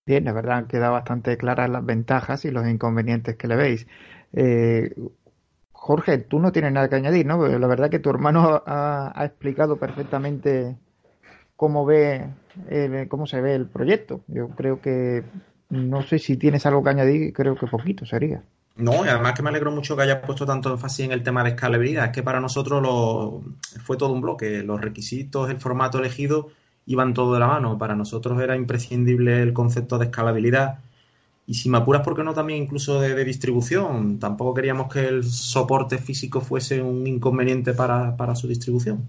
Bien, 0.05 0.23
la 0.23 0.33
verdad 0.33 0.57
han 0.57 0.67
quedado 0.67 0.93
bastante 0.93 1.35
claras 1.37 1.69
las 1.69 1.83
ventajas 1.83 2.45
y 2.45 2.51
los 2.51 2.67
inconvenientes 2.67 3.35
que 3.37 3.47
le 3.47 3.55
veis. 3.55 3.87
Eh, 4.33 4.93
Jorge, 5.71 6.19
tú 6.19 6.39
no 6.39 6.51
tienes 6.51 6.73
nada 6.73 6.89
que 6.89 6.95
añadir, 6.95 7.25
¿no? 7.25 7.47
La 7.47 7.67
verdad 7.67 7.89
que 7.89 7.99
tu 7.99 8.09
hermano 8.11 8.61
ha, 8.67 9.13
explicado 9.25 9.77
perfectamente 9.77 10.77
cómo 11.55 11.85
ve, 11.85 12.27
cómo 13.09 13.25
se 13.25 13.41
ve 13.41 13.55
el 13.55 13.67
proyecto. 13.67 14.21
Yo 14.27 14.49
creo 14.49 14.79
que 14.79 15.23
no 15.69 16.03
sé 16.03 16.19
si 16.19 16.37
tienes 16.37 16.65
algo 16.65 16.83
que 16.83 16.89
añadir, 16.89 17.33
creo 17.33 17.55
que 17.55 17.65
poquito 17.65 18.05
sería. 18.05 18.43
No, 18.75 19.05
y 19.05 19.07
además 19.07 19.33
que 19.33 19.41
me 19.41 19.49
alegro 19.49 19.71
mucho 19.71 19.95
que 19.95 20.03
haya 20.03 20.21
puesto 20.21 20.45
tanto 20.45 20.71
énfasis 20.71 21.05
en 21.05 21.13
el 21.13 21.23
tema 21.23 21.43
de 21.43 21.51
escalabilidad. 21.51 22.05
Es 22.05 22.11
que 22.11 22.23
para 22.23 22.39
nosotros 22.39 22.81
lo, 22.81 23.41
fue 23.83 23.97
todo 23.97 24.13
un 24.13 24.21
bloque. 24.21 24.63
Los 24.63 24.81
requisitos, 24.81 25.49
el 25.49 25.57
formato 25.57 25.97
elegido 25.97 26.49
iban 26.86 27.13
todo 27.13 27.33
de 27.33 27.39
la 27.39 27.47
mano. 27.47 27.77
Para 27.77 27.95
nosotros 27.95 28.39
era 28.41 28.55
imprescindible 28.55 29.41
el 29.41 29.53
concepto 29.53 29.97
de 29.97 30.05
escalabilidad. 30.05 30.79
Y 31.47 31.55
si 31.55 31.69
me 31.69 31.77
apuras, 31.77 32.01
¿por 32.01 32.15
qué 32.15 32.23
no 32.23 32.33
también 32.33 32.63
incluso 32.63 32.99
de, 32.99 33.23
distribución? 33.23 34.19
Tampoco 34.19 34.53
queríamos 34.55 34.91
que 34.91 35.07
el 35.07 35.23
soporte 35.23 35.97
físico 35.99 36.41
fuese 36.41 36.81
un 36.81 37.05
inconveniente 37.05 37.73
para, 37.73 38.36
su 38.36 38.47
distribución. 38.47 39.05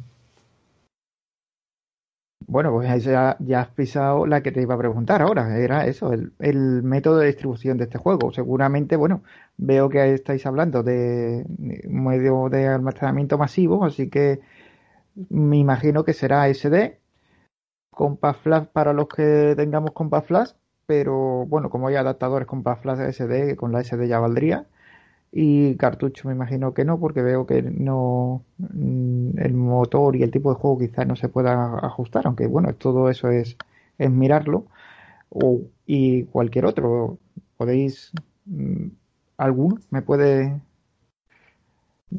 Bueno, 2.49 2.71
pues 2.71 3.03
ya, 3.03 3.37
ya, 3.41 3.61
has 3.61 3.69
pisado 3.71 4.27
la 4.27 4.43
que 4.43 4.53
te 4.53 4.63
iba 4.63 4.75
a 4.75 4.79
preguntar 4.79 5.23
ahora. 5.23 5.59
Era 5.59 5.87
eso, 5.87 6.13
el, 6.13 6.33
el, 6.39 6.83
método 6.83 7.19
de 7.19 7.27
distribución 7.29 7.79
de 7.79 7.85
este 7.85 7.99
juego. 7.99 8.33
Seguramente, 8.33 8.97
bueno, 8.97 9.23
veo 9.57 9.89
que 9.89 10.15
estáis 10.15 10.47
hablando 10.47 10.83
de 10.83 11.45
medio 11.89 12.49
de 12.51 12.69
almacenamiento 12.69 13.39
masivo, 13.39 13.85
así 13.85 14.09
que 14.11 14.41
me 15.31 15.57
imagino 15.59 16.05
que 16.05 16.13
será 16.13 16.49
SD, 16.53 16.99
Compact 17.97 18.43
Flash 18.45 18.67
para 18.75 18.93
los 18.95 19.09
que 19.09 19.55
tengamos 19.57 19.93
Compact 19.93 20.29
Flash, 20.29 20.51
pero 20.87 21.47
bueno, 21.47 21.71
como 21.71 21.89
hay 21.89 21.97
adaptadores 21.97 22.47
Compact 22.49 22.83
Flash 22.83 23.01
SD, 23.01 23.57
con 23.57 23.73
la 23.73 23.81
SD 23.81 24.09
ya 24.09 24.21
valdría. 24.21 24.67
Y 25.33 25.77
cartucho 25.77 26.29
me 26.29 26.35
imagino 26.35 26.75
que 26.75 26.85
no, 26.85 26.99
porque 27.01 27.23
veo 27.23 27.47
que 27.47 27.63
no 27.63 28.45
mm, 28.59 29.39
el 29.39 29.55
motor 29.55 30.17
y 30.17 30.23
el 30.25 30.31
tipo 30.33 30.51
de 30.55 30.61
juego 30.61 30.79
quizás 30.79 31.07
no 31.07 31.17
se 31.17 31.29
pueda 31.29 31.79
ajustar, 31.87 32.27
aunque 32.27 32.47
bueno, 32.49 32.75
todo 32.75 33.11
eso 33.11 33.31
es, 33.31 33.57
es 33.99 34.11
mirarlo. 34.11 34.67
O, 35.31 35.63
y 35.87 36.25
cualquier 36.25 36.67
otro. 36.67 37.19
Podéis 37.59 38.13
mm, 38.47 38.89
¿Alguno 39.39 39.79
me 39.91 40.03
puede 40.03 40.61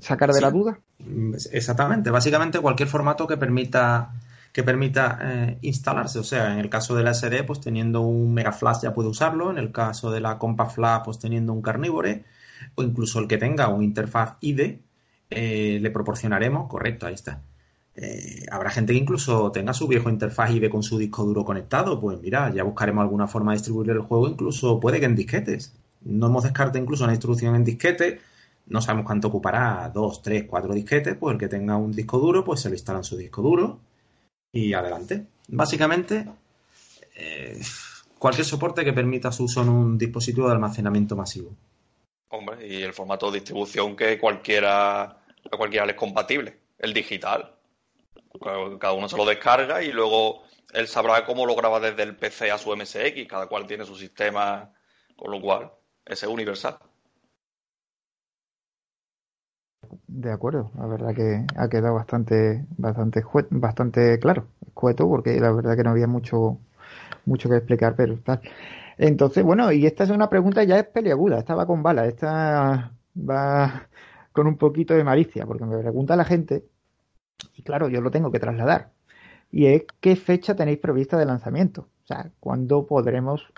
sacar 0.02 0.30
de 0.34 0.40
Sí. 0.40 0.42
la 0.42 0.52
duda? 0.52 0.80
Exactamente, 1.52 2.10
básicamente 2.10 2.60
cualquier 2.60 2.90
formato 2.90 3.28
que 3.28 3.38
permita 3.38 4.14
que 4.52 4.64
permita 4.64 5.20
eh, 5.22 5.58
instalarse, 5.62 6.20
o 6.20 6.24
sea, 6.24 6.54
en 6.54 6.60
el 6.60 6.70
caso 6.70 6.96
de 6.96 7.04
la 7.04 7.14
SD, 7.14 7.44
pues 7.44 7.62
teniendo 7.62 8.02
un 8.02 8.34
Mega 8.34 8.52
Flash 8.52 8.82
ya 8.84 8.94
puede 8.94 9.10
usarlo, 9.10 9.52
en 9.52 9.58
el 9.58 9.72
caso 9.72 10.12
de 10.12 10.22
la 10.22 10.38
Compact 10.40 10.72
Flash, 10.72 11.02
pues 11.06 11.20
teniendo 11.20 11.54
un 11.54 11.62
Carnivore, 11.62 12.26
o 12.76 12.84
incluso 12.84 13.20
el 13.20 13.28
que 13.28 13.38
tenga 13.38 13.68
un 13.70 13.84
interfaz 13.84 14.38
IDE, 14.42 14.82
eh, 15.30 15.80
le 15.82 15.92
proporcionaremos, 15.92 16.68
correcto, 16.68 17.06
ahí 17.08 17.14
está. 17.14 17.44
Eh, 17.96 18.46
habrá 18.52 18.70
gente 18.70 18.94
que 18.94 19.00
incluso 19.00 19.52
tenga 19.52 19.74
su 19.74 19.88
viejo 19.88 20.10
interfaz 20.10 20.52
IDE 20.52 20.70
con 20.70 20.84
su 20.84 20.98
disco 20.98 21.24
duro 21.26 21.44
conectado, 21.46 22.00
pues 22.00 22.20
mira, 22.22 22.52
ya 22.54 22.64
buscaremos 22.64 23.02
alguna 23.02 23.28
forma 23.28 23.52
de 23.52 23.58
distribuir 23.58 23.92
el 23.92 24.02
juego, 24.02 24.28
incluso 24.28 24.80
puede 24.80 25.00
que 25.00 25.06
en 25.06 25.16
disquetes. 25.16 25.76
No 26.02 26.28
hemos 26.28 26.44
descartado 26.44 26.80
incluso 26.80 27.04
una 27.04 27.14
distribución 27.14 27.56
en 27.56 27.64
disquete, 27.64 28.22
no 28.68 28.82
sabemos 28.82 29.06
cuánto 29.06 29.30
ocupará, 29.30 29.92
dos, 29.94 30.22
tres, 30.22 30.46
cuatro 30.48 30.74
disquetes, 30.74 31.16
pues 31.16 31.34
el 31.34 31.40
que 31.40 31.48
tenga 31.48 31.78
un 31.78 31.92
disco 31.92 32.20
duro, 32.20 32.44
pues 32.44 32.62
se 32.62 32.70
lo 32.70 32.76
instala 32.76 33.00
en 33.00 33.04
su 33.04 33.18
disco 33.18 33.42
duro 33.42 33.80
y 34.52 34.74
adelante. 34.74 35.26
Básicamente, 35.50 36.26
eh, 37.16 37.60
cualquier 38.18 38.46
soporte 38.46 38.84
que 38.84 38.94
permita 38.94 39.32
su 39.32 39.46
uso 39.46 39.62
en 39.62 39.70
un 39.70 39.98
dispositivo 39.98 40.48
de 40.48 40.54
almacenamiento 40.54 41.16
masivo. 41.16 41.56
Hombre, 42.30 42.68
y 42.68 42.84
el 42.84 42.94
formato 42.94 43.32
de 43.32 43.40
distribución 43.40 43.96
que 43.96 44.20
cualquiera, 44.20 45.24
cualquiera 45.50 45.86
es 45.86 45.96
compatible, 45.96 46.58
el 46.78 46.94
digital. 46.94 47.56
Cada 48.80 48.94
uno 48.94 49.08
se 49.08 49.18
lo 49.18 49.26
descarga 49.26 49.82
y 49.82 49.92
luego 49.92 50.44
él 50.74 50.88
sabrá 50.88 51.26
cómo 51.26 51.46
lo 51.46 51.56
graba 51.56 51.80
desde 51.80 52.04
el 52.04 52.16
PC 52.16 52.52
a 52.52 52.58
su 52.58 52.76
MSX, 52.76 53.26
cada 53.28 53.48
cual 53.48 53.66
tiene 53.66 53.86
su 53.86 53.96
sistema, 53.96 54.72
con 55.16 55.32
lo 55.32 55.42
cual 55.42 55.72
ese 56.06 56.26
es 56.26 56.32
universal. 56.32 56.78
De 60.18 60.32
acuerdo, 60.32 60.72
la 60.76 60.88
verdad 60.88 61.14
que 61.14 61.46
ha 61.56 61.70
quedado 61.70 61.94
bastante, 61.94 62.66
bastante, 62.78 63.24
bastante 63.52 64.18
claro, 64.20 64.48
escueto, 64.66 65.08
porque 65.08 65.40
la 65.40 65.52
verdad 65.52 65.76
que 65.78 65.84
no 65.84 65.92
había 65.92 66.08
mucho, 66.08 66.58
mucho 67.26 67.50
que 67.50 67.58
explicar, 67.58 67.96
pero 67.96 68.18
tal. 68.20 68.42
Entonces, 68.98 69.44
bueno, 69.44 69.72
y 69.72 69.86
esta 69.86 70.06
es 70.06 70.10
una 70.12 70.30
pregunta 70.30 70.64
ya 70.64 70.80
es 70.80 70.86
peliaguda, 70.88 71.40
esta 71.40 71.56
va 71.56 71.68
con 71.68 71.84
bala, 71.84 72.08
esta 72.08 72.94
va 73.18 73.90
con 74.34 74.48
un 74.48 74.58
poquito 74.58 74.96
de 74.96 75.04
malicia, 75.04 75.46
porque 75.46 75.66
me 75.66 75.78
pregunta 75.80 76.16
la 76.16 76.26
gente, 76.26 76.66
y 77.56 77.64
claro, 77.64 77.90
yo 77.90 78.02
lo 78.02 78.12
tengo 78.12 78.32
que 78.32 78.40
trasladar, 78.40 78.92
y 79.52 79.68
es 79.68 79.84
qué 80.02 80.16
fecha 80.16 80.56
tenéis 80.56 80.80
prevista 80.80 81.18
de 81.18 81.26
lanzamiento, 81.26 81.90
o 82.04 82.08
sea, 82.08 82.32
cuándo 82.40 82.88
podremos 82.88 83.54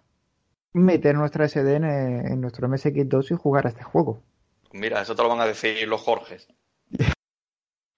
meter 0.73 1.15
nuestra 1.15 1.45
SD 1.45 1.75
en, 1.77 1.85
en 1.85 2.41
nuestro 2.41 2.67
MSX2 2.67 3.31
y 3.31 3.35
jugar 3.35 3.67
a 3.67 3.69
este 3.69 3.83
juego. 3.83 4.21
Mira, 4.71 5.01
eso 5.01 5.15
te 5.15 5.23
lo 5.23 5.29
van 5.29 5.41
a 5.41 5.45
decir 5.45 5.87
los 5.87 6.01
Jorges. 6.01 6.47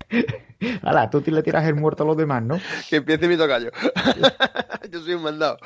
Hala, 0.83 1.09
tú 1.09 1.23
le 1.25 1.43
tiras 1.43 1.65
el 1.65 1.75
muerto 1.75 2.03
a 2.03 2.05
los 2.05 2.17
demás, 2.17 2.43
¿no? 2.43 2.59
Que 2.89 2.97
empiece 2.97 3.27
mi 3.27 3.37
tocayo. 3.37 3.71
Yo 4.91 5.01
soy 5.01 5.13
un 5.13 5.23
mandado. 5.23 5.57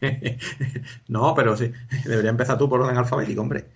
no, 1.08 1.34
pero 1.34 1.56
sí, 1.56 1.72
debería 2.04 2.30
empezar 2.30 2.56
tú 2.56 2.68
por 2.68 2.80
orden 2.80 2.96
alfabético, 2.96 3.40
hombre. 3.40 3.66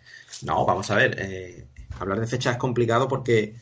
No, 0.43 0.65
vamos 0.65 0.91
a 0.91 0.97
ver, 0.97 1.17
eh, 1.19 1.67
hablar 1.99 2.21
de 2.21 2.27
fecha 2.27 2.53
es 2.53 2.57
complicado 2.57 3.09
porque 3.09 3.57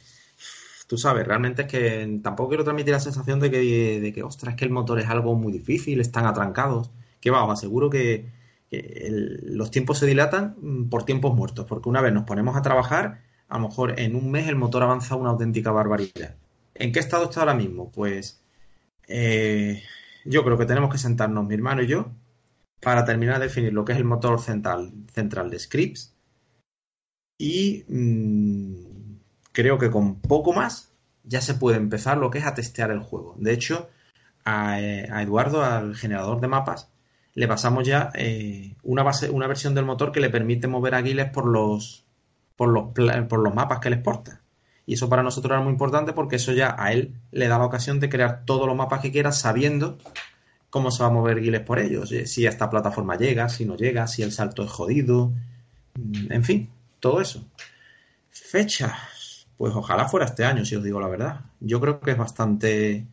tú 0.86 0.98
sabes, 0.98 1.26
realmente 1.26 1.62
es 1.62 1.68
que 1.68 2.20
tampoco 2.22 2.50
quiero 2.50 2.64
transmitir 2.64 2.92
la 2.92 3.00
sensación 3.00 3.40
de 3.40 3.50
que, 3.50 4.00
de 4.00 4.12
que, 4.12 4.22
ostras, 4.22 4.54
es 4.54 4.58
que 4.58 4.64
el 4.64 4.70
motor 4.70 5.00
es 5.00 5.08
algo 5.08 5.34
muy 5.34 5.52
difícil, 5.52 6.00
están 6.00 6.26
atrancados. 6.26 6.90
Que 7.20 7.30
vamos, 7.30 7.58
aseguro 7.58 7.88
que, 7.88 8.26
los 8.72 9.70
tiempos 9.70 9.98
se 9.98 10.06
dilatan 10.06 10.56
mm, 10.60 10.88
por 10.88 11.04
tiempos 11.04 11.34
muertos, 11.34 11.66
porque 11.66 11.88
una 11.88 12.00
vez 12.00 12.12
nos 12.12 12.24
ponemos 12.24 12.56
a 12.56 12.62
trabajar, 12.62 13.22
a 13.48 13.58
lo 13.58 13.68
mejor 13.68 14.00
en 14.00 14.16
un 14.16 14.30
mes 14.30 14.48
el 14.48 14.56
motor 14.56 14.82
avanza 14.82 15.16
una 15.16 15.30
auténtica 15.30 15.72
barbaridad. 15.72 16.36
¿En 16.74 16.92
qué 16.92 17.00
estado 17.00 17.24
está 17.24 17.40
ahora 17.40 17.54
mismo? 17.54 17.92
Pues 17.92 18.42
eh, 19.08 19.82
yo 20.24 20.44
creo 20.44 20.56
que 20.56 20.66
tenemos 20.66 20.90
que 20.90 20.98
sentarnos, 20.98 21.46
mi 21.46 21.54
hermano 21.54 21.82
y 21.82 21.86
yo, 21.86 22.12
para 22.80 23.04
terminar 23.04 23.38
de 23.38 23.46
definir 23.46 23.72
lo 23.72 23.84
que 23.84 23.92
es 23.92 23.98
el 23.98 24.04
motor 24.04 24.40
central, 24.40 24.92
central 25.12 25.50
de 25.50 25.58
Scripts. 25.58 26.14
Y 27.38 27.84
mm, 27.88 29.16
creo 29.52 29.78
que 29.78 29.90
con 29.90 30.20
poco 30.20 30.52
más 30.52 30.92
ya 31.24 31.40
se 31.40 31.54
puede 31.54 31.76
empezar 31.76 32.18
lo 32.18 32.30
que 32.30 32.38
es 32.38 32.46
a 32.46 32.54
testear 32.54 32.90
el 32.90 33.00
juego. 33.00 33.36
De 33.38 33.52
hecho, 33.52 33.90
a, 34.44 34.80
eh, 34.80 35.08
a 35.10 35.22
Eduardo, 35.22 35.62
al 35.62 35.94
generador 35.96 36.40
de 36.40 36.48
mapas, 36.48 36.91
le 37.35 37.49
pasamos 37.49 37.87
ya 37.87 38.11
eh, 38.14 38.74
una, 38.83 39.03
base, 39.03 39.30
una 39.30 39.47
versión 39.47 39.74
del 39.74 39.85
motor 39.85 40.12
que 40.12 40.20
le 40.20 40.30
permite 40.30 40.68
mover 40.68 40.95
a 40.95 41.03
Giles 41.03 41.30
por 41.30 41.47
los, 41.47 42.05
por, 42.57 42.68
los, 42.68 42.89
por 43.28 43.39
los 43.39 43.55
mapas 43.55 43.78
que 43.80 43.91
le 43.91 43.97
exporta. 43.97 44.41
Y 44.85 44.95
eso 44.95 45.09
para 45.09 45.22
nosotros 45.22 45.53
era 45.53 45.62
muy 45.62 45.72
importante 45.72 46.12
porque 46.12 46.37
eso 46.37 46.53
ya 46.53 46.74
a 46.78 46.93
él 46.93 47.14
le 47.30 47.49
da 47.49 47.59
la 47.59 47.66
ocasión 47.66 48.01
de 48.01 48.09
crear 48.09 48.45
todos 48.45 48.66
los 48.66 48.76
mapas 48.76 49.01
que 49.01 49.12
quiera 49.12 49.33
sabiendo 49.33 49.99
cómo 50.72 50.91
se 50.91 51.03
va 51.03 51.11
a 51.11 51.12
mover 51.12 51.41
Giles 51.41 51.61
por 51.61 51.78
ellos, 51.78 52.11
eh, 52.12 52.26
si 52.26 52.47
esta 52.47 52.70
plataforma 52.70 53.16
llega, 53.16 53.51
si 53.51 53.66
no 53.66 53.76
llega, 53.76 54.07
si 54.07 54.22
el 54.22 54.33
salto 54.33 54.64
es 54.64 54.70
jodido, 54.70 55.30
mm, 55.95 56.33
en 56.33 56.45
fin, 56.45 56.70
todo 56.99 57.20
eso. 57.20 57.47
Fecha, 58.30 58.97
pues 59.59 59.74
ojalá 59.74 60.09
fuera 60.09 60.24
este 60.26 60.47
año, 60.47 60.64
si 60.64 60.74
os 60.74 60.83
digo 60.83 60.99
la 60.99 61.09
verdad. 61.09 61.41
Yo 61.61 61.78
creo 61.78 62.01
que 62.01 62.12
es 62.12 62.16
bastante 62.16 63.07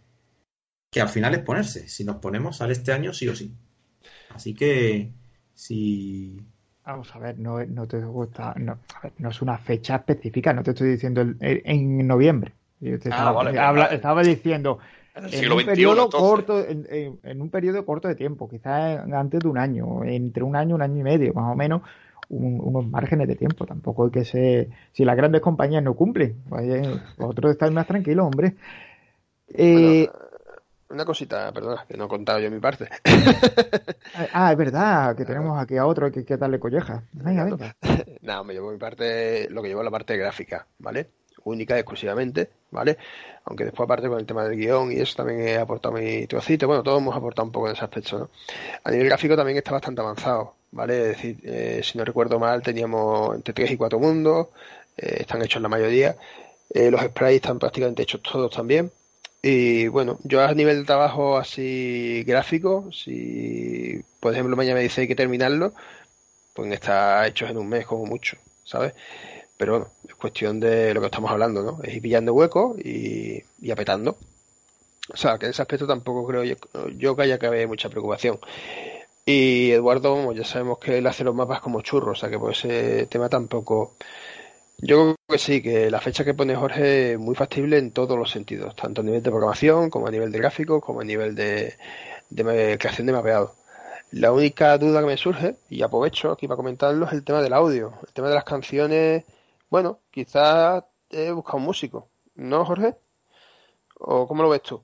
que 0.90 1.02
al 1.02 1.10
final 1.10 1.36
es 1.36 1.42
ponerse. 1.42 1.90
Si 1.90 2.06
nos 2.06 2.16
ponemos, 2.18 2.58
sale 2.58 2.74
este 2.74 2.94
año 2.94 3.14
sí 3.14 3.28
o 3.28 3.36
sí. 3.36 3.54
Así 4.30 4.56
que 4.56 5.12
si 5.54 6.38
Vamos 6.86 7.14
a 7.16 7.20
ver, 7.20 7.38
no, 7.38 7.64
no 7.66 7.88
te 7.88 8.00
gusta, 8.04 8.54
no, 8.58 8.72
a 8.96 9.00
ver, 9.02 9.14
no 9.20 9.30
es 9.30 9.42
una 9.44 9.58
fecha 9.60 9.98
específica, 9.98 10.54
no 10.54 10.64
te 10.64 10.72
estoy 10.72 10.90
diciendo 10.90 11.22
el- 11.22 11.38
el- 11.40 11.62
en 11.66 12.08
noviembre. 12.08 12.54
Yo 12.80 12.98
te 12.98 13.10
Ah, 13.10 13.32
estaba, 13.32 13.32
vale, 13.32 13.58
habla- 13.60 13.86
vale. 13.86 13.96
estaba 13.96 14.24
diciendo 14.24 14.80
En 15.14 15.26
el 15.26 15.32
en 15.32 15.34
siglo 15.34 15.56
un 15.56 15.62
XXI, 15.62 15.66
periodo 15.66 16.02
entonces. 16.02 16.40
corto, 16.40 16.66
en, 16.66 16.88
en- 16.90 17.20
en 17.24 17.42
un 17.42 17.50
periodo 17.52 17.86
corto 17.86 18.08
de 18.08 18.16
tiempo, 18.16 18.50
quizás 18.50 19.02
antes 19.14 19.42
de 19.44 19.48
un 19.50 19.58
año, 19.60 20.04
entre 20.04 20.44
un 20.44 20.56
año 20.56 20.72
y 20.72 20.74
un 20.76 20.82
año 20.82 20.98
y 21.00 21.04
medio, 21.04 21.34
más 21.36 21.52
o 21.52 21.56
menos, 21.56 21.82
un- 22.30 22.60
unos 22.64 22.88
márgenes 22.88 23.28
de 23.28 23.36
tiempo. 23.36 23.66
Tampoco 23.68 24.06
hay 24.06 24.12
que 24.12 24.26
ser, 24.26 24.70
si 24.92 25.06
las 25.06 25.16
grandes 25.18 25.42
compañías 25.42 25.84
no 25.84 25.94
cumplen, 25.96 26.38
pues, 26.50 26.64
eh, 26.68 27.00
vosotros 27.18 27.52
estáis 27.52 27.72
más 27.72 27.86
tranquilos, 27.88 28.26
hombre. 28.26 28.56
Eh, 29.48 30.12
Bueno, 30.12 30.29
una 30.90 31.06
cosita, 31.06 31.52
perdona, 31.52 31.86
que 31.88 31.98
no 31.98 32.06
he 32.06 32.08
contado 32.08 32.40
yo 32.40 32.50
mi 32.50 32.60
parte. 32.60 32.90
ah, 34.34 34.52
es 34.52 34.58
verdad, 34.58 35.16
que 35.16 35.26
tenemos 35.26 35.60
aquí 35.62 35.78
a 35.78 35.86
otro, 35.86 36.08
hay 36.08 36.12
que, 36.12 36.26
que 36.26 36.38
darle 36.38 36.60
colleja. 36.60 37.04
Venga, 37.12 37.44
venga. 37.46 37.76
Nada, 38.22 38.44
me 38.44 38.54
llevo 38.54 38.72
mi 38.72 38.78
parte, 38.78 39.48
lo 39.50 39.62
que 39.62 39.70
llevo 39.70 39.82
es 39.82 39.86
la 39.86 39.92
parte 39.92 40.18
gráfica, 40.18 40.66
¿vale? 40.80 41.10
Única 41.44 41.76
y 41.76 41.80
exclusivamente, 41.80 42.50
¿vale? 42.72 42.98
Aunque 43.46 43.66
después, 43.66 43.86
aparte, 43.86 44.10
con 44.10 44.20
el 44.20 44.26
tema 44.26 44.44
del 44.44 44.58
guion 44.58 44.92
y 44.92 44.96
eso 44.96 45.16
también 45.16 45.48
he 45.48 45.58
aportado 45.58 45.96
mi 45.96 46.28
trocito. 46.28 46.68
Bueno, 46.68 46.84
todos 46.84 47.00
hemos 47.00 47.16
aportado 47.16 47.46
un 47.46 47.52
poco 47.52 47.68
en 47.68 47.74
ese 47.74 47.86
aspecto, 47.86 48.20
¿no? 48.20 48.30
A 48.84 48.92
nivel 48.92 49.08
gráfico 49.08 49.36
también 49.36 49.58
está 49.58 49.72
bastante 49.72 50.02
avanzado, 50.02 50.56
¿vale? 50.72 51.02
Es 51.02 51.08
decir, 51.10 51.40
eh, 51.44 51.82
si 51.84 51.98
no 51.98 52.04
recuerdo 52.04 52.40
mal, 52.40 52.62
teníamos 52.62 53.36
entre 53.36 53.54
3 53.54 53.72
y 53.72 53.78
4 53.78 54.00
mundos, 54.00 54.48
eh, 54.98 55.18
están 55.22 55.42
hechos 55.42 55.62
la 55.62 55.70
mayoría. 55.70 56.18
Eh, 56.72 56.92
los 56.92 57.02
sprites 57.02 57.36
están 57.36 57.60
prácticamente 57.60 58.04
hechos 58.04 58.22
todos 58.22 58.52
también. 58.52 58.92
Y 59.42 59.88
bueno, 59.88 60.20
yo 60.24 60.42
a 60.42 60.54
nivel 60.54 60.80
de 60.80 60.86
trabajo 60.86 61.38
así 61.38 62.24
gráfico, 62.26 62.92
si 62.92 64.02
por 64.20 64.34
ejemplo 64.34 64.58
mañana 64.58 64.76
me 64.76 64.84
dice 64.84 65.02
hay 65.02 65.08
que 65.08 65.16
terminarlo, 65.16 65.74
pueden 66.54 66.74
estar 66.74 67.26
hechos 67.28 67.50
en 67.50 67.58
un 67.58 67.70
mes 67.70 67.86
como 67.86 68.06
mucho, 68.06 68.38
¿sabes? 68.66 68.94
Pero 69.58 69.74
bueno, 69.74 69.88
es 70.08 70.16
cuestión 70.16 70.60
de 70.60 70.94
lo 70.94 71.02
que 71.02 71.08
estamos 71.08 71.32
hablando, 71.32 71.64
¿no? 71.64 71.84
Es 71.84 71.96
ir 71.96 72.02
pillando 72.02 72.34
huecos 72.34 72.78
y, 72.80 73.44
y 73.62 73.72
apretando. 73.72 74.18
O 75.14 75.18
sea, 75.18 75.38
que 75.38 75.46
en 75.48 75.52
ese 75.52 75.62
aspecto 75.62 75.88
tampoco 75.88 76.26
creo 76.28 76.44
yo, 76.44 76.56
yo 76.98 77.16
que 77.16 77.24
haya 77.24 77.40
que 77.40 77.48
haber 77.48 77.68
mucha 77.68 77.90
preocupación. 77.90 78.40
Y 79.26 79.72
Eduardo, 79.72 80.32
ya 80.34 80.44
sabemos 80.44 80.80
que 80.80 80.98
él 80.98 81.08
hace 81.08 81.24
los 81.24 81.36
mapas 81.36 81.62
como 81.62 81.82
churros, 81.82 82.18
o 82.18 82.22
sea 82.22 82.30
que 82.30 82.40
por 82.40 82.52
ese 82.52 83.06
tema 83.08 83.30
tampoco. 83.30 83.96
Yo 84.82 84.98
creo 84.98 85.16
que 85.28 85.38
sí, 85.38 85.62
que 85.62 85.92
la 85.92 86.00
fecha 86.00 86.24
que 86.24 86.34
pone 86.34 86.56
Jorge 86.56 87.14
es 87.14 87.20
muy 87.20 87.36
factible 87.36 87.78
en 87.78 87.92
todos 87.92 88.18
los 88.18 88.32
sentidos, 88.32 88.76
tanto 88.76 89.02
a 89.02 89.04
nivel 89.04 89.22
de 89.22 89.30
programación, 89.30 89.90
como 89.90 90.08
a 90.08 90.12
nivel 90.12 90.32
de 90.32 90.40
gráficos, 90.40 90.82
como 90.82 91.02
a 91.02 91.04
nivel 91.04 91.36
de, 91.36 91.76
creación 92.80 93.08
de 93.08 93.14
mapeado. 93.14 93.56
La 94.12 94.32
única 94.32 94.78
duda 94.78 95.02
que 95.02 95.08
me 95.08 95.18
surge, 95.18 95.58
y 95.70 95.82
aprovecho 95.82 96.32
aquí 96.32 96.48
para 96.48 96.56
comentarlo, 96.56 97.06
es 97.06 97.14
el 97.14 97.24
tema 97.24 97.42
del 97.42 97.54
audio. 97.54 97.94
El 98.08 98.14
tema 98.14 98.30
de 98.30 98.36
las 98.36 98.46
canciones, 98.46 99.26
bueno, 99.70 100.00
quizás 100.12 100.86
he 101.10 101.32
buscado 101.32 101.58
un 101.58 101.66
músico, 101.66 102.08
¿no, 102.36 102.64
Jorge? 102.64 102.96
¿O 104.00 104.28
cómo 104.28 104.44
lo 104.44 104.50
ves 104.50 104.64
tú? 104.64 104.82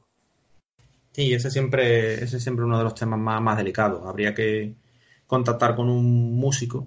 Sí, 1.14 1.34
ese 1.34 1.50
siempre, 1.50 2.16
ese 2.16 2.36
es 2.38 2.44
siempre 2.44 2.66
uno 2.66 2.78
de 2.78 2.84
los 2.84 2.96
temas 2.96 3.18
más, 3.18 3.42
más 3.42 3.58
delicados. 3.58 4.06
Habría 4.06 4.36
que 4.36 4.76
contactar 5.26 5.74
con 5.74 5.90
un 5.90 6.36
músico. 6.36 6.86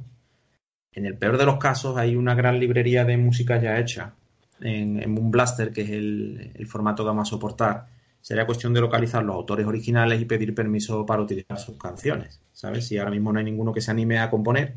En 0.99 1.07
el 1.07 1.17
peor 1.17 1.39
de 1.39 1.47
los 1.47 1.59
casos 1.59 1.97
hay 1.97 2.17
una 2.17 2.35
gran 2.35 2.59
librería 2.59 3.05
de 3.05 3.17
música 3.17 3.63
ya 3.63 3.79
hecha 3.79 4.15
en, 4.61 5.01
en 5.01 5.17
un 5.17 5.31
Blaster, 5.31 5.73
que 5.73 5.83
es 5.83 5.91
el, 5.91 6.67
formato 6.67 7.05
que 7.05 7.07
vamos 7.07 7.29
a 7.29 7.31
soportar. 7.31 7.87
Sería 8.21 8.45
cuestión 8.45 8.75
de 8.75 8.81
localizar 8.81 9.23
los 9.23 9.37
autores 9.37 9.65
originales 9.65 10.21
y 10.21 10.25
pedir 10.25 10.57
permiso 10.57 11.07
para 11.07 11.23
utilizar 11.23 11.57
sus 11.57 11.79
canciones. 11.79 12.41
¿Sabes? 12.53 12.89
Si 12.89 12.99
ahora 12.99 13.13
mismo 13.13 13.33
no 13.33 13.39
hay 13.39 13.45
ninguno 13.45 13.73
que 13.73 13.81
se 13.81 13.93
anime 13.93 14.19
a 14.19 14.29
componer, 14.29 14.75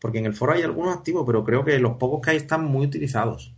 Porque 0.00 0.18
en 0.18 0.26
el 0.26 0.34
foro 0.34 0.52
hay 0.52 0.62
algunos 0.62 0.96
activos, 0.96 1.22
pero 1.24 1.44
creo 1.44 1.64
que 1.64 1.78
los 1.78 1.96
pocos 1.96 2.20
que 2.22 2.32
hay 2.32 2.38
están 2.38 2.64
muy 2.64 2.84
utilizados. 2.86 3.54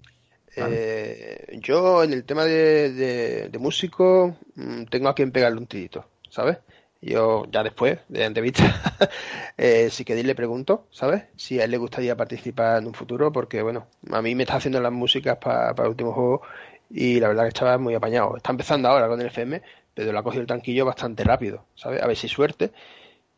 Eh, 0.57 1.59
yo 1.63 2.05
en 2.05 2.13
el 2.13 2.25
tema 2.25 2.45
de, 2.45 3.49
de, 3.51 3.59
músico 3.59 4.37
mm, 4.57 4.85
tengo 4.91 5.09
a 5.09 5.15
quien 5.15 5.33
pegarle 5.33 5.59
un 5.59 5.67
tirito, 5.67 6.05
¿sabes? 6.29 6.59
Yo 7.05 7.45
ya 7.51 7.63
después 7.63 7.99
de 8.09 8.21
la 8.21 8.27
entrevista, 8.27 8.65
eh, 9.59 9.91
si 9.91 10.05
queréis 10.05 10.27
le 10.27 10.35
pregunto, 10.35 10.87
¿sabes? 10.91 11.25
Si 11.37 11.61
a 11.61 11.65
él 11.65 11.71
le 11.71 11.77
gustaría 11.77 12.17
participar 12.17 12.79
en 12.79 12.87
un 12.87 12.95
futuro, 12.95 13.31
porque 13.31 13.61
bueno, 13.61 13.89
a 14.11 14.23
mí 14.23 14.35
me 14.35 14.45
está 14.45 14.57
haciendo 14.57 14.81
las 14.81 14.93
músicas 14.93 15.37
para 15.37 15.75
el 15.77 15.89
último 15.89 16.13
juego 16.13 16.43
y 16.89 17.21
la 17.21 17.29
verdad 17.29 17.43
que 17.43 17.49
estaba 17.49 17.77
muy 17.77 17.95
apañado. 17.95 18.37
Está 18.37 18.53
empezando 18.53 18.89
ahora 18.89 19.07
con 19.09 19.21
el 19.21 19.27
FM, 19.27 19.61
pero 19.93 20.13
le 20.13 20.19
ha 20.19 20.23
cogido 20.23 20.41
el 20.43 20.47
tanquillo 20.47 20.87
bastante 20.87 21.25
rápido, 21.25 21.67
¿sabes? 21.75 22.03
A 22.03 22.07
ver 22.07 22.17
si 22.17 22.29
suerte. 22.29 22.73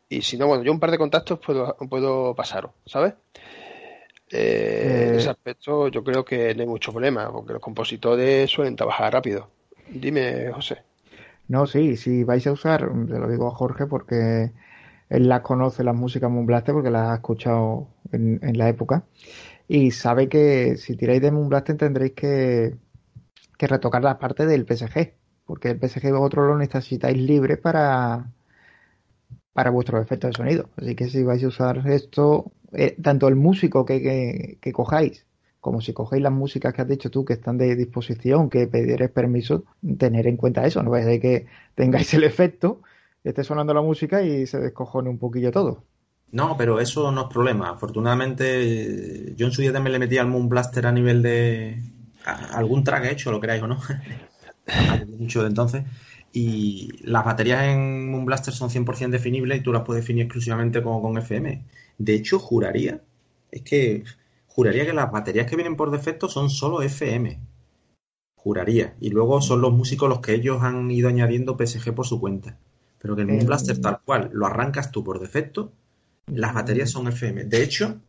Y 0.09 0.21
si 0.21 0.37
no, 0.37 0.47
bueno, 0.47 0.63
yo 0.63 0.71
un 0.71 0.79
par 0.79 0.91
de 0.91 0.97
contactos 0.97 1.39
puedo, 1.39 1.75
puedo 1.89 2.33
pasaros, 2.35 2.71
¿sabes? 2.85 3.15
Eh, 4.29 5.07
en 5.09 5.15
ese 5.15 5.29
aspecto 5.29 5.87
yo 5.89 6.03
creo 6.03 6.23
que 6.23 6.53
no 6.55 6.61
hay 6.61 6.67
mucho 6.67 6.91
problema, 6.91 7.31
porque 7.31 7.53
los 7.53 7.61
compositores 7.61 8.49
suelen 8.49 8.75
trabajar 8.77 9.11
rápido. 9.11 9.49
Dime, 9.89 10.51
José. 10.53 10.86
No, 11.47 11.65
sí, 11.65 11.95
si 11.97 12.23
vais 12.23 12.45
a 12.47 12.51
usar, 12.51 12.81
te 13.07 13.19
lo 13.19 13.29
digo 13.29 13.47
a 13.47 13.51
Jorge 13.55 13.85
porque 13.87 14.51
él 15.09 15.29
las 15.29 15.41
conoce 15.41 15.83
las 15.83 15.95
músicas 15.95 16.29
Moonblaster 16.31 16.73
porque 16.73 16.91
las 16.91 17.09
ha 17.11 17.15
escuchado 17.15 17.87
en, 18.11 18.57
la 18.57 18.69
época 18.69 19.05
y 19.67 19.91
sabe 19.91 20.29
que 20.29 20.77
si 20.77 20.97
tiráis 20.97 21.21
de 21.21 21.31
Moonblaster 21.31 21.77
tendréis 21.77 22.13
que, 22.13 22.77
que 23.57 23.67
retocar 23.67 24.03
las 24.03 24.17
partes 24.17 24.47
del 24.49 24.65
PSG, 24.65 25.13
porque 25.45 25.71
el 25.71 25.79
PSG 25.79 26.11
vosotros 26.11 26.47
lo 26.47 26.57
necesitáis 26.57 27.17
libre 27.17 27.57
para, 27.57 28.31
para 29.53 29.71
vuestros 29.71 30.01
efectos 30.01 30.31
de 30.31 30.37
sonido. 30.37 30.69
Así 30.77 30.95
que 30.95 31.09
si 31.09 31.23
vais 31.23 31.43
a 31.43 31.47
usar 31.47 31.87
esto, 31.87 32.51
eh, 32.73 32.95
tanto 33.01 33.27
el 33.27 33.35
músico 33.35 33.85
que, 33.85 34.57
que, 34.61 34.73
cojáis, 34.73 35.25
como 35.67 35.81
si 35.81 35.91
cogéis 35.91 36.23
las 36.23 36.31
músicas 36.31 36.73
que 36.73 36.81
has 36.81 36.87
dicho 36.87 37.11
tú 37.11 37.25
que 37.25 37.33
están 37.33 37.57
de 37.57 37.75
disposición, 37.75 38.49
que 38.49 38.67
pediréis 38.67 39.11
permiso, 39.11 39.65
tener 39.97 40.25
en 40.25 40.37
cuenta 40.37 40.65
eso, 40.65 40.81
no 40.81 40.91
vaya 40.91 41.07
de 41.07 41.19
que 41.19 41.45
tengáis 41.75 42.13
el 42.13 42.23
efecto, 42.23 42.79
esté 43.21 43.43
sonando 43.43 43.73
la 43.73 43.81
música 43.81 44.21
y 44.21 44.47
se 44.47 44.59
descojone 44.59 45.09
un 45.09 45.17
poquillo 45.17 45.51
todo. 45.51 45.83
No, 46.31 46.55
pero 46.55 46.79
eso 46.79 47.11
no 47.11 47.23
es 47.23 47.27
problema. 47.27 47.71
Afortunadamente, 47.71 49.33
yo 49.35 49.47
en 49.47 49.51
su 49.51 49.61
día 49.61 49.73
también 49.73 49.91
le 49.91 49.99
metí 49.99 50.17
al 50.17 50.27
Moon 50.27 50.47
Blaster 50.47 50.85
a 50.85 50.93
nivel 50.93 51.21
de 51.21 51.81
algún 52.53 52.85
track 52.85 53.11
hecho, 53.11 53.29
lo 53.29 53.41
queráis 53.41 53.61
o 53.61 53.67
no. 53.67 53.77
mucho 55.19 55.41
de 55.41 55.49
entonces. 55.49 55.83
Y 56.31 56.91
las 57.03 57.25
baterías 57.25 57.65
en 57.65 58.09
Moon 58.09 58.23
Blaster 58.23 58.53
son 58.53 58.69
100% 58.69 59.09
definibles 59.09 59.59
y 59.59 59.63
tú 59.63 59.73
las 59.73 59.83
puedes 59.83 60.01
definir 60.01 60.23
exclusivamente 60.23 60.81
con, 60.81 61.01
con 61.01 61.17
FM. 61.17 61.61
De 61.97 62.15
hecho, 62.15 62.39
juraría, 62.39 63.01
es 63.51 63.63
que 63.63 64.05
juraría 64.57 64.87
que 64.87 64.93
las 64.93 65.11
baterías 65.11 65.45
que 65.45 65.55
vienen 65.55 65.75
por 65.75 65.91
defecto 65.91 66.27
son 66.27 66.49
solo 66.49 66.81
FM. 66.81 67.39
Juraría. 68.37 68.95
Y 68.99 69.11
luego 69.11 69.39
son 69.39 69.61
los 69.61 69.71
músicos 69.71 70.09
los 70.09 70.19
que 70.19 70.33
ellos 70.33 70.63
han 70.63 70.89
ido 70.89 71.09
añadiendo 71.09 71.55
PSG 71.55 71.93
por 71.93 72.07
su 72.07 72.19
cuenta. 72.19 72.57
Pero 72.97 73.15
que 73.15 73.21
el 73.21 73.27
Moon 73.27 73.45
Blaster 73.45 73.79
tal 73.79 73.99
cual 74.03 74.31
lo 74.33 74.47
arrancas 74.47 74.89
tú 74.89 75.03
por 75.03 75.19
defecto, 75.19 75.73
las 76.25 76.55
baterías 76.55 76.89
son 76.89 77.07
FM. 77.07 77.43
De 77.43 77.61
hecho, 77.61 77.99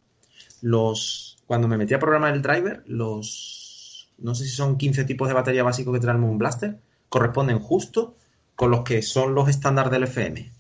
los 0.63 1.37
cuando 1.47 1.69
me 1.69 1.77
metí 1.77 1.93
a 1.93 1.99
programar 1.99 2.33
el 2.33 2.41
driver, 2.41 2.83
los 2.87 4.11
no 4.17 4.35
sé 4.35 4.45
si 4.45 4.51
son 4.51 4.79
15 4.79 5.05
tipos 5.05 5.29
de 5.29 5.35
batería 5.35 5.63
básico 5.63 5.93
que 5.93 6.01
trae 6.01 6.15
el 6.15 6.21
Moon 6.21 6.39
Blaster, 6.39 6.79
corresponden 7.11 7.59
justo 7.59 8.17
con 8.57 8.71
los 8.71 8.85
que 8.85 9.03
son 9.03 9.35
los 9.35 9.51
estándares 9.51 9.93
del 9.93 10.05
FM. 10.05 10.51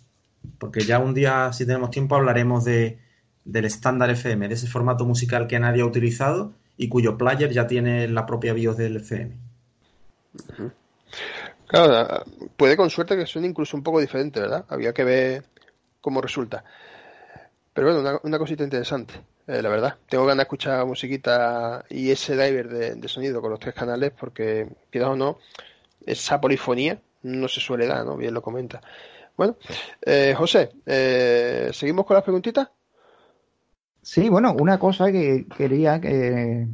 Porque 0.58 0.80
ya 0.80 0.98
un 0.98 1.14
día, 1.14 1.50
si 1.54 1.64
tenemos 1.64 1.90
tiempo, 1.90 2.14
hablaremos 2.14 2.64
de, 2.64 2.98
del 3.48 3.64
estándar 3.64 4.10
FM, 4.10 4.46
de 4.46 4.54
ese 4.54 4.66
formato 4.66 5.06
musical 5.06 5.46
que 5.46 5.58
nadie 5.58 5.82
ha 5.82 5.86
utilizado 5.86 6.52
y 6.76 6.88
cuyo 6.88 7.16
player 7.16 7.50
ya 7.50 7.66
tiene 7.66 8.06
la 8.06 8.26
propia 8.26 8.52
BIOS 8.52 8.76
del 8.76 8.96
FM. 8.96 9.36
Claro, 11.66 12.24
puede 12.56 12.76
con 12.76 12.90
suerte 12.90 13.16
que 13.16 13.26
suene 13.26 13.48
incluso 13.48 13.76
un 13.76 13.82
poco 13.82 14.00
diferente, 14.00 14.40
¿verdad? 14.40 14.66
Había 14.68 14.92
que 14.92 15.04
ver 15.04 15.44
cómo 16.00 16.20
resulta. 16.20 16.62
Pero 17.72 17.92
bueno, 17.94 18.20
una, 18.22 18.38
cosita 18.38 18.64
interesante, 18.64 19.14
eh, 19.46 19.62
la 19.62 19.68
verdad. 19.68 19.96
Tengo 20.08 20.24
ganas 20.26 20.38
de 20.38 20.42
escuchar 20.42 20.84
musiquita 20.84 21.84
y 21.88 22.10
ese 22.10 22.36
driver 22.36 22.68
de, 22.68 22.94
de 22.96 23.08
sonido 23.08 23.40
con 23.40 23.50
los 23.50 23.60
tres 23.60 23.74
canales 23.74 24.12
porque, 24.18 24.68
quizás 24.90 25.08
o 25.08 25.16
no, 25.16 25.38
esa 26.04 26.40
polifonía 26.40 27.00
no 27.22 27.48
se 27.48 27.60
suele 27.60 27.86
dar, 27.86 28.04
¿no? 28.04 28.16
Bien 28.16 28.34
lo 28.34 28.42
comenta. 28.42 28.80
Bueno, 29.38 29.56
eh, 30.04 30.34
José, 30.36 30.70
eh, 30.84 31.70
¿seguimos 31.72 32.04
con 32.04 32.14
las 32.14 32.24
preguntitas? 32.24 32.68
Sí, 34.10 34.28
bueno, 34.30 34.54
una 34.58 34.78
cosa 34.78 35.12
que 35.12 35.46
quería 35.56 36.00
que, 36.00 36.66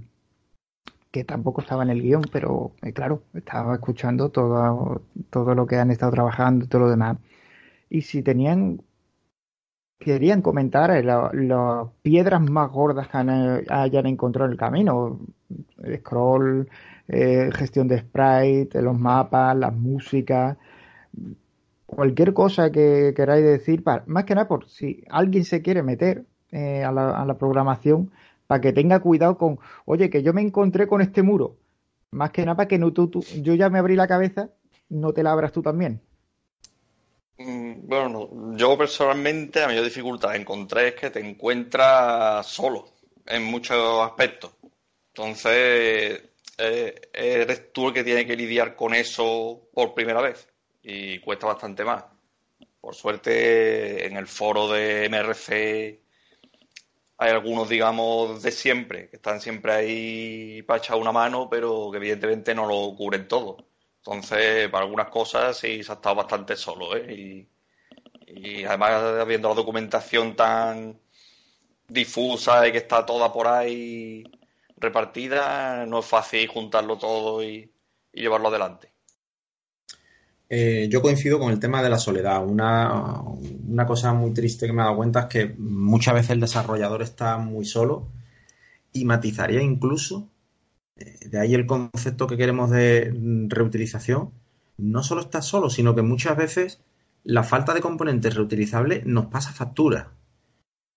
que 1.11 1.25
tampoco 1.25 1.61
estaba 1.61 1.83
en 1.85 1.91
el 1.91 2.03
guion, 2.03 2.23
pero 2.33 2.73
eh, 2.83 2.93
claro, 2.93 3.23
estaba 3.35 3.75
escuchando 3.75 4.31
todo, 4.31 5.03
todo 5.31 5.55
lo 5.55 5.67
que 5.67 5.77
han 5.77 5.91
estado 5.91 6.13
trabajando 6.13 6.67
todo 6.67 6.83
lo 6.83 6.91
demás. 6.91 7.19
Y 7.91 8.03
si 8.03 8.23
tenían, 8.23 8.83
querían 9.99 10.43
comentar 10.43 11.05
las 11.05 11.89
piedras 12.03 12.41
más 12.43 12.71
gordas 12.71 13.09
que 13.09 13.17
hayan 13.71 14.07
encontrado 14.07 14.47
en 14.47 14.53
el 14.53 14.59
camino, 14.59 15.19
scroll, 15.97 16.69
eh, 17.09 17.51
gestión 17.53 17.89
de 17.89 17.99
sprite, 18.01 18.83
los 18.83 18.99
mapas, 18.99 19.57
las 19.57 19.75
músicas, 19.75 20.57
cualquier 21.87 22.35
cosa 22.35 22.71
que 22.71 23.13
queráis 23.17 23.45
decir, 23.45 23.83
más 24.07 24.25
que 24.25 24.35
nada 24.35 24.49
por 24.49 24.69
si 24.69 25.05
alguien 25.09 25.45
se 25.45 25.63
quiere 25.63 25.83
meter 25.83 26.25
eh, 26.55 26.85
a, 26.85 26.93
la, 26.93 27.35
programación, 27.37 28.13
para 28.47 28.61
que 28.61 28.73
tenga 28.73 29.01
cuidado 29.01 29.37
con, 29.37 29.59
oye, 29.87 30.09
que 30.09 30.23
yo 30.23 30.33
me 30.33 30.41
encontré 30.41 30.87
con 30.87 31.01
este 31.01 31.21
muro, 31.21 31.57
más 32.13 32.31
que 32.31 32.43
nada 32.43 32.57
para 32.57 32.69
que 32.69 32.79
no 32.79 32.93
tú, 32.93 33.11
yo 33.43 33.55
ya 33.55 33.71
me 33.71 33.81
abrí 33.81 33.97
la 33.97 34.07
cabeza, 34.07 34.51
no 34.89 35.13
te 35.13 35.25
la 35.25 35.33
abras 35.33 35.51
tú 35.51 35.63
también. 35.63 36.01
Mm, 37.39 37.89
bueno, 37.89 38.55
yo 38.57 38.79
personalmente 38.79 39.59
la 39.59 39.67
mayor 39.67 39.83
dificultad 39.83 40.37
encontré 40.37 40.89
es 40.89 40.95
que 40.95 41.11
te 41.11 41.19
encuentras 41.19 42.47
solo 42.47 42.87
en 43.27 43.43
muchos 43.43 44.01
aspectos. 44.03 44.53
Entonces, 45.09 46.23
eh, 46.59 47.11
eres 47.13 47.73
tú 47.73 47.89
el 47.89 47.95
que 47.95 48.05
tiene 48.05 48.25
que 48.27 48.37
lidiar 48.37 48.77
con 48.77 48.95
eso 48.95 49.69
por 49.75 49.93
primera 49.93 50.21
vez 50.21 50.49
y 50.85 51.19
cuesta 51.19 51.49
bastante 51.49 51.85
más. 51.85 52.05
Por 52.81 52.95
suerte, 52.95 54.07
en 54.07 54.17
el 54.17 54.29
foro 54.29 54.69
de 54.71 55.09
MRC 55.09 56.04
hay 57.17 57.31
algunos, 57.31 57.69
digamos, 57.69 58.43
de 58.43 58.51
siempre, 58.51 59.09
que 59.09 59.17
están 59.17 59.41
siempre 59.41 59.73
ahí 59.73 60.63
para 60.63 60.79
echar 60.79 60.97
una 60.97 61.13
mano, 61.13 61.49
pero 61.49 61.91
que 61.91 61.99
evidentemente 61.99 62.55
no 62.55 62.67
lo 62.67 62.95
cubren 62.97 63.29
todo. 63.29 63.57
Entonces, 63.99 64.69
para 64.71 64.85
algunas 64.85 65.09
cosas 65.09 65.57
sí 65.59 65.83
se 65.83 65.93
ha 65.93 65.95
estado 65.97 66.17
bastante 66.17 66.57
solo, 66.57 66.97
¿eh? 66.97 67.49
Y, 68.27 68.65
además, 68.65 69.27
viendo 69.27 69.49
la 69.49 69.55
documentación 69.55 70.37
tan 70.37 71.01
difusa 71.89 72.67
y 72.69 72.73
que 72.73 72.79
está 72.79 73.07
toda 73.07 73.33
por 73.33 73.47
ahí 73.49 74.25
repartida, 74.77 75.87
no 75.87 76.01
es 76.01 76.07
fácil 76.07 76.49
juntarlo 76.49 76.99
todo 76.99 77.43
y, 77.45 77.71
llevarlo 78.13 78.49
adelante. 78.49 78.94
Eh, 80.57 80.89
yo 80.89 81.03
coincido 81.03 81.41
con 81.41 81.51
el 81.51 81.59
tema 81.59 81.83
de 81.83 81.91
la 81.91 81.99
soledad. 81.99 82.47
Una, 82.47 83.21
una, 83.23 83.87
cosa 83.87 84.13
muy 84.13 84.33
triste 84.33 84.67
que 84.67 84.73
me 84.73 84.83
he 84.83 84.85
dado 84.85 84.97
cuenta 84.97 85.23
es 85.23 85.27
que 85.27 85.55
muchas 85.59 86.15
veces 86.15 86.31
el 86.31 86.39
desarrollador 86.41 87.03
está 87.03 87.39
muy 87.39 87.65
solo 87.65 88.07
y 88.93 89.05
matizaría 89.05 89.61
incluso, 89.63 90.29
eh, 90.97 91.19
de 91.29 91.41
ahí 91.41 91.55
el 91.55 91.67
concepto 91.67 92.29
que 92.29 92.37
queremos 92.37 92.71
de 92.71 93.13
reutilización, 93.49 94.31
no 94.79 95.03
solo 95.03 95.23
está 95.23 95.43
solo, 95.43 95.71
sino 95.71 95.97
que 95.97 96.03
muchas 96.03 96.37
veces 96.37 96.81
la 97.25 97.43
falta 97.43 97.75
de 97.75 97.81
componentes 97.81 98.37
reutilizables 98.37 99.05
nos 99.07 99.27
pasa 99.27 99.53
factura 99.53 100.13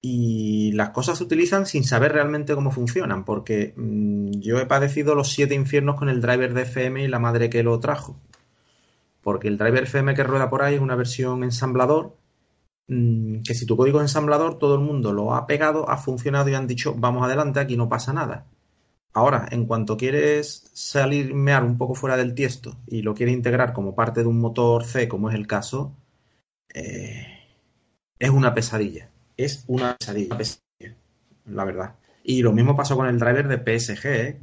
y 0.03 0.72
las 0.74 0.91
cosas 0.91 1.18
se 1.18 1.24
utilizan 1.24 1.66
sin 1.66 1.84
saber 1.84 2.12
realmente 2.12 2.53
cómo 2.53 2.70
funcionan, 2.70 3.26
porque 3.26 3.74
mm, 3.76 4.34
yo 4.39 4.60
he 4.60 4.68
padecido 4.68 5.16
los 5.16 5.32
siete 5.32 5.55
infiernos 5.55 5.95
con 5.95 6.10
el 6.10 6.22
driver 6.22 6.53
de 6.53 6.62
FM 6.62 7.05
y 7.05 7.08
la 7.08 7.18
madre 7.18 7.49
que 7.49 7.64
lo 7.64 7.80
trajo. 7.80 8.20
Porque 9.28 9.50
el 9.50 9.58
driver 9.58 9.84
FM 9.84 10.14
que 10.14 10.24
rueda 10.24 10.50
por 10.50 10.62
ahí 10.62 10.76
es 10.76 10.80
una 10.80 10.96
versión 10.96 11.44
ensamblador, 11.44 12.16
mm, 12.88 13.42
que 13.42 13.54
si 13.54 13.66
tu 13.66 13.76
código 13.76 14.00
es 14.00 14.06
ensamblador, 14.06 14.58
todo 14.58 14.76
el 14.76 14.80
mundo 14.80 15.12
lo 15.12 15.36
ha 15.36 15.46
pegado, 15.46 15.90
ha 15.90 15.98
funcionado 15.98 16.48
y 16.48 16.54
han 16.54 16.66
dicho, 16.66 16.96
vamos 16.96 17.26
adelante, 17.26 17.60
aquí 17.60 17.76
no 17.76 17.90
pasa 17.90 18.14
nada. 18.14 18.46
Ahora, 19.12 19.50
en 19.52 19.66
cuanto 19.66 19.98
quieres 19.98 20.72
salir 20.74 21.34
mear 21.34 21.66
un 21.66 21.78
poco 21.78 21.94
fuera 21.94 22.16
del 22.16 22.36
tiesto 22.36 22.78
y 22.88 23.02
lo 23.02 23.14
quieres 23.14 23.36
integrar 23.36 23.74
como 23.74 23.94
parte 23.94 24.22
de 24.22 24.28
un 24.28 24.40
motor 24.40 24.86
C, 24.86 25.10
como 25.10 25.30
es 25.30 25.36
el 25.36 25.46
caso, 25.46 25.94
eh, 26.74 27.28
es 28.18 28.30
una 28.30 28.54
pesadilla 28.54 29.10
es 29.36 29.66
una 29.68 29.98
pesadilla, 29.98 30.96
la 31.48 31.66
verdad. 31.66 31.96
Y 32.24 32.42
lo 32.44 32.54
mismo 32.54 32.78
pasó 32.78 32.96
con 32.96 33.08
el 33.08 33.20
driver 33.20 33.50
de 33.50 33.58
PSG, 33.58 34.06
¿eh? 34.06 34.40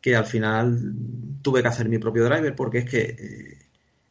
que 0.00 0.14
al 0.14 0.26
final 0.26 0.94
tuve 1.42 1.62
que 1.62 1.68
hacer 1.68 1.88
mi 1.88 1.98
propio 1.98 2.26
driver 2.26 2.54
porque 2.54 2.78
es 2.78 2.84
que 2.84 3.00
eh, 3.00 3.63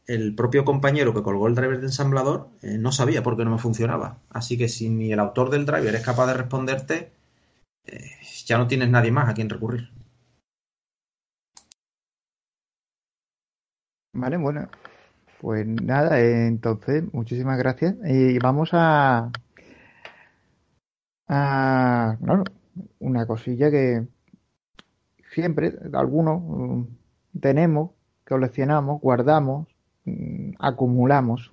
el 0.06 0.34
propio 0.34 0.64
compañero 0.64 1.14
que 1.14 1.22
colgó 1.22 1.46
el 1.48 1.54
driver 1.54 1.80
de 1.80 1.86
ensamblador 1.86 2.48
eh, 2.62 2.78
no 2.78 2.92
sabía 2.92 3.22
por 3.22 3.36
qué 3.36 3.44
no 3.44 3.50
me 3.52 3.58
funcionaba. 3.58 4.18
Así 4.30 4.58
que 4.58 4.68
si 4.68 4.88
ni 4.90 5.12
el 5.12 5.20
autor 5.20 5.50
del 5.50 5.66
driver 5.66 5.94
es 5.94 6.02
capaz 6.02 6.26
de 6.26 6.34
responderte, 6.34 7.12
eh, 7.86 8.10
ya 8.46 8.58
no 8.58 8.66
tienes 8.66 8.90
nadie 8.90 9.12
más 9.12 9.28
a 9.28 9.34
quien 9.34 9.50
recurrir. 9.50 9.90
Vale, 14.12 14.36
bueno, 14.36 14.68
pues 15.40 15.66
nada, 15.66 16.20
eh, 16.20 16.46
entonces, 16.46 17.04
muchísimas 17.12 17.58
gracias. 17.58 17.96
Y 18.04 18.38
vamos 18.38 18.70
a, 18.72 19.30
a, 21.28 22.16
una 23.00 23.26
cosilla 23.26 23.70
que 23.70 24.06
siempre, 25.32 25.74
algunos 25.92 26.40
mm, 26.42 27.40
tenemos, 27.40 27.90
coleccionamos, 28.26 29.00
guardamos, 29.00 29.68
acumulamos 30.58 31.52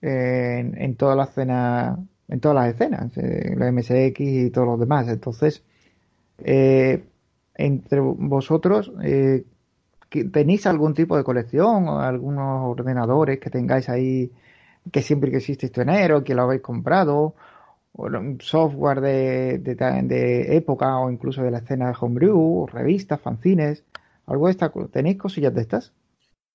en, 0.00 0.80
en 0.80 0.96
todas 0.96 1.16
las 1.16 1.30
escenas, 1.30 1.98
en 2.28 2.40
todas 2.40 2.54
las 2.54 2.74
escenas, 2.74 3.16
eh, 3.18 3.54
los 3.56 3.72
MSX 3.72 4.20
y 4.20 4.50
todos 4.50 4.66
los 4.66 4.80
demás. 4.80 5.08
Entonces, 5.08 5.62
eh, 6.38 7.04
entre 7.54 8.00
vosotros, 8.00 8.92
eh, 9.02 9.44
¿tenéis 10.32 10.66
algún 10.66 10.94
tipo 10.94 11.16
de 11.16 11.24
colección 11.24 11.88
o 11.88 12.00
algunos 12.00 12.78
ordenadores 12.78 13.38
que 13.38 13.50
tengáis 13.50 13.88
ahí 13.88 14.30
que 14.90 15.02
siempre 15.02 15.30
que 15.30 15.38
exististeis 15.38 15.72
tener 15.72 16.22
que 16.24 16.34
lo 16.34 16.42
habéis 16.42 16.62
comprado? 16.62 17.34
o 17.94 18.08
software 18.40 19.00
de, 19.00 20.56
época 20.56 20.98
o 20.98 21.10
incluso 21.10 21.42
de 21.42 21.50
la 21.50 21.58
escena 21.58 21.88
de 21.88 21.96
homebrew, 22.00 22.66
revistas, 22.66 23.20
fanzines, 23.20 23.84
algo 24.26 24.46
de 24.46 24.52
esta, 24.52 24.72
¿tenéis 24.90 25.18
cosillas 25.18 25.54
de 25.54 25.60
estas? 25.60 25.92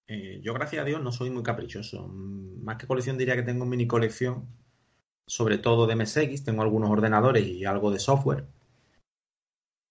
Eh, 0.08 0.40
yo, 0.42 0.54
gracias 0.54 0.82
a 0.82 0.86
Dios, 0.86 1.02
no 1.02 1.12
soy 1.12 1.30
muy 1.30 1.44
caprichoso. 1.44 2.08
Más 2.08 2.78
que 2.78 2.88
colección, 2.88 3.18
diría 3.18 3.36
que 3.36 3.44
tengo 3.44 3.66
mini 3.66 3.88
colección, 3.88 4.48
sobre 5.26 5.58
todo 5.58 5.88
de 5.88 5.96
MSX. 5.96 6.44
Tengo 6.44 6.62
algunos 6.62 6.90
ordenadores 6.90 7.46
y 7.46 7.66
algo 7.66 7.92
de 7.92 8.00
software. 8.00 8.46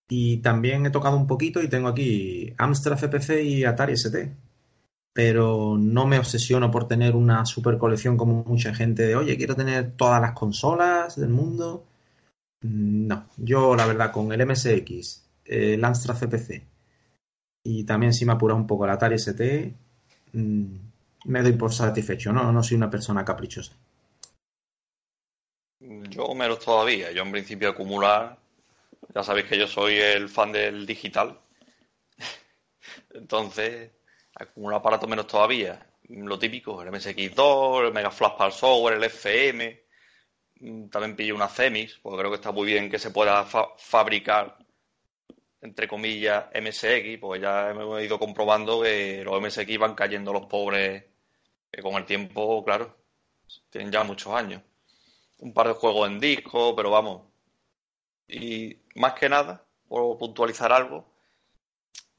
Y 0.09 0.39
también 0.39 0.87
he 0.87 0.91
tocado 0.91 1.17
un 1.17 1.27
poquito 1.27 1.63
y 1.63 1.69
tengo 1.69 1.89
aquí 1.89 2.55
Amstrad 2.59 2.99
CPC 2.99 3.43
y 3.43 3.65
Atari 3.65 3.95
ST 3.95 4.37
pero 5.17 5.79
no 5.79 6.07
me 6.07 6.19
obsesiono 6.19 6.71
por 6.71 6.87
tener 6.87 7.17
una 7.17 7.47
super 7.47 7.79
colección 7.79 8.19
como 8.19 8.45
mucha 8.45 8.75
gente 8.75 9.07
de, 9.07 9.17
oye, 9.17 9.39
quiero 9.39 9.57
tener 9.57 9.93
todas 9.97 10.21
las 10.21 10.33
consolas 10.33 11.17
del 11.17 11.31
mundo. 11.31 11.87
Mm, 12.63 13.07
no, 13.07 13.27
yo 13.39 13.75
la 13.77 13.87
verdad 13.87 14.13
con 14.13 14.31
el 14.33 14.47
MSX, 14.47 15.25
el 15.47 15.83
Amstrad 15.83 16.19
CPC 16.19 16.67
y 17.65 17.85
también 17.85 18.13
si 18.13 18.27
me 18.27 18.33
apura 18.33 18.55
un 18.55 18.67
poco 18.67 18.85
el 18.85 18.91
Atari 18.91 19.15
ST, 19.17 19.75
mm, 20.33 20.77
me 21.27 21.43
doy 21.43 21.53
por 21.53 21.73
satisfecho, 21.73 22.33
no, 22.33 22.53
no 22.53 22.63
soy 22.63 22.77
una 22.77 22.91
persona 22.91 23.25
caprichosa. 23.25 23.75
Yo 25.81 26.35
menos 26.35 26.61
todavía, 26.61 27.13
yo 27.13 27.23
en 27.23 27.33
principio 27.33 27.69
acumular, 27.69 28.39
ya 29.15 29.23
sabéis 29.23 29.47
que 29.47 29.59
yo 29.59 29.67
soy 29.67 29.99
el 29.99 30.29
fan 30.29 30.53
del 30.53 30.87
digital, 30.87 31.39
entonces 33.15 33.91
un 34.57 34.73
aparato 34.73 35.07
menos 35.07 35.27
todavía. 35.27 35.87
Lo 36.09 36.39
típico, 36.39 36.83
el 36.83 36.89
MSX2, 36.89 37.87
el 37.87 37.93
Mega 37.93 38.11
Flash 38.11 38.37
para 38.37 38.47
el 38.47 38.53
software, 38.53 38.97
el 38.97 39.05
FM. 39.05 39.83
Mm, 40.61 40.89
también 40.89 41.17
pillé 41.17 41.33
una 41.33 41.49
CEMIS, 41.49 41.99
porque 42.03 42.19
creo 42.19 42.31
que 42.31 42.37
está 42.37 42.53
muy 42.53 42.67
bien 42.67 42.91
que 42.91 42.99
se 42.99 43.11
pueda 43.11 43.45
fabricar, 43.45 44.57
entre 45.67 45.89
comillas, 45.89 46.47
MSX, 46.55 47.19
porque 47.21 47.41
ya 47.41 47.71
hemos 47.71 48.03
ido 48.03 48.19
comprobando 48.19 48.83
que 48.83 49.23
los 49.25 49.41
MSX 49.41 49.79
van 49.79 49.95
cayendo 49.95 50.33
los 50.33 50.47
pobres 50.47 51.05
que 51.71 51.83
con 51.83 51.95
el 51.95 52.07
tiempo, 52.07 52.65
claro, 52.65 52.97
tienen 53.71 53.93
ya 53.93 54.05
muchos 54.05 54.33
años. 54.33 54.63
Un 55.39 55.53
par 55.53 55.69
de 55.69 55.75
juegos 55.75 56.09
en 56.09 56.21
disco, 56.21 56.75
pero 56.75 56.91
vamos. 56.91 57.23
Y 58.29 58.79
más 58.95 59.15
que 59.15 59.29
nada, 59.29 59.65
por 59.89 60.17
puntualizar 60.19 60.73
algo, 60.73 61.13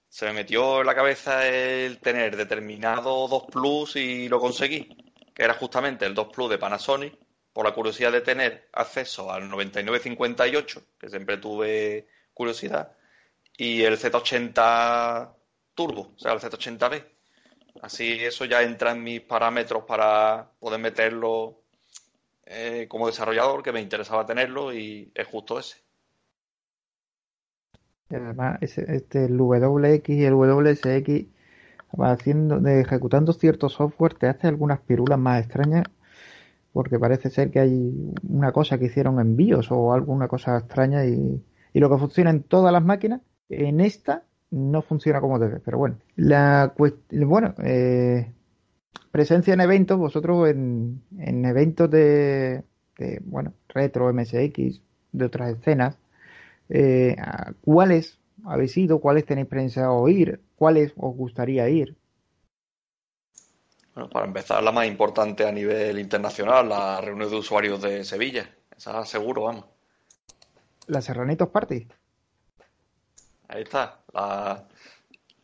se 0.09 0.25
me 0.25 0.33
metió 0.33 0.81
en 0.81 0.85
la 0.85 0.95
cabeza 0.95 1.47
el 1.47 1.99
tener 1.99 2.35
determinado 2.35 3.27
2 3.27 3.43
Plus 3.51 3.95
y 3.95 4.29
lo 4.29 4.39
conseguí, 4.39 5.13
que 5.33 5.43
era 5.43 5.53
justamente 5.55 6.05
el 6.05 6.13
2 6.13 6.27
Plus 6.33 6.49
de 6.49 6.57
Panasonic, 6.57 7.17
por 7.51 7.65
la 7.65 7.73
curiosidad 7.73 8.11
de 8.11 8.21
tener 8.21 8.69
acceso 8.73 9.31
al 9.31 9.49
9958, 9.49 10.83
que 10.99 11.09
siempre 11.09 11.37
tuve 11.37 12.07
curiosidad, 12.33 12.95
y 13.58 13.82
el 13.82 13.97
Z80 13.97 15.34
Turbo, 15.74 16.14
o 16.16 16.20
sea, 16.20 16.34
el 16.34 16.39
Z80B. 16.39 17.03
Así 17.82 18.14
eso 18.24 18.45
ya 18.45 18.64
entra 18.64 18.91
en 18.91 19.03
mis 19.03 19.22
parámetros 19.22 19.84
para 19.84 20.51
poder 20.60 20.80
meterlo 20.80 21.62
eh, 22.45 22.86
como 22.88 23.08
desarrollador, 23.08 23.64
que 23.64 23.72
me 23.72 23.82
interesaba 23.82 24.26
tenerlo 24.26 24.74
y 24.74 25.12
es 25.14 25.28
justo 25.28 25.60
ese. 25.60 25.78
Además, 28.10 28.60
este, 28.62 29.26
el 29.26 29.38
WX 29.38 30.10
y 30.10 30.24
el 30.24 30.34
WSX, 30.34 31.26
haciendo, 31.99 32.66
ejecutando 32.68 33.34
cierto 33.34 33.68
software, 33.68 34.14
te 34.14 34.28
hace 34.28 34.47
algunas 34.47 34.80
pirulas 34.80 35.20
más 35.20 35.43
extrañas, 35.43 35.84
porque 36.72 36.97
parece 36.99 37.30
ser 37.30 37.51
que 37.51 37.60
hay 37.60 38.14
una 38.24 38.51
cosa 38.53 38.78
que 38.78 38.86
hicieron 38.86 39.20
en 39.20 39.36
BIOS 39.36 39.72
o 39.72 39.93
alguna 39.93 40.28
cosa 40.28 40.58
extraña 40.58 41.05
y, 41.05 41.43
y 41.74 41.80
lo 41.80 41.89
que 41.89 41.97
funciona 41.97 42.30
en 42.30 42.43
todas 42.43 42.72
las 42.72 42.84
máquinas, 42.84 43.22
en 43.49 43.79
esta 43.79 44.23
no 44.51 44.81
funciona 44.81 45.21
como 45.21 45.39
debe. 45.39 45.59
Pero 45.59 45.77
bueno, 45.77 45.97
la 46.15 46.73
bueno, 47.11 47.53
eh, 47.63 48.31
presencia 49.11 49.53
en 49.53 49.61
eventos, 49.61 49.97
vosotros 49.97 50.49
en, 50.49 51.01
en 51.19 51.45
eventos 51.45 51.89
de, 51.89 52.63
de, 52.97 53.21
bueno, 53.25 53.53
retro, 53.69 54.11
MSX, 54.13 54.81
de 55.11 55.25
otras 55.25 55.57
escenas, 55.57 55.97
eh, 56.69 57.15
¿Cuáles 57.61 58.19
habéis 58.45 58.75
ido? 58.77 58.99
¿Cuáles 58.99 59.25
tenéis 59.25 59.47
pensado 59.47 60.07
ir? 60.09 60.41
¿Cuáles 60.55 60.93
os 60.97 61.15
gustaría 61.15 61.69
ir? 61.69 61.95
Bueno, 63.93 64.09
para 64.09 64.25
empezar, 64.25 64.61
la 64.61 64.71
más 64.71 64.87
importante 64.87 65.47
a 65.47 65.51
nivel 65.51 65.97
internacional, 65.99 66.69
la 66.69 67.01
reunión 67.01 67.29
de 67.29 67.37
usuarios 67.37 67.81
de 67.81 68.03
Sevilla. 68.03 68.49
Esa 68.75 69.03
seguro, 69.05 69.43
vamos. 69.43 69.65
¿La 70.87 71.01
Serranitos 71.01 71.49
Party? 71.49 71.87
Ahí 73.47 73.63
está. 73.63 74.01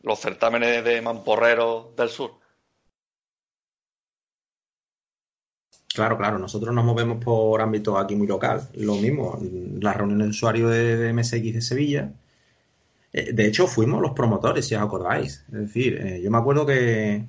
los 0.02 0.20
certámenes 0.20 0.84
de 0.84 1.00
mamporreros 1.00 1.96
del 1.96 2.08
sur. 2.08 2.44
Claro, 5.94 6.18
claro, 6.18 6.38
nosotros 6.40 6.74
nos 6.74 6.84
movemos 6.84 7.22
por 7.24 7.62
ámbito 7.62 7.96
aquí 7.96 8.16
muy 8.16 8.26
local. 8.26 8.68
Lo 8.74 8.96
mismo, 8.96 9.38
la 9.80 9.92
reunión 9.92 10.18
de 10.18 10.26
usuarios 10.26 10.72
de, 10.72 11.12
MSX 11.12 11.54
de 11.54 11.60
Sevilla. 11.60 12.12
Eh, 13.12 13.32
de 13.32 13.46
hecho, 13.46 13.68
fuimos 13.68 14.02
los 14.02 14.10
promotores, 14.12 14.66
si 14.66 14.74
os 14.74 14.82
acordáis. 14.82 15.44
Es 15.46 15.60
decir, 15.60 15.94
eh, 16.04 16.20
yo 16.20 16.32
me 16.32 16.38
acuerdo 16.38 16.66
que, 16.66 17.24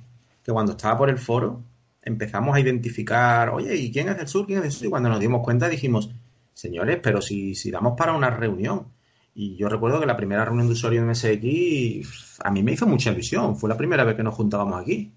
cuando 0.46 0.72
estaba 0.72 0.98
por 0.98 1.10
el 1.10 1.18
foro 1.18 1.62
empezamos 2.02 2.56
a 2.56 2.60
identificar, 2.60 3.50
oye, 3.50 3.76
¿y 3.76 3.92
quién 3.92 4.08
es 4.08 4.16
del 4.16 4.28
sur? 4.28 4.46
¿Quién 4.46 4.58
es 4.58 4.64
del 4.64 4.72
sur? 4.72 4.86
Y 4.86 4.90
cuando 4.90 5.08
nos 5.08 5.20
dimos 5.20 5.42
cuenta 5.44 5.68
dijimos, 5.68 6.10
señores, 6.52 6.98
pero 7.02 7.20
si, 7.20 7.54
si 7.54 7.70
damos 7.70 7.94
para 7.96 8.14
una 8.14 8.30
reunión. 8.30 8.95
Y 9.38 9.54
yo 9.56 9.68
recuerdo 9.68 10.00
que 10.00 10.06
la 10.06 10.16
primera 10.16 10.46
reunión 10.46 10.66
de 10.66 10.72
usuarios 10.72 11.04
de 11.04 11.10
MSX 11.10 12.40
a 12.42 12.50
mí 12.50 12.62
me 12.62 12.72
hizo 12.72 12.86
mucha 12.86 13.12
ilusión. 13.12 13.54
Fue 13.54 13.68
la 13.68 13.76
primera 13.76 14.02
vez 14.02 14.16
que 14.16 14.22
nos 14.22 14.34
juntábamos 14.34 14.80
aquí. 14.80 15.12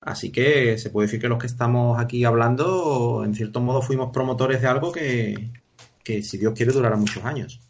Así 0.00 0.30
que 0.30 0.78
se 0.78 0.90
puede 0.90 1.08
decir 1.08 1.20
que 1.20 1.26
los 1.28 1.40
que 1.40 1.48
estamos 1.48 1.98
aquí 1.98 2.24
hablando, 2.24 3.24
en 3.24 3.34
cierto 3.34 3.60
modo, 3.60 3.82
fuimos 3.82 4.12
promotores 4.12 4.62
de 4.62 4.68
algo 4.68 4.92
que, 4.92 5.50
si 6.04 6.38
Dios 6.38 6.54
quiere, 6.54 6.70
durará 6.70 6.94
muchos 6.94 7.24
años. 7.24 7.60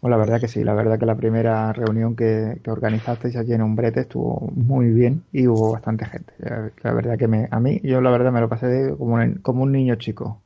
Bueno, 0.00 0.16
la 0.16 0.24
verdad 0.24 0.40
que 0.40 0.48
sí, 0.48 0.64
la 0.64 0.72
verdad 0.72 0.98
que 0.98 1.04
la 1.04 1.16
primera 1.16 1.70
reunión 1.74 2.16
que, 2.16 2.58
que 2.64 2.70
organizasteis 2.70 3.36
allí 3.36 3.52
en 3.52 3.60
Umbrete 3.60 4.00
estuvo 4.00 4.50
muy 4.54 4.88
bien 4.88 5.22
y 5.32 5.46
hubo 5.48 5.72
bastante 5.72 6.06
gente. 6.06 6.32
La, 6.82 6.94
verdad 6.94 7.18
que 7.18 7.28
me, 7.28 7.46
a 7.50 7.60
mí, 7.60 7.78
yo 7.84 8.00
la 8.00 8.10
verdad 8.10 8.32
me 8.32 8.40
lo 8.40 8.48
pasé 8.48 8.94
como, 8.96 9.18
como 9.42 9.64
un 9.64 9.72
niño 9.72 9.96
chico. 9.96 10.43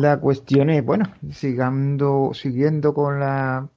La 0.00 0.18
cuestión 0.20 0.70
es, 0.70 0.84
bueno, 0.84 1.06
sigando, 1.32 2.32
siguiendo 2.34 2.94
con 2.94 3.20
la 3.20 3.68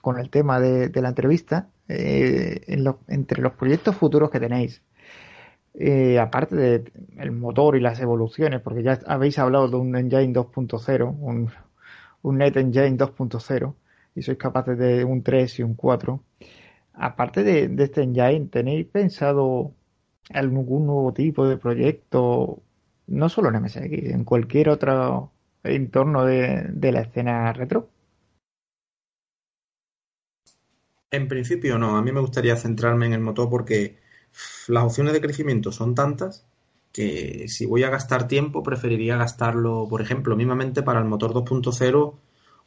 con 0.00 0.18
el 0.18 0.30
tema 0.30 0.60
de 0.60 0.90
la 1.02 1.10
entrevista, 1.10 1.68
eh, 1.92 2.60
entre 3.08 3.42
los 3.42 3.52
proyectos 3.54 3.96
futuros 3.96 4.30
que 4.30 4.38
tenéis, 4.38 4.82
eh, 5.74 6.18
aparte 6.20 6.54
del 6.56 6.92
el 7.18 7.32
motor 7.32 7.76
y 7.76 7.80
las 7.80 8.00
evoluciones, 8.00 8.60
porque 8.60 8.82
ya 8.84 9.00
habéis 9.06 9.38
hablado 9.38 9.68
de 9.68 9.76
un 9.76 9.96
Engine 9.96 10.32
2.0, 10.32 11.16
un, 11.18 11.50
un 12.22 12.38
Net 12.38 12.56
Engine 12.56 12.96
2.0, 12.96 13.74
y 14.14 14.22
sois 14.22 14.38
capaces 14.38 14.78
de 14.78 15.04
un 15.04 15.22
3 15.22 15.58
y 15.58 15.62
un 15.64 15.74
4. 15.74 16.22
Aparte 16.94 17.42
de, 17.42 17.82
este 17.82 18.02
Engine, 18.02 18.46
¿tenéis 18.50 18.86
pensado 18.86 19.72
algún 20.32 20.86
nuevo 20.86 21.12
tipo 21.12 21.48
de 21.48 21.56
proyecto, 21.56 22.62
no 23.10 23.28
solo 23.28 23.50
en 23.50 23.62
MSX, 23.62 24.10
en 24.10 24.24
cualquier 24.24 24.70
otro 24.70 25.30
entorno 25.62 26.24
de 26.24 26.92
la 26.92 27.00
escena 27.00 27.52
retro? 27.52 27.90
En 31.10 31.28
principio 31.28 31.76
no, 31.78 31.96
a 31.96 32.02
mí 32.02 32.12
me 32.12 32.20
gustaría 32.20 32.56
centrarme 32.56 33.06
en 33.06 33.12
el 33.12 33.20
motor 33.20 33.50
porque 33.50 33.98
las 34.68 34.84
opciones 34.84 35.12
de 35.12 35.20
crecimiento 35.20 35.72
son 35.72 35.94
tantas 35.94 36.46
que 36.92 37.46
si 37.48 37.66
voy 37.66 37.82
a 37.82 37.90
gastar 37.90 38.28
tiempo 38.28 38.62
preferiría 38.62 39.16
gastarlo, 39.16 39.86
por 39.88 40.02
ejemplo, 40.02 40.36
mismamente 40.36 40.82
para 40.82 41.00
el 41.00 41.06
motor 41.06 41.32
2.0, 41.32 42.14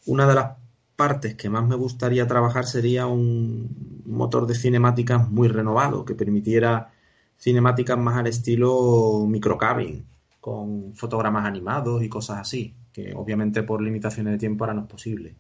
una 0.06 0.28
de 0.28 0.36
las 0.36 0.58
partes 0.96 1.36
que 1.36 1.50
más 1.50 1.66
me 1.66 1.76
gustaría 1.76 2.28
trabajar 2.28 2.66
sería 2.66 3.08
un 3.08 4.04
motor 4.06 4.46
de 4.48 4.56
cinemáticas 4.56 5.30
muy 5.30 5.48
renovado, 5.48 6.06
que 6.06 6.16
permitiera 6.16 6.94
cinemáticas 7.38 7.98
más 7.98 8.18
al 8.18 8.28
estilo 8.28 9.26
microcabin, 9.28 10.06
con 10.44 10.94
fotogramas 10.94 11.46
animados 11.46 12.04
y 12.04 12.10
cosas 12.10 12.38
así, 12.38 12.74
que 12.92 13.14
obviamente 13.14 13.64
por 13.64 13.82
limitaciones 13.82 14.34
de 14.34 14.40
tiempo 14.40 14.66
ahora 14.66 14.74
no 14.74 14.82
es 14.82 14.88
posible. 14.88 15.36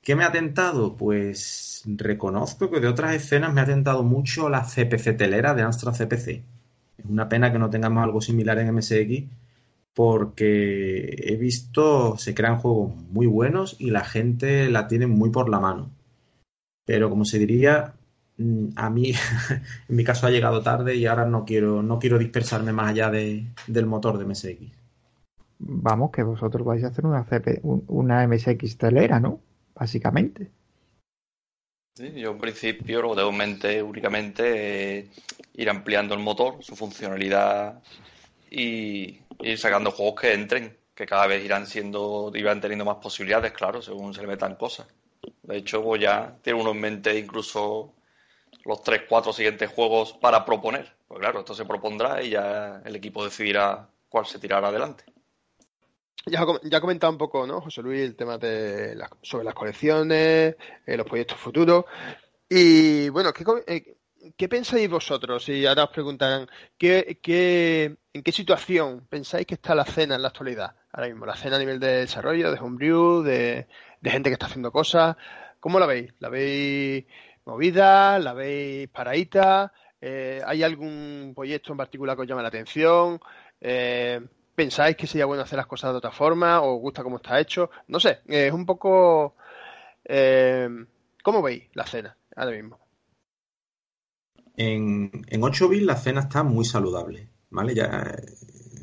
¿Qué 0.00 0.16
me 0.16 0.24
ha 0.24 0.32
tentado? 0.32 0.96
Pues 0.96 1.82
reconozco 1.84 2.70
que 2.70 2.80
de 2.80 2.88
otras 2.88 3.14
escenas 3.14 3.52
me 3.52 3.60
ha 3.60 3.66
tentado 3.66 4.02
mucho 4.02 4.48
la 4.48 4.62
CPC 4.62 5.18
telera 5.18 5.52
de 5.54 5.60
Amstrad 5.60 5.92
CPC. 5.92 6.42
Es 6.96 7.04
una 7.06 7.28
pena 7.28 7.52
que 7.52 7.58
no 7.58 7.68
tengamos 7.68 8.02
algo 8.02 8.22
similar 8.22 8.58
en 8.60 8.74
MSX 8.74 9.24
porque 9.92 11.14
he 11.26 11.36
visto 11.36 12.16
se 12.16 12.32
crean 12.32 12.60
juegos 12.60 12.94
muy 13.10 13.26
buenos 13.26 13.76
y 13.78 13.90
la 13.90 14.04
gente 14.04 14.70
la 14.70 14.88
tiene 14.88 15.06
muy 15.06 15.28
por 15.28 15.50
la 15.50 15.60
mano. 15.60 15.90
Pero 16.86 17.10
como 17.10 17.26
se 17.26 17.38
diría, 17.38 17.92
a 18.76 18.90
mí 18.90 19.12
en 19.88 19.96
mi 19.96 20.04
caso 20.04 20.26
ha 20.26 20.30
llegado 20.30 20.62
tarde 20.62 20.96
y 20.96 21.06
ahora 21.06 21.26
no 21.26 21.44
quiero, 21.44 21.82
no 21.82 21.98
quiero 21.98 22.18
dispersarme 22.18 22.72
más 22.72 22.90
allá 22.90 23.10
de, 23.10 23.46
del 23.66 23.86
motor 23.86 24.18
de 24.18 24.24
MSX. 24.24 24.82
Vamos, 25.58 26.10
que 26.10 26.22
vosotros 26.22 26.66
vais 26.66 26.82
a 26.82 26.88
hacer 26.88 27.06
una, 27.06 27.24
CP, 27.24 27.60
una 27.62 28.26
MSX 28.26 28.76
telera, 28.78 29.20
¿no? 29.20 29.40
Básicamente. 29.74 30.50
Sí, 31.94 32.10
yo 32.14 32.30
en 32.30 32.38
principio 32.38 33.02
lo 33.02 33.10
que 33.10 33.16
tengo 33.16 33.30
en 33.30 33.36
mente 33.36 33.82
únicamente 33.82 35.10
ir 35.54 35.70
ampliando 35.70 36.14
el 36.14 36.20
motor, 36.20 36.56
su 36.64 36.74
funcionalidad 36.74 37.82
y 38.50 39.20
ir 39.40 39.58
sacando 39.58 39.90
juegos 39.90 40.20
que 40.20 40.32
entren, 40.32 40.76
que 40.94 41.06
cada 41.06 41.26
vez 41.26 41.44
irán 41.44 41.66
siendo, 41.66 42.32
irán 42.34 42.60
teniendo 42.60 42.84
más 42.84 42.96
posibilidades, 42.96 43.52
claro, 43.52 43.82
según 43.82 44.14
se 44.14 44.22
le 44.22 44.26
metan 44.26 44.56
cosas. 44.56 44.86
De 45.42 45.58
hecho, 45.58 45.82
pues 45.82 46.00
ya 46.00 46.34
tiene 46.42 46.60
uno 46.60 46.72
en 46.72 46.80
mente 46.80 47.18
incluso 47.18 47.92
los 48.64 48.82
tres, 48.82 49.02
cuatro 49.08 49.32
siguientes 49.32 49.70
juegos 49.70 50.12
para 50.14 50.44
proponer. 50.44 50.92
Pues 51.08 51.20
claro, 51.20 51.40
esto 51.40 51.54
se 51.54 51.64
propondrá 51.64 52.22
y 52.22 52.30
ya 52.30 52.82
el 52.84 52.96
equipo 52.96 53.24
decidirá 53.24 53.88
cuál 54.08 54.26
se 54.26 54.38
tirará 54.38 54.68
adelante. 54.68 55.04
Ya, 56.26 56.46
ya 56.62 56.78
ha 56.78 56.80
comentado 56.80 57.12
un 57.12 57.18
poco, 57.18 57.46
¿no, 57.46 57.60
José 57.60 57.82
Luis, 57.82 58.02
el 58.02 58.14
tema 58.14 58.38
de 58.38 58.96
sobre 59.22 59.44
las 59.44 59.54
colecciones, 59.54 60.54
eh, 60.86 60.96
los 60.96 61.06
proyectos 61.06 61.38
futuros. 61.38 61.84
Y 62.48 63.08
bueno, 63.08 63.32
¿qué, 63.32 63.44
eh, 63.66 63.96
¿qué 64.36 64.48
pensáis 64.48 64.88
vosotros? 64.88 65.48
Y 65.48 65.66
ahora 65.66 65.84
os 65.84 65.90
preguntarán, 65.90 66.48
¿qué, 66.78 67.18
qué, 67.20 67.96
en 68.12 68.22
qué 68.22 68.32
situación 68.32 69.06
pensáis 69.08 69.46
que 69.46 69.54
está 69.54 69.74
la 69.74 69.84
cena 69.84 70.14
en 70.14 70.22
la 70.22 70.28
actualidad? 70.28 70.76
Ahora 70.92 71.08
mismo, 71.08 71.26
la 71.26 71.34
cena 71.34 71.56
a 71.56 71.58
nivel 71.58 71.80
de 71.80 71.98
desarrollo, 71.98 72.52
de 72.52 72.60
homebrew, 72.60 73.22
de, 73.22 73.66
de 74.00 74.10
gente 74.10 74.30
que 74.30 74.34
está 74.34 74.46
haciendo 74.46 74.70
cosas. 74.70 75.16
¿Cómo 75.58 75.80
la 75.80 75.86
veis? 75.86 76.12
¿La 76.20 76.28
veis 76.28 77.04
movida? 77.44 78.18
¿La 78.18 78.32
veis 78.32 78.88
paradita? 78.88 79.72
Eh, 80.00 80.40
¿Hay 80.44 80.62
algún 80.62 81.32
proyecto 81.34 81.72
en 81.72 81.78
particular 81.78 82.16
que 82.16 82.22
os 82.22 82.28
llame 82.28 82.42
la 82.42 82.48
atención? 82.48 83.20
Eh, 83.60 84.20
¿Pensáis 84.54 84.96
que 84.96 85.06
sería 85.06 85.26
bueno 85.26 85.42
hacer 85.42 85.56
las 85.56 85.66
cosas 85.66 85.92
de 85.92 85.98
otra 85.98 86.10
forma? 86.10 86.60
¿Os 86.60 86.80
gusta 86.80 87.02
cómo 87.02 87.16
está 87.16 87.40
hecho? 87.40 87.70
No 87.88 88.00
sé, 88.00 88.20
es 88.26 88.52
un 88.52 88.66
poco... 88.66 89.36
Eh, 90.04 90.68
¿Cómo 91.22 91.40
veis 91.40 91.64
la 91.74 91.86
cena 91.86 92.16
ahora 92.34 92.52
mismo? 92.52 92.78
En, 94.56 95.10
en 95.28 95.42
8 95.42 95.68
bits 95.68 95.84
la 95.84 95.96
cena 95.96 96.22
está 96.22 96.42
muy 96.42 96.64
saludable, 96.64 97.28
¿vale? 97.50 97.74
Ya 97.74 98.16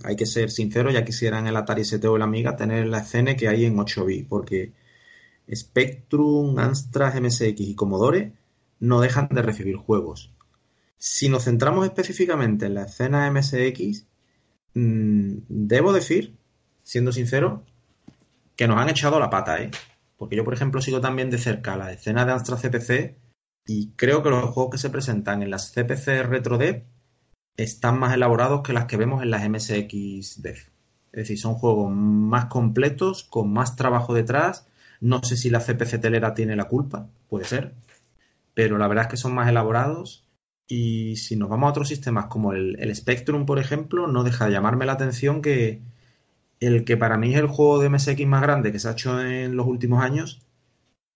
hay 0.03 0.15
que 0.15 0.25
ser 0.25 0.49
sincero, 0.49 0.89
ya 0.89 1.03
quisieran 1.03 1.45
el 1.47 1.57
Atari 1.57 1.81
ST 1.81 2.07
o 2.07 2.15
el 2.15 2.21
Amiga 2.21 2.55
tener 2.55 2.87
la 2.87 2.99
escena 2.99 3.35
que 3.35 3.49
hay 3.49 3.65
en 3.65 3.77
8 3.77 4.05
bits, 4.05 4.27
porque 4.27 4.71
Spectrum, 5.53 6.57
Amstrad, 6.57 7.19
MSX 7.19 7.59
y 7.59 7.75
Commodore 7.75 8.38
no 8.79 9.01
dejan 9.01 9.27
de 9.29 9.41
recibir 9.41 9.75
juegos. 9.75 10.31
Si 10.97 11.29
nos 11.29 11.45
centramos 11.45 11.85
específicamente 11.85 12.65
en 12.65 12.75
la 12.75 12.83
escena 12.83 13.29
MSX, 13.31 14.05
mmm, 14.73 15.37
debo 15.47 15.93
decir, 15.93 16.37
siendo 16.83 17.11
sincero, 17.11 17.63
que 18.55 18.67
nos 18.67 18.77
han 18.77 18.89
echado 18.89 19.19
la 19.19 19.29
pata, 19.29 19.61
¿eh? 19.61 19.71
Porque 20.17 20.35
yo, 20.35 20.43
por 20.43 20.53
ejemplo, 20.53 20.81
sigo 20.81 20.99
también 20.99 21.29
de 21.29 21.37
cerca 21.37 21.77
la 21.77 21.93
escena 21.93 22.25
de 22.25 22.33
Amstrad 22.33 22.59
CPC 22.59 23.15
y 23.65 23.91
creo 23.95 24.21
que 24.21 24.29
los 24.29 24.49
juegos 24.49 24.71
que 24.71 24.77
se 24.77 24.89
presentan 24.89 25.41
en 25.41 25.51
las 25.51 25.71
CPC 25.71 26.23
RetroDev 26.23 26.83
están 27.55 27.99
más 27.99 28.13
elaborados 28.13 28.61
que 28.61 28.73
las 28.73 28.85
que 28.85 28.97
vemos 28.97 29.23
en 29.23 29.31
las 29.31 29.47
MSX 29.47 30.41
Dev. 30.41 30.57
Es 31.11 31.23
decir, 31.23 31.39
son 31.39 31.55
juegos 31.55 31.91
más 31.91 32.45
completos, 32.45 33.23
con 33.23 33.51
más 33.51 33.75
trabajo 33.75 34.13
detrás. 34.13 34.67
No 34.99 35.23
sé 35.23 35.37
si 35.37 35.49
la 35.49 35.59
CPC 35.59 36.01
telera 36.01 36.33
tiene 36.33 36.55
la 36.55 36.65
culpa, 36.65 37.07
puede 37.29 37.45
ser, 37.45 37.73
pero 38.53 38.77
la 38.77 38.87
verdad 38.87 39.05
es 39.05 39.11
que 39.11 39.17
son 39.17 39.33
más 39.33 39.49
elaborados. 39.49 40.25
Y 40.67 41.15
si 41.17 41.35
nos 41.35 41.49
vamos 41.49 41.67
a 41.67 41.71
otros 41.71 41.87
sistemas 41.87 42.27
como 42.27 42.53
el, 42.53 42.95
Spectrum, 42.95 43.45
por 43.45 43.59
ejemplo, 43.59 44.07
no 44.07 44.23
deja 44.23 44.45
de 44.45 44.51
llamarme 44.51 44.85
la 44.85 44.93
atención 44.93 45.41
que 45.41 45.81
el 46.59 46.83
que 46.85 46.97
para 46.97 47.17
mí 47.17 47.33
es 47.33 47.39
el 47.39 47.47
juego 47.47 47.79
de 47.79 47.89
MSX 47.89 48.25
más 48.27 48.41
grande 48.41 48.71
que 48.71 48.79
se 48.79 48.89
ha 48.89 48.91
hecho 48.91 49.21
en 49.21 49.55
los 49.55 49.65
últimos 49.65 50.03
años 50.03 50.41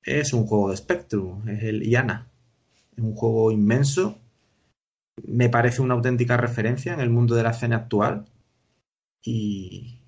es 0.04 0.34
un 0.34 0.46
juego 0.46 0.70
de 0.70 0.78
Spectrum, 0.78 1.48
es 1.48 1.64
el 1.64 1.84
IANA. 1.84 2.28
Es 2.96 3.04
un 3.04 3.16
juego 3.16 3.52
inmenso. 3.52 4.20
Me 5.26 5.50
parece 5.50 5.82
una 5.82 5.94
auténtica 5.94 6.38
referencia 6.38 6.94
en 6.94 7.00
el 7.00 7.10
mundo 7.10 7.36
de 7.36 7.44
la 7.44 7.52
escena 7.52 7.78
actual. 7.78 8.26
Y 9.24 10.00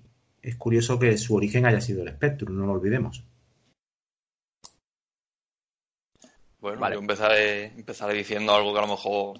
es 0.42 0.56
curioso 0.56 0.98
que 0.98 1.16
su 1.16 1.34
origen 1.34 1.66
haya 1.66 1.80
sido 1.80 2.02
el 2.02 2.10
Spectrum, 2.10 2.56
no 2.56 2.66
lo 2.66 2.72
olvidemos. 2.72 3.24
Bueno, 6.66 6.80
vale. 6.80 6.96
yo 6.96 7.00
empezaré, 7.00 7.66
empezaré 7.66 8.14
diciendo 8.14 8.52
algo 8.52 8.72
que 8.72 8.78
a 8.80 8.82
lo 8.82 8.88
mejor 8.88 9.38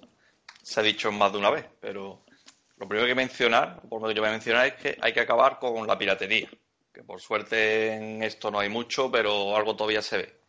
se 0.63 0.79
ha 0.79 0.83
dicho 0.85 1.11
más 1.11 1.33
de 1.33 1.39
una 1.39 1.51
vez, 1.51 1.67
pero 1.81 2.25
lo 2.77 2.87
primero 2.87 3.09
que 3.09 3.17
mencionar, 3.17 3.83
por 3.89 4.01
lo 4.01 4.07
que 4.07 4.15
yo 4.15 4.23
voy 4.23 4.29
a 4.29 4.35
mencionar, 4.35 4.67
es 4.69 4.75
que 4.75 4.97
hay 5.01 5.13
que 5.13 5.19
acabar 5.19 5.59
con 5.59 5.85
la 5.89 5.99
piratería. 5.99 6.49
Que 6.93 7.03
por 7.03 7.21
suerte 7.21 7.95
en 7.95 8.23
esto 8.23 8.53
no 8.53 8.61
hay 8.61 8.69
mucho, 8.69 9.11
pero 9.11 9.57
algo 9.57 9.75
todavía 9.75 10.03
se 10.03 10.19
ve. 10.19 10.41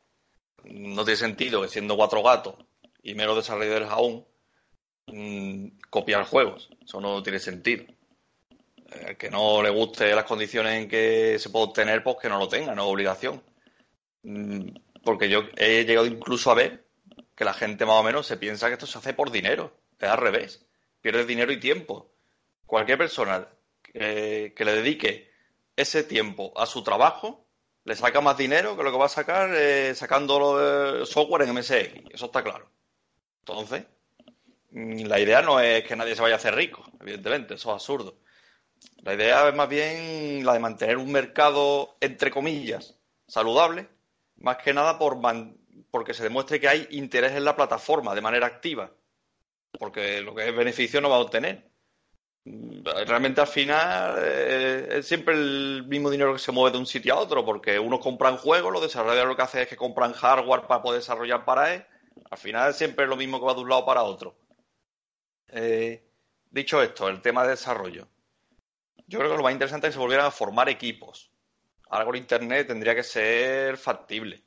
No 0.66 1.04
tiene 1.04 1.18
sentido 1.18 1.64
que 1.64 1.68
siendo 1.68 1.98
cuatro 1.98 2.22
gatos 2.22 2.54
y 3.02 3.16
menos 3.16 3.38
desarrolladores 3.38 3.90
aún, 3.90 4.28
mmm, 5.08 5.80
copiar 5.90 6.26
juegos. 6.26 6.70
Eso 6.86 7.02
no 7.02 7.24
tiene 7.24 7.40
sentido. 7.40 7.86
El 8.91 9.18
que 9.18 9.32
no 9.32 9.64
le 9.64 9.72
guste 9.72 10.14
las 10.14 10.26
condiciones 10.26 10.76
en 10.76 10.88
que 10.88 11.40
se 11.40 11.49
puede 11.49 11.66
obtener, 11.66 12.04
pues 12.04 12.18
que 12.22 12.30
no 12.30 12.38
lo 12.38 12.48
tenga, 12.48 12.76
no 12.76 12.84
es 12.84 12.94
obligación. 12.94 13.41
Mm, 14.22 14.70
porque 15.08 15.30
yo 15.30 15.44
he 15.56 15.86
llegado 15.86 16.06
incluso 16.06 16.52
a 16.52 16.56
ver 16.56 16.86
que 17.34 17.46
la 17.46 17.54
gente 17.54 17.86
más 17.86 17.96
o 17.96 18.04
menos 18.04 18.28
se 18.28 18.36
piensa 18.36 18.68
que 18.68 18.74
esto 18.74 18.86
se 18.86 18.98
hace 18.98 19.14
por 19.14 19.32
dinero. 19.32 19.72
Es 19.98 20.10
al 20.10 20.18
revés. 20.18 20.66
Pierdes 21.00 21.26
dinero 21.26 21.50
y 21.54 21.62
tiempo. 21.62 22.12
Cualquier 22.66 22.98
persona 22.98 23.48
que, 23.82 24.54
que 24.54 24.66
le 24.66 24.74
dedique 24.74 25.32
ese 25.78 26.04
tiempo 26.04 26.52
a 26.58 26.66
su 26.66 26.84
trabajo 26.84 27.48
le 27.86 27.96
saca 27.96 28.20
más 28.20 28.38
dinero 28.38 28.76
que 28.76 28.84
lo 28.84 28.92
que 28.92 28.98
va 28.98 29.06
a 29.06 29.10
sacar 29.10 29.50
eh, 29.56 29.96
sacando 29.96 31.06
software 31.06 31.44
en 31.44 31.54
MSX. 31.54 32.14
Eso 32.14 32.26
está 32.26 32.44
claro. 32.44 32.70
Entonces, 33.40 33.86
mm, 34.72 35.06
la 35.06 35.22
idea 35.22 35.42
no 35.42 35.62
es 35.62 35.86
que 35.86 35.96
nadie 35.96 36.18
se 36.18 36.22
vaya 36.22 36.36
a 36.36 36.38
hacer 36.38 36.54
rico, 36.54 36.84
evidentemente, 37.00 37.54
eso 37.54 37.70
es 37.70 37.76
absurdo. 37.76 38.18
La 39.04 39.14
idea 39.14 39.48
es 39.48 39.56
más 39.56 39.70
bien 39.70 40.46
la 40.46 40.52
de 40.52 40.60
mantener 40.60 40.98
un 40.98 41.14
mercado, 41.14 41.96
entre 42.02 42.30
comillas, 42.30 42.98
saludable, 43.26 43.88
más 44.38 44.57
que 44.57 44.73
nada 44.73 44.97
por 44.97 45.18
porque 45.91 46.14
se 46.14 46.23
demuestre 46.23 46.59
que 46.59 46.68
hay 46.68 46.88
interés 46.91 47.34
en 47.34 47.45
la 47.45 47.55
plataforma 47.55 48.15
de 48.15 48.22
manera 48.22 48.47
activa, 48.47 48.91
porque 49.80 50.22
lo 50.22 50.35
que 50.35 50.47
es 50.49 50.55
beneficio 50.55 51.01
no 51.01 51.09
va 51.09 51.18
a 51.18 51.19
obtener. 51.19 51.69
Realmente 52.45 53.41
al 53.41 53.47
final 53.47 54.15
eh, 54.19 54.88
es 54.91 55.07
siempre 55.07 55.34
el 55.34 55.84
mismo 55.88 56.09
dinero 56.09 56.31
que 56.34 56.39
se 56.39 56.53
mueve 56.53 56.72
de 56.72 56.77
un 56.77 56.85
sitio 56.85 57.14
a 57.14 57.19
otro, 57.19 57.43
porque 57.43 57.77
unos 57.77 57.99
compran 57.99 58.38
juegos, 58.38 58.72
los 58.72 58.81
desarrolladores 58.81 59.27
lo 59.27 59.35
que 59.35 59.41
hacen 59.41 59.61
es 59.61 59.68
que 59.68 59.76
compran 59.76 60.14
hardware 60.14 60.61
para 60.61 60.81
poder 60.81 61.01
desarrollar 61.01 61.43
para 61.43 61.73
él 61.73 61.85
al 62.30 62.38
final 62.38 62.73
siempre 62.73 63.05
es 63.05 63.09
lo 63.09 63.15
mismo 63.15 63.39
que 63.39 63.45
va 63.45 63.53
de 63.53 63.61
un 63.61 63.69
lado 63.69 63.85
para 63.85 64.03
otro. 64.03 64.38
Eh, 65.49 66.03
dicho 66.49 66.81
esto, 66.81 67.07
el 67.07 67.22
tema 67.22 67.43
de 67.43 67.51
desarrollo. 67.51 68.07
Yo 69.07 69.19
creo 69.19 69.31
que 69.31 69.38
lo 69.38 69.43
más 69.43 69.53
interesante 69.53 69.88
es 69.88 69.91
que 69.91 69.95
se 69.95 69.99
volvieran 69.99 70.26
a 70.26 70.31
formar 70.31 70.69
equipos. 70.69 71.31
Ahora 71.89 72.05
con 72.05 72.15
Internet 72.15 72.68
tendría 72.68 72.95
que 72.95 73.03
ser 73.03 73.77
factible. 73.77 74.43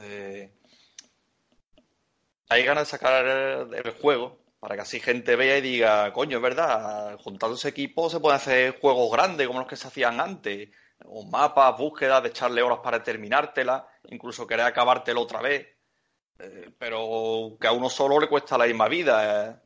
Eh, 0.00 0.52
hay 2.48 2.64
ganas 2.64 2.84
de 2.86 2.90
sacar 2.90 3.26
el 3.26 3.90
juego 4.00 4.38
para 4.60 4.74
que 4.74 4.82
así 4.82 5.00
gente 5.00 5.36
vea 5.36 5.58
y 5.58 5.60
diga, 5.60 6.12
coño, 6.12 6.38
es 6.38 6.42
verdad, 6.42 7.16
juntando 7.22 7.56
ese 7.56 7.68
equipo 7.68 8.10
se 8.10 8.20
pueden 8.20 8.36
hacer 8.36 8.80
juegos 8.80 9.10
grandes 9.12 9.46
como 9.46 9.60
los 9.60 9.68
que 9.68 9.76
se 9.76 9.88
hacían 9.88 10.20
antes. 10.20 10.70
O 11.04 11.24
mapas, 11.24 11.78
búsquedas, 11.78 12.22
de 12.22 12.30
echarle 12.30 12.62
horas 12.62 12.80
para 12.82 13.02
terminártela, 13.02 13.86
incluso 14.08 14.46
querer 14.46 14.66
acabártelo 14.66 15.22
otra 15.22 15.40
vez. 15.40 15.68
Eh, 16.38 16.70
pero 16.78 17.56
que 17.60 17.68
a 17.68 17.72
uno 17.72 17.88
solo 17.88 18.18
le 18.20 18.28
cuesta 18.28 18.58
la 18.58 18.66
misma 18.66 18.88
vida. 18.88 19.60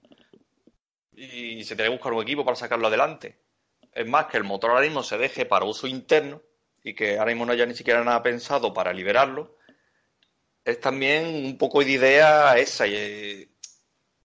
Eh. 1.15 1.59
y 1.59 1.65
se 1.65 1.75
tiene 1.77 1.91
que 1.91 1.97
buscar 1.97 2.13
un 2.13 2.23
equipo 2.23 2.45
para 2.45 2.57
sacarlo 2.57 2.89
adelante. 2.89 3.42
Es 3.95 4.07
más, 4.07 4.27
que 4.27 4.39
el 4.39 4.45
motor 4.45 4.71
ahora 4.71 4.83
mismo 4.83 5.03
se 5.03 5.19
deje 5.19 5.45
para 5.45 5.65
uso 5.65 5.87
interno 5.87 6.41
y 6.83 6.95
que 6.95 7.19
ahora 7.19 7.31
mismo 7.31 7.47
no 7.47 7.53
haya 7.53 7.67
ni 7.67 7.75
siquiera 7.75 8.03
nada 8.03 8.23
pensado 8.23 8.73
para 8.73 8.93
liberarlo, 8.93 9.57
es 10.65 10.81
también 10.81 11.45
un 11.45 11.59
poco 11.59 11.81
de 11.85 11.91
idea 11.91 12.57
esa. 12.57 12.87
Eh, 12.87 13.49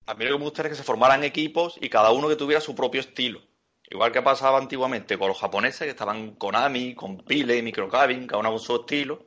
a 0.06 0.14
mí 0.14 0.26
lo 0.26 0.31
que 0.31 0.38
me 0.38 0.44
gustaría 0.45 0.72
es 0.72 0.77
que 0.77 0.84
se 0.84 0.85
formaran 0.85 1.23
equipos 1.23 1.77
y 1.81 1.89
cada 1.89 2.11
uno 2.11 2.27
que 2.27 2.35
tuviera 2.35 2.61
su 2.61 2.76
propio 2.76 3.02
estilo. 3.02 3.41
Igual 3.89 4.11
que 4.11 4.22
pasaba 4.22 4.57
antiguamente 4.57 5.18
con 5.18 5.30
los 5.30 5.39
japoneses, 5.39 5.81
que 5.81 5.89
estaban 5.89 6.31
con 6.35 6.56
Ami, 6.56 6.94
con 6.94 7.18
Pile, 7.19 7.61
Microcabin, 7.61 8.27
cada 8.27 8.39
uno 8.39 8.52
con 8.52 8.60
su 8.60 8.76
estilo, 8.76 9.26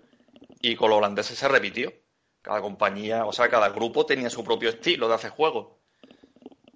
y 0.61 0.77
con 0.77 0.91
los 0.91 0.99
holandeses 0.99 1.39
se 1.39 1.49
repitió. 1.49 1.93
Cada 2.43 2.61
compañía, 2.61 3.25
o 3.27 3.33
sea, 3.33 3.49
cada 3.49 3.71
grupo 3.71 4.07
tenía 4.07 4.31
su 4.31 4.45
propio 4.45 4.69
estilo 4.71 5.09
de 5.09 5.15
hacer 5.15 5.31
juegos. 5.31 5.80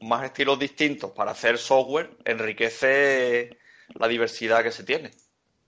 Más 0.04 0.24
estilos 0.24 0.58
distintos 0.58 1.10
para 1.12 1.30
hacer 1.30 1.56
software 1.56 2.10
enriquece 2.24 3.56
la 3.94 4.06
diversidad 4.06 4.62
que 4.62 4.70
se 4.70 4.84
tiene. 4.84 5.10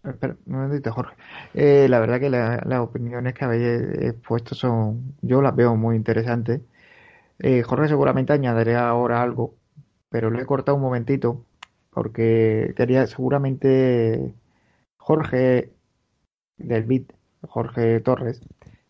Espera, 0.04 0.36
un 0.46 0.52
momentito, 0.52 0.92
Jorge. 0.92 1.16
Eh, 1.54 1.86
la 1.88 1.98
verdad 1.98 2.20
que 2.20 2.30
las 2.30 2.80
opiniones 2.80 3.34
que 3.34 3.44
habéis 3.44 3.80
expuesto 4.02 4.54
son, 4.54 5.16
yo 5.22 5.42
las 5.42 5.56
veo 5.56 5.74
muy 5.74 5.96
interesantes. 5.96 6.60
Eh, 7.38 7.62
Jorge 7.62 7.88
seguramente 7.88 8.32
añadiré 8.32 8.76
ahora 8.76 9.22
algo, 9.22 9.54
pero 10.10 10.30
lo 10.30 10.40
he 10.40 10.46
cortado 10.46 10.76
un 10.76 10.82
momentito 10.82 11.44
porque 11.90 12.74
quería 12.76 13.06
seguramente 13.06 14.34
Jorge 14.98 15.72
del 16.58 16.84
BIT, 16.84 17.12
Jorge 17.42 18.00
Torres, 18.00 18.42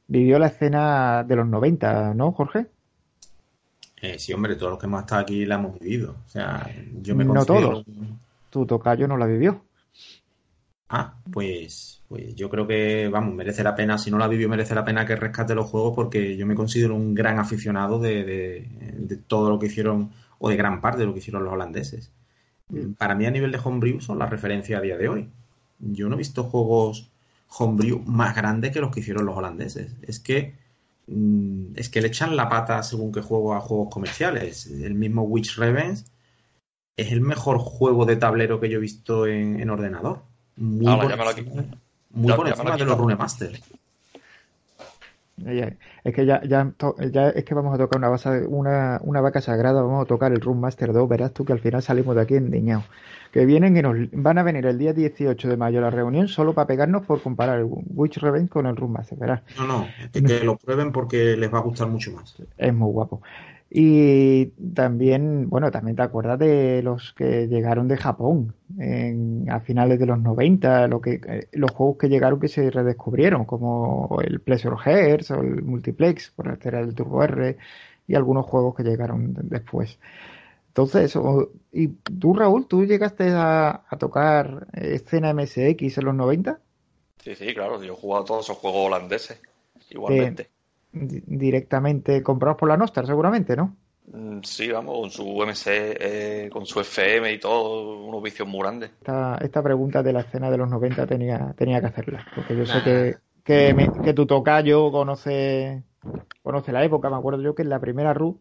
vivió 0.08 0.38
la 0.38 0.48
escena 0.48 1.24
de 1.24 1.36
los 1.36 1.46
90, 1.46 2.14
¿no, 2.14 2.32
Jorge? 2.32 2.66
Eh, 4.00 4.18
sí, 4.18 4.32
hombre, 4.32 4.56
todos 4.56 4.70
los 4.70 4.78
que 4.78 4.86
hemos 4.86 5.00
estado 5.00 5.22
aquí 5.22 5.46
la 5.46 5.56
hemos 5.56 5.78
vivido. 5.78 6.16
O 6.26 6.28
sea, 6.28 6.70
yo 7.00 7.14
me 7.14 7.24
No 7.24 7.44
todos. 7.44 7.84
Tu 8.50 8.66
tocayo 8.66 9.08
no 9.08 9.16
la 9.16 9.26
vivió. 9.26 9.62
Ah, 10.88 11.16
pues, 11.32 12.02
pues 12.08 12.34
yo 12.34 12.48
creo 12.48 12.66
que, 12.66 13.08
vamos, 13.08 13.34
merece 13.34 13.64
la 13.64 13.74
pena, 13.74 13.98
si 13.98 14.10
no 14.10 14.18
la 14.18 14.28
vivió, 14.28 14.48
merece 14.48 14.74
la 14.74 14.84
pena 14.84 15.04
que 15.04 15.16
rescate 15.16 15.54
los 15.54 15.66
juegos 15.66 15.94
porque 15.96 16.36
yo 16.36 16.46
me 16.46 16.54
considero 16.54 16.94
un 16.94 17.14
gran 17.14 17.40
aficionado 17.40 17.98
de, 17.98 18.24
de, 18.24 18.68
de 18.98 19.16
todo 19.16 19.50
lo 19.50 19.58
que 19.58 19.66
hicieron, 19.66 20.12
o 20.38 20.48
de 20.48 20.56
gran 20.56 20.80
parte 20.80 21.00
de 21.00 21.06
lo 21.06 21.12
que 21.12 21.18
hicieron 21.18 21.42
los 21.42 21.52
holandeses 21.52 22.12
para 22.98 23.14
mí 23.14 23.26
a 23.26 23.30
nivel 23.30 23.52
de 23.52 23.60
homebrew 23.62 24.00
son 24.00 24.18
la 24.18 24.26
referencia 24.26 24.78
a 24.78 24.80
día 24.80 24.96
de 24.96 25.08
hoy. 25.08 25.30
Yo 25.78 26.08
no 26.08 26.14
he 26.14 26.18
visto 26.18 26.44
juegos 26.44 27.10
homebrew 27.58 28.02
más 28.04 28.34
grandes 28.34 28.72
que 28.72 28.80
los 28.80 28.90
que 28.90 29.00
hicieron 29.00 29.26
los 29.26 29.36
holandeses. 29.36 29.94
Es 30.02 30.20
que 30.20 30.54
mm, 30.54 30.65
es 31.06 31.88
que 31.88 32.00
le 32.00 32.08
echan 32.08 32.36
la 32.36 32.48
pata 32.48 32.82
según 32.82 33.12
que 33.12 33.20
juego 33.20 33.54
a 33.54 33.60
juegos 33.60 33.88
comerciales. 33.90 34.66
El 34.66 34.94
mismo 34.94 35.22
Witch 35.22 35.56
Revenge 35.56 36.04
es 36.96 37.12
el 37.12 37.20
mejor 37.20 37.58
juego 37.58 38.06
de 38.06 38.16
tablero 38.16 38.58
que 38.58 38.68
yo 38.68 38.78
he 38.78 38.80
visto 38.80 39.26
en, 39.26 39.68
ordenador. 39.70 40.22
Muy 40.56 40.86
por, 40.96 41.12
encima, 41.12 41.64
muy 42.10 42.32
por 42.32 42.48
encima 42.48 42.76
de 42.76 42.84
los 42.84 42.98
Rune 42.98 43.16
Master. 43.16 43.60
Es 46.02 46.14
que 46.14 46.24
ya, 46.24 46.42
ya, 46.44 46.72
ya, 47.12 47.28
es 47.28 47.44
que 47.44 47.54
vamos 47.54 47.74
a 47.74 47.78
tocar 47.78 47.98
una, 47.98 48.08
base, 48.08 48.46
una, 48.46 48.98
una 49.02 49.20
vaca 49.20 49.42
sagrada, 49.42 49.82
vamos 49.82 50.02
a 50.02 50.06
tocar 50.06 50.32
el 50.32 50.40
Room 50.40 50.60
Master 50.60 50.94
2, 50.94 51.08
verás 51.08 51.34
tú 51.34 51.44
que 51.44 51.52
al 51.52 51.60
final 51.60 51.82
salimos 51.82 52.16
de 52.16 52.22
aquí 52.22 52.34
endiñados. 52.34 52.86
Que 53.32 53.46
vienen 53.46 53.76
y 53.76 53.82
nos 53.82 53.96
van 54.12 54.38
a 54.38 54.42
venir 54.42 54.66
el 54.66 54.78
día 54.78 54.92
18 54.92 55.48
de 55.48 55.56
mayo 55.56 55.78
a 55.78 55.82
la 55.82 55.90
reunión 55.90 56.28
solo 56.28 56.52
para 56.54 56.66
pegarnos 56.66 57.06
por 57.06 57.22
comparar 57.22 57.58
el 57.58 57.66
Witch 57.68 58.18
Revenge 58.18 58.48
con 58.48 58.66
el 58.66 58.76
Room 58.76 58.92
Master, 58.92 59.18
verás. 59.18 59.42
No, 59.58 59.66
no, 59.66 59.86
que 60.12 60.44
lo 60.44 60.56
prueben 60.56 60.92
porque 60.92 61.36
les 61.36 61.52
va 61.52 61.58
a 61.58 61.62
gustar 61.62 61.88
mucho 61.88 62.12
más. 62.12 62.36
Es 62.56 62.74
muy 62.74 62.90
guapo. 62.90 63.20
Y 63.68 64.46
también, 64.74 65.48
bueno, 65.48 65.70
también 65.70 65.96
te 65.96 66.02
acuerdas 66.02 66.38
de 66.38 66.82
los 66.82 67.12
que 67.14 67.48
llegaron 67.48 67.88
de 67.88 67.96
Japón 67.96 68.54
en, 68.78 69.50
a 69.50 69.60
finales 69.60 69.98
de 69.98 70.06
los 70.06 70.20
90, 70.20 70.86
lo 70.86 71.00
que, 71.00 71.20
eh, 71.26 71.48
los 71.52 71.72
juegos 71.72 71.98
que 71.98 72.08
llegaron 72.08 72.38
que 72.38 72.48
se 72.48 72.70
redescubrieron, 72.70 73.44
como 73.44 74.18
el 74.24 74.40
Pleasure 74.40 74.76
Hearts 74.82 75.32
o 75.32 75.40
el 75.40 75.62
Multiplex, 75.62 76.30
por 76.30 76.48
hacer 76.48 76.76
el 76.76 76.94
Turbo 76.94 77.24
R, 77.24 77.56
y 78.06 78.14
algunos 78.14 78.46
juegos 78.46 78.76
que 78.76 78.84
llegaron 78.84 79.34
después. 79.42 79.98
Entonces, 80.76 81.18
¿y 81.72 81.88
tú, 81.88 82.34
Raúl, 82.34 82.66
tú 82.66 82.84
llegaste 82.84 83.30
a, 83.30 83.82
tocar 83.98 84.66
escena 84.74 85.32
MSX 85.32 85.98
en 85.98 86.04
los 86.04 86.14
90? 86.14 86.58
Sí, 87.22 87.34
sí, 87.34 87.54
claro, 87.54 87.82
yo 87.82 87.94
he 87.94 87.96
jugado 87.96 88.26
todos 88.26 88.44
esos 88.44 88.58
juegos 88.58 88.86
holandeses, 88.86 89.40
igualmente 89.88 90.50
directamente 90.96 92.22
comprados 92.22 92.58
por 92.58 92.68
la 92.68 92.76
Nostar, 92.76 93.06
seguramente, 93.06 93.56
¿no? 93.56 93.76
Mm, 94.12 94.40
sí, 94.42 94.70
vamos, 94.70 94.98
con 94.98 95.10
su 95.10 95.42
MC, 95.42 95.96
eh, 96.00 96.48
con 96.50 96.64
su 96.64 96.80
FM 96.80 97.32
y 97.32 97.38
todo, 97.38 98.06
unos 98.06 98.22
vicios 98.22 98.46
muy 98.46 98.60
grandes. 98.60 98.90
Esta, 99.00 99.38
esta 99.40 99.62
pregunta 99.62 100.02
de 100.02 100.12
la 100.12 100.20
escena 100.20 100.50
de 100.50 100.58
los 100.58 100.68
90 100.68 101.06
tenía, 101.06 101.54
tenía 101.56 101.80
que 101.80 101.86
hacerla, 101.86 102.24
porque 102.34 102.56
yo 102.56 102.66
sé 102.66 102.82
que, 102.82 103.16
que, 103.44 103.74
me, 103.74 103.90
que 104.02 104.14
tu 104.14 104.26
tocayo 104.26 104.90
conoce, 104.90 105.82
conoce 106.42 106.72
la 106.72 106.84
época. 106.84 107.10
Me 107.10 107.16
acuerdo 107.16 107.42
yo 107.42 107.54
que 107.54 107.62
en 107.62 107.68
la 107.68 107.80
primera 107.80 108.14
RU, 108.14 108.38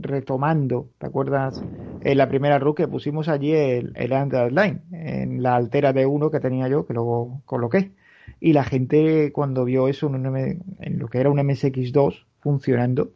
retomando, 0.00 0.90
¿te 0.98 1.06
acuerdas? 1.06 1.62
En 2.02 2.18
la 2.18 2.28
primera 2.28 2.58
RU 2.58 2.74
que 2.74 2.88
pusimos 2.88 3.28
allí 3.28 3.52
el, 3.52 3.92
el 3.96 4.54
Line, 4.54 4.80
en 4.92 5.42
la 5.42 5.56
altera 5.56 5.92
de 5.92 6.06
uno 6.06 6.30
que 6.30 6.40
tenía 6.40 6.68
yo, 6.68 6.86
que 6.86 6.94
luego 6.94 7.42
coloqué 7.44 7.92
y 8.40 8.52
la 8.52 8.64
gente 8.64 9.32
cuando 9.32 9.64
vio 9.64 9.88
eso 9.88 10.08
en, 10.14 10.62
en 10.80 10.98
lo 10.98 11.08
que 11.08 11.18
era 11.18 11.30
un 11.30 11.38
MSX2 11.38 12.24
funcionando, 12.40 13.12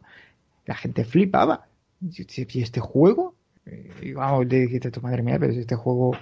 la 0.65 0.75
gente 0.75 1.05
flipaba. 1.05 1.67
¿Y 2.01 2.61
este 2.61 2.79
juego? 2.79 3.35
Y 4.01 4.13
vamos, 4.13 4.47
le 4.47 4.61
dijiste, 4.61 4.91
madre 5.01 5.21
mía, 5.21 5.37
pero 5.39 5.53
si 5.53 5.59
este 5.59 5.75
juego 5.75 6.13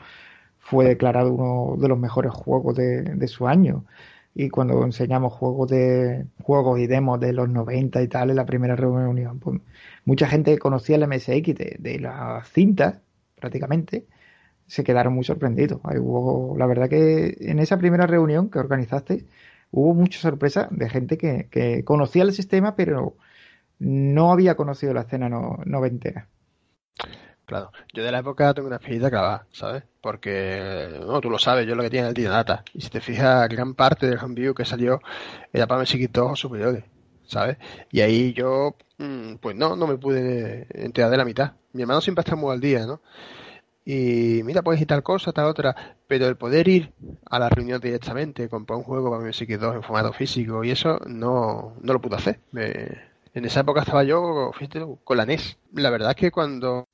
fue 0.59 0.85
declarado 0.85 1.33
uno 1.33 1.81
de 1.81 1.87
los 1.87 1.97
mejores 1.97 2.33
juegos 2.33 2.75
de, 2.75 3.03
de 3.03 3.27
su 3.27 3.47
año. 3.47 3.85
Y 4.35 4.49
cuando 4.49 4.83
enseñamos 4.85 5.33
juegos 5.33 5.69
de 5.69 6.25
juegos 6.41 6.79
y 6.79 6.87
demos 6.87 7.19
de 7.19 7.33
los 7.33 7.49
90 7.49 8.01
y 8.01 8.07
tal 8.07 8.29
en 8.29 8.37
la 8.37 8.45
primera 8.45 8.75
reunión, 8.75 9.39
pues 9.39 9.59
mucha 10.05 10.27
gente 10.27 10.57
conocía 10.59 10.95
el 10.95 11.07
MSX 11.07 11.55
de, 11.55 11.77
de 11.79 11.99
las 11.99 12.47
cintas, 12.49 13.01
prácticamente, 13.35 14.05
se 14.69 14.83
quedaron 14.83 15.13
muy 15.13 15.23
sorprendidos. 15.23 15.81
hubo, 15.83 16.55
la 16.57 16.67
verdad 16.67 16.89
que 16.89 17.37
en 17.41 17.59
esa 17.59 17.77
primera 17.77 18.05
reunión 18.05 18.49
que 18.49 18.59
organizaste 18.59 19.25
hubo 19.71 19.93
mucha 19.95 20.19
sorpresa 20.19 20.67
de 20.71 20.89
gente 20.89 21.17
que, 21.17 21.83
conocía 21.83 22.23
el 22.23 22.33
sistema 22.33 22.75
pero 22.75 23.17
no 23.79 24.31
había 24.31 24.55
conocido 24.55 24.93
la 24.93 25.01
escena 25.01 25.27
no, 25.27 25.59
noventera. 25.65 26.29
Claro, 27.49 27.71
yo 27.93 28.03
de 28.03 28.11
la 28.11 28.19
época 28.19 28.53
tengo 28.53 28.67
una 28.67 28.75
espinita 28.75 29.09
clavada, 29.09 29.47
¿sabes? 29.51 29.81
Porque, 30.01 30.99
no, 31.03 31.19
tú 31.19 31.31
lo 31.31 31.39
sabes, 31.39 31.65
yo 31.65 31.73
lo 31.73 31.81
que 31.81 31.89
tiene 31.89 32.09
el 32.09 32.13
Data. 32.13 32.63
Y 32.75 32.81
si 32.81 32.91
te 32.91 33.01
fijas, 33.01 33.49
gran 33.49 33.73
parte 33.73 34.05
del 34.07 34.19
homeview 34.19 34.53
que 34.53 34.65
salió 34.65 35.01
era 35.51 35.65
para 35.65 35.81
MSX2 35.81 36.33
o 36.33 36.35
superiores, 36.35 36.83
¿sabes? 37.25 37.57
Y 37.91 38.01
ahí 38.01 38.33
yo, 38.33 38.75
mm, 38.99 39.37
pues 39.37 39.55
no, 39.55 39.75
no 39.75 39.87
me 39.87 39.97
pude 39.97 40.67
enterar 40.75 41.09
de 41.09 41.17
la 41.17 41.25
mitad. 41.25 41.53
Mi 41.73 41.81
hermano 41.81 42.01
siempre 42.01 42.21
está 42.21 42.35
muy 42.35 42.53
al 42.53 42.59
día, 42.61 42.85
¿no? 42.85 43.01
y 43.85 44.43
mira, 44.43 44.61
puedes 44.61 44.81
ir 44.81 44.87
tal 44.87 45.03
cosa, 45.03 45.31
tal 45.31 45.45
otra, 45.47 45.97
pero 46.07 46.27
el 46.27 46.37
poder 46.37 46.67
ir 46.67 46.93
a 47.25 47.39
la 47.39 47.49
reunión 47.49 47.81
directamente, 47.81 48.49
comprar 48.49 48.77
un 48.77 48.83
juego 48.83 49.09
para 49.09 49.23
mi 49.23 49.29
MSX2 49.29 49.75
en 49.75 49.83
formato 49.83 50.13
físico 50.13 50.63
y 50.63 50.71
eso 50.71 50.99
no, 51.07 51.75
no 51.81 51.93
lo 51.93 52.01
pude 52.01 52.17
hacer. 52.17 52.39
En 53.39 53.45
esa 53.45 53.61
época 53.61 53.81
estaba 53.81 54.03
yo, 54.03 54.51
fíjate, 54.53 54.85
con 55.03 55.17
la 55.17 55.25
NES. 55.25 55.57
La 55.73 55.89
verdad 55.89 56.11
es 56.11 56.15
que 56.17 56.31
cuando 56.31 56.87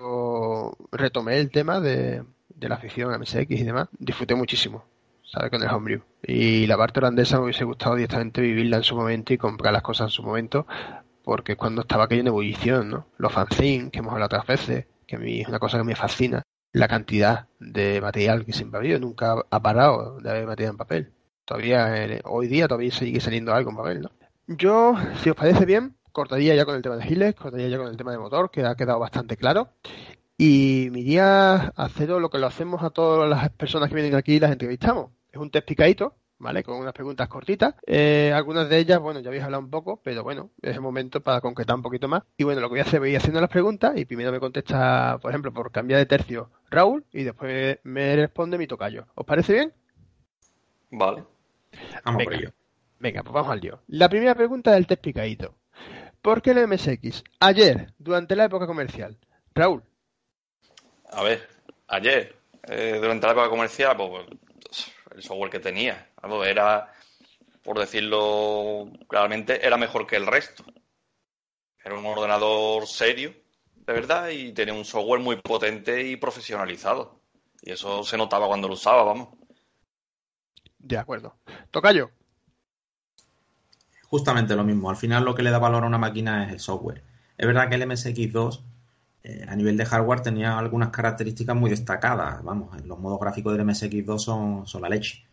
retomé 0.91 1.39
el 1.39 1.51
tema 1.51 1.79
de, 1.79 2.23
la 2.59 2.75
afición 2.75 3.11
a 3.11 3.17
MSX 3.17 3.49
y 3.49 3.63
demás, 3.63 3.89
disfruté 3.97 4.35
muchísimo, 4.35 4.85
¿sabes? 5.23 5.49
Con 5.49 5.61
el 5.61 5.69
homebrew. 5.69 6.01
Y 6.23 6.67
la 6.67 6.77
parte 6.77 6.99
holandesa 6.99 7.37
me 7.37 7.45
hubiese 7.45 7.65
gustado 7.65 7.95
directamente 7.95 8.41
vivirla 8.41 8.77
en 8.77 8.83
su 8.83 8.95
momento 8.95 9.33
y 9.33 9.37
comprar 9.37 9.73
las 9.73 9.81
cosas 9.81 10.07
en 10.07 10.11
su 10.11 10.23
momento, 10.23 10.67
porque 11.23 11.53
es 11.53 11.57
cuando 11.57 11.81
estaba 11.81 12.05
aquello 12.05 12.21
en 12.21 12.27
ebullición, 12.27 12.89
¿no? 12.89 13.07
Los 13.17 13.33
fanzines, 13.33 13.91
que 13.91 13.99
hemos 13.99 14.13
hablado 14.13 14.27
otras 14.27 14.47
veces, 14.47 14.85
que 15.07 15.15
a 15.15 15.19
mí 15.19 15.41
es 15.41 15.47
una 15.47 15.59
cosa 15.59 15.79
que 15.79 15.83
me 15.83 15.95
fascina 15.95 16.43
la 16.71 16.87
cantidad 16.87 17.47
de 17.59 18.01
material 18.01 18.45
que 18.45 18.53
siempre 18.53 18.77
ha 18.77 18.81
habido, 18.81 18.99
nunca 18.99 19.35
ha 19.49 19.61
parado 19.61 20.19
de 20.19 20.29
haber 20.29 20.45
material 20.45 20.73
en 20.73 20.77
papel. 20.77 21.13
Todavía, 21.45 22.05
eh, 22.05 22.21
hoy 22.25 22.47
día 22.47 22.67
todavía 22.67 22.91
sigue 22.91 23.19
saliendo 23.19 23.53
algo 23.53 23.71
en 23.71 23.77
papel, 23.77 24.01
¿no? 24.01 24.11
Yo, 24.47 24.95
si 25.23 25.31
os 25.31 25.35
parece 25.35 25.65
bien, 25.65 25.95
cortaría 26.15 26.55
ya 26.55 26.63
con 26.63 26.75
el 26.75 26.81
tema 26.81 26.95
de 26.95 27.03
Giles, 27.03 27.35
cortaría 27.35 27.67
ya 27.67 27.77
con 27.77 27.87
el 27.87 27.97
tema 27.97 28.13
de 28.13 28.17
motor, 28.17 28.49
que 28.49 28.65
ha 28.65 28.75
quedado 28.75 28.99
bastante 28.99 29.35
claro. 29.35 29.67
Y 30.37 30.87
me 30.91 31.01
iría 31.01 31.55
a 31.55 31.71
hacer 31.75 32.09
lo 32.09 32.29
que 32.29 32.37
lo 32.37 32.47
hacemos 32.47 32.83
a 32.83 32.89
todas 32.89 33.29
las 33.29 33.49
personas 33.49 33.89
que 33.89 33.95
vienen 33.95 34.15
aquí 34.15 34.35
y 34.35 34.39
las 34.39 34.51
entrevistamos. 34.51 35.11
Es 35.29 35.37
un 35.37 35.51
test 35.51 35.67
picadito, 35.67 36.15
¿vale? 36.39 36.63
Con 36.63 36.77
unas 36.77 36.93
preguntas 36.93 37.27
cortitas. 37.27 37.75
Eh, 37.85 38.31
algunas 38.33 38.69
de 38.69 38.77
ellas, 38.77 38.99
bueno, 38.99 39.19
ya 39.19 39.27
habéis 39.27 39.43
hablado 39.43 39.61
un 39.61 39.69
poco, 39.69 39.99
pero 40.01 40.23
bueno, 40.23 40.51
es 40.61 40.75
el 40.75 40.81
momento 40.81 41.19
para 41.19 41.41
concretar 41.41 41.75
un 41.75 41.81
poquito 41.81 42.07
más. 42.07 42.23
Y 42.37 42.45
bueno, 42.45 42.61
lo 42.61 42.67
que 42.67 42.75
voy 42.75 42.79
a 42.79 42.83
hacer, 42.83 43.01
voy 43.01 43.13
haciendo 43.13 43.41
las 43.41 43.49
preguntas 43.49 43.97
y 43.97 44.05
primero 44.05 44.31
me 44.31 44.39
contesta, 44.39 45.19
por 45.21 45.31
ejemplo, 45.31 45.51
por 45.51 45.69
cambiar 45.73 45.99
de 45.99 46.05
tercio, 46.05 46.49
Raúl, 46.69 47.03
y 47.11 47.23
después 47.23 47.79
me 47.83 48.15
responde 48.15 48.57
mi 48.57 48.67
tocayo. 48.67 49.05
¿Os 49.15 49.25
parece 49.25 49.51
bien? 49.51 49.73
Vale. 50.91 51.25
Vamos 52.05 52.19
venga, 52.19 52.23
por 52.23 52.33
ello. 52.35 52.51
Venga, 52.99 53.21
pues 53.21 53.33
vamos 53.33 53.51
al 53.51 53.59
lío. 53.59 53.79
La 53.87 54.07
primera 54.07 54.33
pregunta 54.33 54.71
del 54.71 54.87
test 54.87 55.01
picadito. 55.01 55.55
¿Por 56.25 56.41
qué 56.41 56.49
el 56.49 56.67
MSX? 56.67 57.23
Ayer, 57.39 57.93
durante 57.99 58.35
la 58.35 58.45
época 58.45 58.65
comercial. 58.65 59.15
Raúl. 59.53 59.83
A 61.11 61.21
ver, 61.21 61.47
ayer, 61.85 62.35
eh, 62.63 62.97
durante 62.99 63.27
la 63.27 63.33
época 63.33 63.49
comercial, 63.49 63.95
pues 63.95 64.25
el 65.13 65.21
software 65.21 65.51
que 65.51 65.59
tenía, 65.59 66.09
era, 66.47 66.91
por 67.61 67.77
decirlo 67.77 68.91
claramente, 69.07 69.63
era 69.63 69.77
mejor 69.77 70.07
que 70.07 70.15
el 70.15 70.25
resto. 70.25 70.65
Era 71.83 71.93
un 71.93 72.07
ordenador 72.07 72.87
serio, 72.87 73.31
de 73.85 73.93
verdad, 73.93 74.29
y 74.29 74.51
tenía 74.51 74.73
un 74.73 74.83
software 74.83 75.21
muy 75.21 75.35
potente 75.35 76.07
y 76.07 76.15
profesionalizado. 76.15 77.21
Y 77.61 77.73
eso 77.73 78.03
se 78.03 78.17
notaba 78.17 78.47
cuando 78.47 78.67
lo 78.67 78.73
usaba, 78.73 79.03
vamos. 79.03 79.29
De 80.79 80.97
acuerdo. 80.97 81.35
Tocayo. 81.69 82.09
Justamente 84.09 84.55
lo 84.55 84.63
mismo. 84.63 84.89
Al 84.89 84.95
final 84.95 85.25
lo 85.25 85.35
que 85.35 85.43
le 85.43 85.51
da 85.51 85.59
valor 85.59 85.83
a 85.83 85.87
una 85.87 85.97
máquina 85.97 86.45
es 86.45 86.53
el 86.53 86.59
software. 86.59 87.01
Es 87.37 87.45
verdad 87.45 87.69
que 87.69 87.75
el 87.75 87.83
MSX2 87.83 88.61
eh, 89.23 89.45
a 89.47 89.55
nivel 89.55 89.75
de 89.75 89.85
hardware 89.85 90.21
tenía 90.21 90.57
algunas 90.57 90.89
características 90.89 91.55
muy 91.55 91.69
destacadas. 91.69 92.43
Vamos, 92.43 92.79
los 92.83 92.99
modos 92.99 93.19
gráficos 93.19 93.57
del 93.57 93.65
MSX2 93.65 94.19
son, 94.19 94.67
son 94.67 94.81
la 94.83 94.89
leche. 94.89 95.25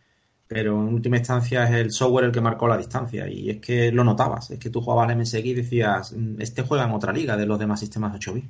Pero 0.47 0.73
en 0.81 0.93
última 0.93 1.17
instancia 1.17 1.63
es 1.63 1.71
el 1.71 1.91
software 1.91 2.25
el 2.25 2.31
que 2.31 2.41
marcó 2.41 2.67
la 2.67 2.77
distancia. 2.77 3.27
Y 3.27 3.51
es 3.51 3.61
que 3.61 3.91
lo 3.91 4.03
notabas. 4.03 4.51
Es 4.51 4.59
que 4.59 4.69
tú 4.69 4.81
jugabas 4.81 5.09
al 5.09 5.17
MSX 5.17 5.45
y 5.45 5.53
decías, 5.53 6.13
mm, 6.13 6.41
este 6.41 6.63
juega 6.63 6.85
en 6.85 6.91
otra 6.91 7.13
liga 7.13 7.37
de 7.37 7.45
los 7.45 7.59
demás 7.59 7.79
sistemas 7.79 8.13
8 8.15 8.33
bits. 8.33 8.49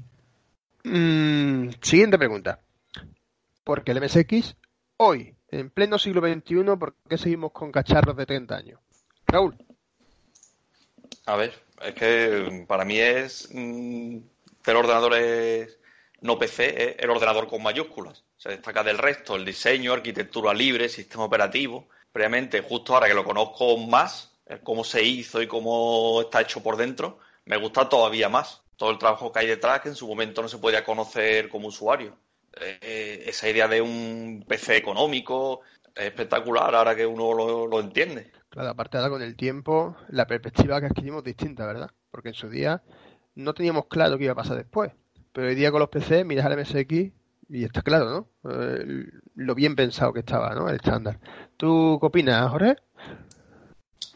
Mm, 0.86 1.70
siguiente 1.82 2.18
pregunta. 2.18 2.60
Porque 3.64 3.92
el 3.92 4.02
MSX 4.02 4.56
hoy, 4.98 5.36
en 5.50 5.70
pleno 5.70 5.98
siglo 5.98 6.22
XXI, 6.22 6.78
¿por 6.78 6.96
qué 7.08 7.18
seguimos 7.18 7.52
con 7.52 7.72
cacharros 7.72 8.16
de 8.16 8.26
30 8.26 8.56
años? 8.56 8.80
Raúl. 9.28 9.58
A 11.26 11.36
ver, 11.36 11.54
es 11.82 11.94
que 11.96 12.66
para 12.68 12.86
mí 12.86 13.00
es 13.00 13.50
mm, 13.52 14.20
pero 14.64 14.80
ordenadores 14.80 15.80
no 16.22 16.40
PC 16.40 16.92
es 16.92 16.96
el 17.00 17.10
ordenador 17.10 17.48
con 17.48 17.62
mayúsculas. 17.62 18.24
Se 18.38 18.50
destaca 18.50 18.84
del 18.84 18.98
resto 18.98 19.36
el 19.36 19.46
diseño, 19.46 19.94
arquitectura 19.94 20.54
libre, 20.54 20.90
sistema 20.90 21.26
operativo. 21.26 21.88
Previamente, 22.12 22.62
justo 22.62 22.94
ahora 22.94 23.08
que 23.08 23.14
lo 23.14 23.26
conozco 23.26 23.78
más, 23.78 24.34
cómo 24.64 24.84
se 24.84 25.04
hizo 25.04 25.42
y 25.42 25.48
cómo 25.48 26.22
está 26.22 26.42
hecho 26.42 26.62
por 26.64 26.78
dentro, 26.78 27.20
me 27.46 27.58
gusta 27.58 27.90
todavía 27.90 28.30
más. 28.30 28.62
Todo 28.78 28.92
el 28.92 28.98
trabajo 28.98 29.32
que 29.32 29.40
hay 29.40 29.48
detrás 29.48 29.82
que 29.82 29.90
en 29.90 29.96
su 29.96 30.08
momento 30.08 30.42
no 30.42 30.48
se 30.48 30.58
podía 30.58 30.84
conocer 30.84 31.50
como 31.50 31.68
usuario. 31.68 32.18
Eh, 32.60 33.24
esa 33.28 33.50
idea 33.50 33.68
de 33.68 33.82
un 33.82 34.46
PC 34.48 34.78
económico 34.78 35.62
es 35.96 36.06
espectacular 36.06 36.74
ahora 36.76 36.96
que 36.96 37.06
uno 37.06 37.34
lo, 37.34 37.68
lo 37.68 37.80
entiende. 37.80 38.32
Claro, 38.54 38.70
aparte 38.70 38.98
ahora 38.98 39.10
con 39.10 39.24
el 39.24 39.36
tiempo, 39.36 39.96
la 40.10 40.28
perspectiva 40.28 40.80
que 40.80 40.86
adquirimos 40.86 41.22
es 41.22 41.26
distinta, 41.26 41.66
¿verdad? 41.66 41.90
Porque 42.12 42.30
en 42.30 42.36
su 42.36 42.50
día 42.50 42.84
no 43.34 43.56
teníamos 43.56 43.88
claro 43.88 44.16
qué 44.16 44.26
iba 44.26 44.34
a 44.34 44.36
pasar 44.36 44.58
después. 44.58 44.92
Pero 45.32 45.48
hoy 45.48 45.56
día 45.56 45.72
con 45.72 45.80
los 45.80 45.90
PC 45.90 46.24
miras 46.24 46.46
al 46.46 46.60
MSX 46.60 47.12
y 47.50 47.64
está 47.64 47.82
claro, 47.82 48.28
¿no? 48.44 48.52
Eh, 48.52 49.08
lo 49.34 49.56
bien 49.56 49.76
pensado 49.76 50.14
que 50.14 50.20
estaba, 50.20 50.54
¿no? 50.54 50.70
El 50.70 50.76
estándar. 50.76 51.20
¿Tú 51.58 51.98
qué 52.00 52.06
opinas, 52.06 52.48
Jorge? 52.52 52.76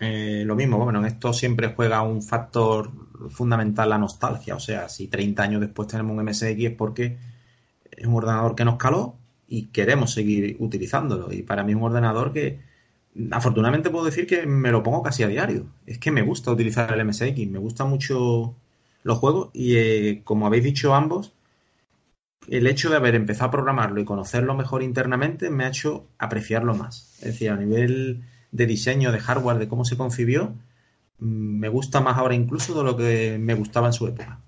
Eh, 0.01 0.43
lo 0.45 0.55
mismo, 0.55 0.77
bueno, 0.77 0.99
en 0.99 1.07
esto 1.07 1.33
siempre 1.33 1.73
juega 1.75 2.03
un 2.03 2.21
factor 2.21 2.91
fundamental 3.31 3.89
la 3.89 3.97
nostalgia. 3.97 4.55
O 4.55 4.59
sea, 4.59 4.87
si 4.87 5.07
30 5.07 5.41
años 5.41 5.61
después 5.61 5.87
tenemos 5.87 6.15
un 6.15 6.23
MSX 6.23 6.43
es 6.43 6.75
porque 6.75 7.17
es 7.89 8.05
un 8.05 8.13
ordenador 8.13 8.53
que 8.53 8.65
nos 8.65 8.77
caló 8.77 9.15
y 9.47 9.69
queremos 9.69 10.13
seguir 10.13 10.57
utilizándolo. 10.59 11.33
Y 11.33 11.41
para 11.41 11.63
mí 11.63 11.71
es 11.71 11.77
un 11.77 11.85
ordenador 11.85 12.33
que 12.33 12.76
afortunadamente 13.31 13.89
puedo 13.89 14.05
decir 14.05 14.27
que 14.27 14.45
me 14.45 14.71
lo 14.71 14.83
pongo 14.83 15.03
casi 15.03 15.23
a 15.23 15.27
diario. 15.27 15.65
Es 15.85 15.99
que 15.99 16.11
me 16.11 16.21
gusta 16.21 16.51
utilizar 16.51 16.93
el 16.93 17.05
MSX, 17.05 17.47
me 17.49 17.59
gusta 17.59 17.85
mucho 17.85 18.55
los 19.03 19.17
juegos 19.19 19.49
y 19.53 19.75
eh, 19.77 20.21
como 20.23 20.47
habéis 20.47 20.63
dicho 20.63 20.93
ambos, 20.93 21.33
el 22.47 22.67
hecho 22.67 22.89
de 22.89 22.97
haber 22.97 23.15
empezado 23.15 23.47
a 23.47 23.51
programarlo 23.51 23.99
y 23.99 24.05
conocerlo 24.05 24.55
mejor 24.55 24.83
internamente 24.83 25.49
me 25.49 25.65
ha 25.65 25.69
hecho 25.69 26.07
apreciarlo 26.17 26.75
más. 26.75 27.13
Es 27.19 27.25
decir, 27.25 27.49
a 27.49 27.57
nivel 27.57 28.23
de 28.51 28.65
diseño, 28.65 29.11
de 29.11 29.19
hardware, 29.19 29.59
de 29.59 29.67
cómo 29.67 29.85
se 29.85 29.97
concibió, 29.97 30.53
mm, 31.19 31.59
me 31.59 31.69
gusta 31.69 32.01
más 32.01 32.17
ahora 32.17 32.35
incluso 32.35 32.77
de 32.77 32.83
lo 32.83 32.95
que 32.97 33.37
me 33.39 33.53
gustaba 33.53 33.87
en 33.87 33.93
su 33.93 34.07
época. 34.07 34.39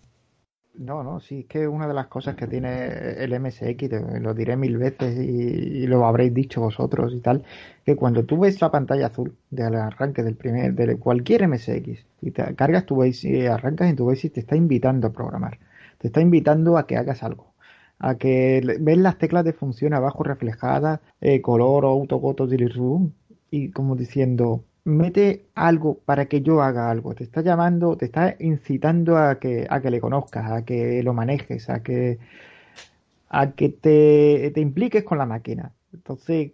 No, 0.80 1.04
no, 1.04 1.20
sí, 1.20 1.42
es 1.42 1.46
que 1.48 1.68
una 1.68 1.90
de 1.90 1.94
las 1.94 2.08
cosas 2.08 2.36
que 2.36 2.48
tiene 2.48 2.86
el 3.22 3.34
MSX, 3.38 4.22
lo 4.22 4.34
diré 4.34 4.56
mil 4.56 4.78
veces 4.78 5.18
y, 5.20 5.86
lo 5.88 6.06
habréis 6.06 6.34
dicho 6.34 6.62
vosotros 6.62 7.14
y 7.14 7.20
tal, 7.20 7.44
que 7.86 7.98
cuando 7.98 8.24
tú 8.24 8.40
ves 8.40 8.62
la 8.62 8.72
pantalla 8.72 9.08
azul 9.08 9.36
del 9.50 9.76
arranque 9.76 10.24
del 10.24 10.36
primer, 10.38 10.74
de 10.76 10.98
cualquier 10.98 11.50
MSX, 11.50 12.06
y 12.22 12.32
te 12.32 12.56
cargas 12.56 12.86
tu 12.86 13.04
y 13.04 13.46
arrancas 13.46 13.90
en 13.90 13.98
tu 13.98 14.10
y 14.10 14.30
te 14.30 14.40
está 14.40 14.56
invitando 14.56 15.08
a 15.08 15.12
programar, 15.12 15.60
te 15.98 16.08
está 16.08 16.22
invitando 16.22 16.78
a 16.78 16.88
que 16.88 16.96
hagas 16.96 17.24
algo, 17.24 17.54
a 18.00 18.16
que 18.16 18.62
ves 18.80 18.98
las 18.98 19.18
teclas 19.18 19.44
de 19.44 19.52
función 19.52 19.94
abajo 19.94 20.24
reflejadas, 20.24 21.02
eh, 21.20 21.42
color, 21.42 21.84
auto, 21.84 22.18
goto, 22.20 22.48
room, 22.48 23.12
y 23.52 23.72
como 23.72 23.98
diciendo, 23.98 24.64
mete 24.90 25.46
algo 25.56 26.00
para 26.06 26.26
que 26.26 26.42
yo 26.42 26.62
haga 26.62 26.90
algo. 26.90 27.16
Te 27.16 27.24
está 27.24 27.42
llamando, 27.42 27.96
te 27.98 28.06
está 28.06 28.36
incitando 28.40 29.18
a 29.18 29.40
que, 29.40 29.68
a 29.70 29.82
que 29.82 29.92
le 29.92 30.02
conozcas, 30.02 30.52
a 30.52 30.66
que 30.66 31.02
lo 31.04 31.14
manejes, 31.14 31.70
a 31.70 31.82
que, 31.84 32.20
a 33.30 33.52
que 33.52 33.70
te, 33.70 34.52
te 34.54 34.62
impliques 34.62 35.04
con 35.04 35.18
la 35.18 35.26
máquina. 35.26 35.74
Entonces, 35.94 36.52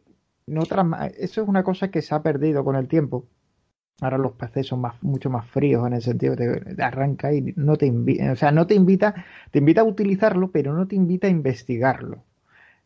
no 0.48 0.62
eso 0.64 1.42
es 1.42 1.48
una 1.48 1.64
cosa 1.64 1.90
que 1.90 2.02
se 2.02 2.14
ha 2.14 2.22
perdido 2.22 2.64
con 2.64 2.76
el 2.76 2.88
tiempo. 2.88 3.28
Ahora 4.02 4.18
los 4.18 4.34
PC 4.34 4.64
son 4.64 4.82
más, 4.82 5.02
mucho 5.04 5.30
más 5.30 5.48
fríos 5.48 5.88
en 5.88 5.94
el 5.94 6.02
sentido 6.02 6.36
de, 6.36 6.76
arranca 6.84 7.34
y 7.34 7.54
no 7.56 7.78
te 7.78 7.86
invita, 7.86 8.34
o 8.34 8.36
sea, 8.36 8.52
no 8.52 8.68
te 8.68 8.76
invita, 8.76 9.16
te 9.52 9.60
invita 9.60 9.82
a 9.82 9.86
utilizarlo, 9.86 10.52
pero 10.52 10.74
no 10.74 10.86
te 10.88 10.96
invita 10.98 11.28
a 11.28 11.30
investigarlo. 11.30 12.24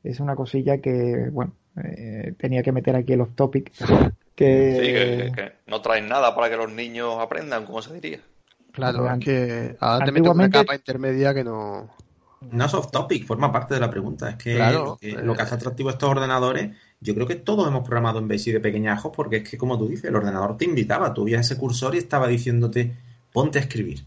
Es 0.04 0.20
una 0.20 0.36
cosilla 0.36 0.80
que, 0.80 1.30
bueno, 1.32 1.54
eh, 1.84 2.36
tenía 2.38 2.62
que 2.62 2.72
meter 2.72 2.96
aquí 2.96 3.14
el 3.14 3.22
off 3.22 3.34
topic 3.36 3.72
que... 4.36 5.32
que, 5.36 5.52
no 5.68 5.82
traen 5.82 6.08
nada 6.08 6.36
para 6.36 6.50
que 6.50 6.58
los 6.58 6.72
niños 6.72 7.16
aprendan, 7.20 7.66
como 7.66 7.82
se 7.82 7.94
diría. 7.94 8.20
Claro, 8.72 9.12
es 9.12 9.20
que 9.20 9.76
ahora 9.80 10.06
te 10.06 10.12
meto 10.12 10.32
una 10.32 10.50
capa 10.50 10.76
intermedia 10.76 11.34
que 11.34 11.44
no... 11.44 11.90
No 12.52 12.66
es 12.66 12.74
off 12.74 12.90
topic, 12.90 13.26
forma 13.26 13.52
parte 13.52 13.74
de 13.74 13.82
la 13.82 13.90
pregunta. 13.90 14.30
Es 14.30 14.36
que 14.38 14.58
lo, 14.58 14.98
que, 14.98 15.42
hace 15.42 15.56
atractivo 15.56 15.90
a 15.90 15.92
estos 15.92 16.10
ordenadores, 16.10 16.74
yo 17.02 17.14
creo 17.14 17.28
que 17.28 17.36
todos 17.36 17.68
hemos 17.68 17.82
programado 17.82 18.20
en 18.20 18.30
BASIC 18.30 18.54
de 18.54 18.60
pequeñajos, 18.62 19.12
porque 19.14 19.38
es 19.38 19.50
que, 19.50 19.58
como 19.58 19.78
tú 19.78 19.90
dices, 19.90 20.06
el 20.06 20.16
ordenador 20.16 20.56
te 20.56 20.64
invitaba, 20.64 21.14
tú 21.14 21.26
veías 21.26 21.46
ese 21.46 21.60
cursor 21.60 21.96
y 21.96 21.98
estaba 21.98 22.30
diciéndote, 22.30 22.96
ponte 23.34 23.60
a 23.60 23.62
escribir. 23.62 24.06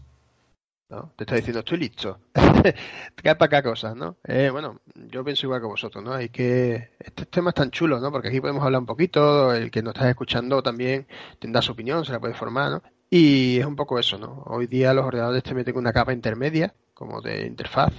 Te 1.15 1.23
está 1.23 1.35
diciendo, 1.35 1.59
estoy 1.59 1.77
listo. 1.79 2.19
Trae 2.33 3.35
para 3.35 3.45
acá 3.45 3.63
cosas, 3.63 3.95
¿no? 3.95 4.17
Eh, 4.23 4.49
bueno, 4.51 4.81
yo 4.95 5.23
pienso 5.23 5.45
igual 5.45 5.61
que 5.61 5.67
vosotros, 5.67 6.03
¿no? 6.03 6.13
Hay 6.13 6.29
que... 6.29 6.91
Este 6.99 7.25
tema 7.25 7.49
es 7.49 7.55
tan 7.55 7.71
chulo, 7.71 7.99
¿no? 7.99 8.11
Porque 8.11 8.29
aquí 8.29 8.39
podemos 8.39 8.63
hablar 8.63 8.79
un 8.79 8.85
poquito, 8.85 9.53
el 9.53 9.71
que 9.71 9.81
nos 9.81 9.93
está 9.93 10.09
escuchando 10.09 10.61
también 10.61 11.07
tendrá 11.39 11.61
su 11.61 11.71
opinión, 11.71 12.05
se 12.05 12.11
la 12.11 12.19
puede 12.19 12.33
formar, 12.33 12.71
¿no? 12.71 12.83
Y 13.09 13.59
es 13.59 13.65
un 13.65 13.75
poco 13.75 13.99
eso, 13.99 14.17
¿no? 14.17 14.43
Hoy 14.47 14.67
día 14.67 14.93
los 14.93 15.05
ordenadores 15.05 15.43
te 15.43 15.53
meten 15.53 15.77
una 15.77 15.93
capa 15.93 16.13
intermedia, 16.13 16.73
como 16.93 17.21
de 17.21 17.45
interfaz, 17.45 17.93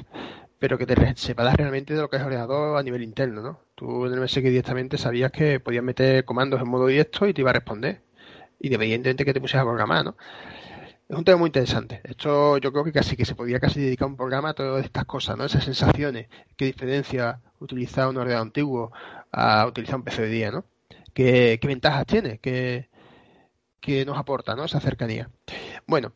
pero 0.59 0.79
que 0.79 0.87
te 0.87 1.17
separas 1.17 1.57
realmente 1.57 1.95
de 1.95 2.01
lo 2.01 2.09
que 2.09 2.17
es 2.17 2.23
ordenador 2.23 2.79
a 2.79 2.83
nivel 2.83 3.03
interno, 3.03 3.43
¿no? 3.43 3.61
Tú 3.75 4.07
en 4.07 4.15
el 4.15 4.21
MSX 4.21 4.43
directamente 4.43 4.99
sabías 4.99 5.31
que 5.31 5.61
podías 5.61 5.85
meter 5.85 6.25
comandos 6.25 6.61
en 6.61 6.69
modo 6.69 6.87
directo 6.87 7.27
y 7.27 7.35
te 7.35 7.43
iba 7.43 7.51
a 7.51 7.55
responder. 7.55 8.01
Independientemente 8.61 9.25
que 9.25 9.35
te 9.35 9.41
pusieras 9.41 9.63
a 9.63 9.69
programar, 9.69 10.05
¿no? 10.05 10.17
Es 11.09 11.17
un 11.17 11.25
tema 11.25 11.37
muy 11.37 11.49
interesante. 11.49 12.01
Esto 12.05 12.57
yo 12.59 12.73
creo 12.73 12.83
que 12.83 12.93
casi 12.93 13.15
que 13.15 13.27
se 13.27 13.35
podría 13.35 13.61
casi 13.61 13.81
dedicar 13.81 14.09
un 14.09 14.17
programa 14.17 14.51
a 14.51 14.55
todas 14.55 14.85
estas 14.85 15.05
cosas, 15.05 15.37
¿no? 15.37 15.45
Esas 15.45 15.65
sensaciones. 15.65 16.29
¿Qué 16.57 16.65
diferencia 16.65 17.41
utilizar 17.61 18.09
un 18.09 18.17
ordenador 18.17 18.47
antiguo 18.47 18.93
a 19.31 19.67
utilizar 19.67 19.97
un 19.97 20.05
PC 20.05 20.23
de 20.23 20.29
día, 20.29 20.51
¿no? 20.51 20.65
¿Qué, 21.13 21.61
ventajas 21.63 22.07
tiene? 22.07 22.39
¿Qué, 22.39 22.89
nos 24.07 24.17
aporta, 24.17 24.57
¿no? 24.57 24.65
Esa 24.65 24.81
cercanía. 24.81 25.29
Bueno, 25.87 26.15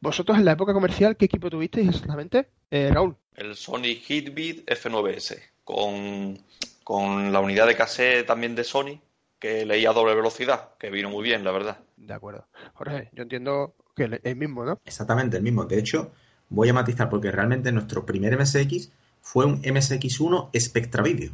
vosotros 0.00 0.38
en 0.38 0.46
la 0.46 0.52
época 0.52 0.72
comercial, 0.72 1.16
¿qué 1.16 1.26
equipo 1.26 1.50
tuvisteis 1.50 1.88
exactamente, 1.88 2.48
eh, 2.70 2.90
Raúl? 2.90 3.16
El 3.36 3.54
Sony 3.54 3.98
Hitbit 4.08 4.66
F9S, 4.66 5.42
con, 5.62 6.38
con 6.84 7.32
la 7.32 7.40
unidad 7.40 7.66
de 7.66 7.76
cassette 7.76 8.26
también 8.26 8.54
de 8.54 8.64
Sony, 8.64 8.98
que 9.38 9.66
leía 9.66 9.90
a 9.90 9.92
doble 9.92 10.14
velocidad, 10.14 10.70
que 10.78 10.88
vino 10.88 11.10
muy 11.10 11.22
bien, 11.22 11.44
la 11.44 11.52
verdad. 11.52 11.80
De 11.96 12.14
acuerdo. 12.14 12.46
Jorge, 12.74 13.10
yo 13.12 13.22
entiendo 13.22 13.74
que 14.08 14.20
el 14.22 14.36
mismo, 14.36 14.64
¿no? 14.64 14.80
Exactamente, 14.84 15.36
el 15.36 15.42
mismo. 15.42 15.64
De 15.64 15.78
hecho, 15.78 16.12
voy 16.48 16.68
a 16.68 16.74
matizar 16.74 17.08
porque 17.08 17.30
realmente 17.30 17.72
nuestro 17.72 18.04
primer 18.06 18.38
MSX 18.38 18.90
fue 19.20 19.46
un 19.46 19.62
MSX1 19.62 20.50
Spectra 20.58 21.02
Video, 21.02 21.32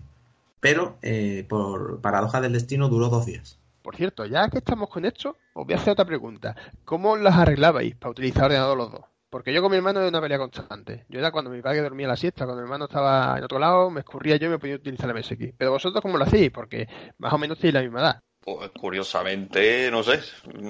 pero 0.61 0.99
eh, 1.03 1.45
por 1.49 2.01
paradoja 2.01 2.41
del 2.41 2.53
destino 2.53 2.89
duró 2.89 3.09
dos 3.09 3.27
días. 3.27 3.59
Por 3.83 3.97
cierto, 3.97 4.27
ya 4.27 4.49
que 4.51 4.59
estamos 4.59 4.89
con 4.91 5.05
esto, 5.05 5.37
os 5.55 5.65
voy 5.65 5.75
a 5.75 5.79
hacer 5.79 5.93
otra 5.93 6.05
pregunta. 6.05 6.55
¿Cómo 6.85 7.17
las 7.17 7.37
arreglabais 7.37 7.97
para 7.97 8.11
utilizar 8.11 8.45
ordenador 8.45 8.77
los 8.77 8.93
dos? 8.93 9.05
Porque 9.31 9.53
yo 9.53 9.61
con 9.61 9.71
mi 9.71 9.77
hermano 9.77 10.01
era 10.01 10.09
una 10.09 10.21
pelea 10.21 10.39
constante. 10.39 11.05
Yo 11.09 11.19
era 11.19 11.31
cuando 11.31 11.51
mi 11.51 11.61
padre 11.61 11.83
dormía 11.83 12.09
la 12.09 12.17
siesta, 12.17 12.45
cuando 12.45 12.63
mi 12.63 12.67
hermano 12.67 12.87
estaba 12.87 13.37
en 13.37 13.45
otro 13.45 13.59
lado, 13.59 13.91
me 13.91 14.01
escurría 14.01 14.37
yo 14.37 14.47
y 14.47 14.51
me 14.51 14.59
podía 14.59 14.77
utilizar 14.77 15.11
el 15.11 15.17
MSX. 15.17 15.55
Pero 15.57 15.71
vosotros, 15.71 16.01
¿cómo 16.01 16.17
lo 16.17 16.25
hacéis? 16.25 16.51
Porque 16.51 16.89
más 17.19 17.33
o 17.33 17.39
menos 17.39 17.59
tenéis 17.59 17.75
la 17.75 17.83
misma 17.83 18.01
edad. 18.01 18.23
Curiosamente, 18.79 19.91
no 19.91 20.03
sé, 20.03 20.21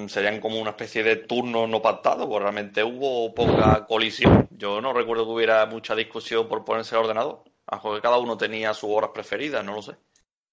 serían 0.07 0.39
como 0.39 0.59
una 0.59 0.71
especie 0.71 1.03
de 1.03 1.17
turno 1.17 1.67
no 1.67 1.81
pactado, 1.81 2.27
pues 2.27 2.41
realmente 2.41 2.83
hubo 2.83 3.33
poca 3.33 3.85
colisión. 3.85 4.47
Yo 4.51 4.81
no 4.81 4.93
recuerdo 4.93 5.25
que 5.25 5.31
hubiera 5.31 5.65
mucha 5.65 5.95
discusión 5.95 6.47
por 6.47 6.65
ponerse 6.65 6.95
el 6.95 7.01
ordenador. 7.01 7.43
A 7.67 7.79
cada 8.01 8.17
uno 8.17 8.37
tenía 8.37 8.73
sus 8.73 8.89
horas 8.91 9.11
preferidas, 9.13 9.63
no 9.63 9.75
lo 9.75 9.81
sé. 9.81 9.93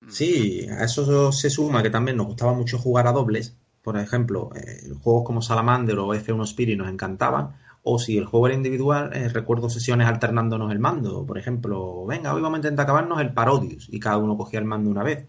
Sí, 0.08 0.66
a 0.68 0.84
eso 0.84 1.32
se 1.32 1.50
suma 1.50 1.82
que 1.82 1.90
también 1.90 2.16
nos 2.16 2.26
gustaba 2.26 2.52
mucho 2.52 2.78
jugar 2.78 3.06
a 3.06 3.12
dobles. 3.12 3.56
Por 3.82 3.96
ejemplo, 3.96 4.50
eh, 4.54 4.90
juegos 5.00 5.24
como 5.24 5.42
Salamander 5.42 5.98
o 5.98 6.14
F1 6.14 6.44
Spirit 6.44 6.78
nos 6.78 6.88
encantaban. 6.88 7.56
O 7.82 7.98
si 7.98 8.18
el 8.18 8.26
juego 8.26 8.48
era 8.48 8.56
individual, 8.56 9.12
eh, 9.14 9.28
recuerdo 9.28 9.70
sesiones 9.70 10.08
alternándonos 10.08 10.72
el 10.72 10.80
mando. 10.80 11.24
Por 11.24 11.38
ejemplo, 11.38 12.04
venga, 12.04 12.34
hoy 12.34 12.42
vamos 12.42 12.56
a 12.56 12.58
intentar 12.58 12.84
acabarnos 12.84 13.20
el 13.20 13.32
Parodius 13.32 13.88
y 13.90 14.00
cada 14.00 14.18
uno 14.18 14.36
cogía 14.36 14.58
el 14.58 14.64
mando 14.64 14.90
una 14.90 15.04
vez. 15.04 15.26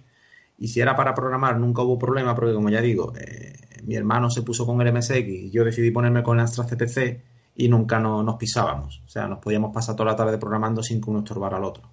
Y 0.57 0.67
si 0.67 0.81
era 0.81 0.95
para 0.95 1.13
programar, 1.13 1.59
nunca 1.59 1.83
hubo 1.83 1.99
problema 1.99 2.35
porque, 2.35 2.53
como 2.53 2.69
ya 2.69 2.81
digo, 2.81 3.13
eh, 3.15 3.53
mi 3.83 3.95
hermano 3.95 4.29
se 4.29 4.41
puso 4.41 4.65
con 4.65 4.81
el 4.81 4.91
MSX 4.91 5.27
y 5.27 5.51
yo 5.51 5.63
decidí 5.63 5.91
ponerme 5.91 6.23
con 6.23 6.37
el 6.37 6.45
Astra 6.45 6.65
CPC 6.65 7.21
y 7.55 7.69
nunca 7.69 7.99
no, 7.99 8.23
nos 8.23 8.35
pisábamos. 8.37 9.03
O 9.05 9.09
sea, 9.09 9.27
nos 9.27 9.39
podíamos 9.39 9.73
pasar 9.73 9.95
toda 9.95 10.11
la 10.11 10.15
tarde 10.15 10.37
programando 10.37 10.81
sin 10.81 11.01
que 11.01 11.09
uno 11.09 11.19
estorbara 11.19 11.57
al 11.57 11.63
otro. 11.63 11.91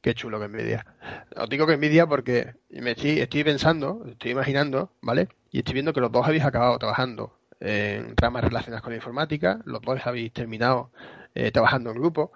Qué 0.00 0.14
chulo 0.14 0.38
que 0.38 0.46
envidia. 0.46 0.84
Os 1.36 1.48
digo 1.48 1.66
que 1.66 1.74
envidia 1.74 2.06
porque 2.06 2.56
me 2.68 2.90
estoy, 2.90 3.20
estoy 3.20 3.44
pensando, 3.44 4.04
estoy 4.06 4.32
imaginando, 4.32 4.90
¿vale? 5.00 5.28
Y 5.50 5.60
estoy 5.60 5.74
viendo 5.74 5.92
que 5.92 6.00
los 6.00 6.12
dos 6.12 6.26
habéis 6.26 6.44
acabado 6.44 6.78
trabajando 6.78 7.38
en 7.60 8.14
ramas 8.16 8.44
relacionadas 8.44 8.82
con 8.82 8.90
la 8.90 8.96
informática, 8.96 9.60
los 9.64 9.80
dos 9.80 9.98
habéis 10.04 10.32
terminado 10.32 10.90
eh, 11.34 11.50
trabajando 11.50 11.90
en 11.90 11.96
grupo 11.96 12.32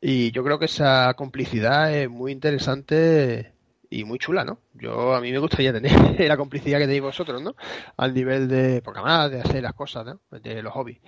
y 0.00 0.30
yo 0.32 0.44
creo 0.44 0.58
que 0.58 0.66
esa 0.66 1.14
complicidad 1.14 1.92
es 1.94 2.08
muy 2.08 2.32
interesante 2.32 3.52
y 3.90 4.04
muy 4.04 4.20
chula, 4.20 4.44
¿no? 4.44 4.60
Yo 4.74 5.14
a 5.14 5.20
mí 5.20 5.32
me 5.32 5.38
gustaría 5.38 5.72
tener 5.72 5.90
la 6.28 6.36
complicidad 6.36 6.78
que 6.78 6.84
tenéis 6.84 7.02
vosotros, 7.02 7.42
¿no? 7.42 7.56
Al 7.96 8.14
nivel 8.14 8.48
de 8.48 8.80
programar, 8.80 9.28
de 9.30 9.40
hacer 9.40 9.62
las 9.62 9.74
cosas, 9.74 10.06
¿no? 10.06 10.20
De 10.30 10.62
los 10.62 10.72
hobbies. 10.72 11.00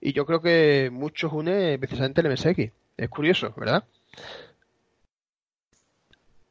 Y 0.00 0.14
yo 0.14 0.24
creo 0.24 0.40
que 0.40 0.88
muchos 0.90 1.30
une 1.32 1.78
precisamente 1.78 2.22
el 2.22 2.30
MSX. 2.32 2.72
Es 2.96 3.08
curioso, 3.10 3.52
¿verdad? 3.56 3.84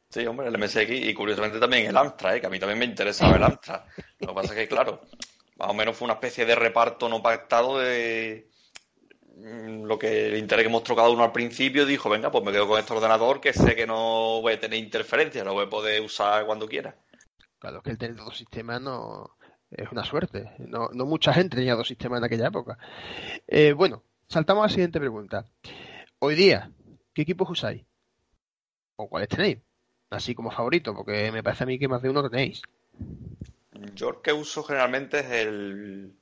Sí, 0.08 0.26
hombre, 0.26 0.48
el 0.48 0.58
MSX 0.58 0.90
y 0.90 1.14
curiosamente 1.14 1.58
también 1.58 1.86
el 1.86 1.96
Amstrad, 1.96 2.36
¿eh? 2.36 2.40
que 2.40 2.46
a 2.46 2.50
mí 2.50 2.58
también 2.58 2.78
me 2.78 2.84
interesaba 2.84 3.36
el 3.36 3.44
Amstrad. 3.44 3.82
Lo 4.20 4.28
que 4.28 4.34
pasa 4.34 4.52
es 4.54 4.58
que, 4.58 4.68
claro, 4.68 5.02
más 5.56 5.70
o 5.70 5.74
menos 5.74 5.96
fue 5.96 6.06
una 6.06 6.14
especie 6.14 6.46
de 6.46 6.54
reparto 6.54 7.08
no 7.08 7.22
pactado 7.22 7.78
de 7.78 8.49
lo 9.42 9.98
que 9.98 10.28
el 10.28 10.38
interés 10.38 10.64
que 10.64 10.70
mostró 10.70 10.96
cada 10.96 11.08
uno 11.08 11.24
al 11.24 11.32
principio. 11.32 11.86
Dijo, 11.86 12.08
venga, 12.08 12.30
pues 12.30 12.44
me 12.44 12.52
quedo 12.52 12.68
con 12.68 12.78
este 12.78 12.92
ordenador 12.92 13.40
que 13.40 13.52
sé 13.52 13.74
que 13.74 13.86
no 13.86 14.40
voy 14.40 14.54
a 14.54 14.60
tener 14.60 14.78
interferencias, 14.78 15.44
lo 15.44 15.54
voy 15.54 15.66
a 15.66 15.70
poder 15.70 16.00
usar 16.02 16.46
cuando 16.46 16.66
quiera. 16.66 16.94
Claro, 17.58 17.82
que 17.82 17.90
el 17.90 17.98
tener 17.98 18.16
dos 18.16 18.36
sistemas 18.36 18.80
no 18.80 19.36
es 19.70 19.90
una 19.92 20.04
suerte. 20.04 20.50
No, 20.58 20.88
no 20.92 21.06
mucha 21.06 21.32
gente 21.32 21.56
tenía 21.56 21.74
dos 21.74 21.88
sistemas 21.88 22.18
en 22.18 22.24
aquella 22.24 22.48
época. 22.48 22.78
Eh, 23.46 23.72
bueno, 23.72 24.02
saltamos 24.28 24.62
a 24.62 24.66
la 24.66 24.72
siguiente 24.72 24.98
pregunta. 24.98 25.44
Hoy 26.18 26.34
día, 26.34 26.70
¿qué 27.14 27.22
equipos 27.22 27.48
usáis? 27.50 27.84
¿O 28.96 29.08
cuáles 29.08 29.28
tenéis? 29.28 29.58
Así 30.10 30.34
como 30.34 30.50
favorito, 30.50 30.94
porque 30.94 31.30
me 31.32 31.42
parece 31.42 31.64
a 31.64 31.66
mí 31.66 31.78
que 31.78 31.88
más 31.88 32.02
de 32.02 32.10
uno 32.10 32.28
tenéis. 32.28 32.62
Yo 33.94 34.10
el 34.10 34.16
que 34.22 34.32
uso 34.32 34.62
generalmente 34.62 35.20
es 35.20 35.30
el 35.30 36.12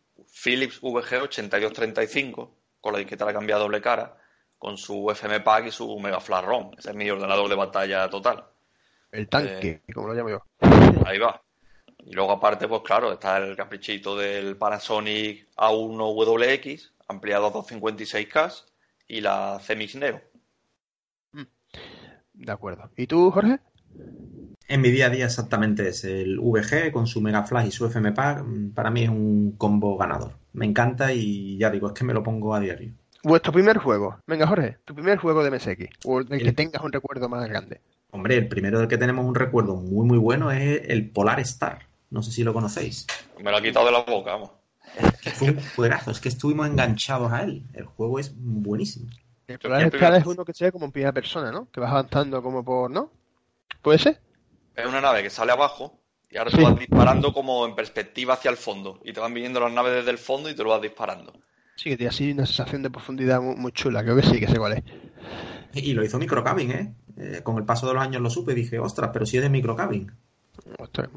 Philips 0.42 0.80
VG8235, 0.82 2.50
con 2.80 2.92
la 2.92 2.98
disqueta 2.98 3.24
la 3.24 3.32
cambiado 3.32 3.62
doble 3.62 3.80
cara, 3.80 4.16
con 4.56 4.76
su 4.76 5.10
FM 5.10 5.40
Pack 5.40 5.66
y 5.66 5.70
su 5.70 5.98
Mega 5.98 6.20
Flash 6.20 6.44
ROM. 6.44 6.72
Ese 6.78 6.90
es 6.90 6.96
mi 6.96 7.08
ordenador 7.10 7.48
de 7.48 7.54
batalla 7.54 8.08
total. 8.08 8.44
El 9.10 9.28
tanque, 9.28 9.82
eh, 9.86 9.92
como 9.92 10.08
lo 10.08 10.14
llamo 10.14 10.30
yo. 10.30 10.42
Ahí 11.06 11.18
va. 11.18 11.40
Y 12.04 12.12
luego 12.12 12.32
aparte, 12.32 12.68
pues 12.68 12.82
claro, 12.82 13.12
está 13.12 13.38
el 13.38 13.56
caprichito 13.56 14.16
del 14.16 14.56
Panasonic 14.56 15.48
A1WX, 15.56 16.92
ampliado 17.08 17.46
a 17.46 17.52
256K, 17.52 18.64
y 19.08 19.20
la 19.20 19.60
CMX 19.66 19.96
Neo. 19.96 20.20
Mm. 21.32 21.42
De 22.34 22.52
acuerdo. 22.52 22.90
¿Y 22.96 23.06
tú, 23.06 23.30
Jorge? 23.30 23.58
En 24.68 24.82
mi 24.82 24.90
día 24.90 25.06
a 25.06 25.10
día 25.10 25.24
exactamente 25.24 25.88
es 25.88 26.04
el 26.04 26.38
VG 26.38 26.92
con 26.92 27.06
su 27.06 27.20
Mega 27.22 27.42
Flash 27.44 27.68
y 27.68 27.70
su 27.70 27.86
FM 27.86 28.12
Pack. 28.12 28.44
Para 28.74 28.90
mí 28.90 29.04
es 29.04 29.08
un 29.08 29.56
combo 29.56 29.96
ganador. 29.96 30.32
Me 30.58 30.66
encanta 30.66 31.12
y 31.12 31.56
ya 31.56 31.70
digo, 31.70 31.86
es 31.86 31.92
que 31.92 32.04
me 32.04 32.12
lo 32.12 32.24
pongo 32.24 32.52
a 32.52 32.58
diario. 32.58 32.90
Vuestro 33.22 33.52
primer 33.52 33.78
juego. 33.78 34.18
Venga, 34.26 34.44
Jorge, 34.44 34.78
tu 34.84 34.92
primer 34.92 35.16
juego 35.18 35.44
de 35.44 35.52
MSX. 35.52 35.86
O 36.04 36.24
del 36.24 36.42
que 36.42 36.52
tengas 36.52 36.82
un 36.82 36.90
recuerdo 36.90 37.28
más 37.28 37.48
grande. 37.48 37.80
Hombre, 38.10 38.36
el 38.36 38.48
primero 38.48 38.80
del 38.80 38.88
que 38.88 38.98
tenemos 38.98 39.24
un 39.24 39.36
recuerdo 39.36 39.76
muy, 39.76 40.04
muy 40.04 40.18
bueno 40.18 40.50
es 40.50 40.82
el 40.88 41.10
Polar 41.10 41.38
Star. 41.40 41.86
No 42.10 42.24
sé 42.24 42.32
si 42.32 42.42
lo 42.42 42.52
conocéis. 42.52 43.06
Me 43.40 43.52
lo 43.52 43.58
ha 43.58 43.62
quitado 43.62 43.86
de 43.86 43.92
la 43.92 44.00
boca, 44.00 44.32
vamos. 44.32 44.50
Es 45.24 45.34
fue 45.34 45.50
un 45.50 45.60
juegazo, 45.76 46.10
es 46.10 46.18
que 46.18 46.28
estuvimos 46.28 46.66
enganchados 46.66 47.32
a 47.32 47.42
él. 47.42 47.62
El 47.74 47.84
juego 47.84 48.18
es 48.18 48.34
buenísimo. 48.36 49.08
El 49.46 49.60
Polar 49.60 49.82
Star 49.82 50.14
es 50.14 50.26
uno 50.26 50.44
que 50.44 50.54
se 50.54 50.64
ve 50.64 50.72
como 50.72 50.86
en 50.86 50.92
primera 50.92 51.12
persona, 51.12 51.52
¿no? 51.52 51.70
Que 51.70 51.78
vas 51.78 51.92
avanzando 51.92 52.42
como 52.42 52.64
por, 52.64 52.90
¿no? 52.90 53.12
¿Puede 53.80 53.98
ser? 54.00 54.20
Es 54.74 54.86
una 54.86 55.00
nave 55.00 55.22
que 55.22 55.30
sale 55.30 55.52
abajo 55.52 56.00
y 56.30 56.36
ahora 56.36 56.50
tú 56.50 56.62
vas 56.62 56.78
disparando 56.78 57.32
como 57.32 57.66
en 57.66 57.74
perspectiva 57.74 58.34
hacia 58.34 58.50
el 58.50 58.56
fondo. 58.56 59.00
Y 59.04 59.12
te 59.12 59.20
van 59.20 59.32
viniendo 59.32 59.60
las 59.60 59.72
naves 59.72 59.94
desde 59.94 60.10
el 60.10 60.18
fondo 60.18 60.50
y 60.50 60.54
te 60.54 60.62
lo 60.62 60.70
vas 60.70 60.82
disparando. 60.82 61.32
Sí, 61.76 61.90
que 61.90 61.96
tiene 61.96 62.10
así 62.10 62.32
una 62.32 62.44
sensación 62.44 62.82
de 62.82 62.90
profundidad 62.90 63.40
muy, 63.40 63.72
chula. 63.72 64.02
Creo 64.02 64.16
que 64.16 64.22
sí, 64.22 64.40
que 64.40 64.48
sé 64.48 64.58
cuál 64.58 64.74
es. 64.74 64.82
Y 65.74 65.92
lo 65.92 66.04
hizo 66.04 66.18
Microcabin, 66.18 66.72
¿eh? 66.72 66.94
¿eh? 67.16 67.40
Con 67.42 67.56
el 67.56 67.64
paso 67.64 67.86
de 67.86 67.94
los 67.94 68.02
años 68.02 68.20
lo 68.20 68.30
supe 68.30 68.52
y 68.52 68.56
dije, 68.56 68.78
ostras, 68.78 69.10
pero 69.12 69.24
si 69.24 69.36
es 69.36 69.42
de 69.42 69.48
Microcabin. 69.48 70.12
Ostras, 70.78 71.08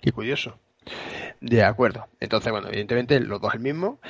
qué 0.00 0.12
curioso. 0.12 0.58
De 1.40 1.62
acuerdo. 1.62 2.06
Entonces, 2.20 2.50
bueno, 2.50 2.68
evidentemente 2.68 3.20
los 3.20 3.40
dos 3.40 3.54
el 3.54 3.60
mismo. 3.60 4.00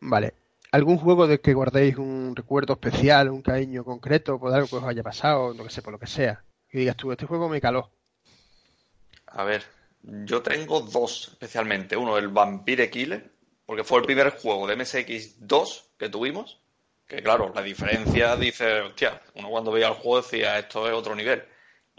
Vale. 0.00 0.34
¿Algún 0.72 0.96
juego 0.96 1.26
de 1.26 1.40
que 1.40 1.54
guardéis 1.54 1.98
un 1.98 2.34
recuerdo 2.34 2.72
especial, 2.72 3.28
un 3.28 3.42
cariño 3.42 3.84
concreto 3.84 4.38
por 4.38 4.52
algo 4.52 4.66
que 4.66 4.76
os 4.76 4.84
haya 4.84 5.02
pasado, 5.02 5.54
no 5.54 5.64
que 5.64 5.70
sé, 5.70 5.82
por 5.82 5.92
lo 5.92 5.98
que 5.98 6.06
sea? 6.06 6.42
Que 6.68 6.78
digas 6.78 6.96
tú, 6.96 7.12
este 7.12 7.26
juego 7.26 7.48
me 7.48 7.60
caló. 7.60 7.90
A 9.34 9.44
ver, 9.44 9.64
yo 10.02 10.42
tengo 10.42 10.80
dos 10.80 11.28
especialmente. 11.32 11.96
Uno, 11.96 12.18
el 12.18 12.28
Vampire 12.28 12.90
Killer, 12.90 13.30
porque 13.64 13.84
fue 13.84 14.00
el 14.00 14.04
primer 14.04 14.30
juego 14.30 14.66
de 14.66 14.76
MSX2 14.76 15.82
que 15.98 16.08
tuvimos. 16.08 16.60
Que 17.06 17.22
claro, 17.22 17.52
la 17.54 17.62
diferencia 17.62 18.36
dice, 18.36 18.80
hostia, 18.80 19.20
uno 19.34 19.50
cuando 19.50 19.72
veía 19.72 19.88
el 19.88 19.94
juego 19.94 20.22
decía, 20.22 20.58
esto 20.58 20.86
es 20.86 20.94
otro 20.94 21.14
nivel. 21.14 21.42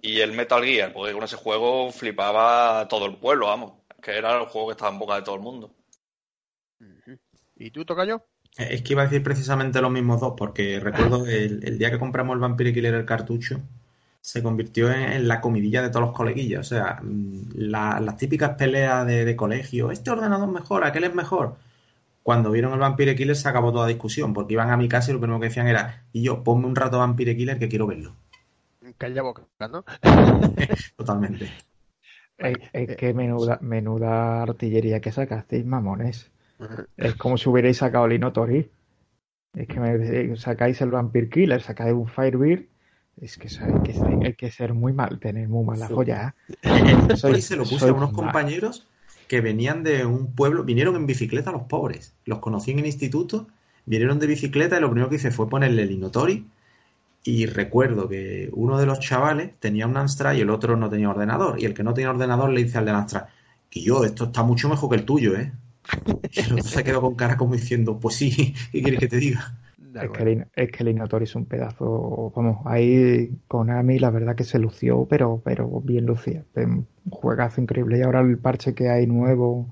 Y 0.01 0.19
el 0.19 0.33
Metal 0.33 0.63
Gear, 0.63 0.91
porque 0.91 1.13
con 1.13 1.23
ese 1.23 1.37
juego 1.37 1.91
flipaba 1.91 2.87
todo 2.87 3.05
el 3.05 3.17
pueblo, 3.17 3.47
vamos. 3.47 3.73
Que 4.01 4.17
era 4.17 4.37
el 4.39 4.47
juego 4.47 4.67
que 4.67 4.73
estaba 4.73 4.91
en 4.91 4.99
boca 4.99 5.15
de 5.15 5.21
todo 5.21 5.35
el 5.35 5.41
mundo. 5.41 5.75
¿Y 7.55 7.71
tú, 7.71 7.85
Tocayo? 7.85 8.25
Es 8.57 8.81
que 8.81 8.93
iba 8.93 9.03
a 9.03 9.05
decir 9.05 9.23
precisamente 9.23 9.81
los 9.81 9.91
mismos 9.91 10.19
dos, 10.19 10.33
porque 10.37 10.79
recuerdo 10.79 11.25
el, 11.25 11.63
el 11.63 11.77
día 11.79 11.89
que 11.89 11.99
compramos 11.99 12.35
el 12.35 12.41
Vampire 12.41 12.73
Killer 12.73 12.93
el 12.93 13.05
cartucho, 13.05 13.61
se 14.23 14.41
convirtió 14.41 14.89
en, 14.89 15.27
la 15.27 15.41
comidilla 15.41 15.81
de 15.81 15.89
todos 15.89 16.05
los 16.05 16.15
coleguillos. 16.15 16.61
O 16.61 16.63
sea, 16.63 17.01
mm, 17.03 17.55
las 17.55 18.17
típicas 18.17 18.51
peleas 18.51 19.05
de, 19.05 19.35
colegio, 19.35 19.91
este 19.91 20.11
ordenador 20.11 20.47
es 20.47 20.53
mejor, 20.53 20.85
aquel 20.85 21.03
es 21.03 21.13
mejor. 21.13 21.57
Cuando 22.23 22.51
vieron 22.51 22.71
el 22.71 22.79
Vampire 22.79 23.17
Killer 23.17 23.35
se 23.35 23.49
acabó 23.49 23.73
toda 23.73 23.85
discusión, 23.85 24.33
porque 24.33 24.53
iban 24.53 24.71
a 24.71 24.77
mi 24.77 24.87
casa 24.87 25.11
y 25.11 25.13
lo 25.13 25.19
primero 25.19 25.41
que 25.41 25.47
decían 25.47 25.67
era, 25.67 26.05
y 26.13 26.23
yo, 26.23 26.41
ponme 26.41 26.67
un 26.67 26.75
rato 26.75 26.99
Vampire 26.99 27.35
Killer 27.35 27.59
que 27.59 27.67
quiero 27.67 27.85
verlo. 27.85 28.15
Calla 28.97 29.23
boca, 29.23 29.43
¿no? 29.59 29.83
Totalmente. 30.95 31.51
Es, 32.37 32.95
que 32.95 33.13
menuda, 33.13 33.59
menuda 33.61 34.41
artillería 34.41 35.01
que 35.01 35.11
sacasteis, 35.11 35.65
mamones. 35.65 36.31
Es 36.95 37.15
como 37.15 37.37
si 37.37 37.49
hubierais 37.49 37.75
sacado 37.75 38.05
el 38.05 38.13
Inotori. 38.13 38.71
Es 39.53 39.67
que 39.67 39.79
me, 39.81 40.35
sacáis 40.37 40.79
el 40.79 40.91
Vampire 40.91 41.29
Killer, 41.29 41.61
sacáis 41.61 41.93
un 41.93 42.07
Firebird 42.07 42.72
es 43.21 43.37
que 43.37 43.47
hay 44.23 44.33
que, 44.33 44.51
ser 44.51 44.73
muy 44.73 44.93
mal, 44.93 45.19
tener 45.19 45.47
muy 45.47 45.65
mala 45.65 45.87
joya. 45.87 46.35
¿eh? 46.61 47.17
se 47.41 47.55
lo 47.55 47.63
puse 47.63 47.87
a 47.87 47.93
unos 47.93 48.11
compañeros 48.11 48.87
que 49.27 49.41
venían 49.41 49.83
de 49.83 50.05
un 50.05 50.33
pueblo, 50.33 50.63
vinieron 50.63 50.95
en 50.95 51.05
bicicleta 51.05 51.51
los 51.51 51.63
pobres. 51.63 52.13
Los 52.25 52.39
conocí 52.39 52.71
en 52.71 52.79
el 52.79 52.85
instituto, 52.85 53.47
vinieron 53.85 54.19
de 54.19 54.27
bicicleta 54.27 54.77
y 54.77 54.81
lo 54.81 54.89
primero 54.89 55.09
que 55.09 55.15
hice 55.15 55.31
fue 55.31 55.49
ponerle 55.49 55.83
el 55.83 55.91
Inotori. 55.91 56.47
Y 57.23 57.45
recuerdo 57.45 58.09
que 58.09 58.49
uno 58.51 58.77
de 58.77 58.85
los 58.85 58.99
chavales 58.99 59.51
tenía 59.59 59.87
un 59.87 59.95
Amstrad 59.95 60.33
y 60.33 60.41
el 60.41 60.49
otro 60.49 60.75
no 60.75 60.89
tenía 60.89 61.09
ordenador. 61.09 61.61
Y 61.61 61.65
el 61.65 61.73
que 61.73 61.83
no 61.83 61.93
tenía 61.93 62.09
ordenador 62.09 62.49
le 62.49 62.63
dice 62.63 62.77
al 62.77 62.85
de 62.85 62.91
Amstrad, 62.91 63.25
y 63.71 63.81
yo, 63.81 64.03
esto 64.03 64.25
está 64.25 64.43
mucho 64.43 64.69
mejor 64.69 64.89
que 64.89 64.97
el 64.97 65.05
tuyo, 65.05 65.35
¿eh? 65.35 65.51
Y 66.31 66.39
el 66.39 66.53
otro 66.53 66.63
se 66.67 66.83
quedó 66.83 67.01
con 67.01 67.15
cara 67.15 67.37
como 67.37 67.53
diciendo, 67.53 67.99
pues 67.99 68.15
sí, 68.15 68.53
¿qué 68.71 68.81
quieres 68.81 68.99
que 68.99 69.07
te 69.07 69.17
diga? 69.17 69.57
Es 70.01 70.09
que, 70.09 70.23
el, 70.23 70.47
es 70.55 70.71
que, 70.71 70.83
el, 70.83 71.21
es 71.21 71.35
un 71.35 71.45
pedazo, 71.45 72.31
vamos, 72.35 72.65
ahí 72.65 73.31
con 73.47 73.69
Ami 73.69 73.99
la 73.99 74.09
verdad 74.09 74.35
que 74.35 74.43
se 74.43 74.59
lució, 74.59 75.05
pero, 75.09 75.41
pero 75.43 75.81
bien 75.81 76.05
lucía. 76.05 76.43
Un 76.55 76.87
juegazo 77.09 77.61
increíble. 77.61 77.99
Y 77.99 78.01
ahora 78.01 78.21
el 78.21 78.37
parche 78.37 78.73
que 78.73 78.89
hay 78.89 79.05
nuevo, 79.07 79.67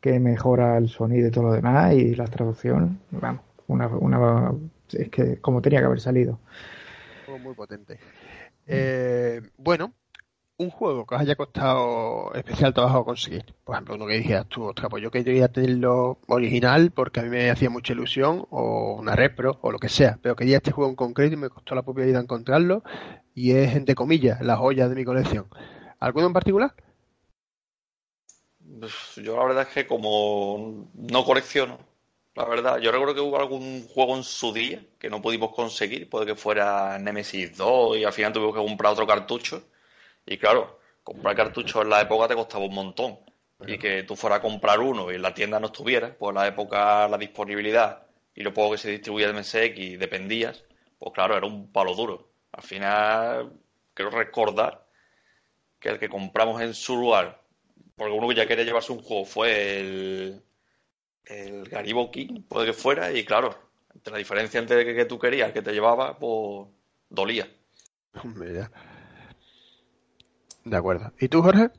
que 0.00 0.20
mejora 0.20 0.76
el 0.76 0.88
sonido 0.88 1.28
y 1.28 1.30
todo 1.30 1.44
lo 1.44 1.52
demás, 1.52 1.94
y 1.94 2.14
la 2.14 2.26
traducción, 2.26 3.00
vamos, 3.10 3.42
una, 3.66 3.88
una 3.88 4.52
es 4.92 5.08
que 5.08 5.38
como 5.40 5.62
tenía 5.62 5.80
que 5.80 5.86
haber 5.86 6.00
salido. 6.00 6.38
Muy 7.42 7.54
potente. 7.54 7.98
Eh, 8.66 9.40
bueno, 9.56 9.92
un 10.56 10.70
juego 10.70 11.04
que 11.04 11.14
os 11.14 11.20
haya 11.20 11.34
costado 11.34 12.32
especial 12.34 12.72
trabajo 12.72 13.04
conseguir. 13.04 13.44
Por 13.64 13.74
ejemplo, 13.74 13.96
uno 13.96 14.06
que 14.06 14.18
dijeras 14.18 14.46
tú, 14.48 14.64
ostras, 14.64 14.88
pues 14.88 15.02
yo 15.02 15.10
quería 15.10 15.48
tenerlo 15.48 16.18
original 16.28 16.92
porque 16.92 17.20
a 17.20 17.22
mí 17.24 17.28
me 17.28 17.50
hacía 17.50 17.70
mucha 17.70 17.92
ilusión, 17.92 18.46
o 18.50 18.94
una 18.98 19.16
repro, 19.16 19.58
o 19.62 19.72
lo 19.72 19.78
que 19.78 19.88
sea, 19.88 20.18
pero 20.22 20.36
quería 20.36 20.58
este 20.58 20.70
juego 20.70 20.90
en 20.90 20.96
concreto 20.96 21.34
y 21.34 21.38
me 21.38 21.50
costó 21.50 21.74
la 21.74 21.82
propia 21.82 22.04
vida 22.04 22.20
encontrarlo, 22.20 22.84
y 23.34 23.52
es, 23.52 23.74
entre 23.74 23.94
comillas, 23.94 24.40
la 24.42 24.56
joya 24.56 24.88
de 24.88 24.94
mi 24.94 25.04
colección. 25.04 25.46
¿Alguno 25.98 26.28
en 26.28 26.32
particular? 26.32 26.74
Pues 28.78 28.92
yo 29.16 29.36
la 29.36 29.44
verdad 29.44 29.66
es 29.68 29.74
que 29.74 29.86
como 29.86 30.88
no 30.94 31.24
colecciono, 31.24 31.78
la 32.36 32.44
verdad, 32.46 32.78
yo 32.78 32.90
recuerdo 32.90 33.14
que 33.14 33.20
hubo 33.20 33.38
algún 33.38 33.86
juego 33.88 34.16
en 34.16 34.24
su 34.24 34.52
día 34.52 34.84
que 34.98 35.10
no 35.10 35.22
pudimos 35.22 35.52
conseguir, 35.54 36.08
puede 36.08 36.26
que 36.26 36.34
fuera 36.34 36.98
Nemesis 36.98 37.56
2 37.56 37.98
y 37.98 38.04
al 38.04 38.12
final 38.12 38.32
tuvimos 38.32 38.54
que 38.54 38.66
comprar 38.66 38.92
otro 38.92 39.06
cartucho 39.06 39.62
y 40.26 40.38
claro, 40.38 40.80
comprar 41.02 41.36
cartuchos 41.36 41.82
en 41.82 41.90
la 41.90 42.00
época 42.00 42.28
te 42.28 42.34
costaba 42.34 42.64
un 42.64 42.74
montón. 42.74 43.18
Y 43.66 43.78
que 43.78 44.02
tú 44.02 44.14
fueras 44.14 44.40
a 44.40 44.42
comprar 44.42 44.80
uno 44.80 45.10
y 45.10 45.14
en 45.14 45.22
la 45.22 45.32
tienda 45.32 45.58
no 45.58 45.66
estuviera, 45.66 46.14
pues 46.18 46.30
en 46.30 46.34
la 46.34 46.46
época 46.46 47.08
la 47.08 47.16
disponibilidad 47.16 48.04
y 48.34 48.42
lo 48.42 48.52
poco 48.52 48.72
que 48.72 48.78
se 48.78 48.90
distribuía 48.90 49.32
de 49.32 49.40
MSX 49.40 49.98
dependías, 49.98 50.64
pues 50.98 51.12
claro, 51.14 51.36
era 51.36 51.46
un 51.46 51.70
palo 51.72 51.94
duro. 51.94 52.28
Al 52.52 52.62
final, 52.62 53.52
quiero 53.94 54.10
recordar 54.10 54.86
que 55.78 55.90
el 55.90 55.98
que 55.98 56.08
compramos 56.08 56.60
en 56.62 56.74
su 56.74 56.96
lugar, 56.96 57.40
porque 57.96 58.12
uno 58.12 58.28
que 58.28 58.34
ya 58.34 58.46
quería 58.46 58.64
llevarse 58.64 58.92
un 58.92 59.02
juego, 59.02 59.24
fue 59.24 59.80
el, 59.80 60.42
el 61.26 61.68
Garibo 61.68 62.10
King, 62.10 62.42
puede 62.48 62.66
que 62.66 62.72
fuera, 62.72 63.12
y 63.12 63.24
claro, 63.24 63.56
entre 63.94 64.12
la 64.12 64.18
diferencia 64.18 64.58
entre 64.60 64.82
el 64.82 64.96
que, 64.96 65.04
tú 65.04 65.18
querías, 65.18 65.48
el 65.48 65.54
que 65.54 65.62
te 65.62 65.72
llevaba, 65.72 66.18
pues 66.18 66.68
dolía. 67.08 67.48
Hombre, 68.22 68.68
de 70.64 70.76
acuerdo. 70.76 71.12
¿Y 71.18 71.28
tú, 71.28 71.42
Jorge? 71.42 71.70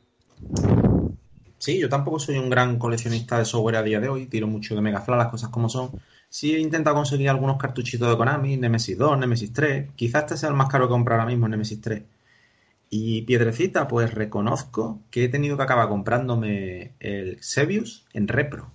Sí, 1.57 1.80
yo 1.80 1.90
tampoco 1.90 2.20
soy 2.20 2.38
un 2.38 2.49
gran 2.49 2.78
coleccionista 2.78 3.40
de 3.40 3.45
software 3.45 3.78
a 3.78 3.84
día 3.84 3.99
de 3.99 4.10
hoy, 4.10 4.28
tiro 4.28 4.48
mucho 4.48 4.76
de 4.76 4.82
Megafla, 4.82 5.18
las 5.18 5.30
cosas 5.30 5.49
como 5.49 5.70
son. 5.70 5.91
Sí 6.30 6.53
he 6.53 6.60
intentado 6.60 6.95
conseguir 6.95 7.30
algunos 7.30 7.57
cartuchitos 7.57 8.10
de 8.10 8.18
Konami, 8.18 8.57
Nemesis 8.57 8.98
2, 8.98 9.18
Nemesis 9.18 9.53
3. 9.53 9.91
Quizás 9.95 10.24
este 10.24 10.38
sea 10.38 10.49
el 10.49 10.56
más 10.56 10.70
caro 10.70 10.88
que 10.88 10.91
comprar 10.91 11.20
ahora 11.20 11.32
mismo, 11.32 11.48
Nemesis 11.48 11.82
3. 11.82 12.03
Y 12.90 13.24
Piedrecita, 13.24 13.88
pues 13.88 14.14
reconozco 14.14 15.02
que 15.12 15.26
he 15.26 15.30
tenido 15.30 15.57
que 15.57 15.64
acabar 15.64 15.90
comprándome 15.90 16.94
el 16.99 17.41
Sebius 17.41 18.06
en 18.14 18.28
repro. 18.28 18.72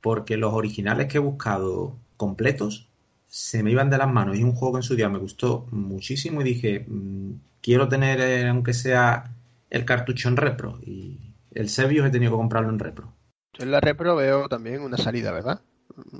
Porque 0.00 0.36
los 0.36 0.54
originales 0.54 1.08
que 1.08 1.18
he 1.18 1.20
buscado 1.20 1.96
completos 2.16 2.88
se 3.28 3.62
me 3.62 3.70
iban 3.72 3.90
de 3.90 3.98
las 3.98 4.12
manos. 4.12 4.38
Y 4.38 4.42
un 4.42 4.52
juego 4.54 4.74
que 4.74 4.78
en 4.80 4.82
su 4.84 4.96
día 4.96 5.08
me 5.08 5.18
gustó 5.18 5.66
muchísimo 5.70 6.40
y 6.40 6.44
dije, 6.44 6.86
mm, 6.88 7.32
quiero 7.60 7.88
tener, 7.88 8.20
eh, 8.20 8.48
aunque 8.48 8.74
sea 8.74 9.35
el 9.70 9.84
cartucho 9.84 10.28
en 10.28 10.36
repro 10.36 10.78
y 10.82 11.34
el 11.52 11.68
Sebius 11.68 12.06
he 12.06 12.10
tenido 12.10 12.32
que 12.32 12.38
comprarlo 12.38 12.70
en 12.70 12.78
repro. 12.78 13.14
Yo 13.54 13.64
en 13.64 13.70
la 13.70 13.80
repro 13.80 14.16
veo 14.16 14.48
también 14.48 14.82
una 14.82 14.98
salida, 14.98 15.32
¿verdad? 15.32 15.60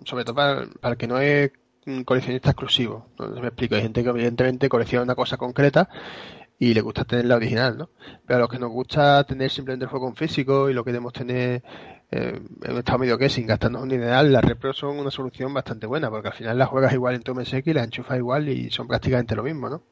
Sobre 0.04 0.24
todo 0.24 0.34
para, 0.34 0.62
el 0.62 0.96
que 0.96 1.06
no 1.06 1.18
es 1.20 1.52
un 1.86 2.04
coleccionista 2.04 2.50
exclusivo. 2.50 3.08
Me 3.18 3.48
explico, 3.48 3.74
hay 3.74 3.82
gente 3.82 4.02
que 4.02 4.08
evidentemente 4.08 4.68
colecciona 4.68 5.04
una 5.04 5.14
cosa 5.14 5.36
concreta 5.36 5.88
y 6.58 6.72
le 6.72 6.80
gusta 6.80 7.04
tener 7.04 7.26
la 7.26 7.36
original, 7.36 7.76
¿no? 7.76 7.90
Pero 8.26 8.38
a 8.38 8.40
los 8.40 8.48
que 8.48 8.58
nos 8.58 8.70
gusta 8.70 9.22
tener 9.24 9.50
simplemente 9.50 9.84
el 9.84 9.90
juego 9.90 10.08
en 10.08 10.16
físico 10.16 10.70
y 10.70 10.74
lo 10.74 10.84
queremos 10.84 11.12
tener 11.12 11.62
eh, 12.10 12.40
en 12.62 12.76
estado 12.76 12.98
medio 12.98 13.18
que 13.18 13.28
sin 13.28 13.46
gastarnos 13.46 13.82
un 13.82 13.88
dineral, 13.88 14.32
las 14.32 14.44
repro 14.44 14.72
son 14.72 14.98
una 14.98 15.10
solución 15.10 15.52
bastante 15.52 15.86
buena 15.86 16.08
porque 16.08 16.28
al 16.28 16.34
final 16.34 16.56
las 16.56 16.68
juegas 16.68 16.94
igual 16.94 17.14
en 17.14 17.22
tu 17.22 17.34
MSX, 17.34 17.66
las 17.74 17.84
enchufas 17.84 18.16
igual 18.16 18.48
y 18.48 18.70
son 18.70 18.88
prácticamente 18.88 19.36
lo 19.36 19.42
mismo, 19.42 19.68
¿no? 19.68 19.82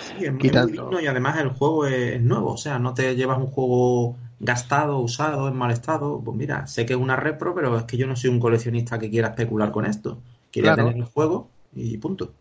Sí, 0.00 0.24
es 0.24 0.32
muy 0.32 1.02
y 1.02 1.06
además 1.06 1.38
el 1.40 1.50
juego 1.50 1.86
es, 1.86 2.20
nuevo, 2.20 2.52
o 2.52 2.56
sea, 2.56 2.78
no 2.78 2.94
te 2.94 3.14
llevas 3.16 3.38
un 3.38 3.46
juego 3.46 4.16
gastado, 4.40 4.98
usado, 4.98 5.48
en 5.48 5.56
mal 5.56 5.70
estado. 5.70 6.20
Pues 6.24 6.36
mira, 6.36 6.66
sé 6.66 6.86
que 6.86 6.94
es 6.94 6.98
una 6.98 7.16
repro, 7.16 7.54
pero 7.54 7.76
es 7.76 7.84
que 7.84 7.96
yo 7.96 8.06
no 8.06 8.16
soy 8.16 8.30
un 8.30 8.40
coleccionista 8.40 8.98
que 8.98 9.10
quiera 9.10 9.28
especular 9.28 9.70
con 9.70 9.86
esto. 9.86 10.20
Quería 10.50 10.74
tener 10.74 10.96
el 10.96 11.04
juego 11.04 11.48
y 11.74 11.96
punto. 11.98 12.32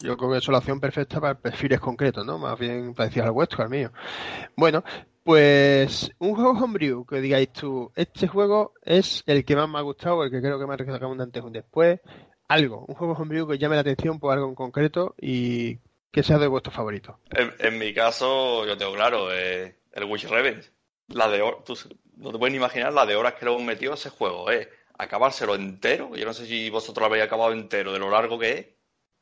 Yo 0.00 0.16
creo 0.16 0.32
que 0.32 0.38
es 0.38 0.48
la 0.48 0.58
opción 0.58 0.78
perfecta 0.78 1.20
para 1.20 1.34
perfiles 1.34 1.80
concretos, 1.80 2.24
¿no? 2.26 2.38
Más 2.38 2.58
bien 2.58 2.94
parecido 2.94 3.24
al 3.24 3.32
vuestro, 3.32 3.62
al 3.62 3.70
mío. 3.70 3.90
Bueno, 4.54 4.84
pues 5.24 6.12
un 6.18 6.34
juego 6.34 6.50
homebrew 6.50 7.06
que 7.06 7.20
digáis 7.20 7.52
tú, 7.52 7.90
este 7.96 8.28
juego 8.28 8.74
es 8.82 9.24
el 9.26 9.44
que 9.44 9.56
más 9.56 9.68
me 9.68 9.78
ha 9.78 9.82
gustado, 9.82 10.22
el 10.22 10.30
que 10.30 10.40
creo 10.40 10.58
que 10.58 10.66
me 10.66 10.74
ha 10.74 10.76
rescatado 10.76 11.10
un 11.10 11.20
antes 11.20 11.42
y 11.42 11.46
un 11.46 11.52
después. 11.52 12.00
Algo, 12.46 12.84
un 12.86 12.94
juego 12.94 13.14
homebrew 13.14 13.48
que 13.48 13.58
llame 13.58 13.74
la 13.74 13.80
atención 13.80 14.20
por 14.20 14.32
algo 14.32 14.48
en 14.48 14.54
concreto 14.54 15.14
y 15.20 15.78
que 16.10 16.22
sea 16.22 16.38
de 16.38 16.46
vuestro 16.46 16.72
favorito. 16.72 17.18
En, 17.30 17.78
mi 17.78 17.92
caso, 17.92 18.66
yo 18.66 18.76
tengo 18.76 18.94
claro, 18.94 19.32
eh, 19.32 19.76
el 19.92 20.04
Wish 20.04 20.28
Revenge. 20.28 20.70
La 21.08 21.28
de 21.28 21.42
tú, 21.64 21.76
no 22.16 22.32
te 22.32 22.38
puedes 22.38 22.52
ni 22.52 22.56
imaginar 22.56 22.92
la 22.92 23.06
de 23.06 23.16
horas 23.16 23.34
que 23.34 23.44
le 23.44 23.52
hemos 23.52 23.62
metido 23.62 23.92
a 23.92 23.96
ese 23.96 24.10
juego, 24.10 24.50
eh. 24.50 24.68
Acabárselo 24.98 25.54
entero, 25.54 26.16
yo 26.16 26.24
no 26.24 26.32
sé 26.32 26.46
si 26.46 26.70
vosotros 26.70 27.02
lo 27.02 27.06
habéis 27.06 27.24
acabado 27.24 27.52
entero, 27.52 27.92
de 27.92 27.98
lo 27.98 28.10
largo 28.10 28.38
que 28.38 28.52
es, 28.52 28.66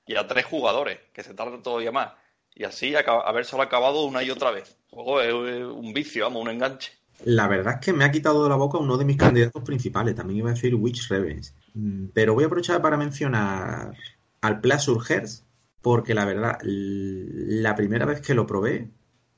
y 0.06 0.14
a 0.14 0.26
tres 0.26 0.44
jugadores, 0.44 1.00
que 1.12 1.24
se 1.24 1.34
tardan 1.34 1.62
todavía 1.62 1.90
más. 1.90 2.12
Y 2.54 2.64
así 2.64 2.94
habérselo 2.94 3.62
acabado 3.62 4.04
una 4.04 4.22
y 4.22 4.30
otra 4.30 4.52
vez. 4.52 4.78
El 4.92 4.98
juego 5.02 5.20
es 5.20 5.64
un 5.64 5.92
vicio, 5.92 6.24
vamos, 6.24 6.42
un 6.42 6.50
enganche. 6.50 6.92
La 7.24 7.48
verdad 7.48 7.74
es 7.74 7.80
que 7.80 7.92
me 7.92 8.04
ha 8.04 8.12
quitado 8.12 8.44
de 8.44 8.50
la 8.50 8.56
boca 8.56 8.78
uno 8.78 8.96
de 8.96 9.04
mis 9.04 9.16
candidatos 9.16 9.62
principales. 9.62 10.14
También 10.14 10.38
iba 10.38 10.50
a 10.50 10.54
decir 10.54 10.74
Witch 10.74 11.08
Revenge. 11.08 11.50
Mm, 11.74 12.06
pero 12.12 12.34
voy 12.34 12.44
a 12.44 12.46
aprovechar 12.46 12.80
para 12.80 12.96
mencionar 12.96 13.94
al 14.40 14.60
Pleasure 14.60 15.00
Hearts, 15.04 15.44
porque 15.84 16.14
la 16.14 16.24
verdad, 16.24 16.58
la 16.62 17.76
primera 17.76 18.06
vez 18.06 18.22
que 18.22 18.32
lo 18.32 18.46
probé, 18.46 18.88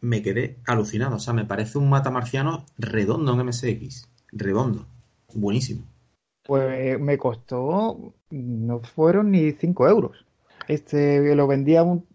me 0.00 0.22
quedé 0.22 0.58
alucinado. 0.64 1.16
O 1.16 1.18
sea, 1.18 1.34
me 1.34 1.44
parece 1.44 1.76
un 1.76 1.90
matamarciano 1.90 2.64
redondo 2.78 3.32
en 3.32 3.44
MSX. 3.44 4.08
Redondo. 4.30 4.86
Buenísimo. 5.34 5.82
Pues 6.44 7.00
me 7.00 7.18
costó, 7.18 8.14
no 8.30 8.78
fueron 8.78 9.32
ni 9.32 9.50
5 9.50 9.88
euros. 9.88 10.24
Este 10.68 11.34
lo 11.34 11.48
vendía 11.48 11.82
un, 11.82 12.06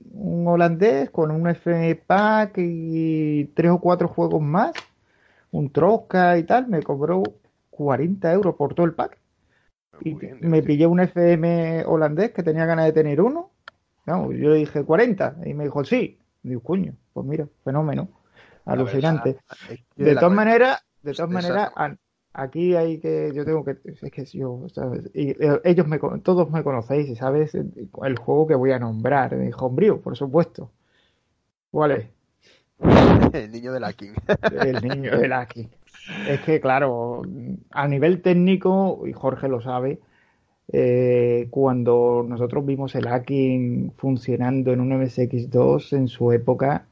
holandés 0.48 1.10
con 1.10 1.30
un 1.30 1.50
FM 1.50 1.96
pack 1.96 2.54
y 2.58 3.46
tres 3.54 3.72
o 3.72 3.80
cuatro 3.80 4.08
juegos 4.08 4.42
más, 4.42 4.72
un 5.52 5.70
Trosca 5.72 6.38
y 6.38 6.44
tal. 6.44 6.70
Me 6.70 6.82
cobró 6.82 7.24
40 7.72 8.32
euros 8.32 8.56
por 8.56 8.76
todo 8.76 8.86
el 8.86 8.94
pack. 8.94 9.18
Y 10.06 10.16
me 10.40 10.64
pillé 10.64 10.88
un 10.88 11.02
FM 11.02 11.84
holandés 11.86 12.32
que 12.32 12.44
tenía 12.44 12.66
ganas 12.66 12.86
de 12.86 12.94
tener 12.94 13.20
uno 13.20 13.51
yo 14.06 14.50
le 14.50 14.56
dije 14.56 14.84
40 14.84 15.38
y 15.46 15.54
me 15.54 15.66
dijo 15.66 15.84
sí. 15.84 16.20
Digo, 16.44 16.62
coño, 16.62 16.96
pues 17.14 17.26
mira, 17.26 17.48
fenómeno. 17.64 18.10
Alucinante. 18.66 19.38
de 19.96 20.16
todas 20.16 20.34
maneras, 20.34 20.84
de 21.02 21.14
todas 21.14 21.30
maneras, 21.30 21.72
aquí 22.34 22.76
hay 22.76 23.00
que, 23.00 23.32
yo 23.34 23.46
tengo 23.46 23.64
que, 23.64 23.78
es 23.86 24.12
que 24.12 24.26
yo, 24.26 24.66
Y, 25.14 25.30
eh, 25.32 25.62
ellos 25.64 25.88
me, 25.88 26.00
todos 26.24 26.50
me 26.52 26.64
conocéis 26.64 27.10
y 27.10 27.16
sabes 27.16 27.54
el 27.56 28.18
juego 28.18 28.48
que 28.48 28.56
voy 28.56 28.72
a 28.72 28.80
nombrar. 28.80 29.36
Me 29.36 29.46
dijo, 29.46 29.66
Hombrío, 29.66 30.02
por 30.02 30.18
supuesto. 30.18 30.72
¿Cuál 31.72 31.92
es? 31.92 32.08
El 33.34 33.52
niño 33.52 33.74
de 33.74 33.80
Lacking. 33.80 34.14
El 34.66 34.82
niño 34.82 35.18
de 35.18 35.28
Lacking. 35.28 35.70
Es 36.28 36.42
que, 36.42 36.60
claro, 36.60 37.22
a 37.70 37.88
nivel 37.88 38.22
técnico, 38.22 39.04
y 39.06 39.14
Jorge 39.14 39.48
lo 39.48 39.62
sabe, 39.62 40.00
eh, 40.74 41.48
cuando 41.50 42.26
nosotros 42.28 42.66
vimos 42.66 42.96
el 42.96 43.08
hacking 43.08 43.92
funcionando 43.98 44.72
en 44.72 44.82
un 44.82 44.92
MSX2 44.92 45.94
en 45.98 46.08
su 46.08 46.32
época, 46.32 46.88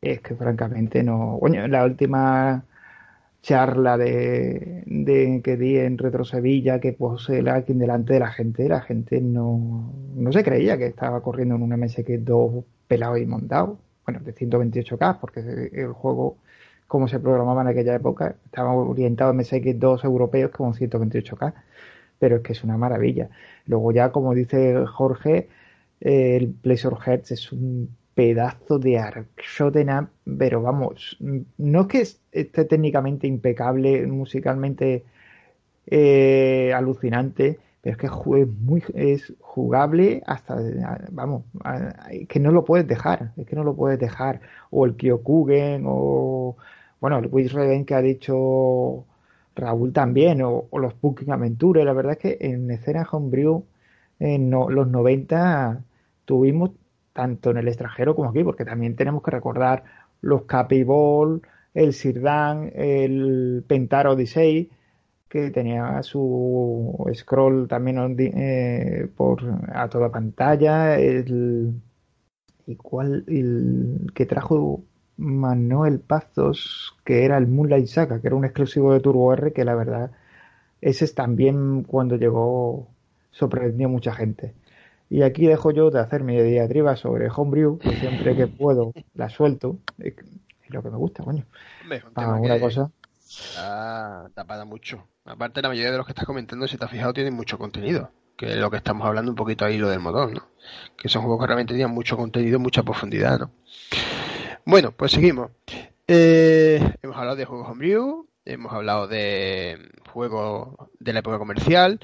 es 0.00 0.20
que 0.20 0.34
francamente 0.36 1.02
no. 1.02 1.38
Bueno, 1.40 1.66
la 1.68 1.84
última 1.84 2.64
charla 3.42 3.98
de, 3.98 4.84
de, 4.86 5.42
que 5.42 5.56
di 5.56 5.76
en 5.78 5.98
Retro 5.98 6.24
Sevilla 6.24 6.80
que 6.80 6.92
puse 6.92 7.38
el 7.40 7.48
hacking 7.48 7.78
delante 7.78 8.14
de 8.14 8.20
la 8.20 8.30
gente, 8.30 8.68
la 8.68 8.80
gente 8.80 9.20
no, 9.20 9.92
no 10.14 10.32
se 10.32 10.44
creía 10.44 10.78
que 10.78 10.86
estaba 10.86 11.22
corriendo 11.22 11.56
en 11.56 11.62
un 11.62 11.70
MSX2 11.72 12.64
pelado 12.88 13.16
y 13.18 13.26
montado. 13.26 13.78
Bueno, 14.06 14.20
de 14.20 14.34
128K, 14.34 15.18
porque 15.20 15.40
el 15.72 15.92
juego, 15.92 16.36
como 16.86 17.08
se 17.08 17.18
programaba 17.18 17.62
en 17.62 17.68
aquella 17.68 17.94
época, 17.94 18.36
estaba 18.44 18.74
orientado 18.74 19.30
a 19.30 19.34
MSX2 19.34 20.04
europeos 20.04 20.50
con 20.50 20.74
128K 20.74 21.54
pero 22.18 22.36
es 22.36 22.42
que 22.42 22.52
es 22.52 22.64
una 22.64 22.76
maravilla. 22.76 23.28
Luego 23.66 23.92
ya, 23.92 24.12
como 24.12 24.34
dice 24.34 24.84
Jorge, 24.86 25.48
el 26.00 26.52
Pleasure 26.52 26.96
Hearts 26.96 27.32
es 27.32 27.52
un 27.52 27.88
pedazo 28.14 28.78
de 28.78 28.98
up, 28.98 30.08
pero 30.38 30.62
vamos, 30.62 31.18
no 31.58 31.80
es 31.82 31.86
que 31.88 32.40
esté 32.40 32.64
técnicamente 32.64 33.26
impecable, 33.26 34.06
musicalmente 34.06 35.04
eh, 35.86 36.72
alucinante, 36.74 37.58
pero 37.82 37.96
es 37.96 37.98
que 37.98 38.06
es, 38.06 38.48
muy, 38.60 38.82
es 38.94 39.34
jugable 39.40 40.22
hasta, 40.26 40.58
vamos, 41.10 41.44
que 42.28 42.40
no 42.40 42.50
lo 42.52 42.64
puedes 42.64 42.86
dejar, 42.86 43.32
es 43.36 43.46
que 43.46 43.56
no 43.56 43.64
lo 43.64 43.74
puedes 43.76 43.98
dejar. 43.98 44.40
O 44.70 44.86
el 44.86 44.96
Kyokugen, 44.96 45.84
o, 45.86 46.56
bueno, 47.00 47.18
el 47.18 47.28
Wiz 47.30 47.52
Reven 47.52 47.84
que 47.84 47.94
ha 47.94 48.00
dicho 48.00 49.04
Raúl 49.56 49.92
también, 49.92 50.42
o, 50.42 50.68
los 50.72 51.00
Booking 51.00 51.32
Adventure. 51.32 51.84
La 51.84 51.92
verdad 51.92 52.12
es 52.12 52.18
que 52.18 52.38
en 52.40 52.70
escena 52.70 53.06
Homebrew 53.10 53.64
en 54.18 54.50
los 54.50 54.88
90 54.88 55.84
tuvimos 56.24 56.70
tanto 57.12 57.50
en 57.50 57.58
el 57.58 57.68
extranjero 57.68 58.14
como 58.16 58.30
aquí, 58.30 58.42
porque 58.44 58.64
también 58.64 58.96
tenemos 58.96 59.22
que 59.22 59.30
recordar 59.30 59.84
los 60.20 60.42
Capiball, 60.42 61.42
el 61.74 61.92
Sirdan, 61.92 62.72
el 62.74 63.64
Pentaro 63.66 64.12
Odyssey, 64.12 64.70
que 65.28 65.50
tenía 65.50 66.02
su 66.02 67.10
scroll 67.14 67.68
también 67.68 68.16
eh, 68.18 69.08
por 69.16 69.40
a 69.72 69.88
toda 69.88 70.10
pantalla, 70.10 70.98
el 70.98 71.74
y 72.66 72.76
cuál 72.76 73.24
el 73.26 74.10
que 74.14 74.26
trajo 74.26 74.82
Manuel 75.16 76.00
Pazos, 76.00 76.96
que 77.04 77.24
era 77.24 77.38
el 77.38 77.46
Moonlight 77.46 77.86
Saga, 77.86 78.20
que 78.20 78.26
era 78.26 78.36
un 78.36 78.44
exclusivo 78.44 78.92
de 78.92 79.00
Turbo 79.00 79.32
R, 79.32 79.52
que 79.52 79.64
la 79.64 79.74
verdad, 79.74 80.10
ese 80.80 81.06
también 81.08 81.84
cuando 81.84 82.16
llegó 82.16 82.88
sorprendió 83.30 83.88
a 83.88 83.90
mucha 83.90 84.12
gente. 84.14 84.54
Y 85.10 85.22
aquí 85.22 85.46
dejo 85.46 85.70
yo 85.70 85.90
de 85.90 86.00
hacer 86.00 86.24
mi 86.24 86.40
diatriba 86.40 86.96
sobre 86.96 87.28
Homebrew, 87.28 87.78
que 87.78 87.94
siempre 87.96 88.34
que 88.34 88.46
puedo 88.48 88.92
la 89.14 89.28
suelto. 89.28 89.78
Es 89.98 90.14
lo 90.68 90.82
que 90.82 90.90
me 90.90 90.96
gusta, 90.96 91.22
coño. 91.22 91.44
Para 92.14 92.34
una 92.34 92.58
cosa. 92.58 92.90
Está 93.26 94.30
tapada 94.34 94.64
mucho. 94.64 95.06
Aparte, 95.24 95.62
la 95.62 95.68
mayoría 95.68 95.90
de 95.90 95.98
los 95.98 96.06
que 96.06 96.12
estás 96.12 96.26
comentando, 96.26 96.66
si 96.66 96.76
te 96.76 96.84
has 96.84 96.90
fijado, 96.90 97.12
tienen 97.12 97.34
mucho 97.34 97.58
contenido. 97.58 98.10
Que 98.36 98.52
es 98.52 98.56
lo 98.56 98.70
que 98.70 98.78
estamos 98.78 99.06
hablando 99.06 99.30
un 99.30 99.36
poquito 99.36 99.64
ahí, 99.64 99.78
lo 99.78 99.88
del 99.88 100.00
motor, 100.00 100.32
¿no? 100.32 100.48
Que 100.96 101.08
son 101.08 101.22
juegos 101.22 101.40
que 101.40 101.46
realmente 101.46 101.72
tenían 101.72 101.92
mucho 101.92 102.16
contenido, 102.16 102.58
mucha 102.58 102.82
profundidad, 102.82 103.38
¿no? 103.38 103.50
Bueno, 104.66 104.92
pues 104.92 105.12
seguimos. 105.12 105.50
Eh, 106.08 106.80
hemos 107.02 107.16
hablado 107.16 107.36
de 107.36 107.44
juegos 107.44 107.68
Homebrew, 107.68 108.26
hemos 108.46 108.72
hablado 108.72 109.06
de 109.06 109.90
juegos 110.10 110.88
de 110.98 111.12
la 111.12 111.18
época 111.18 111.38
comercial. 111.38 112.00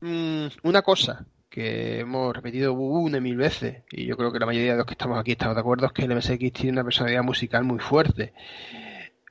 Mm, 0.00 0.48
una 0.64 0.82
cosa 0.82 1.26
que 1.48 2.00
hemos 2.00 2.36
repetido 2.36 2.74
una 2.74 3.16
y 3.16 3.20
mil 3.22 3.36
veces, 3.38 3.84
y 3.90 4.04
yo 4.04 4.18
creo 4.18 4.30
que 4.32 4.38
la 4.38 4.44
mayoría 4.44 4.72
de 4.72 4.76
los 4.76 4.86
que 4.86 4.92
estamos 4.92 5.18
aquí 5.18 5.32
estamos 5.32 5.54
de 5.54 5.60
acuerdo, 5.60 5.86
es 5.86 5.92
que 5.92 6.02
el 6.02 6.14
MSX 6.14 6.52
tiene 6.52 6.72
una 6.72 6.84
personalidad 6.84 7.22
musical 7.22 7.64
muy 7.64 7.78
fuerte. 7.78 8.34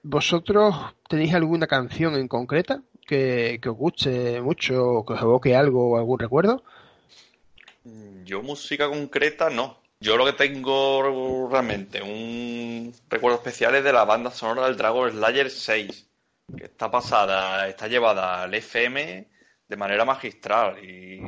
¿Vosotros 0.01 0.75
tenéis 1.07 1.35
alguna 1.35 1.67
canción 1.67 2.15
en 2.15 2.27
concreta 2.27 2.81
que, 3.05 3.59
os 3.63 3.75
guste 3.75 4.41
mucho, 4.41 5.03
que 5.05 5.13
os 5.13 5.21
evoque 5.21 5.55
algo 5.55 5.91
o 5.91 5.97
algún 5.97 6.17
recuerdo? 6.17 6.63
Yo 8.23 8.41
música 8.41 8.87
concreta 8.87 9.51
no. 9.51 9.84
Yo 9.99 10.17
lo 10.17 10.25
que 10.25 10.33
tengo 10.33 11.47
realmente 11.49 12.01
un 12.01 12.93
recuerdo 13.09 13.37
especial 13.37 13.75
es 13.75 13.83
de 13.83 13.93
la 13.93 14.05
banda 14.05 14.29
sonora 14.29 14.67
del 14.67 14.77
Dragon 14.77 15.09
Slayer 15.09 15.49
6, 15.49 16.07
que 16.57 16.65
está 16.65 16.91
pasada, 16.91 17.67
está 17.67 17.87
llevada 17.87 18.43
al 18.43 18.53
FM 18.53 19.27
de 19.67 19.77
manera 19.77 20.05
magistral 20.05 20.83
y 20.83 21.21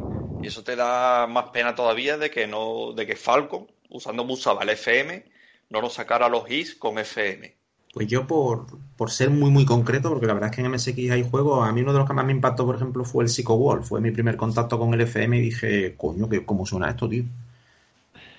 eso 0.45 0.63
te 0.63 0.75
da 0.75 1.27
más 1.27 1.49
pena 1.49 1.75
todavía 1.75 2.17
de 2.17 2.29
que 2.29 2.45
no, 2.45 2.93
de 2.93 3.07
que 3.07 3.15
Falcon, 3.15 3.67
usando 3.89 4.23
Musaba 4.23 4.63
el 4.63 4.69
FM, 4.69 5.25
no 5.69 5.81
lo 5.81 5.89
sacara 5.89 6.29
los 6.29 6.49
hits 6.49 6.75
con 6.75 6.99
FM. 6.99 7.55
Pues 7.93 8.07
yo 8.07 8.27
por, 8.27 8.67
por 8.95 9.09
ser 9.09 9.29
muy 9.29 9.49
muy 9.49 9.65
concreto, 9.65 10.09
porque 10.09 10.27
la 10.27 10.33
verdad 10.33 10.49
es 10.51 10.55
que 10.55 10.61
en 10.61 10.71
MSX 10.71 11.11
hay 11.11 11.27
juegos, 11.27 11.67
a 11.67 11.71
mí 11.71 11.81
uno 11.81 11.93
de 11.93 11.99
los 11.99 12.07
que 12.07 12.13
más 12.13 12.25
me 12.25 12.33
impactó, 12.33 12.65
por 12.65 12.75
ejemplo, 12.75 13.03
fue 13.05 13.23
el 13.23 13.29
Psycho 13.29 13.55
Wall, 13.55 13.83
fue 13.83 14.01
mi 14.01 14.11
primer 14.11 14.37
contacto 14.37 14.77
con 14.77 14.93
el 14.93 15.01
FM 15.01 15.37
y 15.37 15.41
dije, 15.41 15.95
coño, 15.97 16.29
que 16.29 16.45
¿cómo 16.45 16.65
suena 16.65 16.89
esto, 16.89 17.09
tío? 17.09 17.23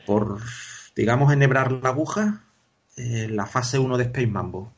Por, 0.09 0.39
digamos, 0.97 1.31
enhebrar 1.35 1.71
la 1.71 1.91
aguja, 1.91 2.41
eh, 2.97 3.29
la 3.31 3.45
fase 3.45 3.79
1 3.79 3.99
de 3.99 4.05
Space 4.05 4.27
Mambo. 4.27 4.73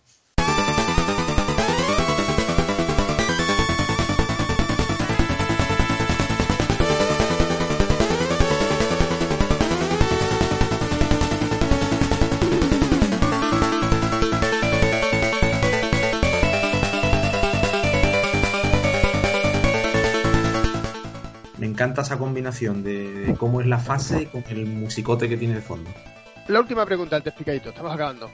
Encanta 22.01 22.14
esa 22.14 22.18
combinación 22.18 22.82
de, 22.82 23.35
cómo 23.39 23.60
es 23.60 23.66
la 23.66 23.78
fase 23.78 24.28
con 24.28 24.44
el 24.48 24.66
musicote 24.66 25.28
que 25.28 25.36
tiene 25.36 25.55
de 25.55 25.60
fondo. 25.60 25.90
La 26.48 26.60
última 26.60 26.85
pregunta, 26.86 27.16
el 27.16 27.22
explicadito, 27.22 27.70
estamos 27.70 27.93
acabando. 27.93 28.31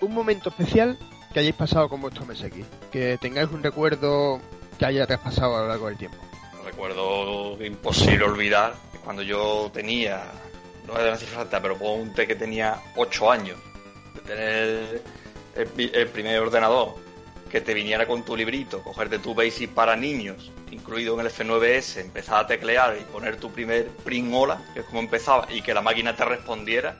Un 0.00 0.12
momento 0.12 0.48
especial 0.48 0.98
que 1.32 1.40
hayáis 1.40 1.54
pasado 1.54 1.88
con 1.88 2.00
vuestro 2.00 2.24
MSX, 2.24 2.66
que 2.90 3.18
tengáis 3.20 3.50
un 3.50 3.62
recuerdo 3.62 4.40
que 4.78 4.86
haya 4.86 5.06
traspasado 5.06 5.56
a 5.56 5.60
lo 5.62 5.68
largo 5.68 5.88
del 5.88 5.96
tiempo. 5.96 6.16
Un 6.58 6.66
recuerdo 6.66 7.64
imposible 7.64 8.24
olvidar, 8.24 8.74
cuando 9.04 9.22
yo 9.22 9.70
tenía, 9.72 10.22
no 10.86 10.94
voy 10.94 11.02
a 11.02 11.12
decir 11.12 11.28
falta, 11.28 11.60
pero 11.60 11.76
ponte 11.76 12.26
que 12.26 12.34
tenía 12.34 12.76
8 12.96 13.30
años, 13.30 13.58
de 14.14 14.20
tener 14.20 15.02
el 15.54 16.08
primer 16.08 16.40
ordenador 16.40 16.94
que 17.50 17.60
te 17.60 17.74
viniera 17.74 18.06
con 18.06 18.24
tu 18.24 18.36
librito, 18.36 18.82
cogerte 18.82 19.18
tu 19.18 19.34
Basic 19.34 19.70
para 19.70 19.94
niños, 19.94 20.50
incluido 20.74 21.14
en 21.18 21.26
el 21.26 21.32
F9S, 21.32 22.00
empezar 22.00 22.44
a 22.44 22.46
teclear 22.46 22.96
y 23.00 23.04
poner 23.04 23.36
tu 23.36 23.50
primer 23.50 23.88
print 23.88 24.32
hola, 24.34 24.60
que 24.74 24.80
es 24.80 24.86
como 24.86 25.00
empezaba, 25.00 25.46
y 25.50 25.62
que 25.62 25.72
la 25.72 25.80
máquina 25.80 26.14
te 26.14 26.24
respondiera, 26.24 26.96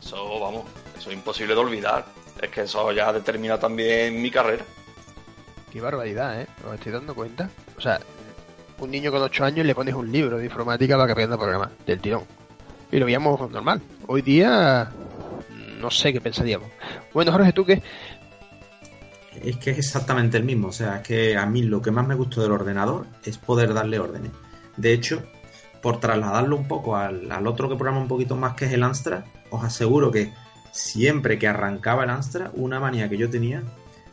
eso, 0.00 0.40
vamos, 0.40 0.64
eso 0.98 1.10
es 1.10 1.16
imposible 1.16 1.54
de 1.54 1.60
olvidar. 1.60 2.04
Es 2.40 2.50
que 2.50 2.62
eso 2.62 2.90
ya 2.92 3.12
determina 3.12 3.58
también 3.58 4.20
mi 4.20 4.30
carrera. 4.30 4.64
Qué 5.70 5.80
barbaridad, 5.80 6.40
¿eh? 6.40 6.46
Os 6.66 6.74
estoy 6.74 6.92
dando 6.92 7.14
cuenta. 7.14 7.50
O 7.76 7.80
sea, 7.80 8.00
un 8.78 8.90
niño 8.90 9.10
con 9.12 9.22
8 9.22 9.44
años 9.44 9.66
le 9.66 9.74
pones 9.74 9.94
un 9.94 10.10
libro 10.10 10.38
de 10.38 10.46
informática 10.46 10.96
para 10.96 11.06
que 11.06 11.12
aprenda 11.12 11.36
a 11.36 11.38
programar, 11.38 11.70
del 11.86 12.00
tirón. 12.00 12.24
Y 12.90 12.98
lo 12.98 13.06
veíamos 13.06 13.50
normal. 13.50 13.80
Hoy 14.06 14.22
día, 14.22 14.90
no 15.78 15.90
sé 15.90 16.12
qué 16.12 16.20
pensaríamos. 16.20 16.68
Bueno, 17.12 17.30
Jorge, 17.30 17.52
¿tú 17.52 17.64
qué? 17.64 17.82
Es 19.32 19.56
que 19.56 19.70
es 19.70 19.78
exactamente 19.78 20.36
el 20.36 20.44
mismo. 20.44 20.68
O 20.68 20.72
sea, 20.72 20.96
es 20.96 21.02
que 21.02 21.36
a 21.36 21.46
mí 21.46 21.62
lo 21.62 21.80
que 21.80 21.90
más 21.90 22.06
me 22.06 22.14
gustó 22.14 22.42
del 22.42 22.52
ordenador 22.52 23.06
es 23.24 23.38
poder 23.38 23.74
darle 23.74 23.98
órdenes. 23.98 24.32
De 24.76 24.92
hecho, 24.92 25.22
por 25.82 26.00
trasladarlo 26.00 26.56
un 26.56 26.68
poco 26.68 26.96
al, 26.96 27.46
otro 27.46 27.68
que 27.68 27.76
programa 27.76 28.00
un 28.00 28.08
poquito 28.08 28.36
más, 28.36 28.54
que 28.54 28.66
es 28.66 28.72
el 28.72 28.82
Amstrad, 28.82 29.24
os 29.50 29.64
aseguro 29.64 30.10
que 30.10 30.32
siempre 30.72 31.38
que 31.38 31.48
arrancaba 31.48 32.04
el 32.04 32.10
Amstrad, 32.10 32.50
una 32.54 32.80
manía 32.80 33.08
que 33.08 33.16
yo 33.16 33.30
tenía 33.30 33.62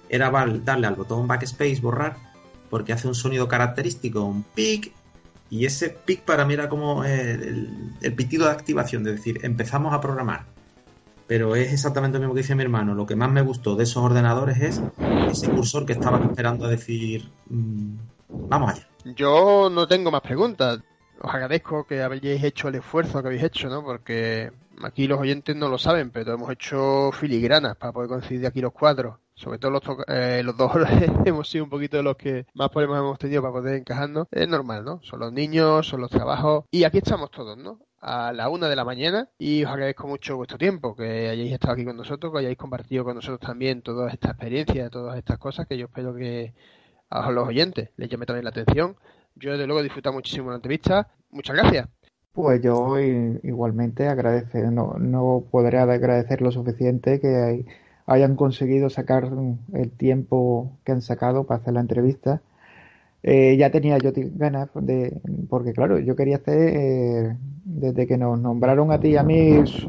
era 0.09 0.31
darle 0.31 0.87
al 0.87 0.95
botón 0.95 1.27
backspace, 1.27 1.81
borrar, 1.81 2.15
porque 2.69 2.93
hace 2.93 3.07
un 3.07 3.15
sonido 3.15 3.47
característico, 3.47 4.23
un 4.23 4.43
pic, 4.43 4.93
y 5.49 5.65
ese 5.65 5.89
pic 5.89 6.21
para 6.21 6.45
mí 6.45 6.53
era 6.53 6.69
como 6.69 7.03
el, 7.03 7.93
el 8.01 8.13
pitido 8.13 8.45
de 8.45 8.51
activación, 8.51 9.03
de 9.03 9.13
decir, 9.13 9.39
empezamos 9.43 9.93
a 9.93 9.99
programar 9.99 10.56
pero 11.27 11.55
es 11.55 11.73
exactamente 11.73 12.17
lo 12.17 12.21
mismo 12.21 12.33
que 12.33 12.41
dice 12.41 12.55
mi 12.55 12.63
hermano. 12.63 12.95
Lo 12.95 13.05
que 13.05 13.15
más 13.15 13.29
me 13.29 13.41
gustó 13.41 13.75
de 13.75 13.83
esos 13.83 14.03
ordenadores 14.03 14.59
es 14.59 14.81
ese 15.29 15.49
cursor 15.49 15.85
que 15.85 15.93
estaba 15.93 16.19
esperando 16.23 16.65
a 16.65 16.69
decir, 16.69 17.29
mm, 17.49 17.95
vamos 18.29 18.71
allá. 18.71 18.87
Yo 19.15 19.69
no 19.69 19.87
tengo 19.87 20.09
más 20.11 20.21
preguntas. 20.21 20.79
Os 21.19 21.33
agradezco 21.33 21.85
que 21.85 22.01
habéis 22.01 22.43
hecho 22.43 22.67
el 22.67 22.75
esfuerzo 22.75 23.21
que 23.21 23.27
habéis 23.27 23.43
hecho, 23.43 23.69
¿no? 23.69 23.83
Porque 23.83 24.51
aquí 24.83 25.07
los 25.07 25.19
oyentes 25.19 25.55
no 25.55 25.67
lo 25.67 25.77
saben, 25.77 26.11
pero 26.11 26.33
hemos 26.33 26.51
hecho 26.51 27.11
filigranas 27.11 27.75
para 27.75 27.91
poder 27.91 28.09
conseguir 28.09 28.45
aquí 28.45 28.61
los 28.61 28.73
cuadros. 28.73 29.15
Sobre 29.33 29.59
todo 29.59 29.71
los, 29.71 29.83
eh, 30.07 30.41
los 30.43 30.57
dos 30.57 30.71
hemos 31.25 31.49
sido 31.49 31.63
un 31.63 31.69
poquito 31.69 31.97
de 31.97 32.03
los 32.03 32.17
que 32.17 32.45
más 32.53 32.69
problemas 32.69 32.99
hemos 32.99 33.19
tenido 33.19 33.41
para 33.41 33.53
poder 33.53 33.75
encajarnos. 33.75 34.27
Es 34.31 34.47
normal, 34.47 34.83
¿no? 34.83 34.99
Son 35.03 35.19
los 35.19 35.31
niños, 35.31 35.87
son 35.87 36.01
los 36.01 36.09
trabajos. 36.09 36.65
Y 36.71 36.83
aquí 36.83 36.99
estamos 36.99 37.31
todos, 37.31 37.57
¿no? 37.57 37.79
A 37.99 38.31
la 38.33 38.49
una 38.49 38.69
de 38.69 38.75
la 38.75 38.85
mañana 38.85 39.29
y 39.37 39.63
os 39.63 39.71
agradezco 39.71 40.07
mucho 40.07 40.37
vuestro 40.37 40.57
tiempo, 40.57 40.95
que 40.95 41.29
hayáis 41.29 41.51
estado 41.51 41.73
aquí 41.73 41.85
con 41.85 41.97
nosotros, 41.97 42.31
que 42.31 42.39
hayáis 42.39 42.57
compartido 42.57 43.03
con 43.03 43.15
nosotros 43.15 43.39
también 43.39 43.81
toda 43.81 44.09
esta 44.09 44.29
experiencia, 44.29 44.89
todas 44.89 45.17
estas 45.17 45.37
cosas 45.37 45.67
que 45.67 45.77
yo 45.77 45.85
espero 45.85 46.13
que 46.15 46.53
a 47.09 47.31
los 47.31 47.47
oyentes 47.47 47.89
les 47.97 48.09
llame 48.09 48.25
también 48.25 48.43
la 48.43 48.51
atención. 48.51 48.95
Yo 49.35 49.51
desde 49.51 49.65
luego 49.65 49.81
he 49.81 49.83
disfrutado 49.83 50.13
muchísimo 50.13 50.49
la 50.49 50.57
entrevista. 50.57 51.07
Muchas 51.31 51.55
gracias. 51.55 51.87
Pues 52.33 52.61
yo 52.61 52.99
igualmente 52.99 54.07
agradecer, 54.07 54.71
no, 54.71 54.95
no 54.99 55.43
podré 55.49 55.79
agradecer 55.79 56.41
lo 56.41 56.51
suficiente 56.51 57.19
que 57.19 57.65
hayan 58.05 58.35
conseguido 58.35 58.89
sacar 58.89 59.31
el 59.73 59.91
tiempo 59.91 60.77
que 60.83 60.91
han 60.91 61.01
sacado 61.01 61.45
para 61.45 61.61
hacer 61.61 61.73
la 61.73 61.81
entrevista 61.81 62.41
eh, 63.29 63.57
ya 63.57 63.69
tenía 63.71 63.97
yo 63.97 64.11
ganas 64.15 64.69
de, 64.73 65.19
porque 65.49 65.73
claro, 65.73 65.99
yo 65.99 66.15
quería 66.15 66.37
hacer, 66.37 66.57
eh, 66.77 67.37
desde 67.65 68.07
que 68.07 68.17
nos 68.17 68.39
nombraron 68.39 68.89
a 68.93 69.01
ti 69.01 69.09
y 69.09 69.17
a 69.17 69.23
mis 69.23 69.85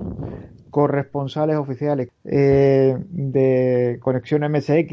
corresponsales 0.70 1.56
oficiales 1.56 2.09
eh, 2.24 2.97
de 3.09 3.98
Conexión 4.01 4.43
MSX 4.43 4.93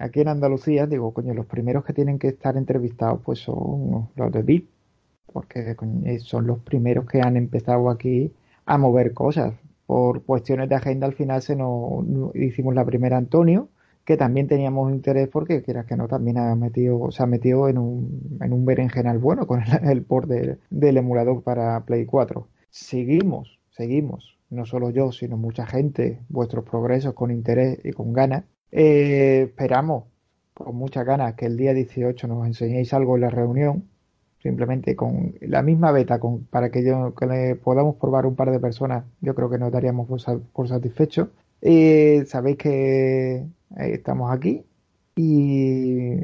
aquí 0.00 0.20
en 0.22 0.28
Andalucía, 0.28 0.86
digo, 0.86 1.12
coño, 1.12 1.34
los 1.34 1.44
primeros 1.44 1.84
que 1.84 1.92
tienen 1.92 2.18
que 2.18 2.28
estar 2.28 2.56
entrevistados 2.56 3.20
pues 3.22 3.40
son 3.40 4.08
los 4.16 4.32
de 4.32 4.42
VIP, 4.42 4.70
porque 5.30 5.76
son 6.20 6.46
los 6.46 6.60
primeros 6.60 7.04
que 7.06 7.20
han 7.20 7.36
empezado 7.36 7.90
aquí 7.90 8.32
a 8.64 8.78
mover 8.78 9.12
cosas. 9.12 9.52
Por 9.84 10.24
cuestiones 10.24 10.70
de 10.70 10.76
agenda 10.76 11.06
al 11.06 11.12
final 11.12 11.42
se 11.42 11.56
nos 11.56 12.06
hicimos 12.34 12.74
la 12.74 12.86
primera 12.86 13.18
Antonio, 13.18 13.68
que 14.04 14.16
también 14.16 14.48
teníamos 14.48 14.92
interés 14.92 15.28
porque 15.28 15.62
quieras 15.62 15.86
que 15.86 15.96
no 15.96 16.08
también 16.08 16.38
ha 16.38 16.54
metido, 16.56 17.10
se 17.10 17.22
ha 17.22 17.26
metido 17.26 17.68
en 17.68 17.78
un, 17.78 18.38
en 18.40 18.52
un 18.52 18.64
berenjenal 18.64 19.18
bueno 19.18 19.46
con 19.46 19.62
el, 19.82 20.02
port 20.02 20.28
del 20.28 20.96
emulador 20.96 21.42
para 21.42 21.84
Play 21.84 22.06
4. 22.06 22.48
Seguimos, 22.70 23.60
seguimos 23.70 24.34
no 24.54 24.64
solo 24.66 24.90
yo, 24.90 25.12
sino 25.12 25.36
mucha 25.36 25.66
gente, 25.66 26.20
vuestros 26.28 26.64
progresos 26.64 27.14
con 27.14 27.30
interés 27.30 27.78
y 27.84 27.92
con 27.92 28.12
ganas. 28.12 28.44
Eh, 28.70 29.46
esperamos 29.48 30.04
con 30.54 30.76
muchas 30.76 31.04
ganas 31.04 31.34
que 31.34 31.46
el 31.46 31.56
día 31.56 31.74
18 31.74 32.28
nos 32.28 32.46
enseñéis 32.46 32.94
algo 32.94 33.16
en 33.16 33.22
la 33.22 33.30
reunión, 33.30 33.88
simplemente 34.42 34.94
con 34.96 35.34
la 35.40 35.62
misma 35.62 35.90
beta, 35.92 36.20
con, 36.20 36.44
para 36.44 36.70
que, 36.70 36.84
yo, 36.84 37.14
que 37.14 37.26
le 37.26 37.56
podamos 37.56 37.96
probar 37.96 38.26
un 38.26 38.36
par 38.36 38.50
de 38.50 38.60
personas, 38.60 39.04
yo 39.20 39.34
creo 39.34 39.50
que 39.50 39.58
nos 39.58 39.72
daríamos 39.72 40.08
por, 40.08 40.68
satisfechos. 40.68 41.28
Eh, 41.66 42.26
sabéis 42.26 42.58
que 42.58 43.36
eh, 43.36 43.46
estamos 43.78 44.30
aquí 44.30 44.62
y 45.16 46.18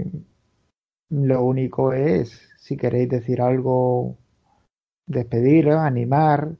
lo 1.08 1.42
único 1.42 1.94
es, 1.94 2.46
si 2.58 2.76
queréis 2.76 3.08
decir 3.08 3.40
algo, 3.40 4.18
despedir, 5.06 5.70
animar, 5.70 6.50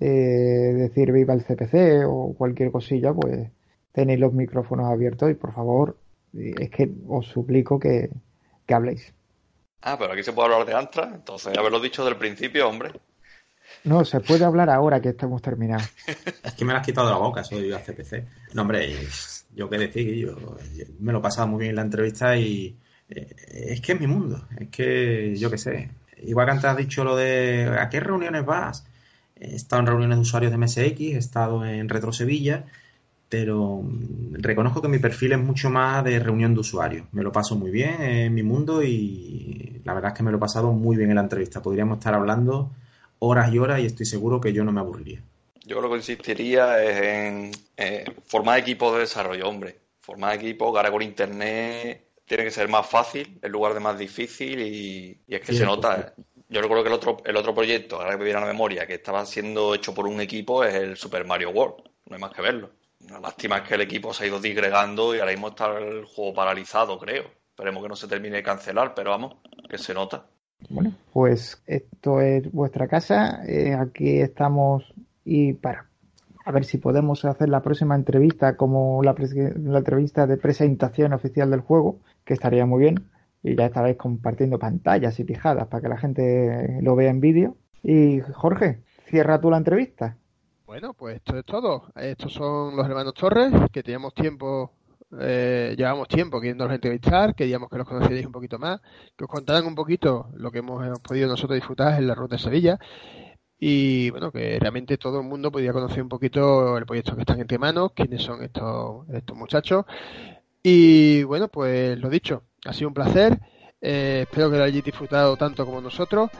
eh, 0.00 0.06
decir 0.08 1.12
viva 1.12 1.34
el 1.34 1.44
CPC 1.44 2.06
o 2.06 2.34
cualquier 2.34 2.72
cosilla, 2.72 3.12
pues 3.12 3.50
tenéis 3.92 4.20
los 4.20 4.32
micrófonos 4.32 4.90
abiertos 4.90 5.30
y 5.30 5.34
por 5.34 5.52
favor, 5.52 5.98
es 6.32 6.70
que 6.70 6.90
os 7.08 7.26
suplico 7.26 7.78
que, 7.78 8.08
habléis. 8.68 9.12
Ah, 9.82 9.96
pero 9.98 10.14
aquí 10.14 10.22
se 10.22 10.32
puede 10.32 10.50
hablar 10.50 10.66
de 10.66 10.74
Antra, 10.74 11.12
entonces 11.14 11.56
haberlo 11.58 11.78
dicho 11.78 12.06
del 12.06 12.16
principio, 12.16 12.70
hombre. 12.70 12.90
No, 13.88 14.04
se 14.04 14.20
puede 14.20 14.44
hablar 14.44 14.68
ahora 14.68 15.00
que 15.00 15.08
estamos 15.10 15.40
terminados. 15.40 15.88
es 16.42 16.52
que 16.52 16.64
me 16.64 16.72
lo 16.72 16.78
has 16.78 16.86
quitado 16.86 17.10
la 17.10 17.16
boca, 17.16 17.42
soy 17.42 17.62
viva 17.62 17.78
CPC. 17.78 18.24
No, 18.52 18.62
hombre, 18.62 18.94
yo 19.54 19.68
qué 19.70 19.78
decir, 19.78 20.14
yo 20.14 20.36
me 21.00 21.12
lo 21.12 21.20
he 21.20 21.22
pasado 21.22 21.48
muy 21.48 21.60
bien 21.60 21.70
en 21.70 21.76
la 21.76 21.82
entrevista 21.82 22.36
y 22.36 22.76
eh, 23.08 23.34
es 23.70 23.80
que 23.80 23.92
es 23.92 24.00
mi 24.00 24.06
mundo, 24.06 24.46
es 24.58 24.68
que 24.68 25.34
yo 25.36 25.50
qué 25.50 25.58
sé. 25.58 25.90
Igual 26.22 26.46
que 26.46 26.52
antes 26.52 26.64
has 26.66 26.76
dicho 26.76 27.02
lo 27.02 27.16
de 27.16 27.76
¿a 27.80 27.88
qué 27.88 28.00
reuniones 28.00 28.44
vas? 28.44 28.86
He 29.36 29.54
estado 29.54 29.80
en 29.80 29.86
reuniones 29.86 30.18
de 30.18 30.22
usuarios 30.22 30.52
de 30.52 30.58
MSX, 30.58 31.00
he 31.00 31.16
estado 31.16 31.64
en 31.64 31.88
Retro 31.88 32.12
Sevilla, 32.12 32.66
pero 33.28 33.80
mm, 33.82 34.34
reconozco 34.34 34.82
que 34.82 34.88
mi 34.88 34.98
perfil 34.98 35.32
es 35.32 35.38
mucho 35.38 35.70
más 35.70 36.04
de 36.04 36.18
reunión 36.18 36.52
de 36.52 36.60
usuarios. 36.60 37.06
Me 37.12 37.22
lo 37.22 37.32
paso 37.32 37.56
muy 37.56 37.70
bien 37.70 38.02
en 38.02 38.34
mi 38.34 38.42
mundo 38.42 38.82
y 38.82 39.80
la 39.84 39.94
verdad 39.94 40.12
es 40.12 40.18
que 40.18 40.24
me 40.24 40.30
lo 40.30 40.36
he 40.36 40.40
pasado 40.40 40.72
muy 40.72 40.96
bien 40.96 41.10
en 41.10 41.16
la 41.16 41.22
entrevista. 41.22 41.62
Podríamos 41.62 41.98
estar 41.98 42.14
hablando 42.14 42.70
horas 43.20 43.52
y 43.52 43.58
horas 43.58 43.80
y 43.80 43.86
estoy 43.86 44.06
seguro 44.06 44.40
que 44.40 44.52
yo 44.52 44.64
no 44.64 44.72
me 44.72 44.80
aburriría. 44.80 45.22
Yo 45.64 45.80
lo 45.80 45.90
que 45.90 45.96
insistiría 45.96 46.82
es 46.82 47.52
en 47.76 48.12
formar 48.26 48.58
equipos 48.58 48.94
de 48.94 49.00
desarrollo, 49.00 49.48
hombre. 49.48 49.78
Formar 50.00 50.36
equipos 50.36 50.74
ahora 50.74 50.90
con 50.90 51.02
internet 51.02 52.08
tiene 52.24 52.44
que 52.44 52.50
ser 52.50 52.68
más 52.68 52.86
fácil 52.86 53.38
en 53.42 53.52
lugar 53.52 53.74
de 53.74 53.80
más 53.80 53.98
difícil 53.98 54.60
y, 54.60 55.20
es 55.26 55.40
que 55.40 55.52
se 55.52 55.64
nota. 55.64 56.14
Yo 56.48 56.62
recuerdo 56.62 56.82
que 56.82 56.88
el 56.88 56.94
otro, 56.94 57.18
el 57.24 57.36
otro 57.36 57.54
proyecto, 57.54 57.96
ahora 57.96 58.12
que 58.12 58.18
me 58.18 58.24
viene 58.24 58.38
a 58.38 58.42
la 58.42 58.46
memoria, 58.46 58.86
que 58.86 58.94
estaba 58.94 59.26
siendo 59.26 59.74
hecho 59.74 59.92
por 59.92 60.06
un 60.06 60.20
equipo 60.20 60.64
es 60.64 60.74
el 60.74 60.96
Super 60.96 61.26
Mario 61.26 61.50
World. 61.50 61.84
No 62.06 62.14
hay 62.14 62.20
más 62.20 62.32
que 62.32 62.40
verlo. 62.40 62.70
La 63.10 63.20
lástima 63.20 63.58
es 63.58 63.68
que 63.68 63.74
el 63.74 63.82
equipo 63.82 64.14
se 64.14 64.24
ha 64.24 64.26
ido 64.26 64.40
disgregando 64.40 65.14
y 65.14 65.20
ahora 65.20 65.32
mismo 65.32 65.48
está 65.48 65.76
el 65.78 66.04
juego 66.04 66.34
paralizado, 66.34 66.98
creo. 66.98 67.30
Esperemos 67.50 67.82
que 67.82 67.88
no 67.88 67.96
se 67.96 68.08
termine 68.08 68.36
de 68.36 68.42
cancelar, 68.42 68.94
pero 68.94 69.10
vamos, 69.10 69.36
que 69.68 69.78
se 69.78 69.92
nota. 69.92 70.26
Bueno, 70.68 70.92
pues 71.12 71.62
esto 71.66 72.20
es 72.20 72.50
vuestra 72.52 72.88
casa. 72.88 73.44
Eh, 73.46 73.74
aquí 73.74 74.20
estamos 74.20 74.92
y 75.24 75.54
para 75.54 75.88
a 76.48 76.50
ver 76.50 76.64
si 76.64 76.78
podemos 76.78 77.26
hacer 77.26 77.50
la 77.50 77.60
próxima 77.60 77.94
entrevista 77.94 78.56
como 78.56 79.02
la, 79.02 79.14
la 79.56 79.78
entrevista 79.78 80.26
de 80.26 80.38
presentación 80.38 81.12
oficial 81.12 81.50
del 81.50 81.60
juego, 81.60 82.00
que 82.24 82.32
estaría 82.32 82.64
muy 82.64 82.80
bien. 82.80 83.10
Y 83.42 83.54
ya 83.54 83.66
esta 83.66 83.82
vez 83.82 83.98
compartiendo 83.98 84.58
pantallas 84.58 85.20
y 85.20 85.24
pijadas 85.24 85.68
para 85.68 85.82
que 85.82 85.88
la 85.90 85.98
gente 85.98 86.78
lo 86.80 86.96
vea 86.96 87.10
en 87.10 87.20
vídeo. 87.20 87.58
Y 87.82 88.20
Jorge, 88.32 88.82
cierra 89.10 89.38
tú 89.40 89.50
la 89.50 89.58
entrevista. 89.58 90.16
Bueno, 90.66 90.94
pues 90.94 91.16
esto 91.16 91.36
es 91.36 91.44
todo. 91.44 91.92
Estos 91.94 92.32
son 92.32 92.76
los 92.76 92.86
hermanos 92.88 93.12
Torres, 93.12 93.52
que 93.70 93.82
teníamos 93.82 94.14
tiempo, 94.14 94.72
eh, 95.20 95.74
llevamos 95.76 96.08
tiempo 96.08 96.40
queriéndolos 96.40 96.74
entrevistar, 96.74 97.34
queríamos 97.34 97.70
que 97.70 97.78
los 97.78 97.88
conocierais 97.88 98.26
un 98.26 98.32
poquito 98.32 98.58
más, 98.58 98.80
que 99.16 99.24
os 99.24 99.30
contaran 99.30 99.66
un 99.66 99.74
poquito 99.74 100.30
lo 100.34 100.50
que 100.50 100.58
hemos, 100.58 100.98
podido 101.00 101.28
nosotros 101.28 101.56
disfrutar 101.56 101.98
en 101.98 102.06
la 102.06 102.14
ruta 102.14 102.36
de 102.36 102.42
Sevilla 102.42 102.78
y 103.58 104.10
bueno, 104.10 104.30
que 104.30 104.58
realmente 104.60 104.98
todo 104.98 105.20
el 105.20 105.26
mundo 105.26 105.50
podía 105.50 105.72
conocer 105.72 106.02
un 106.02 106.08
poquito 106.08 106.76
el 106.76 106.86
proyecto 106.86 107.14
que 107.14 107.22
están 107.22 107.40
entre 107.40 107.58
manos, 107.58 107.92
quiénes 107.94 108.22
son 108.22 108.42
estos, 108.42 109.08
estos 109.10 109.36
muchachos. 109.36 109.84
Y 110.62 111.24
bueno, 111.24 111.48
pues 111.48 111.98
lo 111.98 112.08
dicho, 112.08 112.44
ha 112.64 112.72
sido 112.72 112.88
un 112.88 112.94
placer. 112.94 113.40
Eh, 113.80 114.26
espero 114.28 114.50
que 114.50 114.58
lo 114.58 114.64
hayáis 114.64 114.84
disfrutado 114.84 115.36
tanto 115.36 115.66
como 115.66 115.80
nosotros. 115.80 116.30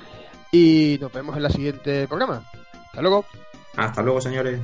Y 0.52 0.96
nos 1.00 1.12
vemos 1.12 1.36
en 1.36 1.44
el 1.44 1.50
siguiente 1.50 2.06
programa. 2.06 2.44
Hasta 2.86 3.02
luego. 3.02 3.24
Hasta 3.76 4.02
luego, 4.02 4.20
señores. 4.20 4.60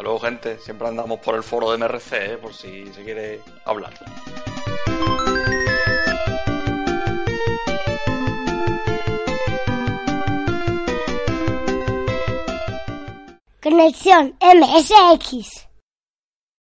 Hasta 0.00 0.08
luego, 0.08 0.24
gente. 0.24 0.58
Siempre 0.58 0.88
andamos 0.88 1.20
por 1.20 1.34
el 1.34 1.42
foro 1.42 1.70
de 1.70 1.76
MRC, 1.76 2.12
¿eh? 2.12 2.38
por 2.38 2.54
si 2.54 2.86
se 2.86 3.04
quiere 3.04 3.42
hablar. 3.66 3.92
Conexión 13.60 14.34
MSX. 14.40 15.69